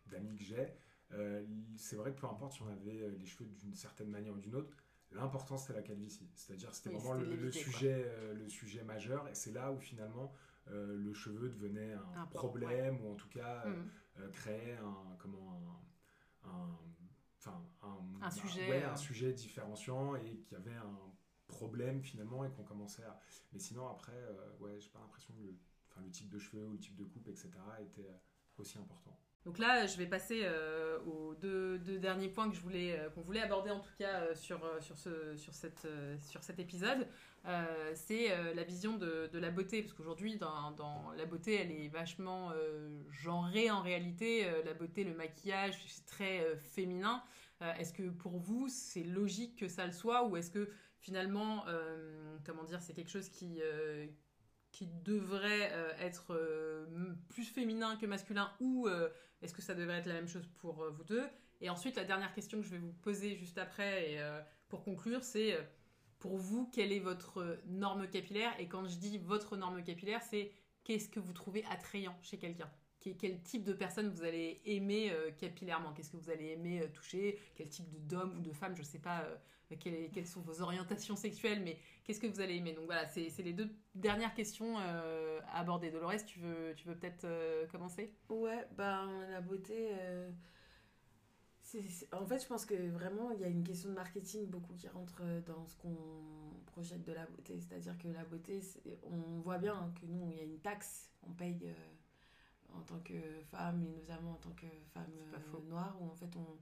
d'amis 0.07 0.37
que 0.37 0.43
j'ai, 0.43 0.69
euh, 1.13 1.45
c'est 1.77 1.97
vrai 1.97 2.13
que 2.13 2.21
peu 2.21 2.27
importe 2.27 2.55
si 2.55 2.63
on 2.63 2.69
avait 2.69 3.03
euh, 3.03 3.15
les 3.19 3.27
cheveux 3.27 3.49
d'une 3.61 3.75
certaine 3.75 4.09
manière 4.09 4.35
ou 4.35 4.39
d'une 4.39 4.55
autre, 4.57 4.71
l'important 5.15 5.57
c'était 5.57 5.75
la 5.75 5.83
calvitie. 5.83 6.29
C'est-à-dire 6.35 6.75
c'était 6.75 6.91
vraiment 6.91 7.15
le, 7.15 7.51
sujet, 7.51 8.07
le 8.35 8.49
sujet 8.49 8.85
majeur 8.85 9.29
et 9.29 9.35
c'est 9.35 9.53
là 9.53 9.73
où 9.73 9.79
finalement 9.79 10.33
le 10.71 11.13
cheveu 11.13 11.49
devenait 11.49 11.95
un, 12.17 12.27
problème 12.27 13.01
ou 13.05 13.13
en 13.13 13.15
tout 13.15 13.29
cas 13.29 13.65
mmh. 13.67 14.31
créait 14.33 14.77
un, 14.77 15.17
comment, 15.19 15.61
un 16.45 16.79
un, 18.23 18.31
sujet, 18.31 18.83
un 18.83 18.97
sujet 18.97 19.33
différenciant 19.33 20.17
et 20.17 20.39
qu'il 20.39 20.53
y 20.53 20.61
avait 20.61 20.75
un 20.75 20.99
problème 21.47 22.03
finalement 22.03 22.45
et 22.45 22.51
qu'on 22.51 22.63
commençait 22.63 23.05
à. 23.05 23.19
Mais 23.53 23.59
sinon, 23.59 23.89
après, 23.89 24.13
euh, 24.13 24.57
ouais, 24.61 24.81
j'ai 24.81 24.89
pas 24.89 25.01
l'impression 25.01 25.35
que 25.35 25.43
le, 25.43 25.57
le 26.03 26.11
type 26.11 26.29
de 26.29 26.39
cheveux 26.39 26.67
ou 26.67 26.73
le 26.73 26.79
type 26.79 26.97
de 26.97 27.05
coupe, 27.05 27.29
etc., 27.29 27.51
était 27.81 28.11
aussi 28.59 28.79
important. 28.79 29.17
Donc 29.45 29.59
là, 29.59 29.87
je 29.87 29.99
vais 29.99 30.07
passer 30.07 30.41
euh, 30.45 30.99
aux 31.01 31.35
deux, 31.35 31.79
derniers 31.99 32.29
points 32.29 32.49
que 32.49 32.57
je 32.57 32.63
voulais, 32.63 32.99
euh, 32.99 33.11
qu'on 33.11 33.21
voulait 33.21 33.43
aborder 33.43 33.71
en 33.71 33.81
tout 33.81 33.93
cas 33.99 34.35
sur, 34.35 34.61
sur, 34.81 34.97
ce, 34.97 35.37
sur, 35.37 35.53
cette, 35.53 35.87
sur 36.23 36.43
cet 36.43 36.59
épisode. 36.59 37.07
c'est 37.95 38.29
la 38.55 38.65
vision 38.65 38.97
de, 38.97 39.29
de, 39.31 39.39
la 39.39 39.51
beauté, 39.51 39.83
parce 39.83 39.93
qu'aujourd'hui, 39.93 40.37
dans, 40.37 40.71
dans, 40.73 41.13
la 41.13 41.27
beauté, 41.27 41.57
elle 41.57 41.73
est 41.73 41.89
vachement 41.89 42.53
genrée 43.11 43.71
en 43.71 43.83
réalité. 43.83 44.47
la 44.65 44.73
beauté, 44.73 45.05
le 45.05 45.15
maquillage, 45.15 45.79
c'est 45.89 46.07
très 46.07 46.57
féminin. 46.57 47.23
est-ce 47.79 47.93
que 47.93 48.09
pour 48.09 48.39
vous, 48.39 48.69
c'est 48.69 49.05
logique 49.05 49.59
que 49.59 49.69
ça 49.69 49.85
le 49.85 49.93
soit, 49.93 50.25
ou 50.27 50.39
est-ce 50.39 50.51
que 50.51 50.71
finalement, 51.01 51.67
comment 52.47 52.65
dire, 52.65 52.81
c'est 52.81 52.95
quelque 52.95 53.11
chose 53.11 53.29
qui 53.29 53.61
qui 54.73 54.89
devrait 55.05 55.71
être 56.01 56.35
plus 57.29 57.45
féminin 57.45 57.97
que 57.97 58.07
masculin 58.07 58.51
ou 58.59 58.89
est-ce 59.45 59.55
que 59.55 59.63
ça 59.63 59.75
devrait 59.75 59.99
être 59.99 60.07
la 60.07 60.15
même 60.15 60.29
chose 60.29 60.49
pour 60.57 60.83
euh, 60.83 60.91
vous 60.91 61.05
deux? 61.05 61.29
Et 61.61 61.69
ensuite, 61.69 61.97
la 61.97 62.05
dernière 62.05 62.33
question 62.33 62.61
que 62.61 62.67
je 62.67 62.71
vais 62.71 62.79
vous 62.79 62.93
poser 62.95 63.37
juste 63.37 63.59
après, 63.59 64.13
et 64.13 64.21
euh, 64.21 64.41
pour 64.69 64.83
conclure, 64.83 65.23
c'est 65.23 65.55
euh, 65.55 65.63
pour 66.19 66.39
vous, 66.39 66.69
quelle 66.73 66.93
est 66.93 67.01
votre 67.01 67.59
norme 67.67 68.09
capillaire? 68.09 68.59
Et 68.59 68.67
quand 68.67 68.87
je 68.87 68.97
dis 68.97 69.19
votre 69.19 69.57
norme 69.57 69.85
capillaire, 69.85 70.23
c'est 70.23 70.51
qu'est-ce 70.83 71.09
que 71.09 71.21
vous 71.21 71.35
trouvez 71.35 71.65
attrayant 71.71 72.17
chez 72.23 72.39
quelqu'un? 72.39 72.71
Quel 73.01 73.43
type 73.43 73.65
de 73.65 73.75
personne 73.75 74.09
vous 74.09 74.23
allez 74.23 74.63
aimer 74.65 75.13
capillairement? 75.37 75.93
Qu'est-ce 75.93 76.11
que 76.11 76.17
vous 76.17 76.31
allez 76.31 76.53
aimer 76.53 76.91
toucher? 76.95 77.39
Quel 77.55 77.69
type 77.69 77.85
d'homme 78.07 78.39
ou 78.39 78.41
de 78.41 78.51
femme? 78.51 78.75
Je 78.75 78.81
ne 78.81 78.87
sais 78.87 78.99
pas 78.99 79.29
quelles, 79.79 80.27
sont 80.27 80.41
vos 80.41 80.61
orientations 80.63 81.17
sexuelles, 81.17 81.63
mais 81.63 81.79
qu'est-ce 82.05 82.21
que 82.21 82.27
vous 82.27 82.41
allez 82.41 82.57
aimer? 82.57 82.73
Donc 82.73 82.87
voilà, 82.87 83.07
c'est 83.09 83.43
les 83.43 83.53
deux 83.53 83.71
dernières 83.95 84.35
questions 84.35 84.79
à 84.79 85.59
aborder. 85.59 85.91
Dolores, 85.91 86.25
tu 86.27 86.39
veux, 86.41 86.75
tu 86.77 86.87
veux 86.89 86.97
peut-être 86.97 87.27
commencer? 87.71 88.13
Ouais, 88.29 88.67
ben 88.77 89.09
la 89.31 89.41
beauté. 89.41 89.91
en 92.13 92.27
fait, 92.27 92.41
je 92.41 92.47
pense 92.47 92.67
que 92.67 92.91
vraiment, 92.91 93.31
il 93.31 93.41
y 93.41 93.45
a 93.45 93.49
une 93.49 93.65
question 93.65 93.91
de 93.91 93.95
marketing 93.95 94.47
beaucoup 94.47 94.75
qui 94.75 94.89
rentre 94.89 95.23
dans 95.47 95.67
ce 95.67 95.77
qu'on 95.77 95.97
projette 96.67 97.05
de 97.05 97.13
la 97.13 97.27
beauté. 97.27 97.61
C'est-à-dire 97.61 97.97
que 97.99 98.09
la 98.09 98.25
beauté, 98.25 98.61
on 99.05 99.41
voit 99.41 99.59
bien 99.59 99.93
que 100.01 100.07
nous, 100.07 100.31
il 100.31 100.37
y 100.37 100.41
a 100.41 100.45
une 100.45 100.59
taxe, 100.59 101.11
on 101.23 101.33
paye 101.33 101.75
en 102.77 102.83
tant 102.83 102.99
que 103.01 103.15
femme, 103.51 103.83
et 103.85 103.89
notamment 103.89 104.33
en 104.33 104.37
tant 104.37 104.51
que 104.51 104.67
femme 104.93 105.13
noire, 105.69 105.97
où 106.01 106.11
en 106.11 106.15
fait 106.15 106.35
on 106.37 106.59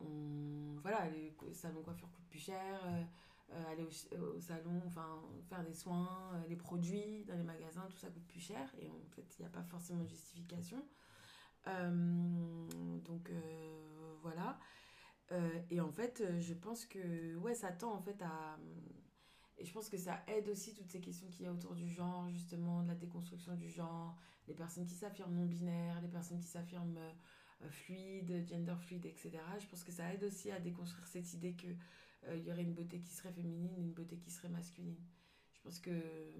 voilà, 0.00 1.08
les 1.10 1.34
salons 1.52 1.82
coiffure 1.82 2.10
coûtent 2.12 2.28
plus 2.28 2.38
cher, 2.38 2.80
euh, 2.84 3.02
euh, 3.52 3.72
aller 3.72 3.84
au, 3.84 4.40
salon, 4.40 4.82
enfin, 4.86 5.22
faire 5.48 5.64
des 5.64 5.74
soins, 5.74 6.32
euh, 6.34 6.48
les 6.48 6.56
produits 6.56 7.24
dans 7.24 7.36
les 7.36 7.42
magasins, 7.42 7.86
tout 7.90 7.98
ça 7.98 8.08
coûte 8.08 8.26
plus 8.26 8.40
cher 8.40 8.72
et 8.78 8.90
en 8.90 9.08
fait, 9.14 9.24
il 9.38 9.42
n'y 9.42 9.46
a 9.46 9.50
pas 9.50 9.62
forcément 9.62 10.02
de 10.02 10.08
justification. 10.08 10.82
donc 11.66 13.30
voilà. 14.22 14.58
et 15.70 15.80
en 15.80 15.90
fait, 15.90 16.22
je 16.40 16.54
pense 16.54 16.84
que 16.84 17.36
ouais, 17.36 17.54
ça 17.54 17.72
tend 17.72 17.94
en 17.94 18.00
fait 18.00 18.20
à. 18.22 18.58
Et 19.58 19.64
je 19.64 19.72
pense 19.72 19.88
que 19.88 19.96
ça 19.96 20.22
aide 20.26 20.48
aussi 20.48 20.74
toutes 20.74 20.90
ces 20.90 21.00
questions 21.00 21.28
qu'il 21.28 21.46
y 21.46 21.48
a 21.48 21.52
autour 21.52 21.74
du 21.74 21.88
genre, 21.88 22.28
justement, 22.28 22.82
de 22.82 22.88
la 22.88 22.94
déconstruction 22.94 23.54
du 23.54 23.70
genre, 23.70 24.16
les 24.48 24.54
personnes 24.54 24.86
qui 24.86 24.94
s'affirment 24.94 25.34
non-binaires, 25.34 26.00
les 26.02 26.08
personnes 26.08 26.40
qui 26.40 26.48
s'affirment 26.48 26.98
euh, 26.98 27.12
fluide, 27.70 28.46
gender 28.48 28.74
fluide, 28.80 29.06
etc. 29.06 29.38
Je 29.58 29.66
pense 29.66 29.82
que 29.82 29.92
ça 29.92 30.12
aide 30.12 30.24
aussi 30.24 30.50
à 30.50 30.60
déconstruire 30.60 31.06
cette 31.06 31.32
idée 31.34 31.54
que 31.54 31.68
euh, 32.28 32.36
y 32.36 32.50
aurait 32.50 32.62
une 32.62 32.74
beauté 32.74 33.00
qui 33.00 33.12
serait 33.12 33.32
féminine 33.32 33.74
et 33.76 33.80
une 33.80 33.92
beauté 33.92 34.16
qui 34.16 34.30
serait 34.30 34.48
masculine. 34.48 34.96
Je 35.52 35.60
pense 35.62 35.80
que 35.80 35.90
euh, 35.90 36.32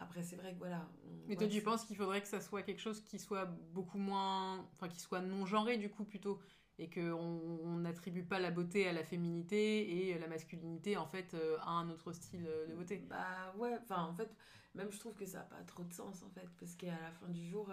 après 0.00 0.22
c'est 0.22 0.36
vrai 0.36 0.52
que 0.52 0.58
voilà. 0.58 0.88
Mais 1.26 1.36
toi 1.36 1.46
tu 1.46 1.60
penses 1.62 1.84
qu'il 1.84 1.96
faudrait 1.96 2.20
que 2.20 2.28
ça 2.28 2.40
soit 2.40 2.62
quelque 2.62 2.80
chose 2.80 3.00
qui 3.02 3.18
soit 3.18 3.46
beaucoup 3.72 3.98
moins, 3.98 4.68
enfin 4.72 4.88
qui 4.88 5.00
soit 5.00 5.20
non 5.20 5.46
genré 5.46 5.78
du 5.78 5.90
coup 5.90 6.04
plutôt 6.04 6.40
et 6.76 6.90
qu'on 6.90 7.76
n'attribue 7.78 8.24
pas 8.24 8.40
la 8.40 8.50
beauté 8.50 8.88
à 8.88 8.92
la 8.92 9.04
féminité 9.04 10.08
et 10.08 10.18
la 10.18 10.26
masculinité 10.26 10.96
en 10.96 11.06
fait 11.06 11.36
à 11.60 11.70
un 11.70 11.88
autre 11.88 12.12
style 12.12 12.42
de 12.68 12.74
beauté? 12.74 12.98
Bah 13.08 13.54
ouais, 13.56 13.78
enfin 13.80 14.02
en 14.02 14.12
fait 14.12 14.34
même 14.74 14.90
je 14.90 14.98
trouve 14.98 15.14
que 15.14 15.24
ça 15.24 15.38
n'a 15.38 15.44
pas 15.44 15.62
trop 15.62 15.84
de 15.84 15.92
sens 15.92 16.22
en 16.24 16.30
fait 16.30 16.48
parce 16.58 16.74
qu'à 16.74 17.00
la 17.00 17.12
fin 17.12 17.28
du 17.28 17.46
jour 17.46 17.70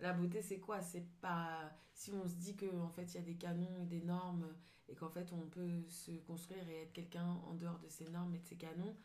la 0.00 0.12
beauté 0.12 0.42
c'est 0.42 0.58
quoi? 0.60 0.80
C'est 0.82 1.06
pas 1.20 1.72
si 1.92 2.12
on 2.12 2.26
se 2.26 2.34
dit 2.34 2.56
que 2.56 2.66
en 2.80 2.88
fait 2.88 3.04
il 3.04 3.14
y 3.14 3.18
a 3.18 3.22
des 3.22 3.36
canons 3.36 3.82
et 3.82 3.86
des 3.86 4.00
normes 4.00 4.46
et 4.88 4.94
qu'en 4.94 5.10
fait 5.10 5.32
on 5.32 5.48
peut 5.48 5.84
se 5.88 6.12
construire 6.12 6.68
et 6.68 6.82
être 6.82 6.92
quelqu'un 6.92 7.26
en 7.26 7.54
dehors 7.54 7.78
de 7.78 7.88
ces 7.88 8.08
normes 8.08 8.34
et 8.34 8.38
de 8.38 8.44
ces 8.44 8.56
canons 8.56 8.96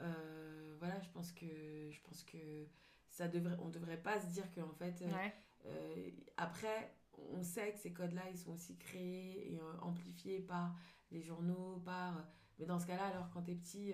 euh, 0.00 0.76
voilà 0.78 1.00
je 1.00 1.08
pense 1.10 1.32
que 1.32 1.46
je 1.90 2.00
pense 2.02 2.22
que 2.24 2.66
ça 3.08 3.28
devrait 3.28 3.56
on 3.60 3.68
devrait 3.68 4.00
pas 4.00 4.20
se 4.20 4.26
dire 4.26 4.50
que 4.52 4.60
en 4.60 4.72
fait 4.72 5.02
euh, 5.02 5.28
euh, 5.66 6.10
après 6.36 6.94
on 7.32 7.42
sait 7.42 7.72
que 7.72 7.78
ces 7.78 7.92
codes 7.92 8.12
là 8.12 8.22
ils 8.30 8.38
sont 8.38 8.52
aussi 8.52 8.76
créés 8.76 9.54
et 9.54 9.60
amplifiés 9.80 10.40
par 10.40 10.74
les 11.10 11.22
journaux 11.22 11.80
par 11.84 12.26
mais 12.58 12.66
dans 12.66 12.78
ce 12.78 12.86
cas 12.86 12.96
là 12.96 13.06
alors 13.06 13.30
quand 13.30 13.42
t'es 13.42 13.54
petit 13.54 13.92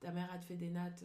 ta 0.00 0.12
mère 0.12 0.30
a 0.32 0.38
te 0.38 0.44
fait 0.44 0.56
des 0.56 0.70
nattes 0.70 1.04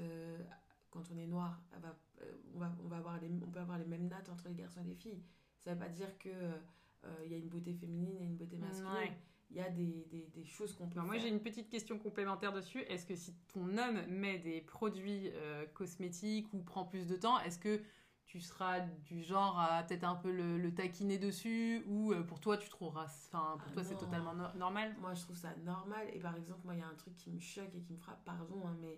quand 0.93 1.09
on 1.11 1.17
est 1.17 1.25
noir, 1.25 1.59
va, 1.81 1.87
euh, 1.89 2.12
on, 2.53 2.59
va, 2.59 2.71
on, 2.83 2.87
va 2.87 2.97
avoir 2.97 3.19
les, 3.19 3.29
on 3.29 3.49
peut 3.49 3.59
avoir 3.59 3.77
les 3.77 3.85
mêmes 3.85 4.07
nattes 4.07 4.29
entre 4.29 4.47
les 4.47 4.55
garçons 4.55 4.81
et 4.81 4.87
les 4.87 4.95
filles. 4.95 5.21
Ça 5.59 5.71
ne 5.71 5.75
veut 5.75 5.81
pas 5.81 5.89
dire 5.89 6.17
qu'il 6.17 6.31
euh, 6.31 7.25
y 7.27 7.33
a 7.33 7.37
une 7.37 7.49
beauté 7.49 7.73
féminine 7.73 8.17
et 8.19 8.25
une 8.25 8.35
beauté 8.35 8.57
masculine. 8.57 9.13
Il 9.49 9.57
y 9.57 9.61
a 9.61 9.69
des, 9.69 10.07
des, 10.09 10.31
des 10.33 10.45
choses 10.45 10.73
qu'on 10.73 10.87
peut 10.87 10.99
Moi, 11.01 11.19
j'ai 11.19 11.29
une 11.29 11.41
petite 11.41 11.69
question 11.69 11.99
complémentaire 11.99 12.53
dessus. 12.53 12.79
Est-ce 12.81 13.05
que 13.05 13.15
si 13.15 13.35
ton 13.53 13.77
homme 13.77 14.01
met 14.09 14.39
des 14.39 14.61
produits 14.61 15.29
euh, 15.33 15.65
cosmétiques 15.73 16.51
ou 16.53 16.63
prend 16.63 16.85
plus 16.85 17.05
de 17.05 17.15
temps, 17.15 17.39
est-ce 17.39 17.59
que 17.59 17.79
tu 18.25 18.39
seras 18.39 18.79
du 18.79 19.21
genre 19.21 19.59
à 19.59 19.83
peut-être 19.83 20.05
un 20.05 20.15
peu 20.15 20.31
le, 20.31 20.73
taquiner 20.73 21.19
dessus 21.19 21.83
ou 21.87 22.13
pour 22.27 22.39
toi 22.39 22.57
tu 22.57 22.67
trouveras 22.69 23.03
enfin 23.03 23.57
pour 23.59 23.67
ah 23.69 23.73
toi 23.73 23.83
c'est 23.83 23.97
totalement 23.97 24.33
normal? 24.55 24.95
Moi 24.99 25.13
je 25.13 25.21
trouve 25.21 25.35
ça 25.35 25.53
normal 25.57 26.07
et 26.13 26.19
par 26.19 26.35
exemple 26.35 26.61
moi 26.63 26.73
il 26.73 26.79
y 26.79 26.83
a 26.83 26.87
un 26.87 26.95
truc 26.95 27.15
qui 27.15 27.29
me 27.29 27.39
choque 27.39 27.75
et 27.75 27.81
qui 27.81 27.93
me 27.93 27.97
frappe 27.97 28.23
pardon 28.25 28.65
hein, 28.65 28.75
mais 28.81 28.97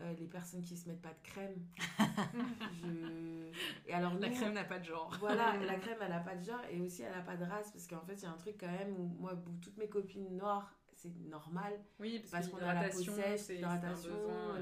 euh, 0.00 0.12
les 0.18 0.26
personnes 0.26 0.62
qui 0.62 0.76
se 0.76 0.88
mettent 0.88 1.02
pas 1.02 1.10
de 1.10 1.22
crème. 1.22 1.54
Et 3.86 3.94
alors 3.94 4.14
la 4.14 4.28
crème 4.28 4.54
n'a 4.54 4.64
pas 4.64 4.78
de 4.78 4.84
genre. 4.84 5.16
voilà, 5.20 5.56
la 5.66 5.76
crème 5.76 5.98
elle 6.00 6.12
a 6.12 6.20
pas 6.20 6.34
de 6.34 6.44
genre 6.44 6.62
et 6.70 6.80
aussi 6.80 7.02
elle 7.02 7.14
a 7.14 7.22
pas 7.22 7.36
de 7.36 7.44
race 7.44 7.70
parce 7.70 7.86
qu'en 7.86 8.04
fait 8.04 8.14
il 8.14 8.22
y 8.22 8.26
a 8.26 8.30
un 8.30 8.36
truc 8.36 8.56
quand 8.58 8.70
même 8.70 8.92
où 8.98 9.06
moi 9.20 9.32
toutes 9.62 9.76
mes 9.76 9.88
copines 9.88 10.36
noires 10.36 10.74
c'est 11.12 11.28
normal. 11.28 11.72
Oui, 11.98 12.22
parce, 12.30 12.48
qu'on 12.48 12.58
a 12.58 12.72
la 12.72 12.88
peau 12.88 12.98
sèche, 12.98 13.48
l'hydratation, 13.48 14.10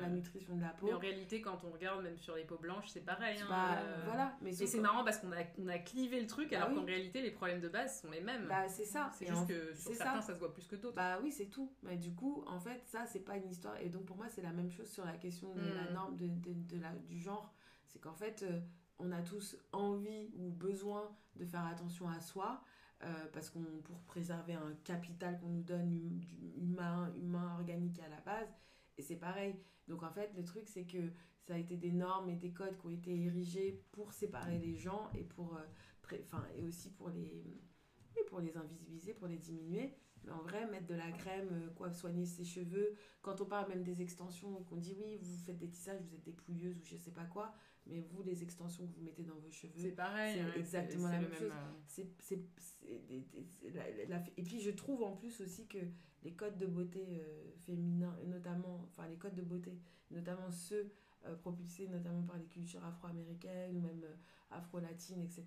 la 0.01 0.09
nutrition 0.09 0.57
de 0.57 0.63
la 0.63 0.71
peau. 0.71 0.87
Mais 0.87 0.93
en 0.93 0.99
réalité, 0.99 1.41
quand 1.41 1.63
on 1.65 1.71
regarde 1.71 2.03
même 2.03 2.19
sur 2.19 2.35
les 2.35 2.45
peaux 2.45 2.59
blanches, 2.59 2.89
c'est 2.89 3.05
pareil. 3.05 3.39
Hein, 3.41 3.47
bah, 3.49 3.79
euh, 3.79 4.03
Voilà. 4.07 4.37
Mais 4.43 4.51
et 4.51 4.67
c'est 4.67 4.81
marrant 4.81 5.05
parce 5.05 5.19
qu'on 5.19 5.33
a, 5.33 5.43
on 5.59 5.69
a 5.69 5.79
clivé 5.79 6.21
le 6.21 6.27
truc, 6.27 6.51
bah 6.51 6.63
alors 6.63 6.75
qu'en 6.75 6.85
réalité, 6.85 7.23
les 7.23 7.31
problèmes 7.31 7.61
de 7.61 7.69
base 7.69 8.01
sont 8.01 8.11
les 8.11 8.21
mêmes. 8.21 8.47
Bah, 8.49 8.69
c'est 8.69 8.85
ça. 8.85 9.11
C'est 9.15 9.27
juste 9.27 9.47
que 9.47 9.75
sur 9.75 9.95
certains, 9.95 10.21
ça. 10.21 10.33
se 10.35 10.39
voit 10.39 10.53
plus 10.53 10.67
que 10.67 10.77
d'autres. 10.77 10.97
Bah 10.97 11.21
oui, 11.23 11.31
c'est 11.31 11.47
tout. 11.47 11.73
Mais 11.83 11.97
du 11.97 12.13
coup, 12.15 12.43
en 12.47 12.59
fait, 12.59 12.83
ça, 12.87 13.07
c'est 13.07 13.21
pas 13.25 13.37
une 13.37 13.49
histoire. 13.49 13.77
Et 13.81 13.89
donc, 13.89 14.05
pour 14.05 14.17
moi, 14.17 14.29
c'est 14.29 14.43
la 14.43 14.53
même 14.53 14.71
chose 14.71 14.91
sur 14.91 15.05
la 15.05 15.17
question 15.17 15.55
de 15.55 15.61
la 15.61 15.91
hmm. 15.91 15.95
norme 15.95 16.17
de, 16.17 16.27
de, 16.29 16.81
la, 16.81 16.91
du 17.09 17.21
genre. 17.21 17.55
C'est 17.87 18.01
qu'en 18.01 18.15
fait, 18.15 18.43
euh, 18.43 18.61
on 18.99 19.13
a 19.13 19.23
tous 19.23 19.57
envie 19.73 20.31
ou 20.37 20.51
besoin 20.51 21.17
de 21.37 21.45
faire 21.45 21.67
attention 21.67 22.09
à 22.09 22.21
soi. 22.21 22.63
Euh, 23.05 23.27
parce 23.33 23.51
qu'on 23.51 23.65
pour 23.83 23.99
préserver 24.03 24.55
un 24.55 24.75
capital 24.85 25.37
qu'on 25.41 25.49
nous 25.49 25.63
donne 25.63 26.23
humain, 26.57 27.13
humain 27.17 27.57
organique 27.59 27.99
à 27.99 28.09
la 28.09 28.21
base. 28.21 28.49
Et 28.97 29.03
c'est 29.03 29.17
pareil. 29.17 29.57
Donc 29.89 30.05
en 30.05 30.13
fait, 30.13 30.31
le 30.37 30.45
truc, 30.45 30.69
c'est 30.69 30.85
que 30.85 31.13
ça 31.41 31.55
a 31.55 31.59
été 31.59 31.77
des 31.77 31.91
normes 31.91 32.29
et 32.29 32.37
des 32.37 32.53
codes 32.53 32.79
qui 32.79 32.87
ont 32.87 32.91
été 32.91 33.25
érigés 33.25 33.83
pour 33.91 34.13
séparer 34.13 34.59
les 34.59 34.77
gens 34.77 35.11
et 35.15 35.25
pour, 35.25 35.57
euh, 35.57 36.17
enfin, 36.25 36.45
et 36.57 36.63
aussi 36.63 36.91
pour 36.91 37.11
les, 37.11 37.61
pour 38.29 38.39
les 38.39 38.57
invisibiliser, 38.57 39.15
pour 39.15 39.27
les 39.27 39.39
diminuer. 39.39 39.97
Mais 40.25 40.31
en 40.31 40.43
vrai, 40.43 40.67
mettre 40.67 40.87
de 40.87 40.95
la 40.95 41.11
crème, 41.11 41.49
euh, 41.51 41.71
quoi, 41.71 41.91
soigner 41.91 42.25
ses 42.25 42.45
cheveux. 42.45 42.95
Quand 43.23 43.41
on 43.41 43.47
parle 43.47 43.69
même 43.69 43.83
des 43.83 44.01
extensions, 44.01 44.63
qu'on 44.65 44.77
dit 44.77 44.95
oui, 45.01 45.19
vous 45.21 45.37
faites 45.45 45.59
des 45.59 45.69
tissages, 45.69 46.01
vous 46.01 46.15
êtes 46.15 46.23
des 46.23 46.33
pouilleuses 46.33 46.79
ou 46.79 46.85
je 46.85 46.97
sais 46.97 47.11
pas 47.11 47.25
quoi. 47.25 47.53
Mais 47.87 48.01
vous, 48.01 48.23
les 48.23 48.43
extensions 48.43 48.87
que 48.87 48.93
vous 48.93 49.03
mettez 49.03 49.25
dans 49.25 49.35
vos 49.35 49.51
cheveux, 49.51 49.73
C'est 49.77 49.91
pareil. 49.91 50.39
C'est 50.39 50.45
ouais, 50.45 50.59
exactement 50.59 51.09
la 51.09 51.21
même 51.21 51.35
chose. 51.35 51.51
et 54.37 54.43
puis 54.43 54.61
je 54.61 54.71
trouve 54.71 55.03
en 55.03 55.17
plus 55.17 55.41
aussi 55.41 55.67
que 55.67 55.79
les 56.23 56.33
codes 56.33 56.59
de 56.59 56.67
beauté 56.67 57.05
euh, 57.21 57.51
féminins 57.67 58.17
notamment 58.27 58.81
enfin 58.87 59.09
les 59.09 59.17
codes 59.17 59.35
de 59.35 59.43
beauté 59.43 59.77
notamment 60.11 60.51
ceux 60.51 60.93
euh, 61.25 61.35
propulsés 61.37 61.89
notamment 61.89 62.23
par 62.23 62.39
les 62.39 62.47
cultures 62.47 62.85
afro-américaines 62.85 63.77
ou 63.77 63.81
même 63.81 64.05
euh, 64.05 64.15
afro-latines 64.51 65.21
etc 65.21 65.45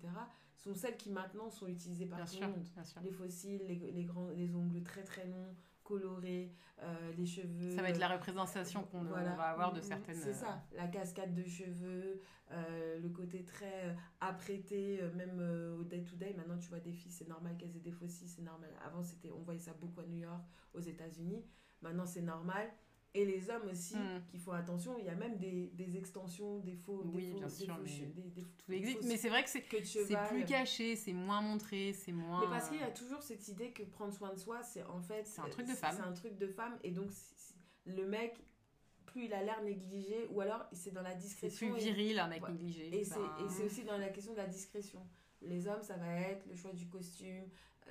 sont 0.58 0.74
celles 0.74 0.96
qui 0.96 1.10
maintenant 1.10 1.50
sont 1.50 1.66
utilisées 1.66 2.06
par 2.06 2.18
Bien 2.18 2.26
tout 2.26 2.40
le 2.40 2.48
monde 2.48 2.66
les 3.02 3.10
fossiles 3.10 3.62
les, 3.66 3.92
les 3.92 4.04
grands 4.04 4.28
les 4.28 4.54
ongles 4.54 4.82
très 4.82 5.04
très 5.04 5.26
longs 5.26 5.54
colorés 5.86 6.52
euh, 6.82 7.12
les 7.16 7.24
cheveux 7.26 7.70
Ça 7.70 7.80
va 7.80 7.88
être 7.90 7.98
la 7.98 8.08
représentation 8.08 8.82
qu'on 8.84 9.04
Voilà. 9.04 9.34
va 9.34 9.44
avoir 9.44 9.72
de 9.72 9.78
Mhm. 9.78 9.84
certaines. 9.84 10.16
C'est 10.16 10.32
ça, 10.34 10.62
la 10.74 10.88
cascade 10.88 11.32
de 11.34 11.44
cheveux, 11.44 12.20
euh, 12.50 12.98
le 12.98 13.08
côté 13.08 13.44
très 13.44 13.86
euh, 13.86 13.94
apprêté, 14.20 15.00
même 15.14 15.38
euh, 15.40 15.78
au 15.78 15.84
day-to-day. 15.84 16.34
Maintenant, 16.36 16.58
tu 16.58 16.68
vois 16.68 16.80
des 16.80 16.92
filles, 16.92 17.12
c'est 17.12 17.28
normal 17.28 17.56
qu'elles 17.56 17.74
aient 17.76 17.80
des 17.80 17.92
faux 17.92 18.08
c'est 18.08 18.42
normal. 18.42 18.70
Avant, 18.84 19.02
c'était, 19.02 19.30
on 19.30 19.40
voyait 19.42 19.60
ça 19.60 19.72
beaucoup 19.74 20.00
à 20.00 20.06
New 20.06 20.18
York, 20.18 20.42
aux 20.74 20.80
États-Unis. 20.80 21.44
Maintenant, 21.82 22.06
c'est 22.06 22.22
normal. 22.22 22.68
Et 23.18 23.24
les 23.24 23.48
hommes 23.50 23.68
aussi, 23.70 23.96
Mhm. 23.96 24.22
qui 24.28 24.38
font 24.38 24.52
attention. 24.52 24.96
Il 24.98 25.04
y 25.06 25.08
a 25.08 25.14
même 25.14 25.38
des, 25.38 25.68
des 25.74 25.96
extensions, 25.96 26.58
des 26.58 26.74
faux. 26.74 27.02
des 27.04 27.16
Oui, 27.16 27.30
faux- 27.32 27.38
bien 27.38 27.46
des 27.48 27.52
sûr, 27.54 27.74
faux 27.76 27.82
mais 27.82 27.90
des- 27.90 28.30
des- 28.30 28.42
Tout 28.42 28.50
des 28.68 28.76
existe. 28.76 29.04
Mais 29.04 29.16
c'est 29.16 29.28
vrai 29.30 29.42
que 29.42 29.48
c'est 29.50 29.64
c'est 29.84 30.16
plus 30.28 30.44
caché, 30.44 30.96
c'est 30.96 31.12
moins 31.12 31.40
montré, 31.40 31.92
c'est 31.94 32.12
moins. 32.12 32.40
Mais 32.42 32.46
parce 32.48 32.68
qu'il 32.68 32.78
y 32.78 32.82
a 32.82 32.90
toujours 32.90 33.22
cette 33.22 33.48
idée 33.48 33.72
que 33.72 33.82
prendre 33.84 34.12
soin 34.12 34.32
de 34.34 34.38
soi, 34.38 34.62
c'est 34.62 34.82
en 34.84 35.00
fait. 35.00 35.26
C'est 35.26 35.40
un 35.40 35.48
truc 35.48 35.66
de 35.66 35.70
c'est- 35.72 35.76
femme. 35.78 35.96
C'est 35.96 36.02
un 36.06 36.12
truc 36.12 36.36
de 36.36 36.46
femme. 36.46 36.78
Et 36.84 36.90
donc, 36.90 37.10
c'est- 37.10 37.34
c'est- 37.36 37.54
le 37.90 38.06
mec, 38.06 38.34
plus 39.06 39.24
il 39.26 39.32
a 39.32 39.42
l'air 39.42 39.62
négligé, 39.62 40.26
ou 40.30 40.40
alors 40.42 40.66
c'est 40.72 40.92
dans 40.92 41.02
la 41.02 41.12
C'est 41.12 41.18
discrétion. 41.18 41.70
plus 41.72 41.80
et- 41.86 41.92
viril, 41.92 42.18
un 42.18 42.28
mec 42.28 42.42
Ouais. 42.42 42.52
négligé. 42.52 42.94
Et 43.00 43.04
c'est, 43.04 43.14
c'est 43.48 43.64
aussi 43.64 43.84
dans 43.84 43.96
la 43.98 44.08
question 44.10 44.32
de 44.32 44.38
la 44.38 44.46
discrétion. 44.46 45.00
Les 45.40 45.66
hommes, 45.68 45.82
ça 45.82 45.96
va 45.96 46.12
être 46.20 46.44
le 46.46 46.54
choix 46.56 46.72
du 46.72 46.86
costume, 46.88 47.44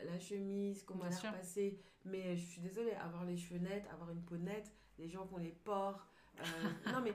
la 0.03 0.19
chemise, 0.19 0.83
comment 0.83 1.05
elle 1.05 1.13
a 1.13 1.15
sûr. 1.15 1.29
repassé. 1.31 1.79
Mais 2.03 2.35
je 2.35 2.45
suis 2.45 2.61
désolée, 2.61 2.91
avoir 2.91 3.25
les 3.25 3.37
cheveux 3.37 3.59
nets, 3.59 3.85
avoir 3.91 4.11
une 4.11 4.21
peau 4.21 4.37
nette, 4.37 4.71
les 4.97 5.07
gens 5.09 5.25
qui 5.27 5.33
ont 5.33 5.37
les 5.37 5.51
pores. 5.63 6.05
euh, 6.39 6.43
non, 6.91 7.01
mais 7.01 7.13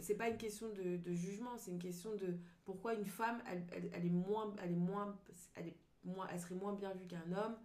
c'est 0.00 0.14
pas 0.16 0.28
une 0.28 0.36
question 0.38 0.68
de, 0.70 0.96
de 0.96 1.12
jugement, 1.14 1.56
c'est 1.58 1.70
une 1.72 1.78
question 1.78 2.14
de 2.14 2.38
pourquoi 2.64 2.94
une 2.94 3.04
femme, 3.06 3.42
elle, 3.46 3.66
elle, 3.72 3.90
elle 3.92 4.06
est 4.06 4.10
moins, 4.10 4.54
elle 4.62 4.72
est 4.72 4.76
moins, 4.76 5.18
elle 5.54 5.68
est 5.68 5.76
moins, 6.04 6.26
elle 6.30 6.40
serait 6.40 6.54
moins 6.54 6.72
bien 6.74 6.92
vue 6.94 7.06
qu'un 7.06 7.32
homme 7.32 7.56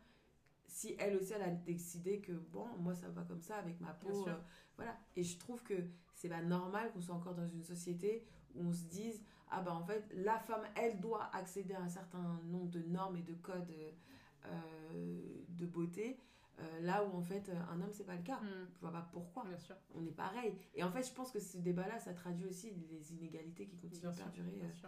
si 0.70 0.96
elle 1.00 1.16
aussi 1.16 1.34
elle 1.34 1.42
a 1.44 1.50
décidé 1.52 2.20
que 2.20 2.34
bon, 2.34 2.66
moi 2.80 2.94
ça 2.94 3.08
va 3.10 3.24
comme 3.24 3.42
ça 3.42 3.58
avec 3.58 3.80
ma 3.80 3.94
peau. 3.94 4.26
euh, 4.28 4.38
voilà. 4.76 4.98
Et 5.16 5.24
je 5.24 5.38
trouve 5.40 5.64
que 5.64 5.74
c'est 6.14 6.28
pas 6.30 6.42
normal 6.42 6.92
qu'on 6.92 7.02
soit 7.02 7.16
encore 7.16 7.36
dans 7.36 7.48
une 7.48 7.64
société 7.64 8.26
où 8.54 8.64
on 8.66 8.74
se 8.74 8.84
dise 8.86 9.24
ah 9.50 9.62
ben 9.62 9.72
en 9.72 9.84
fait 9.86 10.04
la 10.14 10.38
femme 10.40 10.64
elle 10.76 11.00
doit 11.00 11.30
accéder 11.34 11.74
à 11.74 11.82
un 11.82 11.88
certain 11.90 12.42
nombre 12.46 12.70
de 12.70 12.82
normes 12.82 13.16
et 13.16 13.22
de 13.22 13.34
codes 13.36 13.72
euh, 14.46 15.44
de 15.50 15.66
beauté 15.66 16.20
euh, 16.60 16.80
là 16.82 17.04
où 17.04 17.16
en 17.18 17.22
fait 17.22 17.50
euh, 17.50 17.56
un 17.72 17.82
homme 17.82 17.92
c'est 17.94 18.06
pas 18.06 18.16
le 18.16 18.24
cas. 18.24 18.38
Hmm, 18.38 18.68
je 18.76 18.80
vois 18.82 18.92
pas 18.92 19.08
pourquoi. 19.12 19.44
Bien 19.46 19.58
sûr, 19.58 19.76
on 19.94 20.06
est 20.06 20.12
pareil. 20.12 20.56
Et 20.76 20.84
en 20.84 20.92
fait 20.92 21.04
je 21.04 21.14
pense 21.14 21.32
que 21.32 21.40
ce 21.40 21.58
débat 21.58 21.88
là 21.88 22.00
ça 22.00 22.14
traduit 22.14 22.46
aussi 22.46 22.72
les 22.90 23.14
inégalités 23.14 23.66
qui 23.68 23.78
continuent 23.78 24.02
bien 24.02 24.10
à 24.12 24.14
perdurer 24.14 24.52
bien 24.52 24.66
euh, 24.66 24.88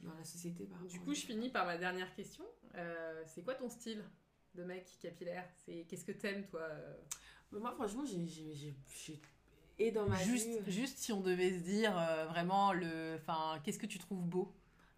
dans 0.00 0.14
la 0.14 0.24
société 0.24 0.64
par 0.66 0.80
Du 0.84 0.98
coup, 1.00 1.14
je 1.14 1.20
finis 1.20 1.50
par 1.50 1.66
ma 1.66 1.76
dernière 1.78 2.12
question. 2.14 2.44
Euh, 2.74 3.22
c'est 3.26 3.42
quoi 3.42 3.54
ton 3.54 3.68
style 3.68 4.02
de 4.54 4.64
mec 4.64 4.86
capillaire? 5.00 5.48
C'est 5.64 5.84
qu'est-ce 5.88 6.04
que 6.04 6.12
t'aimes 6.12 6.44
toi 6.46 6.68
Mais 7.52 7.58
moi 7.58 7.72
franchement 7.72 8.04
j'ai 8.04 8.26
j'ai- 8.26 8.54
j'ai- 8.54 8.76
j'ai- 9.04 9.20
et 9.78 9.90
dans 9.90 10.06
ma 10.06 10.16
Juste, 10.16 10.48
vie, 10.48 10.70
juste 10.72 10.98
si 10.98 11.12
on 11.12 11.20
devait 11.20 11.50
se 11.50 11.62
dire 11.64 11.96
euh, 11.98 12.26
vraiment 12.26 12.72
le, 12.72 13.16
enfin, 13.16 13.58
qu'est-ce 13.64 13.78
que 13.78 13.86
tu 13.86 13.98
trouves 13.98 14.22
beau? 14.24 14.52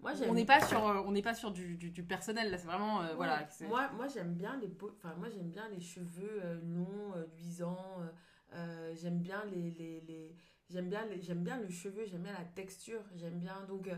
Moi 0.05 0.13
On 0.29 0.35
n'est 0.35 0.45
pas 0.45 0.61
sur, 0.65 0.87
euh, 0.87 1.03
on 1.07 1.13
n'est 1.13 1.23
pas 1.23 1.35
sur 1.35 1.51
du, 1.51 1.77
du, 1.77 1.91
du 1.91 2.03
personnel 2.05 2.51
là. 2.51 2.59
C'est 2.59 2.67
vraiment, 2.67 3.01
euh, 3.03 3.09
Ouais. 3.09 3.15
voilà. 3.17 3.49
Moi, 3.63 3.91
moi 3.93 4.07
j'aime 4.07 4.35
bien 4.35 4.57
les 4.59 4.71
enfin 4.99 5.15
moi 5.17 5.29
j'aime 5.31 5.51
bien 5.51 5.69
les 5.71 5.81
cheveux 5.81 6.41
euh, 6.45 6.61
longs, 6.63 7.15
euh, 7.17 7.27
luisants. 7.37 8.01
euh, 8.01 8.09
euh, 8.53 8.95
j'aime 8.95 9.19
bien 9.19 9.45
les, 9.47 9.71
les, 9.73 10.01
les- 10.03 10.37
j'aime 10.71 10.89
bien 10.89 11.05
les- 11.07 11.21
j'aime 11.21 11.43
bien 11.43 11.59
le 11.59 11.69
cheveu, 11.71 12.05
j'aime 12.07 12.23
bien 12.23 12.35
la 12.39 12.45
texture, 12.45 13.03
j'aime 13.17 13.41
bien 13.41 13.63
donc 13.67 13.89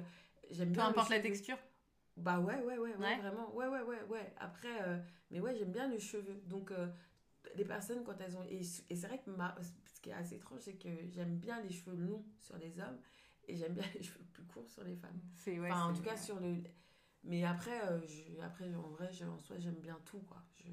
j'aime 0.51 0.69
Peu 0.69 0.75
bien. 0.75 0.85
le 0.85 0.91
importe 0.91 1.11
la 1.11 1.17
cheveu. 1.17 1.29
texture? 1.29 1.59
Bah 2.17 2.39
ouais 2.41 2.55
ouais 2.63 2.79
ouais, 2.79 2.79
ouais, 2.79 2.97
Ouais. 2.97 3.17
vraiment 3.19 3.55
ouais 3.55 3.67
ouais 3.69 3.83
ouais 3.83 4.03
ouais. 4.09 4.33
Après 4.39 4.79
mais 5.31 5.41
ouais 5.41 5.55
j'aime 5.57 5.73
bien 5.73 5.89
les 5.89 5.99
cheveux 5.99 6.41
donc 6.47 6.73
les 7.57 7.65
personnes 7.65 8.03
quand 8.05 8.19
elles 8.21 8.37
ont 8.37 8.45
et, 8.45 8.61
et 8.91 8.97
c'est 8.97 9.07
vrai 9.07 9.21
que 9.21 9.31
ma, 9.31 9.55
ce 9.95 10.01
qui 10.01 10.11
est 10.11 10.15
assez 10.15 10.37
étrange 10.37 10.61
c'est 10.63 10.75
que 10.79 10.89
j'aime 11.11 11.37
bien 11.37 11.61
les 11.61 11.71
cheveux 11.71 11.97
longs 11.97 12.25
sur 12.41 12.57
les 12.59 12.79
hommes 12.81 12.99
et 13.47 13.57
j'aime 13.57 13.75
bien 13.75 13.85
les 13.95 14.03
cheveux 14.03 14.25
plus 14.33 14.45
courts 14.45 14.69
sur 14.69 14.85
les 14.85 14.97
femmes. 14.97 15.21
C'est 15.35 15.59
ouais, 15.59 15.71
Enfin, 15.71 15.91
en 15.91 15.93
tout 15.95 16.03
cas, 16.03 16.17
sur 16.17 16.39
le. 16.41 16.63
Mais 17.25 17.45
après, 17.45 17.81
euh, 17.89 18.01
je... 18.07 18.41
après 18.41 18.73
en 18.75 18.89
vrai, 18.91 19.11
je- 19.13 19.25
en 19.25 19.39
soi, 19.39 19.59
j'aime 19.59 19.81
bien 19.81 19.99
tout, 20.05 20.21
quoi. 20.21 20.43
Je... 20.55 20.69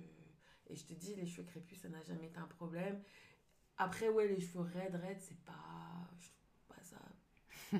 Et 0.67 0.75
je 0.75 0.85
te 0.85 0.93
dis, 0.93 1.15
les 1.15 1.25
cheveux 1.25 1.43
crépus, 1.47 1.79
ça 1.81 1.89
n'a 1.89 2.01
jamais 2.03 2.27
été 2.27 2.37
un 2.37 2.47
problème. 2.47 3.01
Après, 3.77 4.07
ouais, 4.09 4.27
les 4.27 4.39
cheveux 4.39 4.61
raides, 4.61 4.95
raides, 4.95 5.19
c'est 5.19 5.39
pas. 5.43 6.07
Je 6.19 6.27
trouve 6.29 6.77
pas 6.77 6.83
ça. 6.83 6.99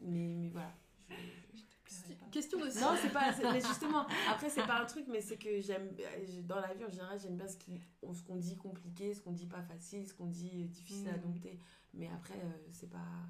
mais, 0.00 0.34
mais 0.34 0.48
voilà. 0.50 0.72
Je- 1.10 1.14
je- 1.14 2.30
Question 2.30 2.58
de 2.60 2.66
Non, 2.80 2.94
c'est 3.00 3.12
pas. 3.12 3.32
Mais 3.52 3.60
justement, 3.60 4.06
après, 4.28 4.48
c'est 4.50 4.66
pas 4.66 4.80
un 4.82 4.84
truc, 4.86 5.06
mais 5.08 5.20
c'est 5.20 5.38
que 5.38 5.60
j'aime. 5.60 5.88
euh, 5.98 6.42
Dans 6.42 6.60
la 6.60 6.72
vie, 6.74 6.84
en 6.84 6.90
général, 6.90 7.18
j'aime 7.18 7.36
bien 7.36 7.48
ce 7.48 7.56
qui- 7.56 7.80
ce 8.12 8.22
qu'on 8.22 8.36
dit 8.36 8.56
compliqué, 8.56 9.12
ce 9.14 9.20
qu'on 9.22 9.32
dit 9.32 9.46
pas 9.46 9.62
facile, 9.62 10.06
ce 10.06 10.14
qu'on 10.14 10.26
dit 10.26 10.66
difficile 10.66 11.08
à 11.08 11.12
Mhm. 11.16 11.22
dompter. 11.22 11.58
Mais 11.94 12.08
après, 12.08 12.38
euh, 12.38 12.68
c'est 12.72 12.90
pas. 12.90 13.26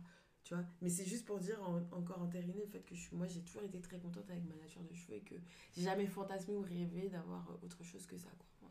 Tu 0.49 0.55
vois. 0.55 0.65
Mais 0.81 0.89
c'est 0.89 1.05
juste 1.05 1.27
pour 1.27 1.39
dire, 1.39 1.61
en- 1.63 1.83
encore 1.95 2.23
entériner 2.23 2.63
le 2.65 2.67
fait 2.67 2.81
que 2.81 2.95
je, 2.95 3.15
moi, 3.15 3.27
j'ai 3.27 3.43
toujours 3.43 3.65
été 3.65 3.83
très 3.83 3.99
contente 3.99 4.31
avec 4.31 4.43
ma 4.47 4.55
nature 4.55 4.81
de 4.83 4.95
cheveux 4.95 5.17
et 5.17 5.21
que 5.21 5.35
j'ai 5.77 5.83
jamais 5.83 6.07
fantasmé 6.07 6.55
ou 6.55 6.63
rêvé 6.63 7.11
d'avoir 7.11 7.51
euh, 7.51 7.67
autre 7.67 7.85
chose 7.85 8.07
que 8.07 8.17
ça, 8.17 8.31
quoi. 8.31 8.71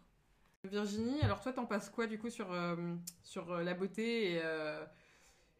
Virginie, 0.64 1.22
alors 1.22 1.40
toi, 1.40 1.54
t'en 1.54 1.68
passes 1.68 1.92
quoi 1.92 2.08
du 2.08 2.18
coup 2.18 2.32
sur, 2.32 2.52
euh, 2.52 2.96
sur 3.22 3.52
euh, 3.52 3.64
la 3.64 3.76
beauté 3.76 4.34
et, 4.34 4.42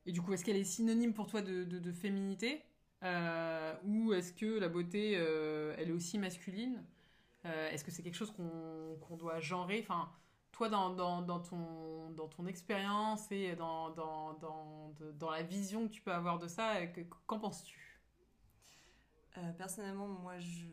et 0.08 0.12
du 0.12 0.22
coup, 0.24 0.34
est-ce 0.34 0.44
qu'elle 0.44 0.58
est 0.58 0.64
synonyme 0.64 1.14
pour 1.14 1.28
toi 1.28 1.44
de, 1.44 1.64
de, 1.64 1.92
féminité 1.92 2.64
Ou 3.04 4.14
est-ce 4.14 4.34
que 4.34 4.58
la 4.58 4.70
beauté, 4.70 5.12
elle 5.12 5.90
est 5.90 5.94
aussi 5.94 6.18
masculine 6.18 6.84
Est-ce 7.44 7.84
que 7.84 7.92
c'est 7.92 8.02
quelque 8.02 8.18
chose 8.18 8.32
qu'on 8.32 8.98
qu'on 9.02 9.18
doit 9.18 9.40
genrer? 9.40 9.80
Enfin, 9.82 10.10
Toi, 10.58 10.70
dans, 10.70 10.90
dans, 10.90 11.22
dans 11.22 11.40
ton, 11.40 12.10
dans 12.12 12.28
ton 12.28 12.48
expérience 12.48 13.32
et 13.32 13.56
dans, 13.56 13.92
dans, 13.92 14.34
dans, 14.34 14.90
de- 15.00 15.12
dans 15.12 15.30
la 15.30 15.44
vision 15.44 15.88
que 15.88 15.94
tu 15.94 16.02
peux 16.02 16.12
avoir 16.12 16.40
de 16.40 16.48
ça, 16.48 16.78
euh, 16.78 16.88
que- 16.88 17.02
qu'en 17.28 17.38
penses-tu? 17.40 18.02
Euh, 19.38 19.52
personnellement, 19.54 20.08
moi, 20.08 20.40
je, 20.40 20.66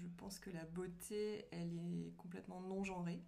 je 0.00 0.06
pense 0.16 0.38
que 0.38 0.50
la 0.50 0.64
beauté, 0.64 1.46
elle 1.50 1.76
est 1.76 2.12
complètement 2.16 2.60
non 2.60 2.84
genrée. 2.84 3.20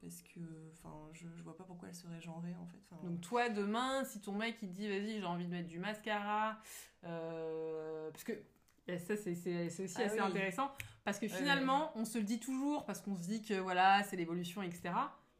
Parce 0.00 0.22
que, 0.22 0.40
enfin, 0.72 1.08
je, 1.12 1.28
je 1.36 1.42
vois 1.44 1.56
pas 1.56 1.62
pourquoi 1.62 1.88
elle 1.88 1.94
serait 1.94 2.20
genrée, 2.20 2.56
en 2.56 2.66
fait. 2.66 2.80
Enfin, 2.90 3.06
Donc 3.06 3.20
toi, 3.20 3.48
demain, 3.50 4.04
si 4.04 4.20
ton 4.20 4.32
mec 4.32 4.56
il 4.60 4.70
te 4.70 4.74
dit 4.74 4.88
vas-y 4.88 5.20
j'ai 5.20 5.24
envie 5.24 5.46
de 5.46 5.50
mettre 5.50 5.68
du 5.68 5.78
mascara, 5.78 6.58
euh, 7.04 8.10
parce 8.10 8.24
que 8.24 8.32
et 8.86 8.98
ça 8.98 9.16
c'est 9.16 9.32
aussi 9.32 9.94
Ah 9.96 10.02
assez 10.02 10.14
oui. 10.14 10.20
intéressant, 10.20 10.70
parce 11.04 11.18
que 11.18 11.26
finalement 11.28 11.92
on 11.96 12.04
se 12.04 12.18
le 12.18 12.24
dit 12.24 12.40
toujours, 12.40 12.84
parce 12.84 13.00
qu'on 13.00 13.16
se 13.16 13.22
dit 13.22 13.42
que 13.42 13.54
voilà 13.54 14.02
c'est 14.04 14.16
l'évolution 14.16 14.62
etc. 14.62 14.90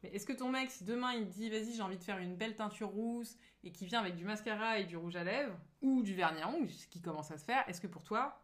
Mais 0.03 0.09
est-ce 0.09 0.25
que 0.25 0.33
ton 0.33 0.49
mec, 0.49 0.69
si 0.71 0.83
demain 0.83 1.13
il 1.13 1.27
te 1.27 1.33
dit 1.33 1.49
vas-y 1.49 1.73
j'ai 1.73 1.81
envie 1.81 1.97
de 1.97 2.03
faire 2.03 2.17
une 2.19 2.35
belle 2.35 2.55
teinture 2.55 2.89
rousse 2.89 3.37
et 3.63 3.71
qui 3.71 3.85
vient 3.85 3.99
avec 3.99 4.15
du 4.15 4.25
mascara 4.25 4.79
et 4.79 4.83
du 4.85 4.97
rouge 4.97 5.15
à 5.15 5.23
lèvres 5.23 5.57
ou 5.81 6.03
du 6.03 6.13
vernis 6.13 6.41
à 6.41 6.49
ongles, 6.49 6.69
ce 6.71 6.87
qui 6.87 7.01
commence 7.01 7.31
à 7.31 7.37
se 7.37 7.45
faire, 7.45 7.63
est-ce 7.69 7.81
que 7.81 7.87
pour 7.87 8.03
toi 8.03 8.41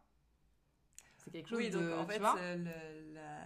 c'est 1.17 1.29
quelque 1.31 1.49
chose 1.49 1.59
oui, 1.59 1.69
de 1.69 1.77
donc 1.77 2.09
tu 2.11 2.19
vois 2.19 2.35
euh, 2.39 2.55
le- 2.55 3.13
la, 3.13 3.37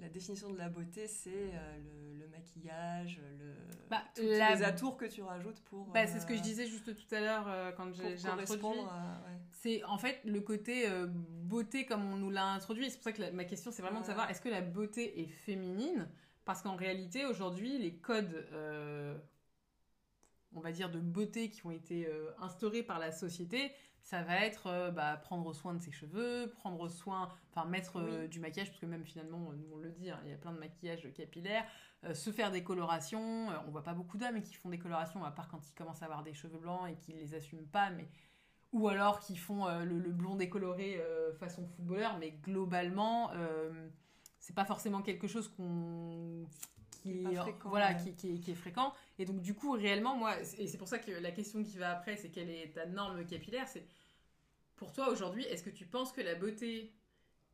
la 0.00 0.08
définition 0.08 0.50
de 0.50 0.58
la 0.58 0.68
beauté, 0.68 1.06
c'est 1.06 1.30
euh, 1.32 1.78
le, 2.14 2.20
le 2.24 2.28
maquillage, 2.28 3.20
le, 3.38 3.54
Bah, 3.90 4.02
tous 4.14 4.22
la- 4.22 4.54
les 4.54 4.62
atours 4.62 4.96
que 4.96 5.04
tu 5.04 5.22
rajoutes 5.22 5.60
pour. 5.60 5.86
Bah, 5.88 6.06
c'est 6.06 6.20
ce 6.20 6.26
que 6.26 6.32
euh, 6.32 6.36
je 6.36 6.42
disais 6.42 6.66
juste 6.66 6.94
tout 6.96 7.14
à 7.14 7.20
l'heure 7.20 7.46
euh, 7.48 7.72
quand 7.72 7.92
j'ai 7.92 8.16
introduit. 8.42 8.62
ouais. 9.26 9.38
C'est 9.50 9.84
en 9.84 9.98
fait 9.98 10.20
le 10.24 10.40
côté 10.40 10.86
beauté 11.44 11.84
comme 11.84 12.04
on 12.12 12.16
nous 12.16 12.30
l'a 12.30 12.46
introduit. 12.46 12.90
C'est 12.90 12.96
pour 12.96 13.04
ça 13.04 13.12
que 13.12 13.20
la- 13.20 13.30
ma 13.32 13.44
question 13.44 13.70
c'est 13.70 13.82
vraiment 13.82 14.00
de 14.00 14.06
savoir 14.06 14.30
est-ce 14.30 14.40
que 14.40 14.48
la 14.48 14.62
beauté 14.62 15.20
est 15.20 15.26
féminine? 15.26 16.08
Parce 16.46 16.62
qu'en 16.62 16.76
réalité 16.76 17.26
aujourd'hui 17.26 17.78
les 17.78 17.94
codes, 17.96 18.46
on 20.54 20.60
va 20.60 20.72
dire 20.72 20.90
de 20.90 20.98
beauté 20.98 21.50
qui 21.50 21.64
ont 21.66 21.70
été 21.70 22.06
euh, 22.06 22.30
instaurés 22.40 22.82
par 22.82 22.98
la 22.98 23.12
société, 23.12 23.72
ça 24.02 24.22
va 24.22 24.44
être 24.44 24.66
euh, 24.66 24.90
bah, 24.90 25.16
prendre 25.16 25.52
soin 25.52 25.74
de 25.74 25.80
ses 25.80 25.92
cheveux, 25.92 26.50
prendre 26.58 26.88
soin, 26.88 27.28
enfin 27.50 27.68
mettre 27.68 27.98
euh, 27.98 28.26
du 28.26 28.40
maquillage 28.40 28.68
parce 28.68 28.80
que 28.80 28.86
même 28.86 29.04
finalement 29.04 29.52
nous 29.52 29.68
on 29.74 29.78
le 29.78 29.90
dit, 29.90 30.10
hein, 30.10 30.20
il 30.24 30.30
y 30.30 30.34
a 30.34 30.38
plein 30.38 30.52
de 30.52 30.58
maquillage 30.58 31.12
capillaire, 31.14 31.64
se 32.14 32.32
faire 32.32 32.50
des 32.50 32.64
colorations. 32.64 33.48
On 33.66 33.70
voit 33.70 33.84
pas 33.84 33.92
beaucoup 33.92 34.16
d'hommes 34.16 34.40
qui 34.42 34.54
font 34.54 34.70
des 34.70 34.78
colorations 34.78 35.22
à 35.22 35.30
part 35.30 35.48
quand 35.48 35.68
ils 35.68 35.74
commencent 35.74 36.02
à 36.02 36.06
avoir 36.06 36.22
des 36.22 36.32
cheveux 36.32 36.58
blancs 36.58 36.88
et 36.88 36.94
qu'ils 36.94 37.16
les 37.16 37.34
assument 37.34 37.66
pas, 37.66 37.90
mais 37.90 38.08
ou 38.72 38.88
alors 38.88 39.20
qui 39.20 39.36
font 39.36 39.66
le, 39.80 39.98
le 39.98 40.10
blond 40.10 40.34
décoloré 40.34 40.98
façon 41.38 41.66
footballeur, 41.66 42.16
mais 42.18 42.30
globalement, 42.30 43.30
c'est 44.38 44.54
pas 44.54 44.64
forcément 44.64 45.02
quelque 45.02 45.26
chose 45.26 45.48
qu'on 45.48 46.46
qui 47.00 47.32
est 47.32 47.34
fréquent, 47.34 47.68
voilà 47.68 47.92
ouais. 47.92 47.96
qui, 47.96 48.14
qui 48.14 48.34
est, 48.34 48.40
qui 48.40 48.50
est 48.52 48.54
fréquent 48.54 48.92
et 49.18 49.24
donc 49.24 49.40
du 49.40 49.54
coup 49.54 49.72
réellement 49.72 50.16
moi 50.16 50.34
et 50.40 50.66
c'est 50.66 50.78
pour 50.78 50.88
ça 50.88 50.98
que 50.98 51.10
la 51.10 51.30
question 51.32 51.62
qui 51.64 51.78
va 51.78 51.90
après 51.92 52.16
c'est 52.16 52.30
quelle 52.30 52.50
est 52.50 52.72
ta 52.74 52.86
norme 52.86 53.24
capillaire 53.26 53.68
c'est 53.68 53.84
pour 54.76 54.92
toi 54.92 55.08
aujourd'hui 55.10 55.44
est-ce 55.44 55.62
que 55.62 55.70
tu 55.70 55.86
penses 55.86 56.12
que 56.12 56.20
la 56.20 56.34
beauté 56.34 56.92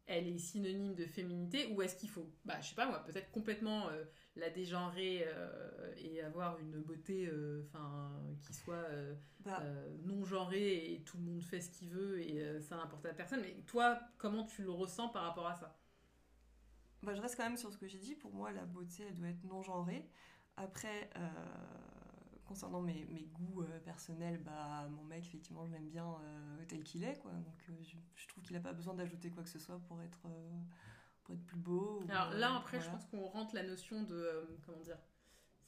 elle 0.06 0.28
est 0.28 0.38
synonyme 0.38 0.94
de 0.94 1.04
féminité 1.04 1.66
ou 1.72 1.82
est-ce 1.82 1.96
qu'il 1.96 2.08
faut 2.08 2.30
bah 2.44 2.60
je 2.60 2.68
sais 2.68 2.74
pas 2.74 2.86
moi 2.86 3.02
peut-être 3.04 3.30
complètement 3.32 3.88
euh, 3.88 4.04
la 4.36 4.50
dégenrer 4.50 5.24
euh, 5.26 5.92
et 5.96 6.22
avoir 6.22 6.58
une 6.60 6.80
beauté 6.80 7.26
euh, 7.26 7.64
enfin 7.66 8.12
qui 8.42 8.54
soit 8.54 8.86
Bah, 9.44 9.62
non 10.04 10.24
genrée 10.24 10.92
et 10.92 11.02
tout 11.04 11.16
le 11.18 11.24
monde 11.24 11.42
fait 11.42 11.60
ce 11.60 11.70
qu'il 11.70 11.88
veut 11.90 12.20
et 12.20 12.60
ça 12.60 12.76
n'importe 12.76 13.06
à 13.06 13.14
personne. 13.14 13.40
Mais 13.42 13.54
toi, 13.66 14.00
comment 14.18 14.44
tu 14.44 14.62
le 14.62 14.70
ressens 14.72 15.08
par 15.08 15.22
rapport 15.22 15.46
à 15.46 15.54
ça? 15.54 15.76
Bah, 17.06 17.14
je 17.14 17.22
reste 17.22 17.36
quand 17.36 17.44
même 17.44 17.56
sur 17.56 17.72
ce 17.72 17.78
que 17.78 17.86
j'ai 17.86 17.98
dit. 18.00 18.16
Pour 18.16 18.34
moi, 18.34 18.50
la 18.50 18.64
beauté, 18.66 19.04
elle 19.08 19.14
doit 19.14 19.28
être 19.28 19.44
non 19.44 19.62
genrée. 19.62 20.10
Après, 20.56 21.08
euh, 21.16 21.20
concernant 22.46 22.82
mes, 22.82 23.04
mes 23.06 23.26
goûts 23.26 23.62
euh, 23.62 23.78
personnels, 23.80 24.42
bah, 24.42 24.88
mon 24.90 25.04
mec, 25.04 25.24
effectivement, 25.24 25.64
je 25.66 25.72
l'aime 25.72 25.88
bien 25.88 26.04
euh, 26.24 26.64
tel 26.66 26.82
qu'il 26.82 27.04
est. 27.04 27.16
Quoi. 27.20 27.30
Donc, 27.30 27.70
je, 27.82 27.96
je 28.16 28.28
trouve 28.28 28.42
qu'il 28.42 28.56
n'a 28.56 28.60
pas 28.62 28.72
besoin 28.72 28.94
d'ajouter 28.94 29.30
quoi 29.30 29.44
que 29.44 29.48
ce 29.48 29.60
soit 29.60 29.78
pour 29.86 30.02
être, 30.02 30.26
pour 31.22 31.34
être 31.36 31.44
plus 31.46 31.58
beau. 31.58 32.02
ou, 32.02 32.10
Alors 32.10 32.30
là, 32.32 32.56
après, 32.56 32.80
je 32.80 32.90
pense 32.90 33.04
qu'on 33.06 33.24
rentre 33.26 33.54
la 33.54 33.62
notion 33.62 34.02
de. 34.02 34.58
comment 34.66 34.80
dire 34.80 34.98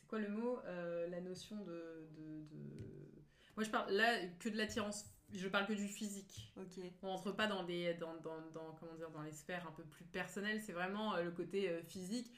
C'est 0.01 0.09
quoi 0.09 0.19
le 0.19 0.29
mot 0.31 0.59
La 0.67 1.21
notion 1.21 1.63
de, 1.63 2.09
de, 2.17 2.43
de- 2.51 3.23
Moi, 3.57 3.63
je 3.65 3.71
parle 3.71 3.93
là 3.93 4.27
que 4.41 4.49
de 4.49 4.57
l'attirance. 4.57 5.05
Je 5.35 5.47
parle 5.49 5.67
que 5.67 5.75
du 5.75 5.87
physique. 5.89 6.53
Ok. 6.57 6.81
On 7.03 7.09
rentre 7.09 7.33
pas 7.33 7.47
dans 7.47 7.63
des 7.65 7.95
dans, 7.95 8.15
dans, 8.17 8.41
dans- 8.53 8.73
comment 8.81 8.95
dire 8.95 9.11
dans 9.11 9.23
les 9.23 9.33
sphères 9.33 9.67
un 9.69 9.73
peu 9.73 9.85
plus 9.85 10.05
personnelles. 10.07 10.61
C'est 10.63 10.73
vraiment 10.73 11.15
euh, 11.17 11.23
le 11.25 11.31
côté 11.31 11.69
euh, 11.69 11.83
physique. 11.83 12.33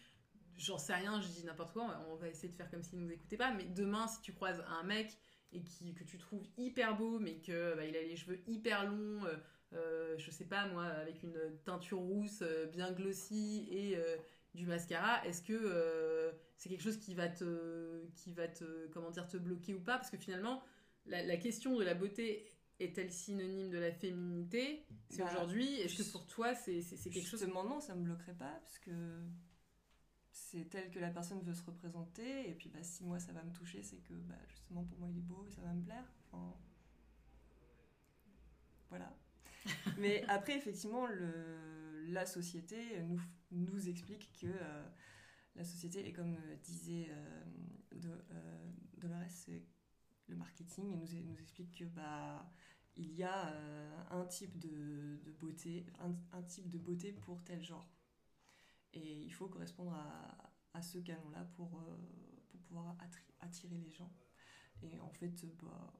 J'en 0.57 0.77
sais 0.79 0.95
rien, 0.95 1.21
je 1.21 1.29
dis 1.29 1.45
n'importe 1.45 1.73
quoi. 1.73 2.05
On 2.11 2.17
va 2.17 2.29
essayer 2.29 2.49
de 2.49 2.55
faire 2.57 2.71
comme 2.71 2.83
s'il 2.83 2.99
nous 3.01 3.11
écoutait 3.11 3.37
pas. 3.37 3.53
Mais 3.53 3.65
demain, 3.65 4.09
si 4.09 4.21
tu 4.21 4.33
croises 4.33 4.63
un 4.69 4.83
mec 4.83 5.17
et 5.53 5.63
qui, 5.63 5.95
que 5.95 6.05
tu 6.05 6.19
trouves 6.19 6.47
hyper 6.59 6.97
beau, 6.97 7.19
mais 7.19 7.37
que 7.41 7.75
bah, 7.77 7.85
il 7.85 7.97
a 7.97 8.03
les 8.03 8.17
cheveux 8.17 8.41
hyper 8.47 8.85
longs, 8.91 9.25
euh, 9.25 9.37
euh, 9.73 10.19
je 10.19 10.31
sais 10.31 10.45
pas 10.45 10.67
moi, 10.67 10.85
avec 10.85 11.23
une 11.23 11.39
teinture 11.65 11.99
rousse 11.99 12.43
euh, 12.43 12.67
bien 12.67 12.91
glossy 12.93 13.69
et 13.71 13.97
du 14.55 14.67
mascara, 14.67 15.25
est-ce 15.27 15.43
que 15.43 16.33
c'est 16.57 16.69
quelque 16.69 16.83
chose 16.83 16.99
qui 16.99 17.15
va 17.15 17.29
te 17.29 18.05
qui 18.17 18.33
va 18.33 18.49
te 18.49 18.89
comment 18.89 19.11
dire 19.11 19.29
te 19.29 19.37
bloquer 19.37 19.75
ou 19.75 19.81
pas? 19.81 19.97
Parce 19.97 20.11
que 20.11 20.17
finalement, 20.19 20.63
la, 21.07 21.23
la 21.23 21.37
question 21.37 21.79
de 21.79 21.85
la 21.85 21.95
beauté 21.95 22.47
est-elle 22.81 23.13
synonyme 23.13 23.71
de 23.71 23.79
la 23.79 23.93
féminité? 23.93 24.85
C'est 25.09 25.23
Bah, 25.23 25.31
aujourd'hui. 25.31 25.73
Est-ce 25.81 26.03
que 26.03 26.11
pour 26.11 26.27
toi, 26.27 26.55
c'est 26.55 26.81
quelque 26.81 27.27
chose? 27.27 27.41
Justement, 27.41 27.65
non, 27.65 27.81
ça 27.81 27.95
me 27.95 28.03
bloquerait 28.03 28.35
pas, 28.35 28.59
parce 28.61 28.79
que 28.79 28.91
c'est 30.33 30.69
tel 30.69 30.91
que 30.91 30.99
la 30.99 31.11
personne 31.11 31.41
veut 31.43 31.55
se 31.55 31.63
représenter, 31.65 32.49
et 32.49 32.55
puis 32.55 32.69
bah, 32.69 32.83
si 32.83 33.05
moi 33.05 33.19
ça 33.19 33.33
va 33.33 33.43
me 33.43 33.53
toucher, 33.53 33.83
c'est 33.83 33.99
que 33.99 34.15
bah, 34.15 34.39
justement 34.49 34.85
pour 34.85 34.99
moi 34.99 35.09
il 35.11 35.19
est 35.19 35.23
beau 35.23 35.45
et 35.47 35.51
ça 35.53 35.63
va 35.63 35.73
me 35.73 35.83
plaire. 35.83 36.05
Enfin, 36.27 36.57
voilà. 38.89 39.17
Mais 39.99 40.25
après, 40.29 40.57
effectivement, 40.57 41.07
le, 41.07 42.07
la 42.09 42.27
société 42.27 43.01
nous, 43.03 43.21
nous 43.53 43.89
explique 43.89 44.33
que 44.41 44.47
euh, 44.47 44.89
la 45.57 45.65
société, 45.65 46.07
et 46.07 46.13
comme 46.13 46.35
euh, 46.35 46.57
disait 46.63 47.09
euh, 47.11 47.45
de, 47.95 48.09
euh, 48.09 48.71
Dolores, 48.99 49.29
c'est 49.29 49.63
le 50.29 50.37
marketing, 50.37 50.91
nous, 50.91 51.07
nous 51.25 51.41
explique 51.41 51.79
que 51.79 51.85
bah, 51.85 52.51
il 53.01 53.15
y 53.15 53.23
a 53.23 53.49
euh, 53.49 54.03
un 54.11 54.27
type 54.27 54.59
de, 54.59 55.19
beauté, 55.41 55.87
un, 56.33 56.43
type 56.43 56.69
de 56.69 56.79
beauté 56.79 57.13
pour 57.13 57.43
tel 57.43 57.63
genre. 57.63 57.89
Et 58.93 59.23
il 59.23 59.33
faut 59.33 59.49
correspondre 59.49 59.95
à, 59.95 60.53
à 60.75 60.83
ce 60.83 60.99
canon-là 60.99 61.45
pour, 61.57 61.77
euh, 61.77 61.97
pour 62.49 62.61
pouvoir 62.61 62.97
attirer 63.41 63.79
les 63.79 63.91
gens. 63.91 64.13
Et 64.83 65.01
en 65.01 65.09
fait, 65.09 65.47
bah, 65.63 65.93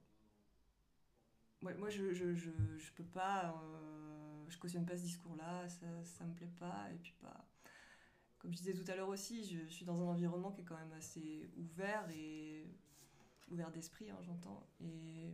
moi, 1.61 1.89
je, 1.89 2.13
je, 2.13 2.35
je, 2.35 2.91
peux 2.93 3.03
pas, 3.03 3.59
euh, 3.63 4.45
je 4.49 4.57
cautionne 4.59 4.85
pas 4.85 4.95
ce 4.95 5.03
discours-là, 5.03 5.67
ça, 5.69 5.87
ça 6.03 6.25
me 6.25 6.35
plaît 6.35 6.53
pas. 6.59 6.87
Et 6.93 6.97
puis, 6.97 7.15
bah, 7.21 7.47
comme 8.37 8.51
je 8.51 8.57
disais 8.57 8.73
tout 8.73 8.89
à 8.91 8.95
l'heure 8.95 9.09
aussi, 9.09 9.43
je, 9.45 9.65
je 9.67 9.73
suis 9.73 9.85
dans 9.85 9.99
un 10.01 10.11
environnement 10.11 10.51
qui 10.51 10.61
est 10.61 10.65
quand 10.65 10.77
même 10.77 10.93
assez 10.93 11.49
ouvert 11.57 12.07
et 12.11 12.67
ouvert 13.49 13.71
d'esprit, 13.71 14.11
hein, 14.11 14.19
j'entends. 14.21 14.67
Et 14.79 15.33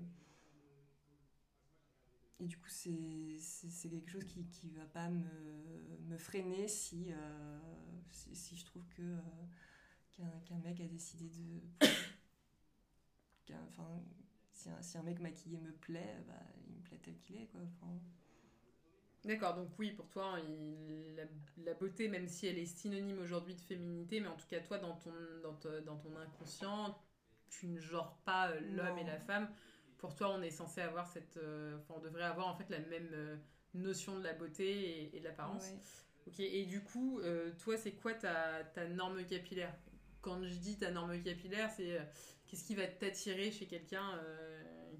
et 2.39 2.45
du 2.45 2.57
coup, 2.57 2.69
c'est 2.69 3.89
quelque 3.89 4.11
chose 4.11 4.25
qui 4.25 4.45
qui 4.47 4.69
va 4.71 4.85
pas 4.85 5.09
me, 5.09 5.23
me 6.07 6.17
freiner 6.17 6.67
si, 6.67 7.11
euh, 7.11 7.59
si, 8.11 8.35
si 8.35 8.55
je 8.55 8.65
trouve 8.65 8.83
que 8.89 9.01
euh, 10.19 10.23
qu'un 10.45 10.57
mec 10.59 10.79
a 10.81 10.87
décidé 10.87 11.29
de. 11.29 11.87
Enfin, 13.69 14.03
si 14.51 14.69
un, 14.69 14.81
si 14.81 14.97
un 14.97 15.03
mec 15.03 15.19
maquillé 15.19 15.57
me 15.57 15.71
plaît, 15.71 16.23
bah, 16.27 16.33
il 16.67 16.75
me 16.75 16.81
plaît 16.81 16.99
tel 17.03 17.17
qu'il 17.19 17.35
est, 17.37 17.47
quoi. 17.47 17.61
Enfin, 17.63 17.99
D'accord, 19.25 19.55
donc 19.55 19.69
oui, 19.77 19.91
pour 19.91 20.07
toi, 20.09 20.37
il- 20.47 21.15
la, 21.15 21.23
la 21.65 21.73
beauté, 21.73 22.07
même 22.07 22.27
si 22.27 22.47
elle 22.47 22.57
est 22.57 22.65
synonyme 22.65 23.19
aujourd'hui 23.19 23.55
de 23.55 23.61
féminité, 23.61 24.19
mais 24.21 24.27
en 24.27 24.35
tout 24.37 24.47
cas, 24.47 24.59
toi, 24.61 24.77
dans 24.77 24.95
ton, 24.95 25.11
dans 25.43 25.53
te- 25.55 25.81
dans 25.81 25.97
ton 25.97 26.15
inconscient, 26.15 26.97
tu 27.49 27.67
ne 27.67 27.79
genres 27.79 28.17
pas 28.25 28.49
euh, 28.51 28.59
l'homme 28.61 28.97
et 28.99 29.03
la 29.03 29.19
femme. 29.19 29.49
Pour 29.97 30.15
toi, 30.15 30.29
on 30.37 30.41
est 30.41 30.51
censé 30.51 30.81
avoir 30.81 31.07
cette. 31.07 31.37
euh, 31.37 31.77
Enfin, 31.79 31.95
on 31.97 32.01
devrait 32.01 32.23
avoir 32.23 32.47
en 32.47 32.55
fait 32.55 32.69
la 32.69 32.79
même 32.79 33.09
euh, 33.13 33.35
notion 33.73 34.17
de 34.19 34.23
la 34.23 34.33
beauté 34.33 35.01
et, 35.05 35.15
et 35.15 35.19
de 35.19 35.25
l'apparence. 35.25 35.63
ouais. 35.71 35.79
Ok, 36.27 36.39
et 36.41 36.65
du 36.65 36.83
coup, 36.83 37.19
euh, 37.21 37.51
toi, 37.57 37.77
c'est 37.77 37.93
quoi 37.93 38.13
ta, 38.13 38.63
ta 38.73 38.87
norme 38.87 39.25
capillaire? 39.25 39.73
Quand 40.21 40.43
je 40.43 40.55
dis 40.55 40.77
ta 40.77 40.91
norme 40.91 41.21
capillaire, 41.21 41.71
c'est 41.71 41.99
qu'est-ce 42.47 42.65
qui 42.65 42.75
va 42.75 42.85
t'attirer 42.85 43.49
chez 43.49 43.65
quelqu'un 43.65 44.19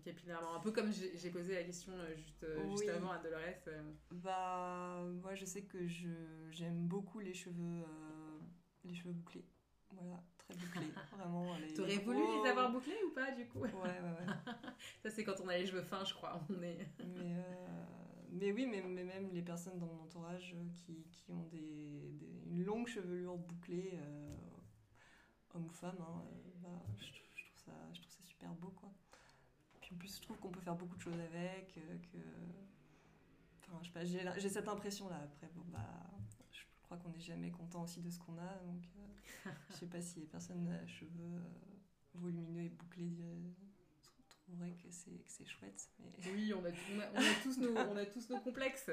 capillairement? 0.06 0.56
Un 0.56 0.60
peu 0.61 0.72
comme 0.72 0.90
j'ai 0.94 1.30
posé 1.32 1.56
la 1.56 1.64
question 1.64 1.91
juste, 2.15 2.45
juste 2.69 2.90
avant 2.90 3.11
à 3.11 3.18
Dolores. 3.18 3.41
Bah, 4.11 5.03
moi, 5.22 5.36
je 5.36 5.44
sais 5.44 5.64
que 5.64 5.86
j'aime 6.49 6.88
beaucoup 6.88 7.19
les 7.19 7.34
cheveux, 7.34 7.84
les 8.86 8.95
cheveux 8.95 9.11
bouclés. 9.11 9.44
Voilà, 9.99 10.22
très 10.38 10.53
bouclés, 10.53 10.94
vraiment. 11.11 11.56
T'aurais 11.76 11.98
voulu 11.98 12.19
les 12.44 12.49
avoir 12.49 12.72
bouclés 12.72 12.98
ou 13.07 13.11
pas, 13.14 13.32
du 13.32 13.48
coup? 13.48 13.60
Ouais, 13.60 13.72
ouais, 13.72 13.99
ouais. 14.02 14.26
Ça, 15.03 15.10
c'est 15.10 15.24
quand 15.24 15.40
on 15.41 15.48
a 15.48 15.57
les 15.57 15.65
cheveux 15.65 15.82
fins, 15.82 16.03
je 16.06 16.14
crois. 16.14 16.40
On 16.49 16.61
est... 16.61 16.88
Mais, 16.99 17.36
euh, 17.38 17.86
mais 18.32 18.52
oui, 18.52 18.65
mais, 18.68 18.82
mais 18.82 19.03
même 19.03 19.32
les 19.34 19.41
personnes 19.41 19.80
dans 19.80 19.88
mon 19.88 20.03
entourage 20.03 20.53
euh, 20.56 20.68
qui, 20.76 21.03
qui 21.11 21.32
ont 21.32 21.44
des, 21.45 22.11
des- 22.19 22.44
une 22.49 22.64
longue 22.64 22.88
chevelure 22.88 23.38
bouclée, 23.38 23.91
euh, 23.95 24.36
homme 25.56 25.65
ou 25.65 25.69
femme, 25.72 25.98
hein, 25.99 26.24
bah, 26.61 26.69
je, 26.99 27.06
je 27.06 27.45
trouve 27.45 27.60
ça, 27.65 27.72
je 27.94 28.02
trouve 28.02 28.11
ça 28.11 28.24
super 28.24 28.53
beau, 28.53 28.69
quoi. 28.69 28.91
Puis 29.82 29.95
en 29.95 29.98
plus, 29.98 30.15
je 30.18 30.22
trouve 30.22 30.38
qu'on 30.40 30.49
peut 30.52 30.60
faire 30.61 30.76
beaucoup 30.76 30.95
de 30.98 31.02
choses 31.02 31.19
avec, 31.19 31.74
que... 32.11 32.19
Enfin, 33.69 33.80
je 33.82 33.88
sais 33.88 33.94
pas, 33.94 34.06
j'ai 34.06 34.22
j'ai 34.41 34.49
cette 34.49 34.68
impression-là. 34.68 35.18
Après, 35.24 35.48
bon, 35.56 35.64
bah, 35.69 35.80
je 36.52 36.61
crois 36.84 36.98
qu'on 36.98 37.10
n'est 37.10 37.19
jamais 37.19 37.52
content 37.52 37.84
aussi 37.84 38.02
de 38.02 38.10
ce 38.10 38.19
qu'on 38.19 38.38
a, 38.38 38.56
donc 38.65 38.84
euh, 38.98 39.07
je 39.69 39.76
sais 39.76 39.86
pas 39.88 40.02
si 40.02 40.19
les 40.19 40.26
personnes 40.26 40.68
à 40.69 40.86
cheveux 40.88 41.10
euh, 41.36 41.40
volumineux 42.15 42.64
et 42.64 42.69
bouclés 42.69 43.10
diraient- 43.10 43.56
trouveraient 44.45 44.76
que 44.82 44.90
c'est 44.91 45.11
que 45.11 45.30
c'est 45.30 45.45
chouette. 45.45 45.90
Oui, 46.34 46.53
on 46.53 46.64
a, 46.65 46.72
tous 47.44 47.57
nos, 47.60 47.76
on 47.78 47.95
a 47.98 48.06
tous 48.06 48.30
nos 48.30 48.40
complexes. 48.40 48.90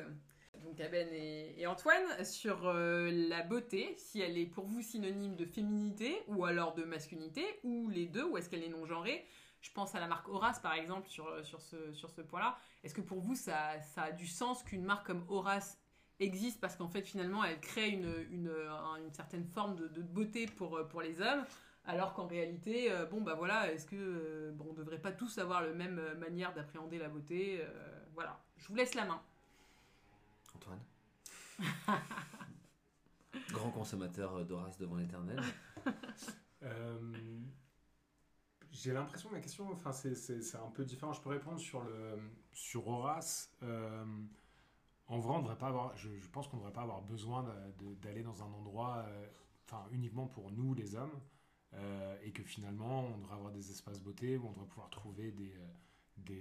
Donc, 0.62 0.80
Aben 0.80 1.08
et, 1.12 1.66
Antoine, 1.66 2.24
sur 2.24 2.66
euh, 2.66 3.10
la 3.28 3.42
beauté, 3.42 3.94
si 3.98 4.20
elle 4.20 4.38
est 4.38 4.46
pour 4.46 4.66
vous 4.66 4.82
synonyme 4.82 5.34
de 5.36 5.44
féminité 5.44 6.16
ou 6.28 6.44
alors 6.44 6.74
de 6.74 6.84
masculinité, 6.84 7.44
ou 7.64 7.88
les 7.88 8.06
deux, 8.06 8.24
ou 8.24 8.36
est-ce 8.38 8.48
qu'elle 8.48 8.62
est 8.62 8.68
non-genrée? 8.68 9.26
Je 9.60 9.70
pense 9.72 9.94
à 9.94 10.00
la 10.00 10.06
marque 10.06 10.28
Horace, 10.28 10.60
par 10.60 10.74
exemple, 10.74 11.08
sur, 11.08 11.44
sur 11.44 11.60
ce, 11.60 11.92
sur 11.92 12.10
ce 12.10 12.20
point-là. 12.20 12.56
Est-ce 12.84 12.94
que 12.94 13.00
pour 13.00 13.20
vous, 13.20 13.34
ça, 13.34 13.80
ça 13.80 14.02
a 14.04 14.12
du 14.12 14.26
sens 14.26 14.62
qu'une 14.62 14.84
marque 14.84 15.06
comme 15.06 15.24
Horace 15.28 15.78
existe 16.20 16.60
parce 16.60 16.76
qu'en 16.76 16.88
fait, 16.88 17.02
finalement, 17.02 17.44
elle 17.44 17.60
crée 17.60 17.90
une, 17.90 18.12
une, 18.30 18.48
un- 18.68 18.96
une 18.96 19.12
certaine 19.12 19.44
forme 19.46 19.76
de, 19.76 19.88
de 19.88 20.02
beauté 20.02 20.46
pour, 20.46 20.86
pour 20.88 21.02
les 21.02 21.20
hommes 21.20 21.44
alors 21.86 22.14
qu'en 22.14 22.26
réalité, 22.26 22.90
euh, 22.90 23.04
bon 23.04 23.20
bah 23.20 23.34
voilà, 23.34 23.70
est-ce 23.70 23.84
que 23.84 23.94
euh, 23.96 24.52
bon, 24.52 24.68
on 24.70 24.72
devrait 24.72 24.98
pas 25.00 25.12
tous 25.12 25.36
avoir 25.38 25.60
la 25.62 25.72
même 25.72 25.98
euh, 25.98 26.14
manière 26.16 26.54
d'appréhender 26.54 26.98
la 26.98 27.08
beauté 27.10 27.58
euh, 27.60 28.00
Voilà, 28.14 28.40
je 28.56 28.66
vous 28.68 28.74
laisse 28.74 28.94
la 28.94 29.04
main. 29.04 29.20
Antoine 30.56 30.80
Grand 33.50 33.70
consommateur 33.70 34.34
euh, 34.36 34.44
d'Horace 34.44 34.78
devant 34.78 34.96
l'éternel. 34.96 35.40
Euh, 36.62 36.96
J'ai 38.72 38.94
l'impression 38.94 39.28
que 39.28 39.34
ma 39.34 39.40
question, 39.42 39.70
enfin, 39.70 39.92
c'est- 39.92 40.14
c'est 40.14 40.40
c'est 40.40 40.56
un 40.56 40.70
peu 40.70 40.82
différent. 40.82 41.12
Je 41.12 41.20
peux 41.20 41.28
répondre 41.28 41.58
sur, 41.60 41.82
le, 41.82 42.18
sur 42.54 42.88
Horace. 42.88 43.52
En 45.14 45.20
vrai, 45.20 45.36
on 45.36 45.42
devrait 45.42 45.56
pas 45.56 45.68
avoir, 45.68 45.96
je, 45.96 46.08
pense 46.32 46.48
qu'on 46.48 46.56
ne 46.56 46.62
devrait 46.62 46.72
pas 46.72 46.82
avoir 46.82 47.00
besoin 47.02 47.46
d'aller 48.02 48.24
dans 48.24 48.42
un 48.42 48.52
endroit 48.52 49.04
euh, 49.06 49.26
enfin, 49.64 49.86
uniquement 49.92 50.26
pour 50.26 50.50
nous, 50.50 50.74
les 50.74 50.96
hommes. 50.96 51.20
euh, 51.74 52.16
et 52.24 52.32
que 52.32 52.42
finalement, 52.42 53.04
on 53.04 53.18
devrait 53.18 53.36
avoir 53.36 53.52
des 53.52 53.70
espaces 53.70 54.00
beauté 54.00 54.36
où 54.36 54.48
on 54.48 54.50
devrait 54.50 54.66
pouvoir 54.66 54.90
trouver 54.90 55.30
des, 55.30 55.54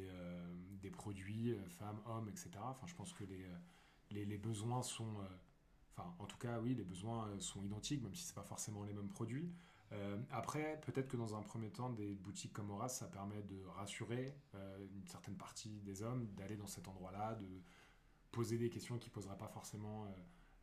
euh, 0.10 0.90
produits 0.92 1.56
femmes, 1.70 2.00
hommes, 2.08 2.30
etc. 2.30 2.50
Enfin, 2.64 2.88
je 2.88 2.96
pense 2.96 3.14
que 3.14 3.26
les, 4.10 4.38
besoins 4.38 4.82
sont. 4.82 5.18
Enfin, 5.92 6.12
en 6.18 6.26
tout 6.26 6.38
cas, 6.38 6.60
oui, 6.60 6.74
les 6.74 6.84
besoins 6.84 7.30
sont 7.40 7.62
identiques, 7.62 8.02
même 8.02 8.16
si 8.16 8.24
c'est 8.24 8.36
pas 8.36 8.44
forcément 8.44 8.84
les 8.84 8.94
mêmes 8.94 9.10
produits. 9.10 9.54
Après, 10.32 10.82
peut-être 10.82 11.08
que 11.08 11.18
dans 11.18 11.36
un 11.36 11.44
premier 11.44 11.70
temps, 11.70 11.92
des 11.92 12.16
boutiques 12.16 12.54
comme 12.54 12.72
Horace, 12.72 12.98
ça 12.98 13.08
permet 13.08 13.44
de 13.44 13.64
rassurer 13.76 14.36
une 14.96 15.06
certaine 15.06 15.36
partie 15.36 15.82
des 15.82 16.02
hommes, 16.02 16.28
d'aller 16.36 16.58
dans 16.58 16.68
cet 16.68 16.88
endroit-là, 16.88 17.36
de 17.36 17.62
poser 18.34 18.58
des 18.58 18.70
questions 18.70 18.98
qu'ils 18.98 19.12
poseraient 19.14 19.38
pas 19.38 19.48
forcément, 19.48 20.06
euh, 20.06 20.10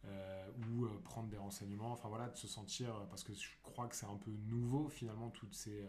euh, 0.06 0.50
ou 0.68 0.84
euh, 0.84 1.00
prendre 1.02 1.28
des 1.28 1.36
renseignements. 1.38 1.92
Enfin 1.92 2.08
voilà, 2.08 2.28
de 2.28 2.36
se 2.36 2.46
sentir, 2.48 3.06
parce 3.08 3.22
que 3.24 3.32
je 3.34 3.48
crois 3.62 3.88
que 3.88 3.96
c'est 3.96 4.06
un 4.06 4.16
peu 4.16 4.30
nouveau 4.32 4.88
finalement 4.88 5.30
toutes 5.30 5.54
ces, 5.54 5.88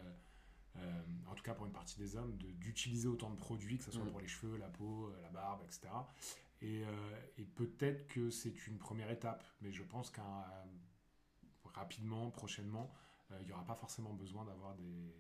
euh, 0.78 1.02
en 1.28 1.36
tout 1.36 1.44
cas 1.44 1.54
pour 1.54 1.66
une 1.66 1.74
partie 1.74 1.98
des 1.98 2.16
hommes, 2.16 2.36
de- 2.38 2.52
d'utiliser 2.52 3.08
autant 3.10 3.30
de 3.30 3.36
produits, 3.38 3.78
que 3.78 3.84
ce 3.84 3.92
soit 3.92 4.06
Mm. 4.06 4.12
pour 4.12 4.22
les 4.22 4.28
cheveux, 4.28 4.58
la 4.58 4.70
peau, 4.70 5.12
la 5.22 5.30
barbe, 5.30 5.62
etc. 5.66 5.90
Et, 6.62 6.84
euh, 6.86 7.20
et 7.38 7.44
peut-être 7.46 8.08
que 8.08 8.30
c'est 8.30 8.68
une 8.68 8.78
première 8.78 9.10
étape, 9.12 9.44
mais 9.62 9.72
je 9.74 9.84
pense 9.84 10.10
qu'un 10.12 10.24
euh, 10.24 10.66
rapidement, 11.74 12.30
prochainement, 12.32 12.92
il 13.40 13.46
n'y 13.46 13.54
aura 13.54 13.64
pas 13.66 13.76
forcément 13.76 14.14
besoin 14.14 14.44
d'avoir 14.46 14.76
des 14.76 15.16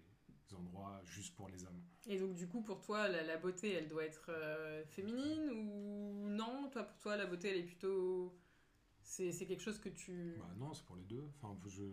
endroits 0.53 1.01
juste 1.05 1.35
pour 1.35 1.49
les 1.49 1.63
hommes. 1.65 1.81
Et 2.07 2.19
donc, 2.19 2.33
du 2.35 2.47
coup, 2.47 2.61
pour 2.61 2.81
toi, 2.81 3.07
la, 3.07 3.23
la 3.23 3.37
beauté, 3.37 3.73
elle 3.73 3.87
doit 3.87 4.05
être 4.05 4.25
euh, 4.29 4.83
féminine 4.85 5.49
ou 5.51 6.29
non? 6.29 6.69
Toi, 6.71 6.83
pour 6.83 6.97
toi, 6.99 7.15
la 7.17 7.25
beauté, 7.25 7.49
elle 7.49 7.57
est 7.57 7.63
plutôt. 7.63 8.35
C'est 9.03 9.31
c'est 9.31 9.45
quelque 9.45 9.61
chose 9.63 9.79
que 9.79 9.89
tu. 9.89 10.35
Bah 10.39 10.53
non, 10.57 10.73
c'est 10.73 10.85
pour 10.85 10.95
les 10.95 11.03
deux. 11.03 11.23
Enfin, 11.41 11.57
je... 11.67 11.83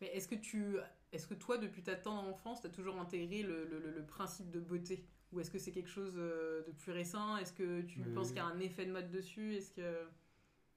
Mais 0.00 0.08
est-ce 0.08 0.28
que 0.28 0.34
tu. 0.36 0.76
Est-ce 1.12 1.26
que 1.26 1.34
toi, 1.34 1.58
depuis 1.58 1.82
ta 1.82 1.96
tendre 1.96 2.28
enfance, 2.28 2.60
tu 2.60 2.66
as 2.68 2.70
toujours 2.70 2.98
intégré 2.98 3.42
le, 3.42 3.66
le- 3.66 3.80
le- 3.90 4.06
principe 4.06 4.50
de 4.50 4.60
beauté? 4.60 5.04
Ou 5.32 5.40
est-ce 5.40 5.50
que 5.50 5.58
c'est 5.58 5.72
quelque 5.72 5.88
chose 5.88 6.14
euh, 6.16 6.64
de 6.64 6.72
plus 6.72 6.92
récent? 6.92 7.36
Est-ce 7.36 7.52
que 7.52 7.82
tu 7.82 8.00
Mais- 8.00 8.14
penses 8.14 8.28
qu'il 8.28 8.36
y 8.38 8.40
a 8.40 8.46
un 8.46 8.58
effet 8.60 8.86
de 8.86 8.92
mode 8.92 9.10
dessus? 9.10 9.54
Est-ce 9.56 9.72
que. 9.72 10.06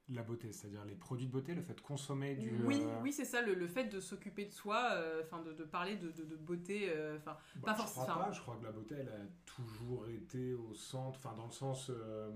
La 0.09 0.21
beauté, 0.21 0.51
c'est-à-dire 0.51 0.83
les 0.83 0.95
produits 0.95 1.27
de 1.27 1.31
beauté, 1.31 1.55
le 1.55 1.61
fait 1.61 1.75
de 1.75 1.81
consommer 1.81 2.35
du... 2.35 2.61
Oui, 2.65 2.81
euh, 2.83 2.99
oui 3.01 3.13
c'est 3.13 3.23
ça, 3.23 3.41
le, 3.41 3.53
le 3.53 3.67
fait 3.67 3.85
de 3.85 4.01
s'occuper 4.01 4.45
de 4.45 4.51
soi, 4.51 4.89
euh, 4.91 5.21
enfin 5.23 5.41
de, 5.41 5.53
de 5.53 5.63
parler 5.63 5.95
de, 5.95 6.11
de- 6.11 6.25
de 6.25 6.35
beauté, 6.35 6.89
euh, 6.89 7.17
enfin 7.17 7.37
Bah, 7.55 7.67
Pas 7.67 7.71
je 7.73 7.77
forcément- 7.77 8.05
crois 8.07 8.25
pas, 8.25 8.31
je 8.31 8.41
crois 8.41 8.57
que 8.57 8.63
la 8.65 8.71
beauté, 8.73 8.95
elle 8.99 9.07
a 9.07 9.25
toujours 9.45 10.07
été 10.09 10.53
au 10.55 10.73
centre, 10.73 11.17
enfin 11.19 11.33
dans 11.37 11.45
le 11.45 11.51
sens 11.53 11.89
euh, 11.89 12.29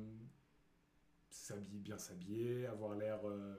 s'habiller, 1.29 1.79
bien 1.79 1.97
s'habiller, 1.97 2.65
avoir 2.67 2.95
l'air, 2.95 3.19
euh, 3.27 3.55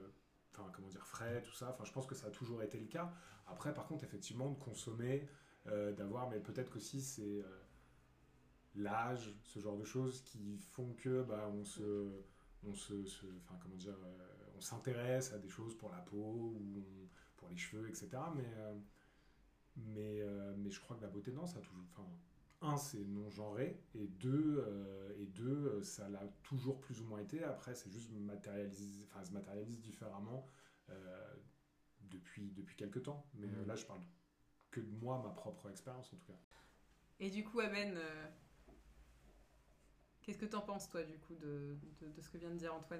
enfin 0.53 0.71
comment 0.73 0.87
dire, 0.87 1.05
frais, 1.05 1.43
tout 1.43 1.53
ça. 1.53 1.69
Enfin, 1.69 1.85
je 1.85 1.91
pense 1.91 2.07
que 2.07 2.15
ça 2.15 2.27
a 2.27 2.31
toujours 2.31 2.63
été 2.63 2.79
le 2.79 2.87
cas. 2.87 3.13
Après, 3.45 3.73
par 3.75 3.85
contre, 3.87 4.03
effectivement, 4.03 4.49
de 4.49 4.57
consommer, 4.57 5.27
euh, 5.67 5.91
d'avoir, 5.93 6.29
mais 6.31 6.39
peut-être 6.39 6.71
qu'aussi 6.71 7.01
c'est 7.01 7.41
euh, 7.43 7.61
l'âge, 8.75 9.35
ce 9.43 9.59
genre 9.59 9.77
de 9.77 9.83
choses 9.83 10.21
qui 10.23 10.57
font 10.57 10.93
que 10.93 11.21
bah, 11.21 11.47
on 11.53 11.63
se, 11.63 12.09
on 12.63 12.73
se, 12.73 13.05
se- 13.05 13.25
enfin 13.43 13.57
comment 13.61 13.75
dire, 13.75 13.95
euh, 14.03 14.17
on 14.57 14.61
s'intéresse 14.61 15.33
à 15.33 15.39
des 15.39 15.49
choses 15.49 15.75
pour 15.77 15.89
la 15.91 15.99
peau 16.01 16.17
ou 16.17 16.83
on- 17.05 17.09
pour 17.37 17.49
les 17.49 17.57
cheveux, 17.57 17.89
etc. 17.89 18.31
Mais 18.35 18.45
euh, 18.57 18.75
mais, 19.75 20.21
euh, 20.21 20.53
mais 20.57 20.69
je 20.69 20.79
crois 20.79 20.95
que 20.97 21.01
la 21.01 21.07
beauté, 21.09 21.31
non, 21.31 21.45
ça 21.45 21.59
a 21.59 21.61
toujours. 21.61 21.83
Enfin, 21.91 22.07
un, 22.61 22.77
c'est 22.77 23.05
non 23.05 23.29
genré, 23.29 23.81
et 23.95 24.07
deux, 24.07 24.63
euh, 24.67 25.13
et 25.17 25.25
deux 25.27 25.81
ça 25.83 26.09
l'a 26.09 26.27
toujours 26.43 26.81
plus 26.81 26.99
ou 27.01 27.05
moins 27.05 27.19
été. 27.19 27.43
Après, 27.43 27.73
c'est 27.75 27.89
juste 27.89 28.11
matérialisé, 28.11 29.05
enfin, 29.09 29.23
se 29.23 29.31
matérialise 29.31 29.79
différemment 29.79 30.45
euh, 30.89 31.33
depuis, 32.01 32.51
depuis 32.51 32.75
quelques 32.75 33.03
temps. 33.03 33.25
Mais 33.35 33.47
Mhm. 33.47 33.65
là, 33.65 33.75
je 33.75 33.85
parle 33.85 34.01
que 34.71 34.81
de 34.81 34.91
moi, 35.01 35.21
ma 35.23 35.31
propre 35.31 35.69
expérience 35.69 36.13
en 36.13 36.17
tout 36.17 36.27
cas. 36.27 36.39
Et 37.19 37.29
du 37.29 37.43
coup, 37.43 37.59
Amen, 37.59 37.93
euh, 37.97 38.25
qu'est-ce 40.29 40.37
que 40.37 40.45
t'en 40.45 40.61
penses, 40.61 40.87
toi, 40.89 41.01
du 41.01 41.17
coup, 41.17 41.33
de, 41.41 41.75
de, 42.01 42.21
ce 42.21 42.29
que 42.29 42.37
vient 42.37 42.51
de 42.51 42.55
dire 42.55 42.71
Antoine? 42.71 42.99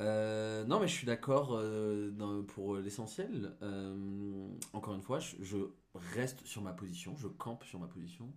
Euh, 0.00 0.64
non, 0.64 0.80
mais 0.80 0.88
je 0.88 0.94
suis 0.94 1.06
d'accord 1.06 1.50
euh, 1.52 2.42
pour 2.48 2.76
l'essentiel. 2.76 3.52
Euh, 3.62 4.48
encore 4.72 4.94
une 4.94 5.02
fois, 5.02 5.20
je, 5.20 5.56
reste 5.94 6.44
sur 6.44 6.60
ma 6.62 6.72
position, 6.72 7.16
je 7.16 7.28
campe 7.28 7.62
sur 7.64 7.78
ma 7.78 7.86
position. 7.86 8.32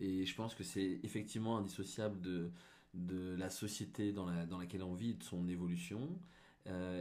Et 0.00 0.24
je 0.24 0.34
pense 0.34 0.54
que 0.54 0.64
c'est 0.64 0.98
effectivement 1.02 1.58
indissociable 1.58 2.18
de, 2.22 2.50
de 2.94 3.36
la 3.36 3.50
société 3.50 4.12
dans, 4.12 4.24
la, 4.24 4.46
dans 4.46 4.58
laquelle 4.58 4.82
on 4.82 4.94
vit, 4.94 5.14
de 5.14 5.22
son 5.22 5.46
évolution. 5.46 6.08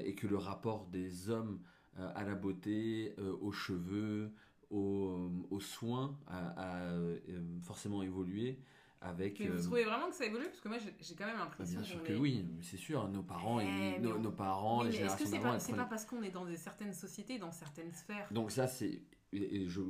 et 0.04 0.16
que 0.16 0.28
le 0.28 0.38
rapport 0.38 0.88
des 0.88 1.30
hommes 1.30 1.60
à 1.96 2.24
la 2.26 2.36
beauté, 2.36 3.14
aux 3.42 3.52
cheveux, 3.54 4.32
aux, 4.70 5.32
aux 5.50 5.62
soins 5.62 6.18
a, 6.28 6.92
forcément 7.62 8.02
évolué 8.02 8.60
avec... 9.02 9.40
Mais 9.40 9.48
vous 9.48 9.58
euh, 9.60 9.64
trouvez 9.64 9.84
vraiment 9.86 10.10
que 10.10 10.16
ça 10.16 10.26
évolue? 10.26 10.46
Parce 10.46 10.60
que 10.62 10.68
moi, 10.70 10.78
j'ai 11.00 11.16
quand 11.16 11.26
même 11.26 11.36
bah, 11.38 11.44
l'impression 11.44 11.80
bien 11.80 11.84
sûr 11.88 12.04
que 12.04 12.14
est- 12.14 12.18
oui, 12.18 12.46
c'est 12.62 12.78
sûr. 12.78 13.08
Nos 13.10 13.24
parents, 13.24 13.60
ils- 13.60 13.66
mais 13.68 14.00
nos, 14.00 14.32
parents, 14.32 14.80
Oui, 14.80 14.86
les 14.86 14.92
mais 14.92 15.06
est-ce 15.06 15.18
que 15.18 15.24
générations 15.26 15.60
c'est 15.60 15.76
pas, 15.76 15.86
parce 15.86 16.06
qu'on 16.06 16.22
est 16.24 16.32
dans 16.32 16.46
des 16.46 16.58
certaines 16.58 16.94
sociétés, 16.94 17.38
dans 17.40 17.52
certaines 17.52 17.92
sphères? 17.94 18.28
Donc 18.32 18.52
ça, 18.52 18.68
c'est... 18.68 19.02
Et 19.34 19.64
et 19.64 19.68
je, 19.68 19.82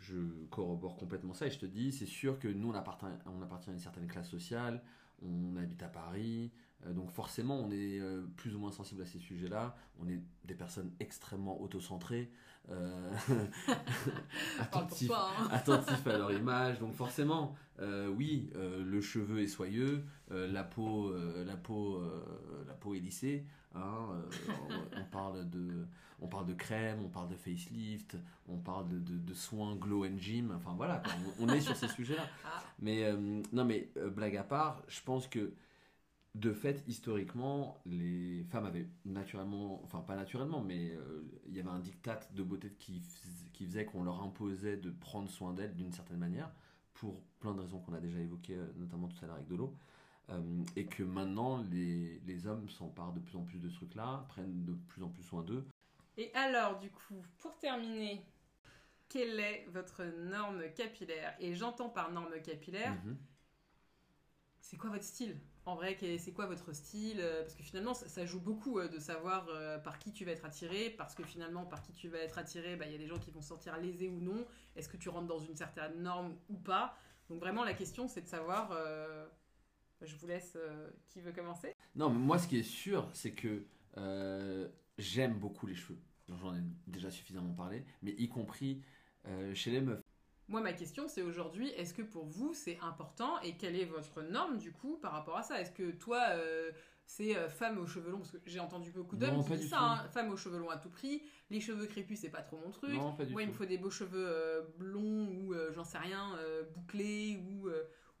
je 0.00 0.16
corrobore 0.50 0.96
complètement 0.96 1.34
ça 1.34 1.46
et 1.46 1.50
je 1.50 1.58
te 1.58 1.66
dis, 1.66 1.92
c'est 1.92 2.06
sûr 2.06 2.38
que 2.38 2.48
nous, 2.48 2.70
on 2.70 2.74
appartient, 2.74 3.04
on 3.26 3.42
appartient 3.42 3.68
à 3.68 3.72
une 3.74 3.78
certaine 3.78 4.06
classe 4.06 4.30
sociale, 4.30 4.82
on 5.22 5.56
habite 5.56 5.82
à 5.82 5.88
Paris, 5.88 6.50
donc 6.86 7.10
forcément, 7.10 7.56
on 7.58 7.70
est 7.70 7.98
euh, 8.00 8.22
plus 8.36 8.54
ou 8.54 8.58
moins 8.58 8.70
sensible 8.72 9.02
à 9.02 9.06
ces 9.06 9.18
sujets-là, 9.18 9.76
on 10.00 10.08
est 10.08 10.20
des 10.44 10.54
personnes 10.54 10.90
extrêmement 11.00 11.60
autocentrées, 11.60 12.30
euh, 12.70 13.10
attentifs, 14.60 15.08
toi, 15.08 15.30
hein. 15.38 15.48
attentifs 15.50 16.06
à 16.06 16.16
leur 16.18 16.32
image. 16.32 16.78
Donc 16.78 16.94
forcément, 16.94 17.54
euh, 17.80 18.08
oui, 18.08 18.50
euh, 18.56 18.82
le 18.84 19.00
cheveu 19.00 19.40
est 19.40 19.46
soyeux, 19.46 20.04
euh, 20.30 20.50
la 20.50 20.64
peau, 20.64 21.08
euh, 21.10 21.44
la 21.44 21.56
peau, 21.56 21.96
euh, 21.96 22.24
la 22.66 22.74
peau 22.74 22.94
est 22.94 23.00
lissée. 23.00 23.44
hein, 23.74 24.08
euh, 24.12 24.52
on, 24.94 25.00
on 25.00 25.04
parle 25.04 25.48
de, 25.50 25.86
on 26.20 26.26
parle 26.28 26.46
de 26.46 26.54
crème, 26.54 27.00
on 27.04 27.08
parle 27.08 27.28
de 27.28 27.36
facelift, 27.36 28.16
on 28.48 28.56
parle 28.58 28.88
de, 28.88 28.98
de- 28.98 29.18
de 29.18 29.34
soins 29.34 29.76
glow 29.76 30.04
and 30.04 30.18
gym. 30.18 30.52
Enfin 30.56 30.74
voilà, 30.76 31.02
on, 31.40 31.44
on 31.46 31.48
est 31.52 31.60
sur 31.60 31.76
ces 31.76 31.88
sujets-là. 31.88 32.26
Ah. 32.44 32.62
Mais 32.80 33.04
euh, 33.04 33.42
non, 33.52 33.64
mais 33.64 33.88
euh, 33.96 34.10
blague 34.10 34.36
à 34.36 34.44
part, 34.44 34.82
je 34.88 35.00
pense 35.02 35.26
que 35.28 35.52
de 36.34 36.52
fait, 36.52 36.84
historiquement, 36.86 37.78
les 37.86 38.44
femmes 38.44 38.66
avaient 38.66 38.86
naturellement, 39.04 39.82
enfin 39.84 40.00
pas 40.00 40.14
naturellement, 40.16 40.62
mais 40.62 40.92
euh, 40.92 41.22
il 41.48 41.56
y 41.56 41.60
avait 41.60 41.68
un 41.70 41.80
diktat 41.80 42.20
de 42.34 42.42
beauté 42.42 42.72
qui, 42.78 43.00
fais- 43.00 43.50
qui 43.52 43.66
faisait 43.66 43.84
qu'on 43.84 44.04
leur 44.04 44.22
imposait 44.22 44.76
de 44.76 44.90
prendre 44.90 45.28
soin 45.28 45.52
d'elles 45.52 45.74
d'une 45.74 45.92
certaine 45.92 46.18
manière, 46.18 46.50
pour 46.94 47.20
plein 47.40 47.54
de 47.54 47.60
raisons 47.60 47.80
qu'on 47.80 47.94
a 47.94 48.00
déjà 48.00 48.18
évoquées, 48.18 48.56
euh, 48.56 48.66
notamment 48.76 49.08
tout 49.08 49.16
à 49.24 49.26
l'heure 49.26 49.36
avec 49.36 49.48
de 49.48 49.56
l'eau. 49.56 49.74
Euh, 50.30 50.64
et 50.76 50.86
que 50.86 51.02
maintenant, 51.02 51.64
les, 51.70 52.20
les 52.26 52.46
hommes 52.46 52.68
s'emparent 52.68 53.14
de 53.14 53.20
plus 53.20 53.36
en 53.36 53.42
plus 53.42 53.58
de 53.60 53.68
ce 53.68 53.76
truc-là, 53.76 54.26
prennent 54.28 54.64
de 54.64 54.74
plus 54.74 55.02
en 55.02 55.08
plus 55.08 55.22
soin 55.24 55.42
d'eux. 55.42 55.64
Et 56.18 56.30
alors, 56.34 56.78
du 56.80 56.90
coup, 56.90 57.22
pour 57.38 57.56
terminer, 57.58 58.22
quelle 59.08 59.40
est 59.40 59.66
votre 59.72 60.04
norme 60.04 60.64
capillaire? 60.74 61.36
Et 61.40 61.54
j'entends 61.54 61.90
par 61.90 62.10
norme 62.12 62.40
capillaire, 62.42 62.96
Mhm. 63.02 63.18
c'est 64.60 64.76
quoi 64.76 64.90
votre 64.90 65.04
style? 65.04 65.36
En 65.68 65.74
vrai, 65.74 65.98
c'est 66.18 66.32
quoi 66.32 66.46
votre 66.46 66.72
style 66.72 67.20
Euh, 67.20 67.42
Parce 67.42 67.54
que 67.54 67.62
finalement, 67.62 67.92
ça, 67.92 68.24
joue 68.24 68.40
beaucoup 68.40 68.78
euh, 68.78 68.88
de 68.88 68.98
savoir 68.98 69.46
euh, 69.50 69.76
par 69.76 69.98
qui 69.98 70.14
tu 70.14 70.24
vas 70.24 70.30
être 70.30 70.46
attiré, 70.46 70.88
parce 70.88 71.14
que 71.14 71.22
finalement, 71.22 71.66
par 71.66 71.82
qui 71.82 71.92
tu 71.92 72.08
vas 72.08 72.16
être 72.20 72.38
attiré, 72.38 72.74
bah, 72.76 72.86
il 72.86 72.92
y 72.92 72.94
a 72.94 72.98
des 72.98 73.06
gens 73.06 73.18
qui 73.18 73.30
vont 73.30 73.42
sortir 73.42 73.76
lésés 73.76 74.08
ou 74.08 74.18
non. 74.18 74.46
Est-ce 74.76 74.88
que 74.88 74.96
tu 74.96 75.10
rentres 75.10 75.26
dans 75.26 75.40
une 75.40 75.54
certaine 75.54 76.00
norme 76.00 76.38
ou 76.48 76.56
pas? 76.56 76.96
Donc 77.28 77.40
vraiment, 77.40 77.64
la 77.64 77.74
question, 77.74 78.08
c'est 78.08 78.22
de 78.22 78.28
savoir... 78.28 78.72
Je 80.00 80.16
vous 80.16 80.26
laisse... 80.26 80.56
Qui 81.10 81.20
veut 81.20 81.32
commencer 81.32 81.74
Non, 81.94 82.08
mais 82.08 82.18
moi, 82.18 82.38
ce 82.38 82.48
qui 82.48 82.60
est 82.60 82.62
sûr, 82.62 83.06
c'est 83.12 83.32
que 83.32 83.66
j'aime 84.96 85.34
beaucoup 85.34 85.66
les 85.66 85.74
cheveux. 85.74 85.98
J'en 86.40 86.56
ai 86.56 86.62
déjà 86.86 87.10
suffisamment 87.10 87.52
parlé, 87.52 87.84
mais 88.00 88.12
y 88.12 88.30
compris 88.30 88.82
chez 89.52 89.70
les 89.70 89.82
meufs. 89.82 90.02
Moi, 90.48 90.62
ma 90.62 90.72
question, 90.72 91.08
c'est 91.08 91.20
aujourd'hui, 91.20 91.68
est-ce 91.70 91.92
que 91.92 92.00
pour 92.00 92.24
vous, 92.24 92.54
c'est 92.54 92.78
important 92.80 93.38
et 93.42 93.56
quelle 93.56 93.76
est 93.76 93.84
votre 93.84 94.22
norme, 94.22 94.56
du 94.56 94.72
coup, 94.72 94.96
par 94.96 95.12
rapport 95.12 95.36
à 95.36 95.42
ça? 95.42 95.60
Est-ce 95.60 95.72
que 95.72 95.90
toi, 95.90 96.24
euh, 96.30 96.72
c'est 97.04 97.36
euh, 97.36 97.50
femme 97.50 97.76
aux 97.76 97.86
cheveux 97.86 98.10
longs? 98.10 98.20
Parce 98.20 98.30
que 98.30 98.38
j'ai 98.46 98.58
entendu 98.58 98.90
beaucoup 98.90 99.16
d'hommes 99.16 99.44
qui 99.44 99.56
disent 99.56 99.68
ça, 99.68 99.80
hein, 99.80 100.08
femme 100.08 100.30
aux 100.30 100.38
cheveux 100.38 100.58
longs 100.58 100.70
à 100.70 100.78
tout 100.78 100.88
prix, 100.88 101.22
les 101.50 101.60
cheveux 101.60 101.86
crépus, 101.86 102.20
c'est 102.20 102.30
pas 102.30 102.40
trop 102.40 102.56
mon 102.56 102.70
truc. 102.70 102.94
Non, 102.94 103.14
Moi, 103.30 103.42
il 103.42 103.48
me 103.48 103.52
faut 103.52 103.66
des 103.66 103.76
beaux 103.76 103.90
cheveux 103.90 104.26
euh, 104.26 104.62
blonds 104.78 105.28
ou, 105.28 105.54
j'en 105.72 105.84
sais 105.84 105.98
rien, 105.98 106.38
bouclés 106.74 107.42
ou, 107.46 107.68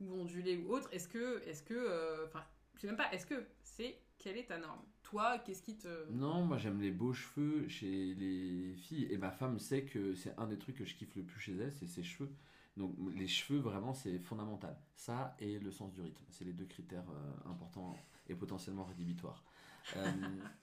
ou 0.00 0.20
ondulés 0.20 0.58
ou 0.58 0.74
autre. 0.74 0.88
Est-ce 0.92 1.08
que, 1.08 1.42
est-ce 1.46 1.62
que, 1.62 2.24
enfin, 2.26 2.44
je 2.74 2.82
sais 2.82 2.86
même 2.88 2.96
pas, 2.96 3.10
est-ce 3.10 3.26
que 3.26 3.42
c'est, 3.62 3.98
quelle 4.18 4.36
est 4.36 4.46
ta 4.46 4.58
norme? 4.58 4.82
Toi, 5.02 5.38
qu'est-ce 5.38 5.62
qui 5.62 5.76
te... 5.76 6.06
Non, 6.10 6.44
moi 6.44 6.56
j'aime 6.56 6.80
les 6.80 6.90
beaux 6.90 7.12
cheveux 7.12 7.68
chez 7.68 8.14
les 8.14 8.74
filles 8.76 9.08
et 9.10 9.18
ma 9.18 9.30
femme 9.30 9.58
sait 9.58 9.84
que 9.84 10.14
c'est 10.14 10.34
un 10.38 10.46
des 10.46 10.56
trucs 10.58 10.76
que 10.76 10.84
je 10.86 10.94
kiffe 10.94 11.14
le 11.16 11.22
plus 11.22 11.38
chez 11.40 11.54
elle, 11.56 11.72
c'est 11.72 11.86
ses 11.86 12.02
cheveux. 12.02 12.30
Donc 12.78 12.94
les 13.14 13.26
cheveux 13.28 13.58
vraiment 13.58 13.92
c'est 13.92 14.18
fondamental. 14.18 14.76
Ça 14.94 15.36
et 15.38 15.58
le 15.58 15.70
sens 15.70 15.92
du 15.92 16.00
rythme, 16.00 16.24
c'est 16.30 16.44
les 16.44 16.52
deux 16.54 16.64
critères 16.64 17.04
euh, 17.10 17.50
importants 17.50 17.94
et 18.28 18.34
potentiellement 18.34 18.84
rédhibitoires. 18.84 19.44
Euh, 19.96 20.12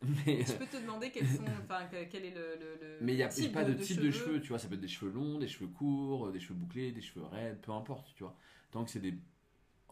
mais 0.26 0.44
Je 0.46 0.54
peux 0.54 0.66
te 0.68 0.78
demander 0.78 1.12
quels 1.12 1.28
sont, 1.28 1.44
enfin, 1.64 1.86
que- 1.88 2.06
quel 2.06 2.26
est 2.26 2.32
le, 2.34 2.56
le- 2.60 2.78
le 2.82 3.00
mais 3.02 3.14
il 3.14 3.18
n'y 3.18 3.24
a 3.24 3.28
type 3.28 3.54
pas 3.54 3.64
de, 3.64 3.74
type 3.74 4.00
de 4.00 4.12
cheveux, 4.12 4.42
tu 4.42 4.50
vois, 4.50 4.60
ça 4.60 4.68
peut 4.68 4.76
être 4.76 4.82
des 4.82 4.88
cheveux 4.88 5.12
longs, 5.12 5.38
des 5.40 5.48
cheveux 5.48 5.68
courts, 5.68 6.32
des 6.32 6.40
cheveux 6.40 6.56
bouclés, 6.56 6.92
des 6.92 7.02
cheveux 7.02 7.26
raides, 7.26 7.60
peu 7.62 7.72
importe, 7.72 8.14
tu 8.16 8.24
vois. 8.24 8.38
Tant 8.72 8.84
que 8.86 8.90
c'est 8.90 9.00
des 9.02 9.14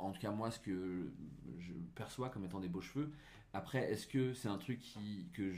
en 0.04 0.12
tout 0.12 0.20
cas 0.20 0.32
moi, 0.32 0.52
ce 0.52 0.60
que 0.60 1.12
je 1.60 1.74
perçois 1.96 2.30
comme 2.30 2.46
étant 2.46 2.60
des 2.60 2.70
beaux 2.70 2.82
cheveux. 2.82 3.12
Après, 3.54 3.92
est-ce 3.92 4.08
que 4.08 4.34
c'est 4.34 4.48
un 4.48 4.58
truc 4.58 4.80
qui, 4.80 5.28
que 5.34 5.52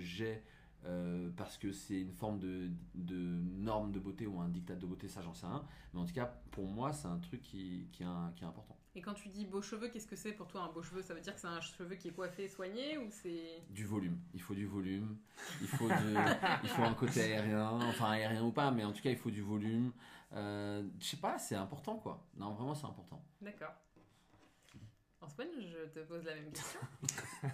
j'ai 0.00 0.42
euh, 0.86 1.28
parce 1.36 1.58
que 1.58 1.72
c'est 1.72 2.00
une 2.00 2.12
forme 2.12 2.38
de, 2.38 2.70
de 2.94 3.14
norme 3.14 3.92
de 3.92 3.98
beauté 3.98 4.26
ou 4.26 4.40
un 4.40 4.48
dictat 4.48 4.76
de 4.76 4.86
beauté, 4.86 5.08
ça 5.08 5.20
j'en 5.20 5.34
sais 5.34 5.46
rien. 5.46 5.62
Mais 5.92 6.00
en 6.00 6.06
tout 6.06 6.14
cas, 6.14 6.24
pour 6.50 6.66
moi, 6.66 6.92
c'est 6.94 7.06
un 7.08 7.18
truc 7.18 7.42
qui, 7.42 7.86
qui, 7.92 8.02
est, 8.02 8.06
un- 8.06 8.32
qui 8.34 8.44
est 8.44 8.46
important. 8.46 8.76
Et 8.96 9.02
quand 9.02 9.12
tu 9.14 9.28
dis 9.28 9.44
beau 9.44 9.60
cheveux, 9.62 9.88
qu'est-ce 9.88 10.06
que 10.06 10.16
c'est 10.16 10.32
pour 10.32 10.48
toi 10.48 10.62
un 10.62 10.72
beau 10.72 10.82
cheveu? 10.82 11.02
Ça 11.02 11.12
veut 11.14 11.20
dire 11.20 11.34
que 11.34 11.40
c'est 11.40 11.46
un 11.46 11.60
cheveu 11.60 11.94
qui 11.96 12.08
est 12.08 12.12
coiffé 12.12 12.44
et 12.44 12.48
soigné 12.48 12.96
ou 12.98 13.08
c'est. 13.10 13.62
Du 13.70 13.84
volume. 13.84 14.18
Il 14.34 14.40
faut 14.40 14.54
du 14.54 14.64
volume. 14.66 15.16
Il 15.60 15.68
faut, 15.68 15.86
de- 15.86 15.92
il 16.64 16.68
faut 16.70 16.82
un 16.82 16.94
côté 16.94 17.20
aérien. 17.20 17.68
Enfin, 17.70 18.12
aérien 18.12 18.42
ou 18.42 18.50
pas, 18.50 18.70
mais 18.70 18.82
en 18.82 18.92
tout 18.92 19.02
cas, 19.02 19.10
il 19.10 19.16
faut 19.18 19.30
du 19.30 19.42
volume. 19.42 19.92
Euh, 20.32 20.82
je 21.00 21.04
sais 21.06 21.16
pas, 21.16 21.38
c'est 21.38 21.56
important 21.56 21.96
quoi. 21.98 22.24
Non, 22.36 22.52
vraiment, 22.52 22.74
c'est 22.74 22.86
important. 22.86 23.22
D'accord. 23.40 23.72
Antoine, 25.22 25.48
je 25.60 25.88
te 25.90 26.00
pose 26.06 26.24
la 26.24 26.34
même 26.34 26.50
question. 26.52 26.80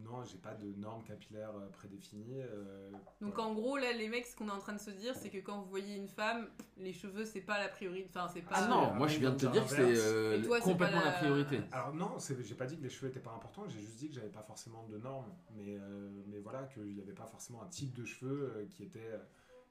Non, 0.00 0.22
j'ai 0.22 0.38
pas 0.38 0.54
de 0.54 0.72
normes 0.76 1.02
capillaires 1.02 1.50
euh, 1.56 1.68
prédéfinies. 1.70 2.40
euh, 2.40 2.88
Donc 3.20 3.34
voilà. 3.34 3.48
en 3.50 3.52
gros, 3.54 3.76
là, 3.78 3.92
les 3.92 4.08
mecs, 4.08 4.26
ce 4.26 4.36
qu'on 4.36 4.46
est 4.46 4.52
en 4.52 4.60
train 4.60 4.74
de 4.74 4.78
se 4.80 4.92
dire, 4.92 5.12
c'est 5.16 5.28
que 5.28 5.38
quand 5.38 5.60
vous 5.60 5.68
voyez 5.68 5.96
une 5.96 6.06
femme, 6.06 6.48
les 6.76 6.92
cheveux, 6.92 7.24
c'est 7.24 7.40
pas 7.40 7.58
la 7.58 7.68
priorité. 7.68 8.08
Enfin, 8.14 8.30
c'est 8.32 8.42
pas. 8.42 8.54
Ah 8.54 8.68
non, 8.68 8.94
moi 8.94 9.08
je 9.08 9.18
viens 9.18 9.32
de 9.32 9.36
te 9.38 9.46
dire 9.46 9.64
que 9.64 9.70
c'est 9.70 9.80
euh, 9.98 10.60
complètement 10.60 11.00
la- 11.00 11.06
la 11.06 11.12
priorité. 11.18 11.62
Alors 11.72 11.92
non, 11.96 12.16
j'ai 12.20 12.54
pas 12.54 12.66
dit 12.66 12.76
que 12.78 12.82
les 12.84 12.90
cheveux 12.90 13.08
étaient 13.10 13.18
pas 13.18 13.32
importants, 13.32 13.66
j'ai 13.66 13.80
juste 13.80 13.96
dit 13.96 14.08
que 14.08 14.14
j'avais 14.14 14.28
pas 14.30 14.44
forcément 14.44 14.84
de 14.86 14.98
normes, 14.98 15.34
mais, 15.56 15.76
euh, 15.76 16.22
mais 16.28 16.38
voilà, 16.38 16.62
qu'il 16.66 16.94
n'y 16.94 17.00
avait 17.02 17.10
pas 17.12 17.26
forcément 17.26 17.60
un 17.64 17.68
type 17.68 17.92
de 17.94 18.04
cheveux 18.04 18.68
qui 18.70 18.84
était, 18.84 19.18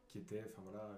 qui 0.08 0.18
était 0.20 0.44
enfin 0.52 0.62
voilà, 0.70 0.90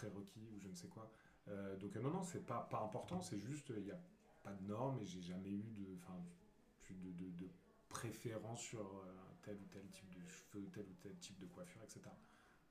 prérequis 0.00 0.48
ou 0.54 0.60
je 0.60 0.68
ne 0.68 0.74
sais 0.74 0.88
quoi. 0.88 1.10
Euh, 1.48 1.76
donc 1.76 1.94
euh, 1.96 2.00
non, 2.00 2.10
non, 2.10 2.22
c'est 2.22 2.46
pas, 2.46 2.66
pas 2.70 2.80
important, 2.80 3.20
c'est 3.20 3.38
juste, 3.38 3.72
il 3.76 3.84
n'y 3.84 3.90
a 3.90 4.00
pas 4.42 4.52
de 4.52 4.66
normes 4.66 4.98
et 5.00 5.06
j'ai 5.06 5.22
jamais 5.22 5.50
eu 5.50 5.70
de, 5.76 5.96
enfin, 5.96 6.18
de, 6.90 7.10
de, 7.12 7.30
de 7.30 7.50
préférence 7.88 8.60
sur 8.60 8.80
euh, 8.80 9.12
tel 9.42 9.56
ou 9.56 9.66
tel 9.72 9.82
type 9.90 10.08
de 10.10 10.26
cheveux, 10.26 10.66
tel 10.72 10.84
ou 10.84 10.94
tel 11.02 11.16
type 11.18 11.38
de 11.38 11.46
coiffure, 11.46 11.82
etc. 11.82 12.00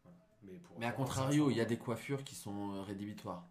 Voilà. 0.03 0.17
Mais, 0.43 0.59
pour 0.59 0.79
Mais 0.79 0.85
à 0.85 0.91
contrario, 0.91 1.49
il 1.51 1.57
y 1.57 1.61
a 1.61 1.65
des 1.65 1.77
coiffures 1.77 2.23
qui 2.23 2.35
sont 2.35 2.73
euh, 2.73 2.81
rédhibitoires. 2.81 3.47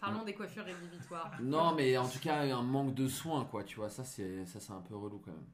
Parlons 0.00 0.24
des 0.24 0.34
coiffures 0.34 0.64
rédhibitoires. 0.64 1.30
Non, 1.42 1.74
mais 1.74 1.96
en 1.98 2.08
tout 2.08 2.20
cas, 2.20 2.42
un 2.42 2.62
manque 2.62 2.94
de 2.94 3.06
soin, 3.06 3.44
quoi, 3.44 3.64
tu 3.64 3.76
vois, 3.76 3.90
ça 3.90 4.02
c'est 4.02 4.46
ça 4.46 4.58
c'est 4.58 4.72
un 4.72 4.80
peu 4.80 4.96
relou 4.96 5.18
quand 5.18 5.32
même. 5.32 5.50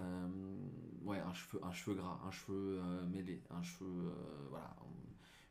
Euh, 0.00 0.56
ouais, 1.04 1.20
un 1.20 1.32
cheveu, 1.32 1.60
un 1.64 1.72
cheveu 1.72 1.94
gras, 1.96 2.20
un 2.26 2.30
cheveu 2.30 2.80
euh, 2.82 3.06
mêlé, 3.06 3.42
un 3.50 3.62
cheveu, 3.62 4.10
euh, 4.10 4.46
voilà, 4.50 4.74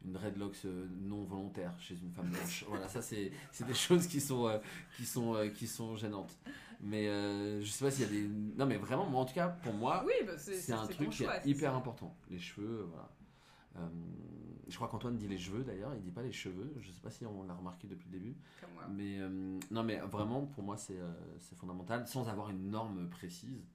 une 0.06 0.14
dreadlocks 0.14 0.66
euh, 0.66 0.88
non 1.02 1.24
volontaire 1.24 1.74
chez 1.80 1.96
une 1.96 2.12
femme 2.12 2.30
blanche. 2.30 2.66
voilà, 2.70 2.88
ça 2.88 3.02
c'est 3.02 3.32
c'est 3.52 3.66
des 3.66 3.74
choses 3.74 4.08
qui 4.08 4.22
sont 4.22 4.48
euh, 4.48 4.60
qui 4.98 5.06
sont 5.06 5.36
euh, 5.36 5.50
qui 5.50 5.68
sont 5.68 5.96
gênantes. 5.96 6.38
Mais 6.82 7.08
euh, 7.08 7.62
je 7.62 7.70
sais 7.72 7.84
pas 7.86 7.90
s'il 7.92 8.06
y 8.06 8.08
a 8.08 8.12
des, 8.12 8.28
non 8.58 8.66
mais 8.66 8.78
vraiment, 8.78 9.10
moi 9.10 9.22
en 9.22 9.26
tout 9.26 9.34
cas 9.34 9.48
pour 9.50 9.74
moi, 9.74 10.04
Oui, 10.06 10.14
bah, 10.26 10.38
c'est 10.38 10.72
un 10.74 10.86
truc 10.88 11.10
qui 11.10 11.24
est 11.24 11.46
hyper 11.46 11.72
ça. 11.72 11.78
important. 11.78 12.16
Les 12.30 12.38
cheveux, 12.40 12.88
voilà. 12.92 13.10
Euh, 13.78 13.90
je 14.68 14.76
crois 14.76 14.88
qu'Antoine 14.88 15.18
dit 15.18 15.28
les 15.28 15.38
cheveux 15.38 15.64
d'ailleurs, 15.64 15.94
il 15.96 16.02
dit 16.02 16.12
pas 16.12 16.22
les 16.22 16.32
cheveux. 16.32 16.74
Je 16.80 16.92
sais 16.92 17.02
pas 17.02 17.10
si 17.10 17.26
on 17.26 17.44
l'a 17.44 17.54
remarqué 17.54 17.88
depuis 17.88 18.10
le 18.12 18.20
début. 18.20 18.36
Comme 18.62 18.74
moi. 18.74 18.88
Mais 18.90 19.20
euh, 19.20 19.60
non, 19.72 19.84
mais 19.84 19.98
vraiment, 19.98 20.46
pour 20.46 20.64
moi, 20.64 20.78
c'est 20.78 20.98
euh, 21.00 21.12
c'est 21.40 21.58
fondamental, 21.58 22.08
sans 22.08 22.28
avoir 22.28 22.50
une 22.50 22.70
norme 22.70 23.10
précise. 23.10 23.66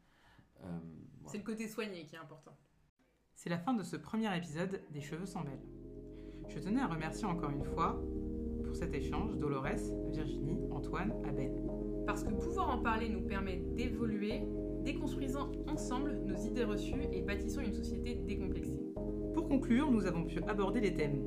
Euh, 0.63 0.79
voilà. 1.21 1.33
C'est 1.33 1.39
le 1.39 1.45
côté 1.45 1.69
soigné 1.69 2.05
qui 2.07 2.17
est 2.17 2.19
important. 2.19 2.57
C'est 3.35 3.51
la 3.51 3.59
fin 3.59 3.73
de 3.73 3.83
ce 3.83 3.97
premier 3.97 4.37
épisode 4.37 4.83
des 4.91 5.01
Cheveux 5.01 5.27
sans 5.27 5.43
belle. 5.43 5.61
Je 6.53 6.59
tenais 6.59 6.81
à 6.81 6.89
remercier 6.89 7.27
encore 7.27 7.51
une 7.51 7.63
fois 7.63 8.03
pour 8.65 8.75
cet 8.75 8.93
échange 8.93 9.37
Dolores, 9.37 9.95
Virginie, 10.11 10.59
Antoine, 10.73 11.13
Aben. 11.29 11.53
Parce 12.07 12.25
que 12.25 12.33
pouvoir 12.33 12.71
en 12.71 12.79
parler 12.79 13.09
nous 13.09 13.21
permet 13.21 13.63
d'évoluer, 13.77 14.43
déconstruisant 14.85 15.53
ensemble 15.69 16.19
nos 16.27 16.37
idées 16.37 16.65
reçues 16.65 17.05
et 17.13 17.23
bâtissant 17.23 17.61
une 17.61 17.73
société 17.73 18.17
décomplexée. 18.27 18.83
Pour 19.33 19.47
conclure, 19.47 19.93
nous 19.93 20.07
avons 20.07 20.25
pu 20.25 20.41
aborder 20.49 20.81
les 20.81 20.93
thèmes 20.93 21.25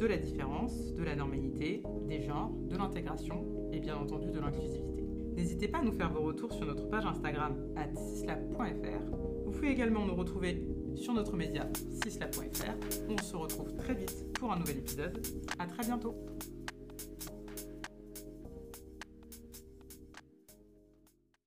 de 0.00 0.06
la 0.06 0.16
différence, 0.16 0.94
de 0.94 1.04
la 1.04 1.16
normalité, 1.16 1.82
des 2.08 2.22
genres, 2.22 2.52
de 2.70 2.76
l'intégration 2.76 3.44
et 3.72 3.78
bien 3.78 3.96
entendu 3.96 4.30
de 4.30 4.40
l'inclusivité. 4.40 5.04
N'hésitez 5.36 5.68
pas 5.68 5.78
à 5.78 5.82
nous 5.82 5.92
faire 5.92 6.10
vos 6.10 6.22
retours 6.22 6.52
sur 6.52 6.64
notre 6.64 6.88
page 6.88 7.04
Instagram 7.04 7.56
at 7.76 7.94
cislab.fr. 7.94 9.16
Vous 9.44 9.50
pouvez 9.50 9.70
également 9.70 10.06
nous 10.06 10.14
retrouver 10.14 10.64
sur 10.96 11.14
notre 11.14 11.36
média 11.36 11.68
cislab.fr. 12.02 12.74
On 13.08 13.18
se 13.22 13.36
retrouve 13.36 13.74
très 13.76 13.94
vite 13.94 14.32
pour 14.34 14.52
un 14.52 14.58
nouvel 14.58 14.78
épisode. 14.78 15.20
À 15.58 15.66
très 15.66 15.84
bientôt. 15.84 16.14